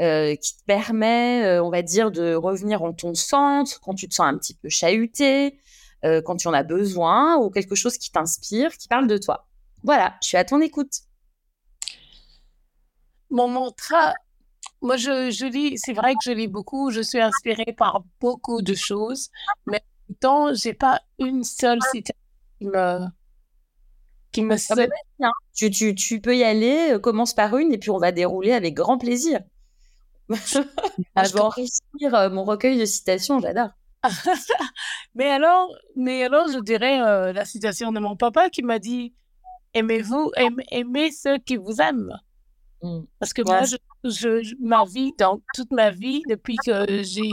euh, 0.00 0.34
qui 0.34 0.56
te 0.56 0.64
permet, 0.64 1.44
euh, 1.44 1.62
on 1.62 1.68
va 1.68 1.82
dire, 1.82 2.10
de 2.10 2.34
revenir 2.34 2.82
en 2.82 2.94
ton 2.94 3.12
centre 3.12 3.80
quand 3.82 3.94
tu 3.94 4.08
te 4.08 4.14
sens 4.14 4.28
un 4.28 4.38
petit 4.38 4.54
peu 4.54 4.70
chahuté, 4.70 5.58
euh, 6.06 6.22
quand 6.22 6.36
tu 6.36 6.48
en 6.48 6.54
as 6.54 6.62
besoin, 6.62 7.36
ou 7.36 7.50
quelque 7.50 7.74
chose 7.74 7.98
qui 7.98 8.10
t'inspire, 8.10 8.74
qui 8.78 8.88
parle 8.88 9.08
de 9.08 9.18
toi. 9.18 9.46
Voilà, 9.82 10.16
je 10.22 10.28
suis 10.28 10.38
à 10.38 10.44
ton 10.46 10.62
écoute. 10.62 11.00
Mon 13.28 13.48
mantra, 13.48 14.14
moi, 14.82 14.96
je, 14.96 15.30
je 15.30 15.46
lis, 15.46 15.78
c'est 15.78 15.92
vrai 15.92 16.14
que 16.14 16.20
je 16.24 16.32
lis 16.32 16.48
beaucoup, 16.48 16.90
je 16.90 17.00
suis 17.00 17.20
inspirée 17.20 17.72
par 17.76 18.02
beaucoup 18.20 18.62
de 18.62 18.74
choses, 18.74 19.30
mais 19.66 19.82
temps, 20.20 20.52
j'ai 20.52 20.74
pas 20.74 21.00
une 21.18 21.44
seule 21.44 21.80
citation 21.92 22.20
qui 22.60 22.66
me, 22.66 23.06
qui 24.32 24.42
me 24.42 24.56
ah 24.70 24.74
bah, 24.74 25.30
tu, 25.54 25.70
tu, 25.70 25.94
tu, 25.94 26.20
peux 26.20 26.36
y 26.36 26.44
aller, 26.44 26.92
euh, 26.92 26.98
commence 26.98 27.34
par 27.34 27.56
une 27.56 27.72
et 27.72 27.78
puis 27.78 27.90
on 27.90 27.98
va 27.98 28.12
dérouler 28.12 28.52
avec 28.52 28.74
grand 28.74 28.98
plaisir. 28.98 29.40
je 30.28 31.32
vais 31.32 31.40
enrichir 31.40 32.14
euh, 32.14 32.30
mon 32.30 32.44
recueil 32.44 32.78
de 32.78 32.84
citations, 32.84 33.40
j'adore. 33.40 33.70
mais 35.14 35.30
alors, 35.30 35.68
mais 35.94 36.24
alors, 36.24 36.48
je 36.48 36.58
dirais 36.58 37.00
euh, 37.00 37.32
la 37.32 37.44
citation 37.44 37.92
de 37.92 38.00
mon 38.00 38.16
papa 38.16 38.50
qui 38.50 38.62
m'a 38.62 38.78
dit 38.78 39.14
aimez-vous, 39.74 40.32
aimez, 40.70 41.12
ceux 41.12 41.38
qui 41.38 41.56
vous 41.56 41.80
aiment. 41.80 42.12
Mmh. 42.82 43.02
Parce 43.20 43.32
que 43.32 43.42
moi, 43.42 43.62
je, 43.64 43.76
je, 44.04 44.54
ma 44.60 44.84
vie, 44.84 45.12
dans 45.18 45.40
toute 45.54 45.70
ma 45.70 45.90
vie, 45.90 46.22
depuis 46.28 46.56
que 46.64 47.02
j'ai 47.02 47.30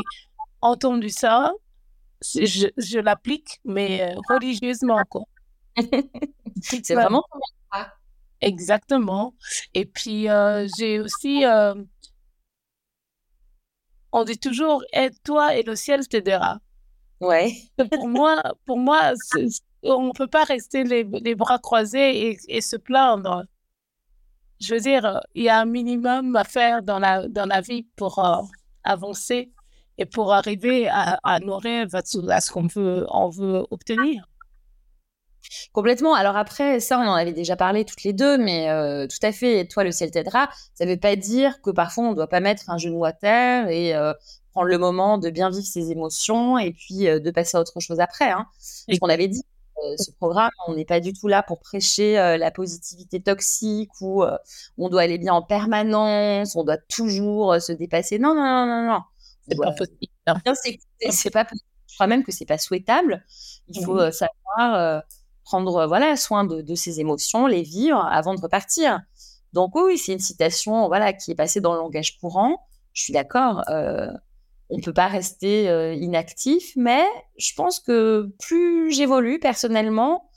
entendu 0.62 1.10
ça, 1.10 1.52
je, 2.22 2.68
je 2.78 3.00
l'applique, 3.00 3.60
mais 3.66 4.02
euh, 4.02 4.16
religieusement, 4.30 5.02
quoi. 5.10 5.24
C'est 6.62 6.94
vraiment 6.94 7.24
Exactement. 8.42 9.34
Et 9.74 9.86
puis, 9.86 10.30
euh, 10.30 10.68
j'ai 10.78 11.00
aussi 11.00 11.44
on 14.12 14.24
dit 14.24 14.38
toujours 14.38 14.84
et 14.94 15.10
toi 15.24 15.56
et 15.56 15.64
le 15.64 15.76
ciel 15.76 16.08
t'aidera. 16.08 16.60
Ouais. 17.22 17.52
pour 17.92 18.08
moi, 18.08 18.42
pour 18.66 18.78
moi, 18.78 19.12
on 19.84 20.14
peut 20.14 20.30
pas 20.30 20.46
rester 20.46 20.86
les, 20.86 21.04
les 21.04 21.36
bras 21.36 21.60
croisés 21.60 22.30
et, 22.30 22.38
et, 22.48 22.62
se 22.62 22.78
plaindre. 22.78 23.44
Je 24.60 24.74
veux 24.74 24.82
dire, 24.82 25.22
il 25.36 25.44
y 25.44 25.50
a 25.50 25.60
un 25.60 25.66
minimum 25.66 26.36
à 26.36 26.44
faire 26.44 26.84
dans 26.84 27.00
la 27.00 27.28
dans 27.28 27.46
la 27.46 27.62
vie 27.62 27.84
pour 27.96 28.20
euh, 28.20 28.42
avancer 28.84 29.52
et 29.98 30.06
pour 30.06 30.34
arriver 30.34 30.88
à, 30.88 31.20
à 31.24 31.40
nos 31.40 31.58
rêves, 31.58 31.96
à 31.96 32.02
ce 32.04 32.52
qu'on 32.52 32.68
veut 32.68 33.06
on 33.10 33.30
veut 33.30 33.66
obtenir. 33.72 34.30
Complètement. 35.74 36.14
Alors 36.14 36.36
après, 36.36 36.80
ça, 36.80 37.00
on 37.00 37.08
en 37.08 37.14
avait 37.14 37.34
déjà 37.34 37.56
parlé 37.56 37.86
toutes 37.86 38.04
les 38.04 38.14
deux, 38.14 38.38
mais 38.38 38.70
euh, 38.70 39.08
tout 39.08 39.26
à 39.26 39.32
fait. 39.32 39.66
Toi, 39.66 39.84
le 39.84 39.92
ciel 39.92 40.12
t'aidera. 40.12 40.50
Ça 40.74 40.86
ne 40.86 40.92
veut 40.92 41.00
pas 41.00 41.16
dire 41.16 41.62
que 41.62 41.72
parfois 41.72 42.06
on 42.06 42.10
ne 42.12 42.16
doit 42.16 42.28
pas 42.28 42.40
mettre 42.40 42.70
un 42.70 42.78
genou 42.78 43.06
à 43.06 43.14
terre 43.14 43.68
et 43.70 43.96
euh, 43.96 44.14
prendre 44.52 44.68
le 44.68 44.78
moment 44.78 45.18
de 45.18 45.30
bien 45.30 45.50
vivre 45.50 45.66
ses 45.66 45.92
émotions 45.92 46.58
et 46.58 46.72
puis 46.72 47.08
euh, 47.08 47.20
de 47.20 47.32
passer 47.32 47.58
à 47.58 47.62
autre 47.62 47.80
chose 47.80 48.00
après. 48.00 48.30
Hein. 48.30 48.46
Ce 48.60 48.98
qu'on 49.00 49.10
avait 49.10 49.28
dit, 49.28 49.44
ce 49.98 50.12
programme, 50.12 50.52
on 50.68 50.76
n'est 50.76 50.86
pas 50.86 51.00
du 51.00 51.14
tout 51.14 51.28
là 51.28 51.44
pour 51.44 51.60
prêcher 51.60 52.14
la 52.16 52.52
positivité 52.52 53.22
toxique 53.22 53.92
ou 54.02 54.24
on 54.78 54.90
doit 54.90 55.02
aller 55.02 55.18
bien 55.18 55.34
en 55.34 55.42
permanence, 55.42 56.56
on 56.56 56.64
doit 56.64 56.78
toujours 56.78 57.62
se 57.62 57.72
dépasser. 57.72 58.20
Non, 58.20 58.36
non, 58.36 58.44
non, 58.44 58.66
non, 58.66 58.88
non. 58.88 59.00
C'est 59.48 59.58
pas 59.58 59.72
possible. 59.72 60.82
C'est 61.10 61.32
pas 61.32 61.48
Je 61.88 61.96
crois 61.96 62.08
même 62.08 62.24
que 62.24 62.32
c'est 62.32 62.46
pas 62.46 62.58
souhaitable. 62.58 63.24
Il 63.68 63.84
faut 63.84 64.12
savoir 64.12 65.04
prendre 65.50 65.76
euh, 65.78 65.88
voilà 65.88 66.16
soin 66.16 66.44
de, 66.46 66.76
ses 66.76 67.00
émotions, 67.00 67.48
les 67.48 67.64
vivre 67.64 68.06
avant 68.06 68.36
de 68.36 68.42
repartir. 68.42 69.02
Donc 69.52 69.76
oui, 69.76 69.98
c'est 69.98 70.14
une 70.14 70.20
citation 70.20 70.88
voilà 70.88 71.12
qui 71.12 71.32
est 71.32 71.36
passée 71.36 71.60
dans 71.60 71.74
le 71.74 71.80
langage 71.80 72.20
courant. 72.20 72.68
Je 72.94 73.04
suis 73.04 73.14
d'accord. 73.14 73.64
Euh, 73.70 74.08
on 74.70 74.78
ne 74.78 74.82
peut 74.82 74.94
pas 74.94 75.08
rester 75.08 75.70
euh, 75.70 75.94
inactif, 75.94 76.74
mais 76.76 77.04
je 77.38 77.54
pense 77.56 77.80
que 77.80 78.30
plus 78.40 78.92
j'évolue 78.92 79.40
personnellement, 79.40 80.30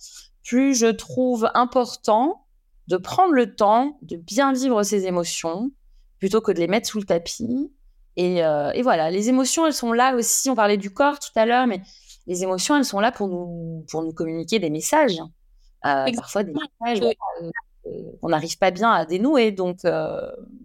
plus 0.44 0.74
je 0.74 0.86
trouve 0.86 1.50
important 1.54 2.46
de 2.88 2.96
prendre 2.96 3.32
le 3.32 3.54
temps 3.54 3.98
de 4.02 4.16
bien 4.16 4.52
vivre 4.52 4.82
ses 4.82 5.06
émotions 5.06 5.70
plutôt 6.18 6.40
que 6.40 6.52
de 6.52 6.58
les 6.58 6.68
mettre 6.68 6.88
sous 6.88 6.98
le 6.98 7.04
tapis. 7.04 7.70
Et, 8.16 8.38
et 8.38 8.82
voilà, 8.82 9.10
les 9.10 9.28
émotions, 9.28 9.66
elles 9.66 9.72
sont 9.72 9.92
là 9.92 10.14
aussi. 10.14 10.50
On 10.50 10.54
parlait 10.54 10.76
du 10.76 10.92
corps 10.92 11.18
tout 11.18 11.30
à 11.34 11.46
l'heure, 11.46 11.66
mais 11.66 11.80
les 12.26 12.42
émotions, 12.42 12.76
elles 12.76 12.84
sont 12.84 13.00
là 13.00 13.10
pour 13.10 13.28
nous, 13.28 13.84
pour 13.90 14.02
nous 14.02 14.12
communiquer 14.12 14.58
des 14.58 14.70
messages. 14.70 15.18
Euh, 15.84 16.06
parfois 16.14 16.44
des 16.44 16.52
messages 16.52 17.02
euh, 17.02 17.12
euh, 17.42 17.50
on 18.22 18.28
n'arrive 18.28 18.58
pas 18.58 18.70
bien 18.70 18.90
à 18.90 19.04
dénouer. 19.04 19.52
Donc, 19.52 19.80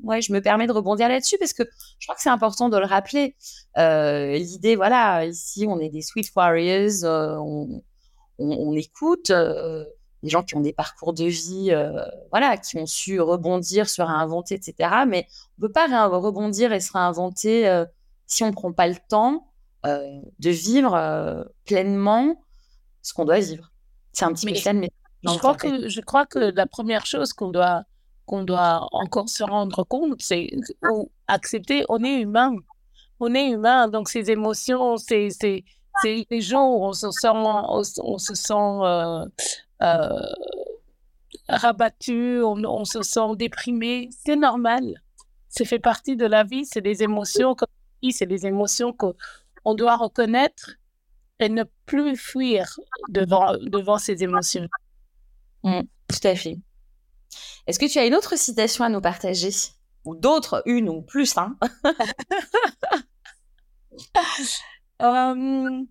ouais, 0.03 0.22
je 0.22 0.31
me 0.34 0.39
permets 0.39 0.68
de 0.68 0.72
rebondir 0.72 1.10
là-dessus 1.10 1.38
parce 1.38 1.53
que 1.53 1.64
je 1.99 2.07
crois 2.07 2.15
que 2.15 2.22
c'est 2.22 2.30
important 2.30 2.69
de 2.69 2.77
le 2.77 2.85
rappeler. 2.85 3.35
L'idée, 3.76 4.76
voilà, 4.76 5.26
ici, 5.26 5.65
on 5.68 5.80
est 5.80 5.89
des 5.89 6.02
sweet 6.02 6.31
warriors, 6.35 7.03
on, 7.03 7.81
on, 8.39 8.73
écoute 8.73 9.31
des 9.31 10.30
gens 10.30 10.44
qui 10.44 10.56
ont 10.56 10.61
des 10.61 10.73
parcours 10.73 11.14
de 11.14 11.26
vie, 11.26 11.73
voilà, 12.31 12.57
qui 12.57 12.77
ont 12.77 12.85
su 12.85 13.19
rebondir, 13.19 13.89
se 13.89 14.02
réinventer, 14.02 14.56
etc. 14.56 14.89
Mais 15.07 15.27
on 15.57 15.64
ne 15.64 15.68
peut 15.68 15.73
pas 15.73 16.07
rebondir 16.07 16.72
et 16.72 16.80
se 16.80 16.94
réinventer 16.94 17.84
si 18.27 18.44
on 18.44 18.48
ne 18.48 18.53
prend 18.53 18.72
pas 18.73 18.88
le 18.88 18.98
temps 19.10 19.48
euh, 19.85 20.19
de 20.39 20.49
vivre 20.49 20.94
euh, 20.95 21.44
pleinement 21.65 22.44
ce 23.02 23.14
qu'on 23.14 23.26
doit 23.26 23.39
vivre. 23.39 23.72
C'est 24.11 24.26
un 24.26 24.34
petit 24.34 24.48
peu 24.48 24.56
ça 24.56 24.73
je 25.23 25.38
crois 25.38 25.56
que 25.56 25.89
je 25.89 26.02
crois 26.02 26.26
que 26.26 26.39
la 26.39 26.65
première 26.65 27.06
chose 27.06 27.34
qu'on 27.34 27.49
doit 27.49 27.84
qu'on 28.26 28.44
doit 28.44 28.88
encore 28.91 29.30
se 29.30 29.44
rendre 29.44 29.84
compte, 29.84 30.22
c'est 30.22 30.49
accepter, 31.27 31.85
on 31.89 32.03
est 32.03 32.22
humain. 32.22 32.56
On 33.19 33.34
est 33.34 33.49
humain, 33.49 33.88
donc 33.88 34.10
ces 34.10 34.30
émotions, 34.30 34.98
c'est 34.98 35.30
c'est 35.31 35.64
les 36.30 36.41
jours 36.41 36.81
où 36.81 36.85
on 36.85 36.94
se 36.94 37.10
sent 37.10 37.27
on, 37.34 38.18
se 38.19 38.35
sent 38.35 38.53
euh, 38.53 39.26
euh, 39.81 40.19
rabattu, 41.49 42.41
on, 42.44 42.64
on, 42.64 42.85
se 42.85 43.02
sent 43.02 43.35
déprimé, 43.35 44.10
c'est 44.11 44.35
normal. 44.35 45.02
Ça 45.49 45.65
fait 45.65 45.80
partie 45.80 46.15
de 46.15 46.26
la 46.26 46.44
vie, 46.44 46.65
c'est 46.65 46.81
des 46.81 47.02
émotions, 47.02 47.56
c'est 48.11 48.27
des 48.27 48.45
émotions 48.45 48.94
que 48.94 49.07
on 49.65 49.73
doit 49.73 49.95
reconnaître 49.95 50.76
et 51.39 51.49
ne 51.49 51.64
plus 51.85 52.15
fuir 52.15 52.80
devant, 53.10 53.53
devant 53.60 53.98
ses 53.98 54.23
émotions. 54.23 54.68
Mm, 55.64 55.82
tout 56.08 56.28
à 56.28 56.36
fait. 56.36 56.58
Est-ce 57.68 57.80
que 57.80 57.92
tu 57.92 58.00
as 58.00 58.06
une 58.06 58.16
autre 58.16 58.38
citation 58.38 58.86
à 58.86 58.90
nous 58.90 59.02
partager? 59.02 59.50
Ou 60.06 60.16
d'autres, 60.16 60.64
une 60.66 60.90
ou 60.90 61.02
plus 61.02 61.38
hein? 61.38 61.58
Euh, 65.02 65.84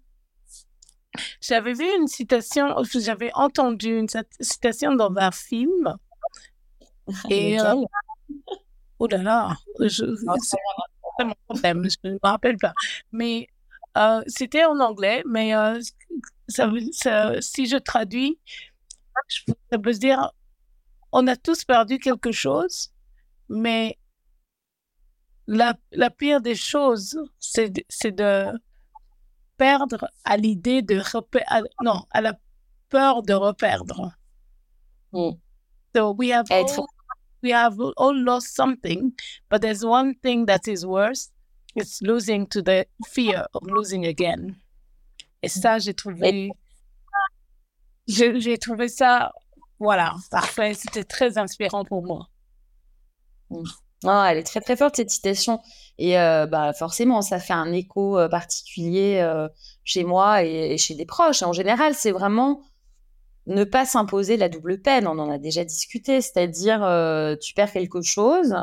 J'avais 1.41 1.73
vu 1.75 1.85
une 1.99 2.09
citation, 2.09 2.75
j'avais 2.85 3.31
entendu 3.35 3.99
une 3.99 4.09
citation 4.41 4.95
dans 4.95 5.13
un 5.17 5.31
film. 5.31 5.97
Et. 7.31 7.61
Euh, 7.61 7.75
oh 8.99 9.07
là 9.07 9.19
là, 9.19 9.57
je, 9.81 10.05
c'est 11.19 11.25
mon 11.25 11.35
problème, 11.49 11.89
je 11.89 11.97
ne 12.09 12.15
me 12.15 12.19
rappelle 12.23 12.57
pas. 12.59 12.73
Mais 13.13 13.49
euh, 13.97 14.23
c'était 14.27 14.65
en 14.65 14.81
anglais, 14.81 15.23
mais 15.27 15.53
ça, 16.49 16.71
si 17.41 17.67
je 17.67 17.77
traduis, 17.77 18.39
ça 19.39 19.79
veut 19.83 19.95
dire 19.95 20.31
on 21.13 21.27
a 21.27 21.37
tous 21.37 21.65
perdu 21.65 21.99
quelque 21.99 22.33
chose, 22.33 22.93
mais 23.49 23.99
la, 25.47 25.75
la 25.93 26.11
pire 26.11 26.41
des 26.41 26.57
choses, 26.57 27.19
c'est 27.39 27.71
de 27.71 28.53
perdre 29.57 30.11
à 30.25 30.37
l'idée 30.37 30.83
de 30.83 30.99
reperdre, 30.99 31.69
non, 31.83 32.05
à 32.11 32.21
la 32.21 32.39
peur 32.89 33.23
de 33.23 33.33
reperdre. 33.33 34.13
Mm. 35.13 35.31
So 35.95 36.13
we 36.13 36.33
have 36.33 36.51
all, 36.51 36.87
we 37.43 37.53
have 37.53 37.79
all 37.97 38.15
lost 38.15 38.55
something, 38.55 39.13
but 39.49 39.63
there's 39.63 39.85
one 39.85 40.15
thing 40.17 40.45
that 40.47 40.69
is 40.69 40.85
worse, 40.85 41.31
It's 41.77 42.01
losing 42.01 42.47
to 42.47 42.63
the 42.63 42.87
fear 43.07 43.47
of 43.53 43.63
losing 43.65 44.07
again. 44.07 44.57
Et 45.43 45.49
ça, 45.49 45.79
j'ai 45.79 45.93
trouvé, 45.93 46.51
j'ai 48.07 48.59
trouvé 48.59 48.89
ça, 48.89 49.33
voilà, 49.79 50.15
parfait. 50.31 50.75
C'était 50.75 51.05
très 51.05 51.39
inspirant 51.39 51.85
pour 51.85 52.03
moi. 52.03 52.29
Mm. 53.51 53.65
Ah, 54.05 54.29
elle 54.31 54.39
est 54.39 54.43
très 54.43 54.61
très 54.61 54.77
forte 54.77 54.97
cette 54.97 55.11
citation 55.11 55.61
et 55.99 56.19
euh, 56.19 56.47
bah 56.47 56.75
forcément 56.75 57.23
ça 57.23 57.39
fait 57.39 57.55
un 57.55 57.73
écho 57.73 58.19
euh, 58.19 58.29
particulier 58.29 59.21
euh, 59.23 59.49
chez 59.85 60.05
moi 60.05 60.43
et, 60.45 60.77
chez 60.77 60.95
des 60.95 61.07
proches. 61.07 61.43
En 61.43 61.53
général, 61.53 61.95
c'est 61.95 62.13
vraiment 62.13 62.61
ne 63.47 63.65
pas 63.65 63.87
s'imposer 63.87 64.37
la 64.37 64.49
double 64.49 64.83
peine. 64.83 65.07
On 65.07 65.19
en 65.19 65.31
a 65.31 65.39
déjà 65.39 65.65
discuté, 65.65 66.21
c'est-à-dire 66.21 66.81
tu 67.41 67.55
perds 67.55 67.73
quelque 67.73 68.03
chose, 68.03 68.55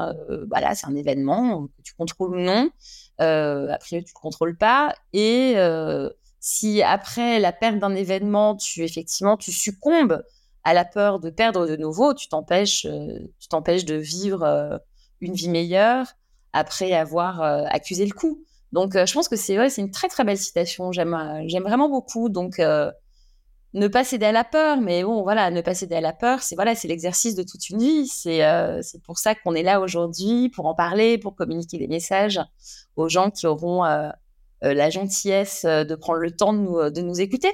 voilà, 0.49 0.75
c'est 0.75 0.87
un 0.87 0.95
événement 0.95 1.67
que 1.67 1.81
tu 1.83 1.93
contrôles 1.95 2.35
ou 2.35 2.41
non. 2.41 2.69
Après, 3.17 4.03
tu 4.03 4.13
ne 4.13 4.19
contrôles 4.19 4.57
pas. 4.57 4.93
Et 5.13 5.55
si 6.45 6.81
après 6.83 7.39
la 7.39 7.53
perte 7.53 7.79
d'un 7.79 7.95
événement, 7.95 8.57
tu 8.57 8.83
effectivement 8.83 9.37
tu 9.37 9.53
succombes 9.53 10.21
à 10.65 10.73
la 10.73 10.83
peur 10.83 11.21
de 11.21 11.29
perdre 11.29 11.65
de 11.67 11.77
nouveau, 11.77 12.13
tu 12.13 12.27
t'empêches, 12.27 12.85
euh, 12.85 13.17
tu 13.39 13.47
t'empêches 13.47 13.85
de 13.85 13.95
vivre 13.95 14.81
une 15.21 15.33
vie 15.33 15.49
meilleure 15.49 16.07
après 16.51 16.91
avoir 16.91 17.41
accusé 17.41 18.05
le 18.05 18.13
coup. 18.13 18.43
Donc, 18.73 18.93
je 18.93 19.13
pense 19.13 19.29
que 19.29 19.35
c'est 19.37 19.55
une 19.77 19.91
très 19.91 20.09
très 20.09 20.23
belle 20.23 20.37
citation. 20.37 20.91
J'aime 20.91 21.15
vraiment 21.63 21.89
beaucoup. 21.89 22.27
Donc 22.27 22.59
ne 23.73 23.87
pas 23.87 24.03
céder 24.03 24.27
à 24.27 24.31
la 24.31 24.43
peur, 24.43 24.81
mais 24.81 25.03
bon, 25.03 25.23
voilà, 25.23 25.49
ne 25.49 25.61
pas 25.61 25.73
céder 25.73 25.95
à 25.95 26.01
la 26.01 26.13
peur, 26.13 26.43
c'est 26.43 26.55
voilà, 26.55 26.75
c'est 26.75 26.87
l'exercice 26.87 27.35
de 27.35 27.43
toute 27.43 27.69
une 27.69 27.79
vie. 27.79 28.07
C'est 28.07 28.45
euh, 28.45 28.81
c'est 28.83 29.01
pour 29.01 29.17
ça 29.17 29.33
qu'on 29.33 29.55
est 29.55 29.63
là 29.63 29.81
aujourd'hui, 29.81 30.49
pour 30.49 30.67
en 30.67 30.75
parler, 30.75 31.17
pour 31.17 31.35
communiquer 31.35 31.79
des 31.79 31.87
messages 31.87 32.39
aux 32.95 33.09
gens 33.09 33.31
qui 33.31 33.47
auront 33.47 33.83
euh, 33.83 34.09
euh, 34.09 34.11
la 34.63 34.89
gentillesse 34.89 35.65
de 35.65 35.95
prendre 35.95 36.19
le 36.19 36.31
temps 36.31 36.53
de 36.53 36.59
nous, 36.59 36.89
de 36.89 37.01
nous 37.01 37.21
écouter. 37.21 37.51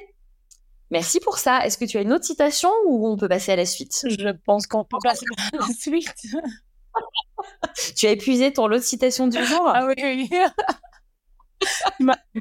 Merci 0.92 1.20
pour 1.20 1.38
ça. 1.38 1.66
Est-ce 1.66 1.78
que 1.78 1.86
tu 1.86 1.98
as 1.98 2.02
une 2.02 2.14
autre 2.14 2.26
citation 2.26 2.70
ou 2.88 3.08
on 3.08 3.16
peut 3.16 3.28
passer 3.28 3.52
à 3.52 3.56
la 3.56 3.66
suite? 3.66 4.06
Je 4.06 4.30
pense 4.46 4.66
qu'on 4.66 4.84
peut 4.84 4.98
passer 5.04 5.26
à 5.54 5.58
la 5.58 5.74
suite. 5.74 6.14
tu 7.96 8.08
as 8.08 8.12
épuisé 8.12 8.52
ton 8.52 8.68
lot 8.68 8.78
de 8.78 8.84
citations 8.84 9.28
du 9.28 9.44
jour? 9.44 9.68
Ah 9.68 9.86
oui, 9.86 9.94
oui. 10.02 10.30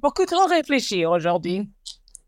beaucoup 0.03 0.25
trop 0.25 0.47
réfléchi 0.47 1.05
aujourd'hui. 1.05 1.69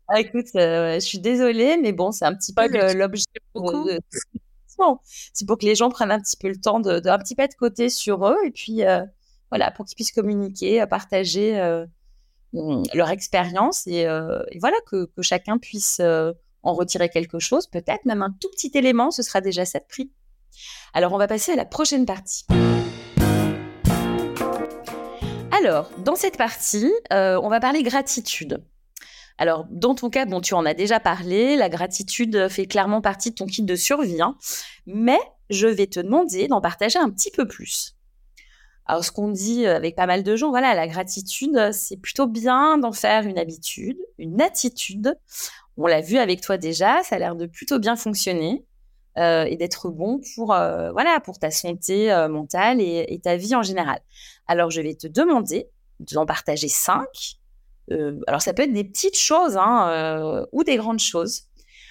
Ah, 0.07 0.19
écoute, 0.19 0.47
je 0.53 0.99
suis 0.99 1.19
désolée, 1.19 1.77
mais 1.77 1.91
bon, 1.91 2.11
c'est 2.11 2.25
un 2.25 2.35
petit 2.35 2.53
peu 2.53 2.67
l'objet. 2.93 3.23
De... 3.55 3.99
C'est 5.33 5.45
pour 5.47 5.57
que 5.57 5.65
les 5.65 5.75
gens 5.75 5.89
prennent 5.89 6.11
un 6.11 6.19
petit 6.19 6.37
peu 6.37 6.49
le 6.49 6.59
temps 6.59 6.79
de, 6.79 6.99
de 6.99 7.09
un 7.09 7.17
petit 7.17 7.35
peu 7.35 7.47
de 7.47 7.53
côté 7.53 7.89
sur 7.89 8.27
eux 8.27 8.37
et 8.45 8.51
puis 8.51 8.81
voilà, 9.49 9.71
pour 9.71 9.85
qu'ils 9.85 9.95
puissent 9.95 10.11
communiquer, 10.11 10.85
partager 10.87 11.85
leur 12.53 13.09
expérience 13.09 13.87
et, 13.87 14.05
voilà 14.59 14.77
que, 14.87 15.09
chacun 15.21 15.57
puisse 15.57 16.01
en 16.63 16.73
retirer 16.73 17.09
quelque 17.09 17.39
chose, 17.39 17.67
peut-être 17.67 18.05
même 18.05 18.21
un 18.21 18.35
tout 18.39 18.49
petit 18.49 18.71
élément, 18.75 19.11
ce 19.11 19.23
sera 19.23 19.41
déjà 19.41 19.65
ça 19.65 19.79
de 19.79 19.85
prix. 19.85 20.11
Alors, 20.93 21.13
on 21.13 21.17
va 21.17 21.27
passer 21.27 21.53
à 21.53 21.55
la 21.55 21.65
prochaine 21.65 22.05
partie. 22.05 22.45
Alors, 25.51 25.91
dans 25.99 26.15
cette 26.15 26.37
partie, 26.37 26.91
euh, 27.13 27.39
on 27.41 27.49
va 27.49 27.59
parler 27.59 27.83
gratitude. 27.83 28.63
Alors, 29.37 29.65
dans 29.69 29.95
ton 29.95 30.09
cas, 30.09 30.25
bon, 30.25 30.41
tu 30.41 30.53
en 30.53 30.65
as 30.65 30.73
déjà 30.73 30.99
parlé, 30.99 31.55
la 31.55 31.69
gratitude 31.69 32.47
fait 32.49 32.65
clairement 32.65 33.01
partie 33.01 33.31
de 33.31 33.35
ton 33.35 33.45
kit 33.45 33.63
de 33.63 33.75
survie, 33.75 34.21
hein. 34.21 34.37
mais 34.85 35.19
je 35.49 35.67
vais 35.67 35.87
te 35.87 35.99
demander 35.99 36.47
d'en 36.47 36.61
partager 36.61 36.99
un 36.99 37.09
petit 37.09 37.31
peu 37.31 37.47
plus. 37.47 37.95
Alors, 38.91 39.05
ce 39.05 39.11
qu'on 39.13 39.29
dit 39.29 39.65
avec 39.65 39.95
pas 39.95 40.05
mal 40.05 40.21
de 40.21 40.35
gens, 40.35 40.49
voilà, 40.49 40.75
la 40.75 40.85
gratitude, 40.85 41.71
c'est 41.71 41.95
plutôt 41.95 42.27
bien 42.27 42.77
d'en 42.77 42.91
faire 42.91 43.25
une 43.25 43.39
habitude, 43.39 43.97
une 44.17 44.41
attitude. 44.41 45.17
On 45.77 45.87
l'a 45.87 46.01
vu 46.01 46.17
avec 46.17 46.41
toi 46.41 46.57
déjà, 46.57 47.01
ça 47.01 47.15
a 47.15 47.19
l'air 47.19 47.37
de 47.37 47.45
plutôt 47.45 47.79
bien 47.79 47.95
fonctionner. 47.95 48.65
Euh, 49.17 49.45
et 49.45 49.55
d'être 49.55 49.89
bon 49.89 50.21
pour 50.35 50.53
euh, 50.53 50.91
voilà 50.93 51.19
pour 51.19 51.37
ta 51.37 51.51
santé 51.51 52.11
euh, 52.13 52.29
mentale 52.29 52.79
et, 52.79 53.19
ta 53.23 53.37
vie 53.37 53.55
en 53.55 53.63
général. 53.63 54.01
Alors 54.47 54.71
je 54.71 54.81
vais 54.81 54.95
te 54.95 55.07
demander 55.07 55.69
d'en 55.99 56.25
partager 56.25 56.67
cinq. 56.67 57.37
alors 58.27 58.41
ça 58.41 58.53
peut 58.53 58.63
être 58.63 58.73
des 58.73 58.85
petites 58.85 59.17
choses 59.17 59.57
hein, 59.57 60.45
ou 60.51 60.65
des 60.65 60.75
grandes 60.75 60.99
choses. 60.99 61.43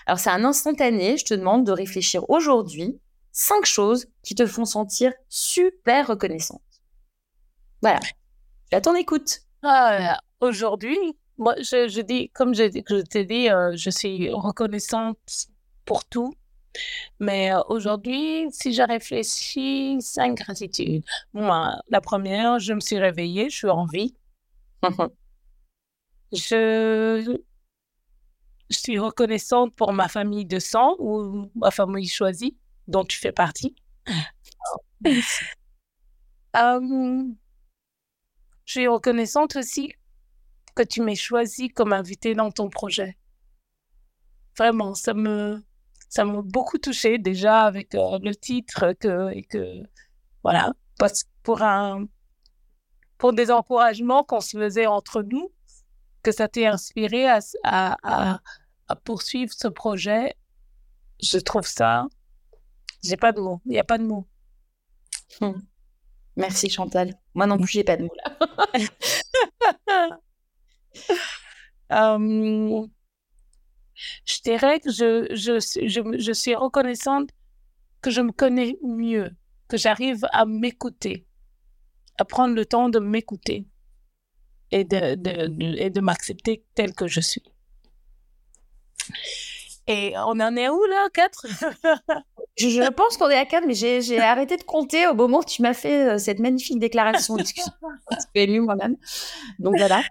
Alors 0.06 0.18
c'est 0.18 0.30
un 0.30 0.44
instantané. 0.44 1.16
Je 1.16 1.24
te 1.24 1.34
demande 1.34 1.64
de 1.64 1.72
réfléchir 1.72 2.28
aujourd'hui 2.28 3.00
cinq 3.32 3.64
choses 3.64 4.06
qui 4.22 4.34
te 4.34 4.46
font 4.46 4.66
sentir 4.66 5.14
super 5.30 6.06
reconnaissante. 6.06 6.60
Voilà. 7.82 8.00
À 8.72 8.80
ton 8.80 8.94
écoute. 8.94 9.40
Ah, 9.62 10.20
aujourd'hui, 10.40 10.98
moi, 11.38 11.54
je, 11.58 12.00
dis, 12.00 12.30
comme 12.30 12.54
je, 12.54 12.64
je 12.64 13.02
t'ai 13.02 13.24
dit, 13.24 13.46
je 13.46 13.90
suis 13.90 14.30
reconnaissante 14.30 15.18
pour 15.84 16.04
tout 16.04 16.34
mais 17.18 17.52
euh, 17.52 17.60
aujourd'hui, 17.68 18.46
si 18.50 18.72
je 18.72 18.82
réfléchis, 18.82 19.98
cinq 20.00 20.36
gratitudes. 20.36 21.04
Moi, 21.32 21.76
la 21.88 22.00
première, 22.00 22.58
je 22.58 22.72
me 22.72 22.80
suis 22.80 22.98
réveillée, 22.98 23.50
je 23.50 23.56
suis 23.56 23.68
en 23.68 23.86
vie. 23.86 24.14
je, 26.32 27.36
je 28.70 28.78
suis 28.78 28.98
reconnaissante 28.98 29.74
pour 29.74 29.92
ma 29.92 30.08
famille 30.08 30.46
de 30.46 30.58
sang 30.58 30.96
ou 30.98 31.50
ma 31.54 31.70
famille 31.70 32.08
choisie, 32.08 32.56
dont 32.88 33.04
tu 33.04 33.18
fais 33.18 33.32
partie. 33.32 33.74
Hum, 36.54 37.36
je 38.70 38.78
suis 38.78 38.86
reconnaissante 38.86 39.56
aussi 39.56 39.92
que 40.76 40.84
tu 40.84 41.02
m'aies 41.02 41.16
choisi 41.16 41.70
comme 41.70 41.92
invité 41.92 42.36
dans 42.36 42.52
ton 42.52 42.70
projet. 42.70 43.18
Vraiment, 44.56 44.94
ça 44.94 45.12
me, 45.12 45.60
ça 46.08 46.24
m'a 46.24 46.40
beaucoup 46.40 46.78
touché 46.78 47.18
déjà 47.18 47.62
avec 47.62 47.96
euh, 47.96 48.20
le 48.22 48.32
titre 48.32 48.92
que, 48.92 49.32
et 49.32 49.42
que 49.42 49.82
voilà, 50.44 50.72
pour 51.42 51.62
un, 51.62 52.06
pour 53.18 53.32
des 53.32 53.50
encouragements 53.50 54.22
qu'on 54.22 54.40
se 54.40 54.56
faisait 54.56 54.86
entre 54.86 55.22
nous, 55.22 55.50
que 56.22 56.30
ça 56.30 56.46
t'ait 56.46 56.66
inspiré 56.66 57.26
à, 57.64 58.40
poursuivre 59.02 59.52
ce 59.52 59.66
projet. 59.66 60.36
Je 61.20 61.38
trouve 61.38 61.66
ça, 61.66 62.06
j'ai 63.02 63.16
pas 63.16 63.32
de 63.32 63.40
mots, 63.40 63.60
il 63.64 63.72
n'y 63.72 63.80
a 63.80 63.84
pas 63.84 63.98
de 63.98 64.04
mots. 64.04 64.28
Hum. 65.40 65.60
Merci 66.40 66.70
Chantal. 66.70 67.14
Moi 67.34 67.46
non 67.46 67.58
plus, 67.58 67.68
j'ai 67.68 67.84
pas 67.84 67.96
de 67.96 68.04
mots 68.04 68.14
là. 68.16 70.18
Hum, 71.90 72.82
je 74.24 74.40
dirais 74.42 74.80
que 74.80 74.90
je, 74.90 76.32
suis 76.32 76.54
reconnaissante 76.54 77.30
que 78.00 78.10
je 78.10 78.22
me 78.22 78.32
connais 78.32 78.78
mieux, 78.82 79.30
que 79.68 79.76
j'arrive 79.76 80.26
à 80.32 80.46
m'écouter, 80.46 81.26
à 82.18 82.24
prendre 82.24 82.54
le 82.54 82.64
temps 82.64 82.88
de 82.88 82.98
m'écouter 82.98 83.66
et 84.70 84.84
de, 84.84 85.16
de, 85.16 85.76
et 85.76 85.90
de 85.90 86.00
m'accepter 86.00 86.64
tel 86.74 86.94
que 86.94 87.06
je 87.06 87.20
suis. 87.20 87.42
Et 89.86 90.14
on 90.16 90.40
en 90.40 90.56
est 90.56 90.68
où 90.68 90.84
là, 90.84 91.08
quatre? 91.12 91.46
je, 92.56 92.90
pense 92.92 93.16
qu'on 93.16 93.30
est 93.30 93.36
à 93.36 93.46
quatre, 93.46 93.66
mais 93.66 93.74
j'ai 93.74 94.20
arrêté 94.20 94.56
de 94.56 94.62
compter 94.62 95.06
au 95.06 95.14
moment 95.14 95.38
où 95.38 95.44
tu 95.44 95.62
m'as 95.62 95.74
fait 95.74 96.14
euh, 96.14 96.18
cette 96.18 96.38
magnifique 96.38 96.78
déclaration. 96.78 97.36
Excuse-moi, 97.36 97.92
lu 98.34 98.60
moi-même. 98.60 98.96
Donc 99.58 99.76
voilà. 99.76 100.02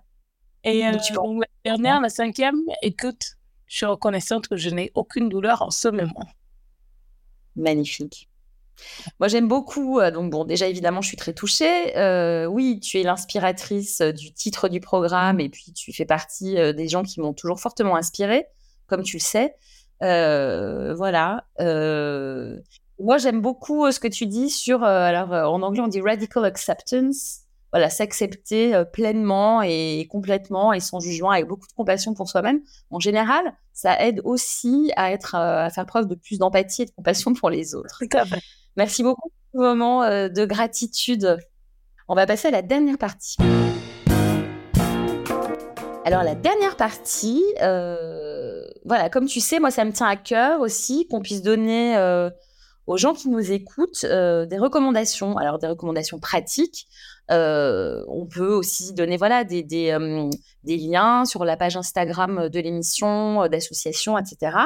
Et 0.64 0.86
euh, 0.86 0.92
la 0.92 1.48
dernière, 1.64 2.02
la 2.02 2.10
cinquième, 2.10 2.60
écoute, 2.82 3.38
je 3.68 3.78
suis 3.78 3.86
reconnaissante 3.86 4.48
que 4.48 4.58
je 4.58 4.70
n'ai 4.70 4.92
aucune 4.96 5.30
douleur 5.30 5.62
en 5.62 5.72
ce 5.72 5.88
moment. 5.88 6.26
Magnifique. 7.56 8.30
Moi, 9.20 9.28
j'aime 9.28 9.48
beaucoup. 9.48 10.00
Euh, 10.00 10.12
donc, 10.12 10.32
bon, 10.32 10.46
déjà, 10.46 10.68
évidemment, 10.68 11.02
je 11.02 11.08
suis 11.08 11.18
très 11.18 11.34
touchée. 11.34 11.98
Euh, 11.98 12.46
oui, 12.46 12.80
tu 12.80 13.00
es 13.00 13.04
l'inspiratrice 13.04 14.02
euh, 14.02 14.12
du 14.12 14.34
titre 14.34 14.70
du 14.70 14.80
programme 14.80 15.40
et 15.40 15.50
puis 15.50 15.74
tu 15.74 15.94
fais 15.94 16.06
partie 16.06 16.56
des 16.74 16.88
gens 16.88 17.04
qui 17.04 17.20
m'ont 17.20 17.34
toujours 17.34 17.60
fortement 17.60 17.96
inspirée, 17.96 18.46
comme 18.88 19.04
tu 19.04 19.18
le 19.18 19.22
sais. 19.22 19.56
Voilà. 20.02 21.46
moi, 23.00 23.18
j'aime 23.18 23.42
beaucoup 23.42 23.92
ce 23.92 24.00
que 24.00 24.08
tu 24.08 24.26
dis 24.26 24.50
sur. 24.50 24.84
alors, 24.84 25.32
en 25.54 25.62
anglais, 25.62 25.82
on 25.82 25.88
dit 25.88 26.02
radical 26.02 26.46
acceptance 26.46 27.46
voilà, 27.72 27.90
s'accepter 27.90 28.74
euh, 28.74 28.84
pleinement 28.84 29.62
et 29.62 30.08
complètement 30.10 30.74
et 30.74 30.80
sans 30.80 31.00
jugement, 31.00 31.32
avec 31.32 31.48
beaucoup 31.48 31.68
de 31.68 31.74
compassion 31.74 32.14
pour 32.14 32.30
soi-même. 32.30 32.62
En 32.90 33.00
général, 33.00 33.54
ça 33.74 34.00
aide 34.04 34.22
aussi 34.24 34.92
à 34.96 35.12
être, 35.12 35.36
euh, 35.36 35.66
à 35.66 35.70
faire 35.70 35.86
preuve 35.86 36.08
de 36.08 36.16
plus 36.16 36.40
d'empathie 36.40 36.84
et 36.84 36.86
de 36.86 36.92
compassion 36.92 37.34
pour 37.34 37.50
les 37.50 37.76
autres. 37.76 38.02
Merci 38.76 39.04
beaucoup 39.04 39.30
pour 39.30 39.62
ce 39.62 39.68
moment 39.68 40.04
euh, 40.04 40.30
de 40.30 40.46
gratitude. 40.46 41.38
On 42.08 42.16
va 42.16 42.26
passer 42.26 42.48
à 42.48 42.52
la 42.52 42.62
dernière 42.62 42.98
partie. 42.98 43.38
Alors 46.06 46.24
la 46.24 46.36
dernière 46.36 46.76
partie, 46.76 47.44
voilà, 47.60 49.10
comme 49.12 49.28
tu 49.28 49.40
sais, 49.40 49.60
moi 49.60 49.72
ça 49.72 49.86
me 49.86 49.92
tient 49.92 50.08
à 50.08 50.16
cœur 50.16 50.62
aussi 50.62 51.08
qu'on 51.08 51.22
puisse 51.22 51.42
donner 51.42 51.98
aux 52.88 52.98
gens 52.98 53.14
qui 53.14 53.30
nous 53.30 53.52
écoutent 53.52 54.06
des 54.06 54.58
recommandations. 54.58 55.38
Alors 55.38 55.60
des 55.60 55.68
recommandations 55.68 56.20
pratiques 56.20 56.88
euh, 57.32 58.04
on 58.08 58.26
peut 58.26 58.54
aussi 58.54 58.94
donner 58.94 59.18
voilà 59.18 59.44
des, 59.44 59.62
des, 59.62 59.92
euh, 59.92 60.30
des, 60.64 60.78
liens 60.78 61.26
sur 61.26 61.46
la 61.46 61.58
page 61.58 61.78
Instagram 61.78 62.50
de 62.50 62.60
l'émission, 62.60 63.44
euh, 63.44 63.48
d'associations, 63.48 64.18
etc. 64.18 64.58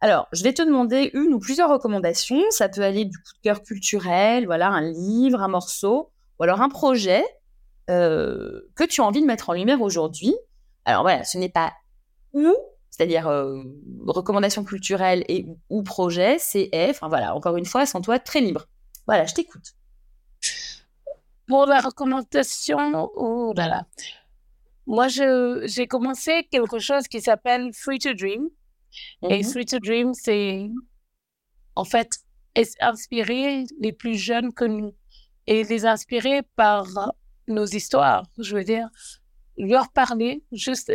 Alors, 0.00 0.26
je 0.32 0.42
vais 0.42 0.54
te 0.54 0.62
demander 0.62 1.10
une 1.12 1.34
ou 1.34 1.38
plusieurs 1.38 1.68
recommandations. 1.70 2.40
Ça 2.50 2.68
peut 2.68 2.82
aller 2.82 3.04
du 3.04 3.18
coup 3.18 3.34
de 3.34 3.42
cœur 3.42 3.62
culturel, 3.62 4.46
voilà, 4.46 4.68
un 4.68 4.90
livre, 4.90 5.40
un 5.42 5.48
morceau, 5.48 6.10
ou 6.40 6.42
alors 6.42 6.60
un 6.60 6.68
projet 6.68 7.24
que 7.88 8.86
tu 8.88 9.02
as 9.02 9.04
envie 9.04 9.20
de 9.20 9.26
mettre 9.26 9.50
en 9.50 9.52
lumière 9.52 9.82
aujourd'hui. 9.82 10.34
Alors 10.84 11.02
voilà, 11.02 11.24
ce 11.24 11.38
n'est 11.38 11.48
pas 11.48 11.72
ou, 12.32 12.54
c'est-à-dire 12.90 13.26
recommandation 14.06 14.64
culturelle 14.64 15.24
et 15.28 15.46
ou 15.70 15.82
projet, 15.82 16.38
c'est 16.38 16.70
Enfin 16.90 17.08
voilà, 17.08 17.34
encore 17.34 17.56
une 17.56 17.66
fois, 17.66 17.86
sans 17.86 18.00
toi, 18.00 18.18
très 18.18 18.40
libre. 18.40 18.66
Voilà, 19.06 19.26
je 19.26 19.34
t'écoute. 19.34 19.74
Pour 21.46 21.66
la 21.66 21.80
recommandation, 21.80 23.10
oh 23.14 23.52
là 23.56 23.68
là. 23.68 23.86
Moi, 24.86 25.08
j'ai 25.08 25.86
commencé 25.86 26.46
quelque 26.50 26.78
chose 26.78 27.08
qui 27.08 27.20
s'appelle 27.20 27.72
Free 27.72 27.98
to 27.98 28.14
Dream. 28.14 28.48
Et 29.22 29.40
mm-hmm. 29.40 29.50
Free 29.50 29.66
to 29.66 29.78
Dream, 29.78 30.14
c'est 30.14 30.70
en 31.74 31.84
fait 31.84 32.10
inspirer 32.80 33.64
les 33.80 33.92
plus 33.92 34.16
jeunes 34.16 34.52
que 34.52 34.64
nous 34.64 34.94
et 35.46 35.64
les 35.64 35.86
inspirer 35.86 36.42
par 36.56 36.86
nos 37.48 37.66
histoires. 37.66 38.24
Je 38.38 38.56
veux 38.56 38.64
dire, 38.64 38.88
leur 39.62 39.90
parler, 39.90 40.42
juste 40.52 40.92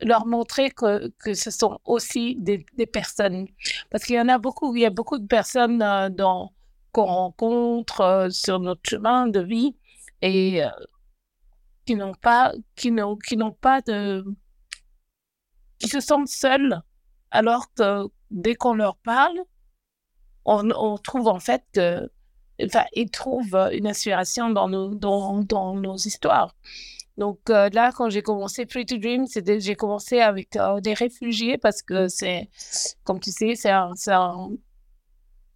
leur 0.00 0.26
montrer 0.26 0.70
que, 0.70 1.08
que 1.18 1.34
ce 1.34 1.50
sont 1.50 1.78
aussi 1.84 2.36
des, 2.36 2.64
personnes. 2.86 3.46
Parce 3.90 4.04
qu'il 4.04 4.16
y 4.16 4.20
en 4.20 4.28
a 4.28 4.38
beaucoup, 4.38 4.74
il 4.74 4.82
y 4.82 4.86
a 4.86 4.90
beaucoup 4.90 5.18
de 5.18 5.26
personnes 5.26 5.82
euh, 5.82 6.08
qu'on 6.92 7.04
rencontre 7.04 8.00
euh, 8.00 8.30
sur 8.30 8.60
notre 8.60 8.88
chemin 8.88 9.26
de 9.26 9.40
vie 9.40 9.76
et 10.22 10.64
euh, 10.64 10.68
qui 11.86 11.96
n'ont 11.96 12.14
pas, 12.14 12.52
qui 12.76 12.90
n'ont, 12.90 13.16
qui 13.16 13.36
n'ont 13.36 13.52
pas 13.52 13.80
de, 13.82 14.24
qui 15.78 15.88
se 15.88 16.00
sentent 16.00 16.28
seuls, 16.28 16.80
alors 17.30 17.72
que 17.74 18.06
dès 18.30 18.54
qu'on 18.54 18.74
leur 18.74 18.96
parle, 18.96 19.38
on, 20.44 20.70
on 20.70 20.98
trouve 20.98 21.28
en 21.28 21.40
fait 21.40 21.64
que, 21.72 22.10
enfin, 22.62 22.84
ils 22.92 23.10
trouvent 23.10 23.68
une 23.72 23.86
inspiration 23.86 24.50
dans 24.50 24.68
nos, 24.68 24.94
dans, 24.94 25.42
dans 25.42 25.74
nos 25.74 25.96
histoires. 25.96 26.54
Donc 27.16 27.48
là, 27.48 27.92
quand 27.92 28.10
j'ai 28.10 28.22
commencé 28.22 28.66
Free 28.66 28.86
to 28.86 28.98
Dream, 28.98 29.26
j'ai 29.28 29.76
commencé 29.76 30.20
avec 30.20 30.58
des 30.82 30.94
réfugiés 30.94 31.58
parce 31.58 31.82
que 31.82 32.08
c'est, 32.08 32.48
comme 33.04 33.20
tu 33.20 33.30
sais, 33.30 33.54
c'est 33.54 33.70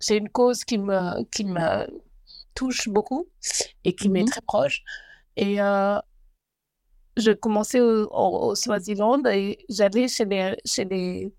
c'est 0.01 0.17
une 0.17 0.29
cause 0.29 0.65
qui 0.65 0.79
me, 0.79 1.25
qui 1.25 1.45
me 1.45 1.87
touche 2.55 2.89
beaucoup 2.89 3.29
et 3.85 3.95
qui 3.95 4.09
m'est 4.09 4.23
mmh 4.23 4.27
très 4.27 4.41
proche. 4.43 4.83
Et 5.37 5.61
euh, 5.61 5.99
je 7.17 7.33
commençais 7.33 7.81
au, 7.81 8.09
au, 8.11 8.55
Swaziland 8.55 9.25
et 9.27 9.59
j'allais 9.69 10.09
chez 10.09 10.25
les, 10.25 10.57
chez 10.65 10.85
les 10.85 11.33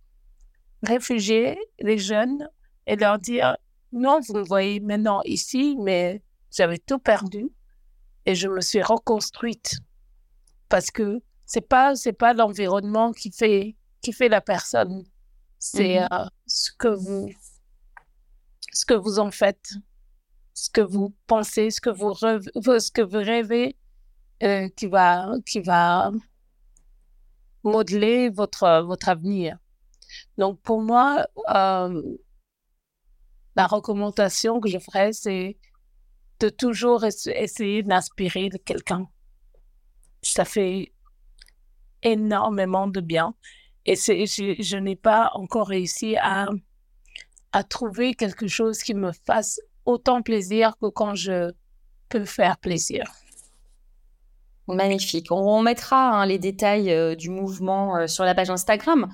réfugiés, 0.83 1.57
les 1.79 1.97
jeunes, 1.97 2.47
et 2.87 2.95
leur 2.95 3.19
dire 3.19 3.57
Non, 3.91 4.19
vous 4.21 4.35
me 4.35 4.43
voyez 4.43 4.79
maintenant 4.79 5.21
ici, 5.23 5.77
mais 5.79 6.21
j'avais 6.51 6.77
tout 6.77 6.99
perdu 6.99 7.49
et 8.25 8.35
je 8.35 8.47
me 8.47 8.61
suis 8.61 8.81
reconstruite 8.81 9.77
parce 10.69 10.91
que 10.91 11.21
c'est 11.45 11.67
pas 11.67 11.95
c'est 11.95 12.13
pas 12.13 12.33
l'environnement 12.33 13.11
qui 13.11 13.31
fait 13.31 13.75
qui 14.01 14.13
fait 14.13 14.29
la 14.29 14.41
personne. 14.41 15.03
C'est 15.57 15.99
mmh 15.99 16.07
euh, 16.13 16.25
ce 16.47 16.71
que 16.77 16.87
vous 16.87 17.29
ce 18.71 18.85
que 18.85 18.93
vous 18.93 19.19
en 19.19 19.31
faites 19.31 19.73
ce 20.53 20.69
que 20.69 20.81
vous 20.81 21.13
pensez 21.27 21.71
ce 21.71 21.81
que 21.81 21.89
vous 21.89 22.13
rêvez, 22.13 22.51
ce 22.79 22.91
que 22.91 23.01
vous 23.01 23.17
rêvez 23.17 23.77
euh, 24.43 24.69
qui 24.69 24.87
va 24.87 25.31
qui 25.45 25.59
va 25.59 26.11
modeler 27.63 28.29
votre 28.29 28.83
votre 28.83 29.09
avenir. 29.09 29.57
Donc 30.37 30.61
pour 30.61 30.81
moi 30.81 31.25
euh, 31.49 32.01
la 33.55 33.67
recommandation 33.67 34.59
que 34.59 34.69
je 34.69 34.79
ferais 34.79 35.13
c'est 35.13 35.57
de 36.39 36.49
toujours 36.49 37.03
essayer 37.03 37.83
d'inspirer 37.83 38.49
quelqu'un 38.63 39.09
ça 40.21 40.45
fait 40.45 40.93
énormément 42.03 42.87
de 42.87 43.01
bien 43.01 43.33
et 43.85 43.95
je, 43.95 44.55
je 44.59 44.77
n'ai 44.77 44.95
pas 44.95 45.31
encore 45.33 45.67
réussi 45.67 46.15
à 46.17 46.49
à 47.51 47.63
trouver 47.63 48.13
quelque 48.13 48.47
chose 48.47 48.79
qui 48.79 48.93
me 48.93 49.11
fasse 49.25 49.59
autant 49.85 50.21
plaisir 50.21 50.73
que 50.81 50.87
quand 50.87 51.15
je 51.15 51.51
peux 52.09 52.25
faire 52.25 52.57
plaisir. 52.57 53.05
Magnifique. 54.67 55.31
On, 55.31 55.61
mettra 55.63 56.11
hein, 56.11 56.25
les 56.27 56.37
détails 56.37 56.91
euh, 56.91 57.15
du 57.15 57.31
mouvement 57.31 57.97
euh, 57.97 58.07
sur 58.07 58.23
la 58.23 58.35
page 58.35 58.51
Instagram. 58.51 59.11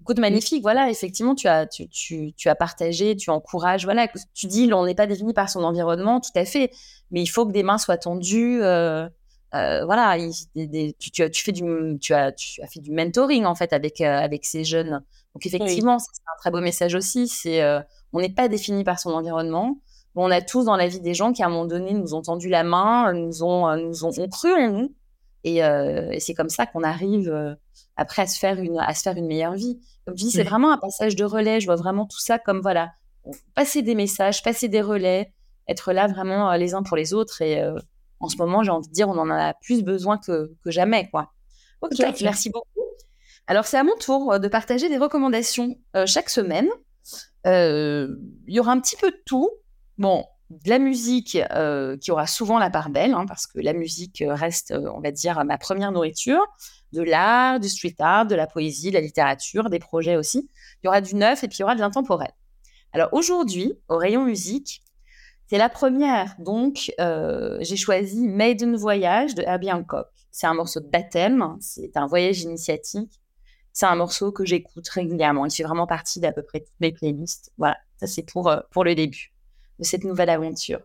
Écoute, 0.00 0.18
magnifique. 0.18 0.62
Voilà, 0.62 0.90
effectivement, 0.90 1.36
tu 1.36 1.46
as, 1.46 1.66
tu, 1.66 1.88
tu, 1.88 2.32
tu, 2.36 2.48
as 2.48 2.56
partagé, 2.56 3.14
tu 3.14 3.30
encourages. 3.30 3.84
Voilà, 3.84 4.08
tu 4.34 4.46
dis, 4.46 4.68
on 4.72 4.84
n'est 4.84 4.96
pas 4.96 5.06
défini 5.06 5.32
par 5.32 5.48
son 5.48 5.62
environnement, 5.62 6.20
tout 6.20 6.36
à 6.36 6.44
fait. 6.44 6.72
Mais 7.12 7.22
il 7.22 7.28
faut 7.28 7.46
que 7.46 7.52
des 7.52 7.62
mains 7.62 7.78
soient 7.78 7.98
tendues. 7.98 8.62
Euh, 8.62 9.08
voilà, 9.52 10.16
tu, 10.18 10.94
tu, 10.98 11.30
tu, 11.30 11.44
fais 11.44 11.52
du, 11.52 11.98
tu 12.00 12.14
as, 12.14 12.32
tu 12.32 12.62
as 12.62 12.66
fait 12.66 12.80
du 12.80 12.92
mentoring 12.92 13.44
en 13.44 13.54
fait 13.54 13.72
avec 13.72 14.00
avec 14.00 14.44
ces 14.44 14.64
jeunes. 14.64 15.02
Donc 15.34 15.46
effectivement, 15.46 15.98
c'est 15.98 16.22
un 16.26 16.38
très 16.38 16.50
beau 16.50 16.60
message 16.60 16.94
aussi. 16.94 17.28
C'est 17.28 17.62
on 18.12 18.20
n'est 18.20 18.32
pas 18.32 18.48
défini 18.48 18.84
par 18.84 18.98
son 18.98 19.10
environnement 19.10 19.76
on 20.16 20.30
a 20.30 20.40
tous 20.40 20.64
dans 20.64 20.76
la 20.76 20.88
vie 20.88 21.00
des 21.00 21.14
gens 21.14 21.32
qui, 21.32 21.42
à 21.42 21.46
un 21.46 21.50
moment 21.50 21.66
donné, 21.66 21.92
nous 21.92 22.14
ont 22.14 22.22
tendu 22.22 22.48
la 22.48 22.64
main, 22.64 23.12
nous 23.12 23.42
ont, 23.42 23.68
euh, 23.68 23.76
nous 23.76 24.04
ont, 24.04 24.28
cru 24.28 24.52
en 24.52 24.70
nous. 24.70 24.94
Euh, 25.46 26.10
et, 26.10 26.20
c'est 26.20 26.34
comme 26.34 26.48
ça 26.48 26.66
qu'on 26.66 26.82
arrive 26.82 27.28
euh, 27.28 27.54
après 27.96 28.22
à 28.22 28.26
se 28.26 28.38
faire 28.38 28.58
une, 28.58 28.78
à 28.78 28.94
se 28.94 29.02
faire 29.02 29.16
une 29.16 29.26
meilleure 29.26 29.54
vie. 29.54 29.78
Comme 30.04 30.16
je 30.16 30.24
dis, 30.24 30.30
c'est 30.30 30.42
vraiment 30.42 30.72
un 30.72 30.78
passage 30.78 31.16
de 31.16 31.24
relais. 31.24 31.60
Je 31.60 31.66
vois 31.66 31.76
vraiment 31.76 32.06
tout 32.06 32.18
ça 32.18 32.38
comme 32.38 32.60
voilà, 32.60 32.92
passer 33.54 33.82
des 33.82 33.94
messages, 33.94 34.42
passer 34.42 34.68
des 34.68 34.80
relais, 34.80 35.32
être 35.68 35.92
là 35.92 36.06
vraiment 36.06 36.52
les 36.54 36.74
uns 36.74 36.82
pour 36.82 36.96
les 36.96 37.12
autres. 37.12 37.42
Et 37.42 37.62
en 38.20 38.28
ce 38.28 38.36
moment, 38.36 38.62
j'ai 38.62 38.70
envie 38.70 38.88
de 38.88 38.92
dire, 38.92 39.08
on 39.08 39.18
en 39.18 39.30
a 39.30 39.54
plus 39.54 39.82
besoin 39.82 40.18
que, 40.18 40.52
que 40.64 40.70
jamais, 40.70 41.08
quoi. 41.10 41.32
Ok, 41.80 41.92
merci 42.22 42.50
beaucoup. 42.50 42.66
Alors, 43.46 43.66
c'est 43.66 43.76
à 43.76 43.84
mon 43.84 43.96
tour 43.96 44.40
de 44.40 44.48
partager 44.48 44.88
des 44.88 44.98
recommandations 44.98 45.76
chaque 46.06 46.30
semaine. 46.30 46.68
Il 47.44 48.18
y 48.48 48.58
aura 48.58 48.72
un 48.72 48.80
petit 48.80 48.96
peu 48.96 49.10
de 49.10 49.22
tout. 49.24 49.50
Bon, 49.98 50.24
de 50.50 50.70
la 50.70 50.78
musique 50.78 51.36
euh, 51.52 51.96
qui 51.96 52.10
aura 52.10 52.26
souvent 52.26 52.58
la 52.58 52.70
part 52.70 52.90
belle, 52.90 53.14
hein, 53.14 53.26
parce 53.26 53.46
que 53.46 53.58
la 53.58 53.72
musique 53.72 54.22
reste, 54.26 54.70
euh, 54.70 54.90
on 54.94 55.00
va 55.00 55.10
dire, 55.10 55.44
ma 55.44 55.58
première 55.58 55.90
nourriture, 55.90 56.40
de 56.92 57.02
l'art, 57.02 57.58
du 57.58 57.68
street 57.68 57.96
art, 57.98 58.26
de 58.26 58.34
la 58.34 58.46
poésie, 58.46 58.90
de 58.90 58.94
la 58.94 59.00
littérature, 59.00 59.70
des 59.70 59.78
projets 59.78 60.16
aussi. 60.16 60.48
Il 60.82 60.86
y 60.86 60.88
aura 60.88 61.00
du 61.00 61.14
neuf 61.16 61.42
et 61.42 61.48
puis 61.48 61.58
il 61.58 61.60
y 61.60 61.64
aura 61.64 61.74
de 61.74 61.80
l'intemporel. 61.80 62.30
Alors 62.92 63.08
aujourd'hui, 63.12 63.74
au 63.88 63.96
rayon 63.96 64.24
musique, 64.24 64.82
c'est 65.48 65.58
la 65.58 65.68
première, 65.68 66.34
donc 66.38 66.92
euh, 67.00 67.58
j'ai 67.60 67.76
choisi 67.76 68.26
Maiden 68.28 68.76
Voyage 68.76 69.34
de 69.34 69.42
Herbie 69.42 69.72
Hancock. 69.72 70.08
C'est 70.30 70.46
un 70.46 70.54
morceau 70.54 70.80
de 70.80 70.88
baptême, 70.88 71.56
c'est 71.60 71.96
un 71.96 72.06
voyage 72.06 72.42
initiatique. 72.42 73.20
C'est 73.72 73.86
un 73.86 73.96
morceau 73.96 74.32
que 74.32 74.44
j'écoute 74.44 74.88
régulièrement. 74.88 75.44
Il 75.44 75.52
fait 75.52 75.62
vraiment 75.62 75.86
partie 75.86 76.18
d'à 76.18 76.32
peu 76.32 76.42
près 76.42 76.60
toutes 76.60 76.80
mes 76.80 76.92
playlists. 76.92 77.52
Voilà, 77.58 77.76
ça 77.98 78.06
c'est 78.06 78.22
pour, 78.22 78.50
pour 78.70 78.84
le 78.84 78.94
début 78.94 79.34
de 79.78 79.84
cette 79.84 80.04
nouvelle 80.04 80.30
aventure. 80.30 80.80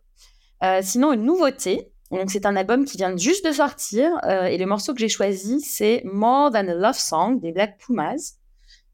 Euh, 0.63 0.79
sinon, 0.81 1.13
une 1.13 1.23
nouveauté. 1.23 1.91
Donc, 2.11 2.29
c'est 2.29 2.45
un 2.45 2.55
album 2.55 2.85
qui 2.85 2.97
vient 2.97 3.15
juste 3.15 3.45
de 3.45 3.51
sortir 3.51 4.11
euh, 4.25 4.45
et 4.45 4.57
le 4.57 4.65
morceau 4.65 4.93
que 4.93 4.99
j'ai 4.99 5.09
choisi, 5.09 5.61
c'est 5.61 6.01
More 6.03 6.51
Than 6.51 6.67
a 6.67 6.73
Love 6.73 6.97
Song 6.97 7.39
des 7.39 7.51
Black 7.51 7.77
Pumas. 7.77 8.33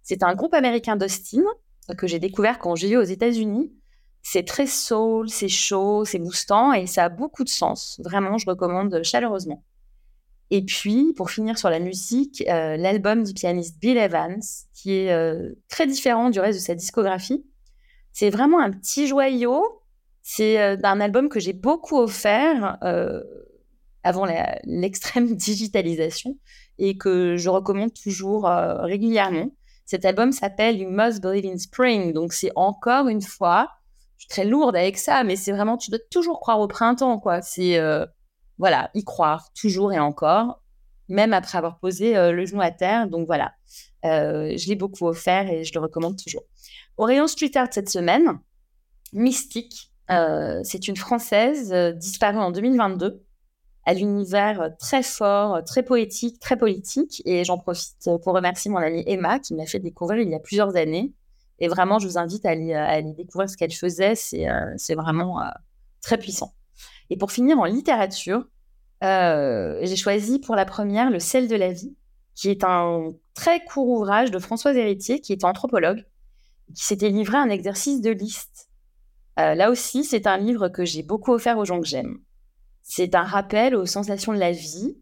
C'est 0.04 0.24
un 0.24 0.36
groupe 0.36 0.54
américain 0.54 0.96
d'Austin 0.96 1.42
euh, 1.90 1.96
que 1.96 2.06
j'ai 2.06 2.20
découvert 2.20 2.60
quand 2.60 2.76
j'ai 2.76 2.90
eu 2.90 2.98
aux 2.98 3.04
États-Unis. 3.04 3.74
C'est 4.22 4.46
très 4.46 4.68
soul, 4.68 5.30
c'est 5.30 5.48
chaud, 5.48 6.04
c'est 6.06 6.20
boostant 6.20 6.74
et 6.74 6.86
ça 6.86 7.06
a 7.06 7.10
beaucoup 7.10 7.44
de 7.44 7.50
sens. 7.50 8.00
Vraiment, 8.04 8.38
je 8.38 8.46
recommande 8.46 9.02
chaleureusement. 9.04 9.64
Et 10.50 10.64
puis, 10.64 11.14
pour 11.16 11.30
finir 11.30 11.58
sur 11.58 11.70
la 11.70 11.80
musique, 11.80 12.44
l'album 12.46 13.24
du 13.24 13.34
pianiste 13.34 13.80
Bill 13.80 13.98
Evans, 13.98 14.42
qui 14.74 14.94
est 14.94 15.56
très 15.70 15.88
différent 15.88 16.30
du 16.30 16.40
reste 16.40 16.60
de 16.60 16.64
sa 16.64 16.76
discographie. 16.76 17.46
C'est 18.14 18.30
vraiment 18.30 18.60
un 18.60 18.72
petit 18.72 19.08
joyau 19.08 19.78
c'est 20.30 20.60
euh, 20.60 20.76
un 20.84 21.00
album 21.00 21.30
que 21.30 21.40
j'ai 21.40 21.54
beaucoup 21.54 21.98
offert 22.00 22.78
euh, 22.84 23.24
avant 24.04 24.28
l'extrême 24.66 25.34
digitalisation 25.38 26.38
et 26.78 26.98
que 26.98 27.38
je 27.38 27.48
recommande 27.48 27.94
toujours 27.94 28.46
euh, 28.46 28.82
régulièrement. 28.82 29.50
Cet 29.86 30.04
album 30.04 30.34
s'appelle 30.34 30.82
You 30.82 30.90
Must 30.90 31.22
Believe 31.22 31.46
in 31.46 31.58
Spring. 31.58 32.12
Donc, 32.12 32.34
c'est 32.34 32.52
encore 32.58 33.08
une 33.08 33.22
fois, 33.22 33.70
je 34.18 34.24
suis 34.24 34.30
très 34.30 34.46
lourde 34.46 34.76
avec 34.76 34.98
ça, 34.98 35.24
mais 35.24 35.36
c'est 35.36 35.52
vraiment, 35.52 35.78
tu 35.78 35.92
dois 35.92 36.00
toujours 36.12 36.40
croire 36.40 36.60
au 36.60 36.68
printemps, 36.68 37.20
quoi. 37.20 37.42
C'est, 37.42 37.80
voilà, 38.58 38.90
y 38.94 39.04
croire 39.04 39.52
toujours 39.54 39.94
et 39.94 40.00
encore, 40.00 40.62
même 41.08 41.34
après 41.34 41.58
avoir 41.58 41.80
posé 41.80 42.14
le 42.32 42.46
genou 42.46 42.62
à 42.62 42.72
terre. 42.72 43.08
Donc, 43.08 43.28
voilà, 43.28 43.54
je 44.04 44.68
l'ai 44.68 44.76
beaucoup 44.76 45.06
offert 45.06 45.50
et 45.50 45.64
je 45.64 45.74
le 45.74 45.80
recommande 45.80 46.18
toujours. 46.22 46.44
Au 46.98 47.04
rayon 47.04 47.28
street 47.28 47.52
art 47.56 47.68
cette 47.72 47.90
semaine, 47.90 48.40
Mystique, 49.14 49.92
euh, 50.10 50.62
c'est 50.64 50.88
une 50.88 50.98
Française 50.98 51.72
euh, 51.74 51.92
disparue 51.92 52.38
en 52.38 52.52
2022 52.52 53.24
à 53.86 53.94
l'univers 53.94 54.72
très 54.80 55.02
fort, 55.02 55.64
très 55.64 55.84
poétique, 55.84 56.40
très 56.40 56.58
politique. 56.58 57.22
Et 57.26 57.46
j'en 57.46 57.58
profite 57.58 58.10
pour 58.24 58.34
remercier 58.34 58.70
mon 58.70 58.78
amie 58.78 59.04
Emma 59.08 59.40
qui 59.40 59.54
m'a 59.54 59.66
fait 59.66 59.80
découvrir 59.80 60.22
il 60.22 60.30
y 60.30 60.36
a 60.36 60.40
plusieurs 60.40 60.76
années. 60.76 61.14
Et 61.60 61.68
vraiment, 61.68 62.00
je 62.00 62.08
vous 62.08 62.18
invite 62.18 62.46
à 62.46 62.52
aller, 62.52 63.14
découvrir 63.14 63.50
ce 63.50 63.58
qu'elle 63.58 63.74
faisait. 63.74 64.16
C'est 64.16 64.50
euh, 64.50 64.96
vraiment 64.96 65.42
très 66.02 66.18
puissant. 66.18 66.54
Et 67.10 67.18
pour 67.18 67.32
finir 67.32 67.60
en 67.60 67.66
littérature, 67.66 68.46
j'ai 69.02 69.96
choisi 69.96 70.40
pour 70.40 70.56
la 70.56 70.66
première 70.66 71.10
Le 71.10 71.20
sel 71.20 71.48
de 71.48 71.56
la 71.56 71.72
vie, 71.72 71.96
qui 72.36 72.50
est 72.50 72.64
un 72.64 73.14
très 73.34 73.64
court 73.66 73.88
ouvrage 73.88 74.32
de 74.32 74.40
Françoise 74.40 74.78
Héritier, 74.78 75.20
qui 75.22 75.34
est 75.34 75.44
anthropologue, 75.44 76.06
qui 76.76 76.84
s'était 76.84 77.10
livré 77.10 77.38
à 77.38 77.42
un 77.42 77.50
exercice 77.50 78.02
de 78.02 78.12
liste 78.12 78.68
euh, 79.40 79.54
là 79.54 79.70
aussi, 79.70 80.04
c'est 80.04 80.26
un 80.28 80.38
livre 80.38 80.68
que 80.70 80.84
j'ai 80.84 81.04
beaucoup 81.04 81.32
offert 81.32 81.58
aux 81.58 81.66
gens 81.66 81.80
que 81.80 81.86
j'aime. 81.86 82.20
C'est 82.82 83.14
un 83.16 83.24
rappel 83.24 83.76
aux 83.76 83.86
sensations 83.86 84.34
de 84.34 84.40
la 84.40 84.52
vie. 84.52 84.98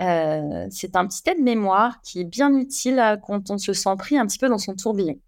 Euh, 0.00 0.66
c'est 0.70 0.96
un 0.96 1.06
petit 1.06 1.22
aide-mémoire 1.28 2.00
qui 2.02 2.20
est 2.20 2.24
bien 2.24 2.56
utile 2.56 2.98
euh, 2.98 3.16
quand 3.16 3.50
on 3.50 3.58
se 3.58 3.72
sent 3.72 3.94
pris 3.98 4.16
un 4.16 4.26
petit 4.26 4.38
peu 4.38 4.48
dans 4.48 4.58
son 4.58 4.74
tourbillon. 4.74 5.18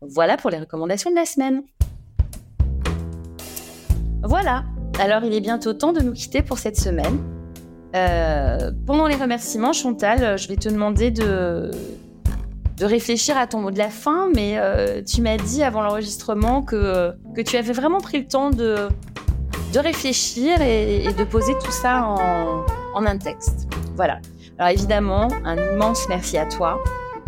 Voilà 0.00 0.36
pour 0.36 0.50
les 0.50 0.58
recommandations 0.58 1.10
de 1.10 1.16
la 1.16 1.24
semaine. 1.24 1.62
Voilà, 4.22 4.64
alors 4.98 5.24
il 5.24 5.32
est 5.32 5.40
bientôt 5.40 5.72
temps 5.72 5.92
de 5.92 6.00
nous 6.00 6.12
quitter 6.12 6.42
pour 6.42 6.58
cette 6.58 6.76
semaine. 6.76 7.18
pendant 8.86 9.06
les 9.06 9.16
remerciements, 9.16 9.72
Chantal, 9.72 10.38
je 10.38 10.48
vais 10.48 10.56
te 10.56 10.68
demander 10.68 11.10
de, 11.10 11.70
de 12.76 12.84
réfléchir 12.84 13.36
à 13.38 13.46
ton 13.46 13.60
mot 13.60 13.70
de 13.70 13.78
la 13.78 13.88
fin, 13.88 14.28
mais 14.34 14.58
euh, 14.58 15.02
tu 15.02 15.22
m'as 15.22 15.36
dit 15.36 15.62
avant 15.62 15.82
l'enregistrement 15.82 16.62
que, 16.62 17.12
que 17.34 17.40
tu 17.40 17.56
avais 17.56 17.72
vraiment 17.72 18.00
pris 18.00 18.18
le 18.20 18.26
temps 18.26 18.50
de, 18.50 18.88
de 19.72 19.78
réfléchir 19.78 20.60
et, 20.60 21.12
de 21.16 21.24
poser 21.24 21.54
tout 21.54 21.70
ça 21.70 22.06
en, 22.06 22.64
en, 22.94 23.06
un 23.06 23.16
texte. 23.16 23.68
Voilà. 23.94 24.18
Alors 24.58 24.70
évidemment, 24.70 25.28
un 25.44 25.56
immense 25.56 26.06
merci 26.08 26.36
à 26.36 26.46
toi 26.46 26.78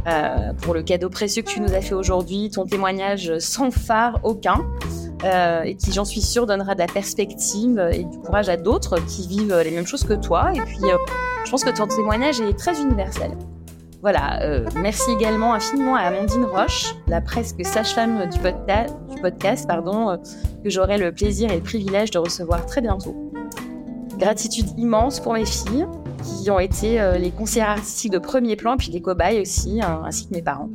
euh, 0.06 0.52
pour 0.62 0.74
le 0.74 0.82
cadeau 0.82 1.08
précieux 1.08 1.42
que 1.42 1.48
tu 1.48 1.60
nous 1.60 1.74
as 1.74 1.80
fait 1.80 1.94
aujourd'hui, 1.94 2.50
ton 2.50 2.66
témoignage 2.66 3.38
sans 3.38 3.70
phare 3.70 4.20
aucun. 4.22 4.64
euh, 5.24 5.62
et 5.62 5.74
qui, 5.74 5.92
j'en 5.92 6.04
suis 6.04 6.20
sûre, 6.20 6.46
donnera 6.46 6.74
de 6.74 6.80
la 6.80 6.86
perspective 6.86 7.78
et 7.92 8.04
du 8.04 8.18
courage 8.18 8.48
à 8.48 8.56
d'autres 8.56 9.00
qui 9.04 9.26
vivent 9.26 9.56
les 9.64 9.70
mêmes 9.70 9.86
choses 9.86 10.04
que 10.04 10.14
toi. 10.14 10.52
Et 10.54 10.60
puis, 10.60 10.78
je 11.44 11.50
pense 11.50 11.64
que 11.64 11.70
ton 11.70 11.86
témoignage 11.86 12.40
est 12.40 12.56
très 12.56 12.80
universel. 12.80 13.32
Voilà, 14.00 14.38
merci 14.76 15.10
également 15.10 15.54
infiniment 15.54 15.96
à 15.96 16.02
Amandine 16.02 16.44
Roche, 16.44 16.94
la 17.08 17.20
presque 17.20 17.66
sage-femme 17.66 18.28
du, 18.30 18.38
du, 18.38 19.20
podcast, 19.20 19.66
pardon, 19.66 20.16
que 20.62 20.70
j'aurai 20.70 20.98
le 20.98 21.10
plaisir 21.10 21.50
et 21.50 21.56
le 21.56 21.62
privilège 21.62 22.12
de 22.12 22.18
recevoir 22.18 22.64
très 22.64 22.80
bientôt. 22.80 23.32
Gratitude 24.18 24.66
immense 24.76 25.18
pour 25.18 25.32
mes 25.32 25.44
filles, 25.44 25.86
qui 26.28 26.50
ont 26.50 26.58
été 26.58 27.00
euh, 27.00 27.18
les 27.18 27.30
conseillères 27.30 27.70
artistiques 27.70 28.12
de 28.12 28.18
premier 28.18 28.56
plan, 28.56 28.76
puis 28.76 28.90
les 28.90 29.00
cobayes 29.00 29.40
aussi, 29.40 29.80
hein, 29.82 30.02
ainsi 30.04 30.28
que 30.28 30.34
mes 30.34 30.42
parents. 30.42 30.70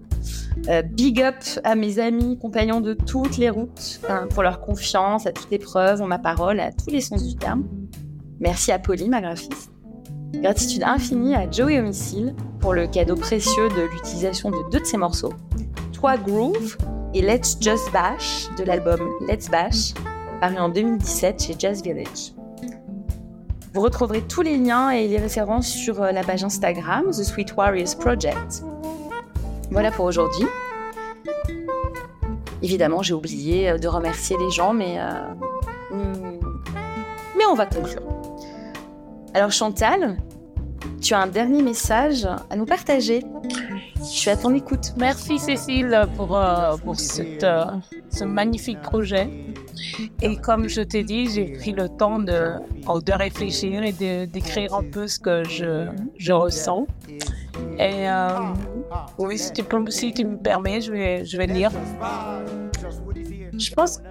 Euh, 0.69 0.81
big 0.81 1.21
up 1.21 1.35
à 1.63 1.75
mes 1.75 1.99
amis, 1.99 2.37
compagnons 2.37 2.81
de 2.81 2.93
toutes 2.93 3.37
les 3.37 3.49
routes, 3.49 3.99
hein, 4.09 4.27
pour 4.29 4.43
leur 4.43 4.61
confiance, 4.61 5.25
à 5.27 5.31
toute 5.31 5.51
épreuve, 5.51 6.01
en 6.01 6.07
ma 6.07 6.19
parole, 6.19 6.59
à 6.59 6.71
tous 6.71 6.89
les 6.89 7.01
sens 7.01 7.23
du 7.23 7.35
terme. 7.35 7.63
Merci 8.39 8.71
à 8.71 8.79
Polly, 8.79 9.09
ma 9.09 9.21
graphiste. 9.21 9.71
Gratitude 10.33 10.83
infinie 10.83 11.35
à 11.35 11.49
Joey 11.49 11.79
Homicile 11.79 12.35
pour 12.59 12.73
le 12.73 12.87
cadeau 12.87 13.15
précieux 13.15 13.69
de 13.69 13.83
l'utilisation 13.93 14.49
de 14.49 14.57
deux 14.71 14.79
de 14.79 14.85
ses 14.85 14.97
morceaux, 14.97 15.33
Toi 15.91 16.17
Groove 16.17 16.77
et 17.13 17.21
Let's 17.21 17.57
Just 17.61 17.91
Bash 17.93 18.49
de 18.57 18.63
l'album 18.63 18.99
Let's 19.27 19.49
Bash, 19.49 19.93
paru 20.41 20.57
en 20.57 20.69
2017 20.69 21.43
chez 21.43 21.55
Jazz 21.57 21.83
Village. 21.83 22.33
Vous 23.73 23.81
retrouverez 23.81 24.21
tous 24.21 24.43
les 24.43 24.57
liens 24.57 24.91
et 24.91 25.07
les 25.07 25.17
références 25.17 25.67
sur 25.67 25.99
euh, 25.99 26.11
la 26.11 26.23
page 26.23 26.43
Instagram 26.43 27.05
The 27.09 27.23
Sweet 27.23 27.55
Warriors 27.55 27.97
Project. 27.97 28.63
Voilà 29.71 29.89
pour 29.89 30.05
aujourd'hui. 30.05 30.45
Évidemment, 32.61 33.01
j'ai 33.01 33.15
oublié 33.15 33.71
euh, 33.71 33.77
de 33.79 33.87
remercier 33.87 34.37
les 34.37 34.51
gens, 34.51 34.73
mais, 34.73 34.99
euh, 34.99 35.33
hmm, 35.91 36.39
mais 37.35 37.45
on 37.49 37.55
va 37.55 37.65
conclure. 37.65 38.03
Alors 39.33 39.51
Chantal, 39.51 40.17
tu 41.01 41.15
as 41.15 41.19
un 41.21 41.27
dernier 41.27 41.63
message 41.63 42.27
à 42.51 42.55
nous 42.55 42.67
partager. 42.67 43.23
Je 44.03 44.09
suis 44.09 44.29
à 44.29 44.35
ton 44.35 44.53
écoute. 44.53 44.93
Merci 44.97 45.39
Cécile 45.39 46.07
pour, 46.17 46.37
pour 46.83 46.99
ce 46.99 48.23
magnifique 48.25 48.81
projet. 48.81 49.29
Et 50.21 50.35
comme 50.35 50.67
je 50.67 50.81
t'ai 50.81 51.03
dit, 51.03 51.29
j'ai 51.29 51.45
pris 51.45 51.71
le 51.71 51.87
temps 51.87 52.19
de, 52.19 52.55
de 52.85 53.13
réfléchir 53.13 53.81
et 53.83 53.93
d'écrire 54.27 54.73
un 54.73 54.83
peu 54.83 55.07
ce 55.07 55.19
que 55.19 55.43
je, 55.45 55.87
je 56.17 56.33
ressens. 56.33 56.85
Et 57.79 58.09
euh, 58.09 58.27
oui, 59.17 59.37
si 59.37 59.53
tu, 59.53 59.63
si 59.89 60.13
tu, 60.13 60.25
me 60.25 60.37
permets, 60.37 60.81
je 60.81 60.91
vais, 60.91 61.25
je 61.25 61.37
vais 61.37 61.47
lire. 61.47 61.71
Je 63.57 63.73
pense, 63.73 64.01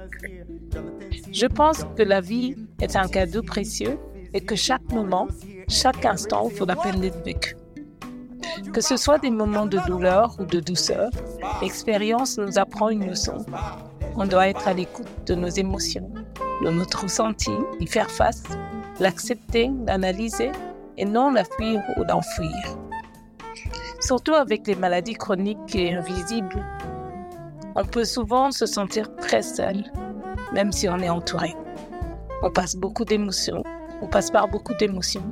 je 1.33 1.47
pense 1.47 1.85
que 1.97 2.03
la 2.03 2.21
vie 2.21 2.57
est 2.81 2.97
un 2.97 3.09
cadeau 3.09 3.43
précieux 3.43 3.99
et 4.33 4.41
que 4.41 4.57
chaque 4.57 4.91
moment, 4.91 5.29
chaque 5.69 6.05
instant 6.07 6.49
vaut 6.49 6.67
la 6.67 6.77
peine 6.77 7.01
d'être 7.01 7.23
vécu. 7.25 7.57
Que 8.73 8.81
ce 8.81 8.97
soit 8.97 9.19
des 9.19 9.31
moments 9.31 9.67
de 9.67 9.79
douleur 9.87 10.37
ou 10.39 10.45
de 10.45 10.61
douceur, 10.61 11.11
l'expérience 11.61 12.39
nous 12.39 12.59
apprend 12.59 12.89
une 12.89 13.07
leçon 13.07 13.45
on 14.17 14.27
doit 14.27 14.49
être 14.49 14.69
à 14.69 14.75
l'écoute 14.75 15.09
de 15.27 15.35
nos 15.35 15.49
émotions, 15.49 16.11
de 16.65 16.71
notre 16.71 17.05
ressenti, 17.05 17.53
y 17.81 17.87
faire 17.87 18.11
face, 18.11 18.43
l'accepter, 19.01 19.71
l'analyser 19.87 20.53
et 20.99 21.05
non 21.05 21.31
la 21.31 21.45
fuir 21.45 21.81
ou 21.97 22.05
l'enfuir. 22.05 22.79
Surtout 24.01 24.35
avec 24.35 24.67
les 24.67 24.75
maladies 24.75 25.15
chroniques 25.15 25.75
et 25.75 25.95
invisibles, 25.95 26.65
on 27.75 27.85
peut 27.85 28.05
souvent 28.05 28.51
se 28.51 28.67
sentir 28.67 29.15
très 29.17 29.43
seul, 29.43 29.85
même 30.53 30.73
si 30.73 30.89
on 30.89 30.99
est 30.99 31.09
entouré. 31.09 31.55
On 32.43 32.51
passe 32.51 32.77
beaucoup 32.77 33.05
d'émotions, 33.05 33.63
on 34.03 34.09
passe 34.09 34.31
par 34.31 34.49
beaucoup 34.49 34.75
d'émotions. 34.75 35.25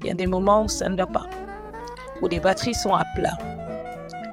Il 0.00 0.08
y 0.08 0.10
a 0.10 0.14
des 0.14 0.26
moments 0.26 0.64
où 0.64 0.68
ça 0.68 0.88
ne 0.88 0.96
va 0.96 1.06
pas, 1.06 1.26
où 2.22 2.28
les 2.28 2.40
batteries 2.40 2.74
sont 2.74 2.94
à 2.94 3.04
plat, 3.14 3.36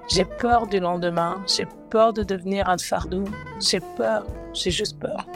j'ai 0.09 0.25
peur 0.25 0.67
du 0.67 0.79
lendemain, 0.79 1.43
j'ai 1.47 1.67
peur 1.89 2.13
de 2.13 2.23
devenir 2.23 2.69
un 2.69 2.77
fardeau, 2.77 3.25
j'ai 3.59 3.81
peur, 3.97 4.25
j'ai 4.53 4.71
juste 4.71 4.99
peur. 4.99 5.27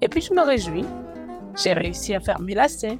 Et 0.00 0.08
puis 0.08 0.20
je 0.20 0.32
me 0.34 0.42
réjouis, 0.42 0.84
j'ai 1.56 1.72
réussi 1.72 2.14
à 2.14 2.20
faire 2.20 2.40
mes 2.40 2.54
lacets. 2.54 2.98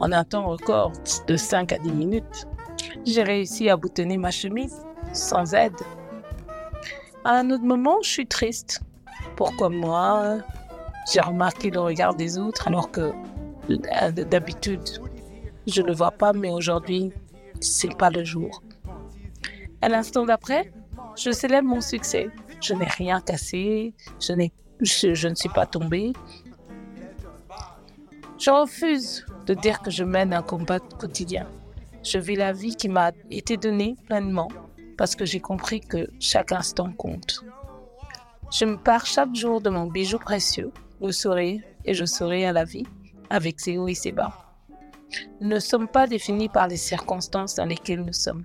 En 0.00 0.12
un 0.12 0.22
temps 0.22 0.46
record 0.46 0.92
de 1.26 1.36
5 1.36 1.72
à 1.72 1.78
10 1.78 1.90
minutes, 1.90 2.46
j'ai 3.04 3.24
réussi 3.24 3.68
à 3.68 3.76
boutonner 3.76 4.16
ma 4.16 4.30
chemise 4.30 4.80
sans 5.12 5.54
aide. 5.54 5.74
À 7.24 7.32
un 7.32 7.50
autre 7.50 7.64
moment, 7.64 7.96
je 8.02 8.10
suis 8.10 8.26
triste. 8.26 8.80
Pourquoi 9.36 9.70
moi? 9.70 10.38
J'ai 11.12 11.20
remarqué 11.20 11.70
le 11.70 11.80
regard 11.80 12.14
des 12.14 12.38
autres 12.38 12.68
alors 12.68 12.90
que 12.90 13.12
d'habitude, 13.68 14.88
je 15.66 15.82
ne 15.82 15.88
le 15.88 15.94
vois 15.94 16.12
pas, 16.12 16.32
mais 16.32 16.50
aujourd'hui, 16.50 17.12
c'est 17.60 17.96
pas 17.96 18.10
le 18.10 18.24
jour. 18.24 18.62
À 19.80 19.88
l'instant 19.88 20.24
d'après, 20.24 20.72
je 21.16 21.30
célèbre 21.30 21.68
mon 21.68 21.80
succès. 21.80 22.28
Je 22.60 22.74
n'ai 22.74 22.86
rien 22.86 23.20
cassé, 23.20 23.94
je, 24.20 24.34
je, 24.80 25.28
ne 25.28 25.34
suis 25.34 25.48
pas 25.48 25.66
tombée. 25.66 26.12
Je 28.38 28.50
refuse 28.50 29.24
de 29.46 29.54
dire 29.54 29.80
que 29.80 29.90
je 29.90 30.04
mène 30.04 30.32
un 30.32 30.42
combat 30.42 30.80
quotidien. 30.80 31.48
Je 32.02 32.18
vis 32.18 32.36
la 32.36 32.52
vie 32.52 32.74
qui 32.74 32.88
m'a 32.88 33.12
été 33.30 33.56
donnée 33.56 33.96
pleinement 34.06 34.48
parce 34.96 35.14
que 35.14 35.24
j'ai 35.24 35.40
compris 35.40 35.80
que 35.80 36.08
chaque 36.18 36.52
instant 36.52 36.92
compte. 36.92 37.44
Je 38.50 38.64
me 38.64 38.76
pars 38.76 39.06
chaque 39.06 39.34
jour 39.34 39.60
de 39.60 39.70
mon 39.70 39.86
bijou 39.86 40.18
précieux, 40.18 40.72
le 41.00 41.12
sourire, 41.12 41.62
et 41.84 41.94
je 41.94 42.04
souris 42.04 42.44
à 42.44 42.52
la 42.52 42.64
vie 42.64 42.86
avec 43.30 43.60
ses 43.60 43.78
hauts 43.78 43.88
et 43.88 43.94
ses 43.94 44.12
bas. 44.12 44.47
Nous 45.40 45.48
ne 45.48 45.58
sommes 45.58 45.88
pas 45.88 46.06
définis 46.06 46.48
par 46.48 46.68
les 46.68 46.76
circonstances 46.76 47.54
dans 47.54 47.64
lesquelles 47.64 48.04
nous 48.04 48.12
sommes. 48.12 48.44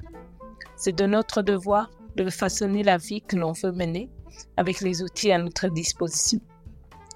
C'est 0.76 0.96
de 0.96 1.06
notre 1.06 1.42
devoir 1.42 1.90
de 2.16 2.30
façonner 2.30 2.84
la 2.84 2.98
vie 2.98 3.22
que 3.22 3.36
l'on 3.36 3.52
veut 3.52 3.72
mener 3.72 4.10
avec 4.58 4.82
les 4.82 5.02
outils 5.02 5.32
à 5.32 5.38
notre 5.38 5.68
disposition. 5.68 6.40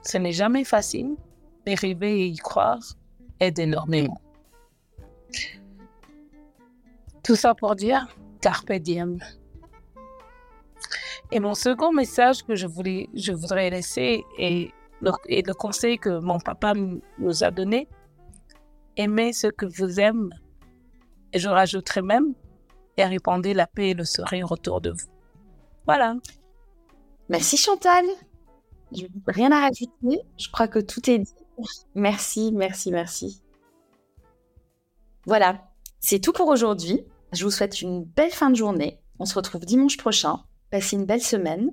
Ce 0.04 0.18
n'est 0.18 0.32
jamais 0.32 0.64
facile, 0.64 1.16
mais 1.66 1.76
rêver 1.76 2.22
et 2.22 2.28
y 2.28 2.38
croire 2.38 2.80
aide 3.40 3.60
énormément. 3.60 4.22
Tout 7.24 7.36
ça 7.36 7.54
pour 7.54 7.76
dire 7.76 8.08
carpe 8.42 8.72
diem. 8.72 9.20
Et 11.32 11.40
mon 11.40 11.54
second 11.54 11.92
message 11.92 12.44
que 12.44 12.56
je, 12.56 12.68
voulais, 12.68 13.10
je 13.14 13.34
voudrais 13.34 13.70
laisser 13.70 14.24
est 14.38 14.72
est 15.28 15.46
le 15.46 15.54
conseil 15.54 15.98
que 15.98 16.20
mon 16.20 16.40
papa 16.40 16.74
nous 17.20 17.44
a 17.44 17.52
donné. 17.52 17.88
Aimez 18.98 19.32
ce 19.32 19.48
que 19.48 19.66
vous 19.66 20.00
aimez. 20.00 20.36
Et 21.32 21.40
je 21.40 21.48
rajouterai 21.48 22.02
même, 22.02 22.34
et 22.98 23.06
répandez 23.06 23.54
la 23.54 23.68
paix 23.68 23.92
et 23.92 23.94
le 23.94 24.04
sourire 24.04 24.52
autour 24.52 24.82
de 24.82 24.92
vous. 24.92 25.08
Voilà. 25.86 26.16
Merci 27.30 27.58
Chantal. 27.58 28.06
Rien 29.28 29.52
à 29.52 29.62
rajouter. 29.62 30.22
Je 30.38 30.50
crois 30.52 30.68
que 30.68 30.80
tout 30.80 31.10
est 31.10 31.20
dit. 31.20 31.34
Merci, 31.96 32.52
merci, 32.54 32.92
merci. 32.92 33.42
Voilà, 35.26 35.62
c'est 36.00 36.20
tout 36.20 36.34
pour 36.34 36.48
aujourd'hui. 36.48 37.06
Je 37.34 37.44
vous 37.44 37.52
souhaite 37.52 37.82
une 37.82 38.04
belle 38.04 38.32
fin 38.32 38.50
de 38.50 38.56
journée. 38.56 39.00
On 39.20 39.26
se 39.26 39.36
retrouve 39.36 39.66
dimanche 39.66 39.98
prochain. 39.98 40.44
Passez 40.72 40.96
une 40.96 41.06
belle 41.06 41.22
semaine. 41.22 41.72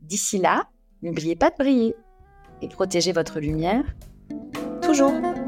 D'ici 0.00 0.38
là, 0.38 0.68
n'oubliez 1.02 1.36
pas 1.36 1.50
de 1.50 1.56
briller 1.56 1.94
et 2.60 2.68
protégez 2.68 3.12
votre 3.12 3.40
lumière 3.40 3.84
toujours. 4.82 5.41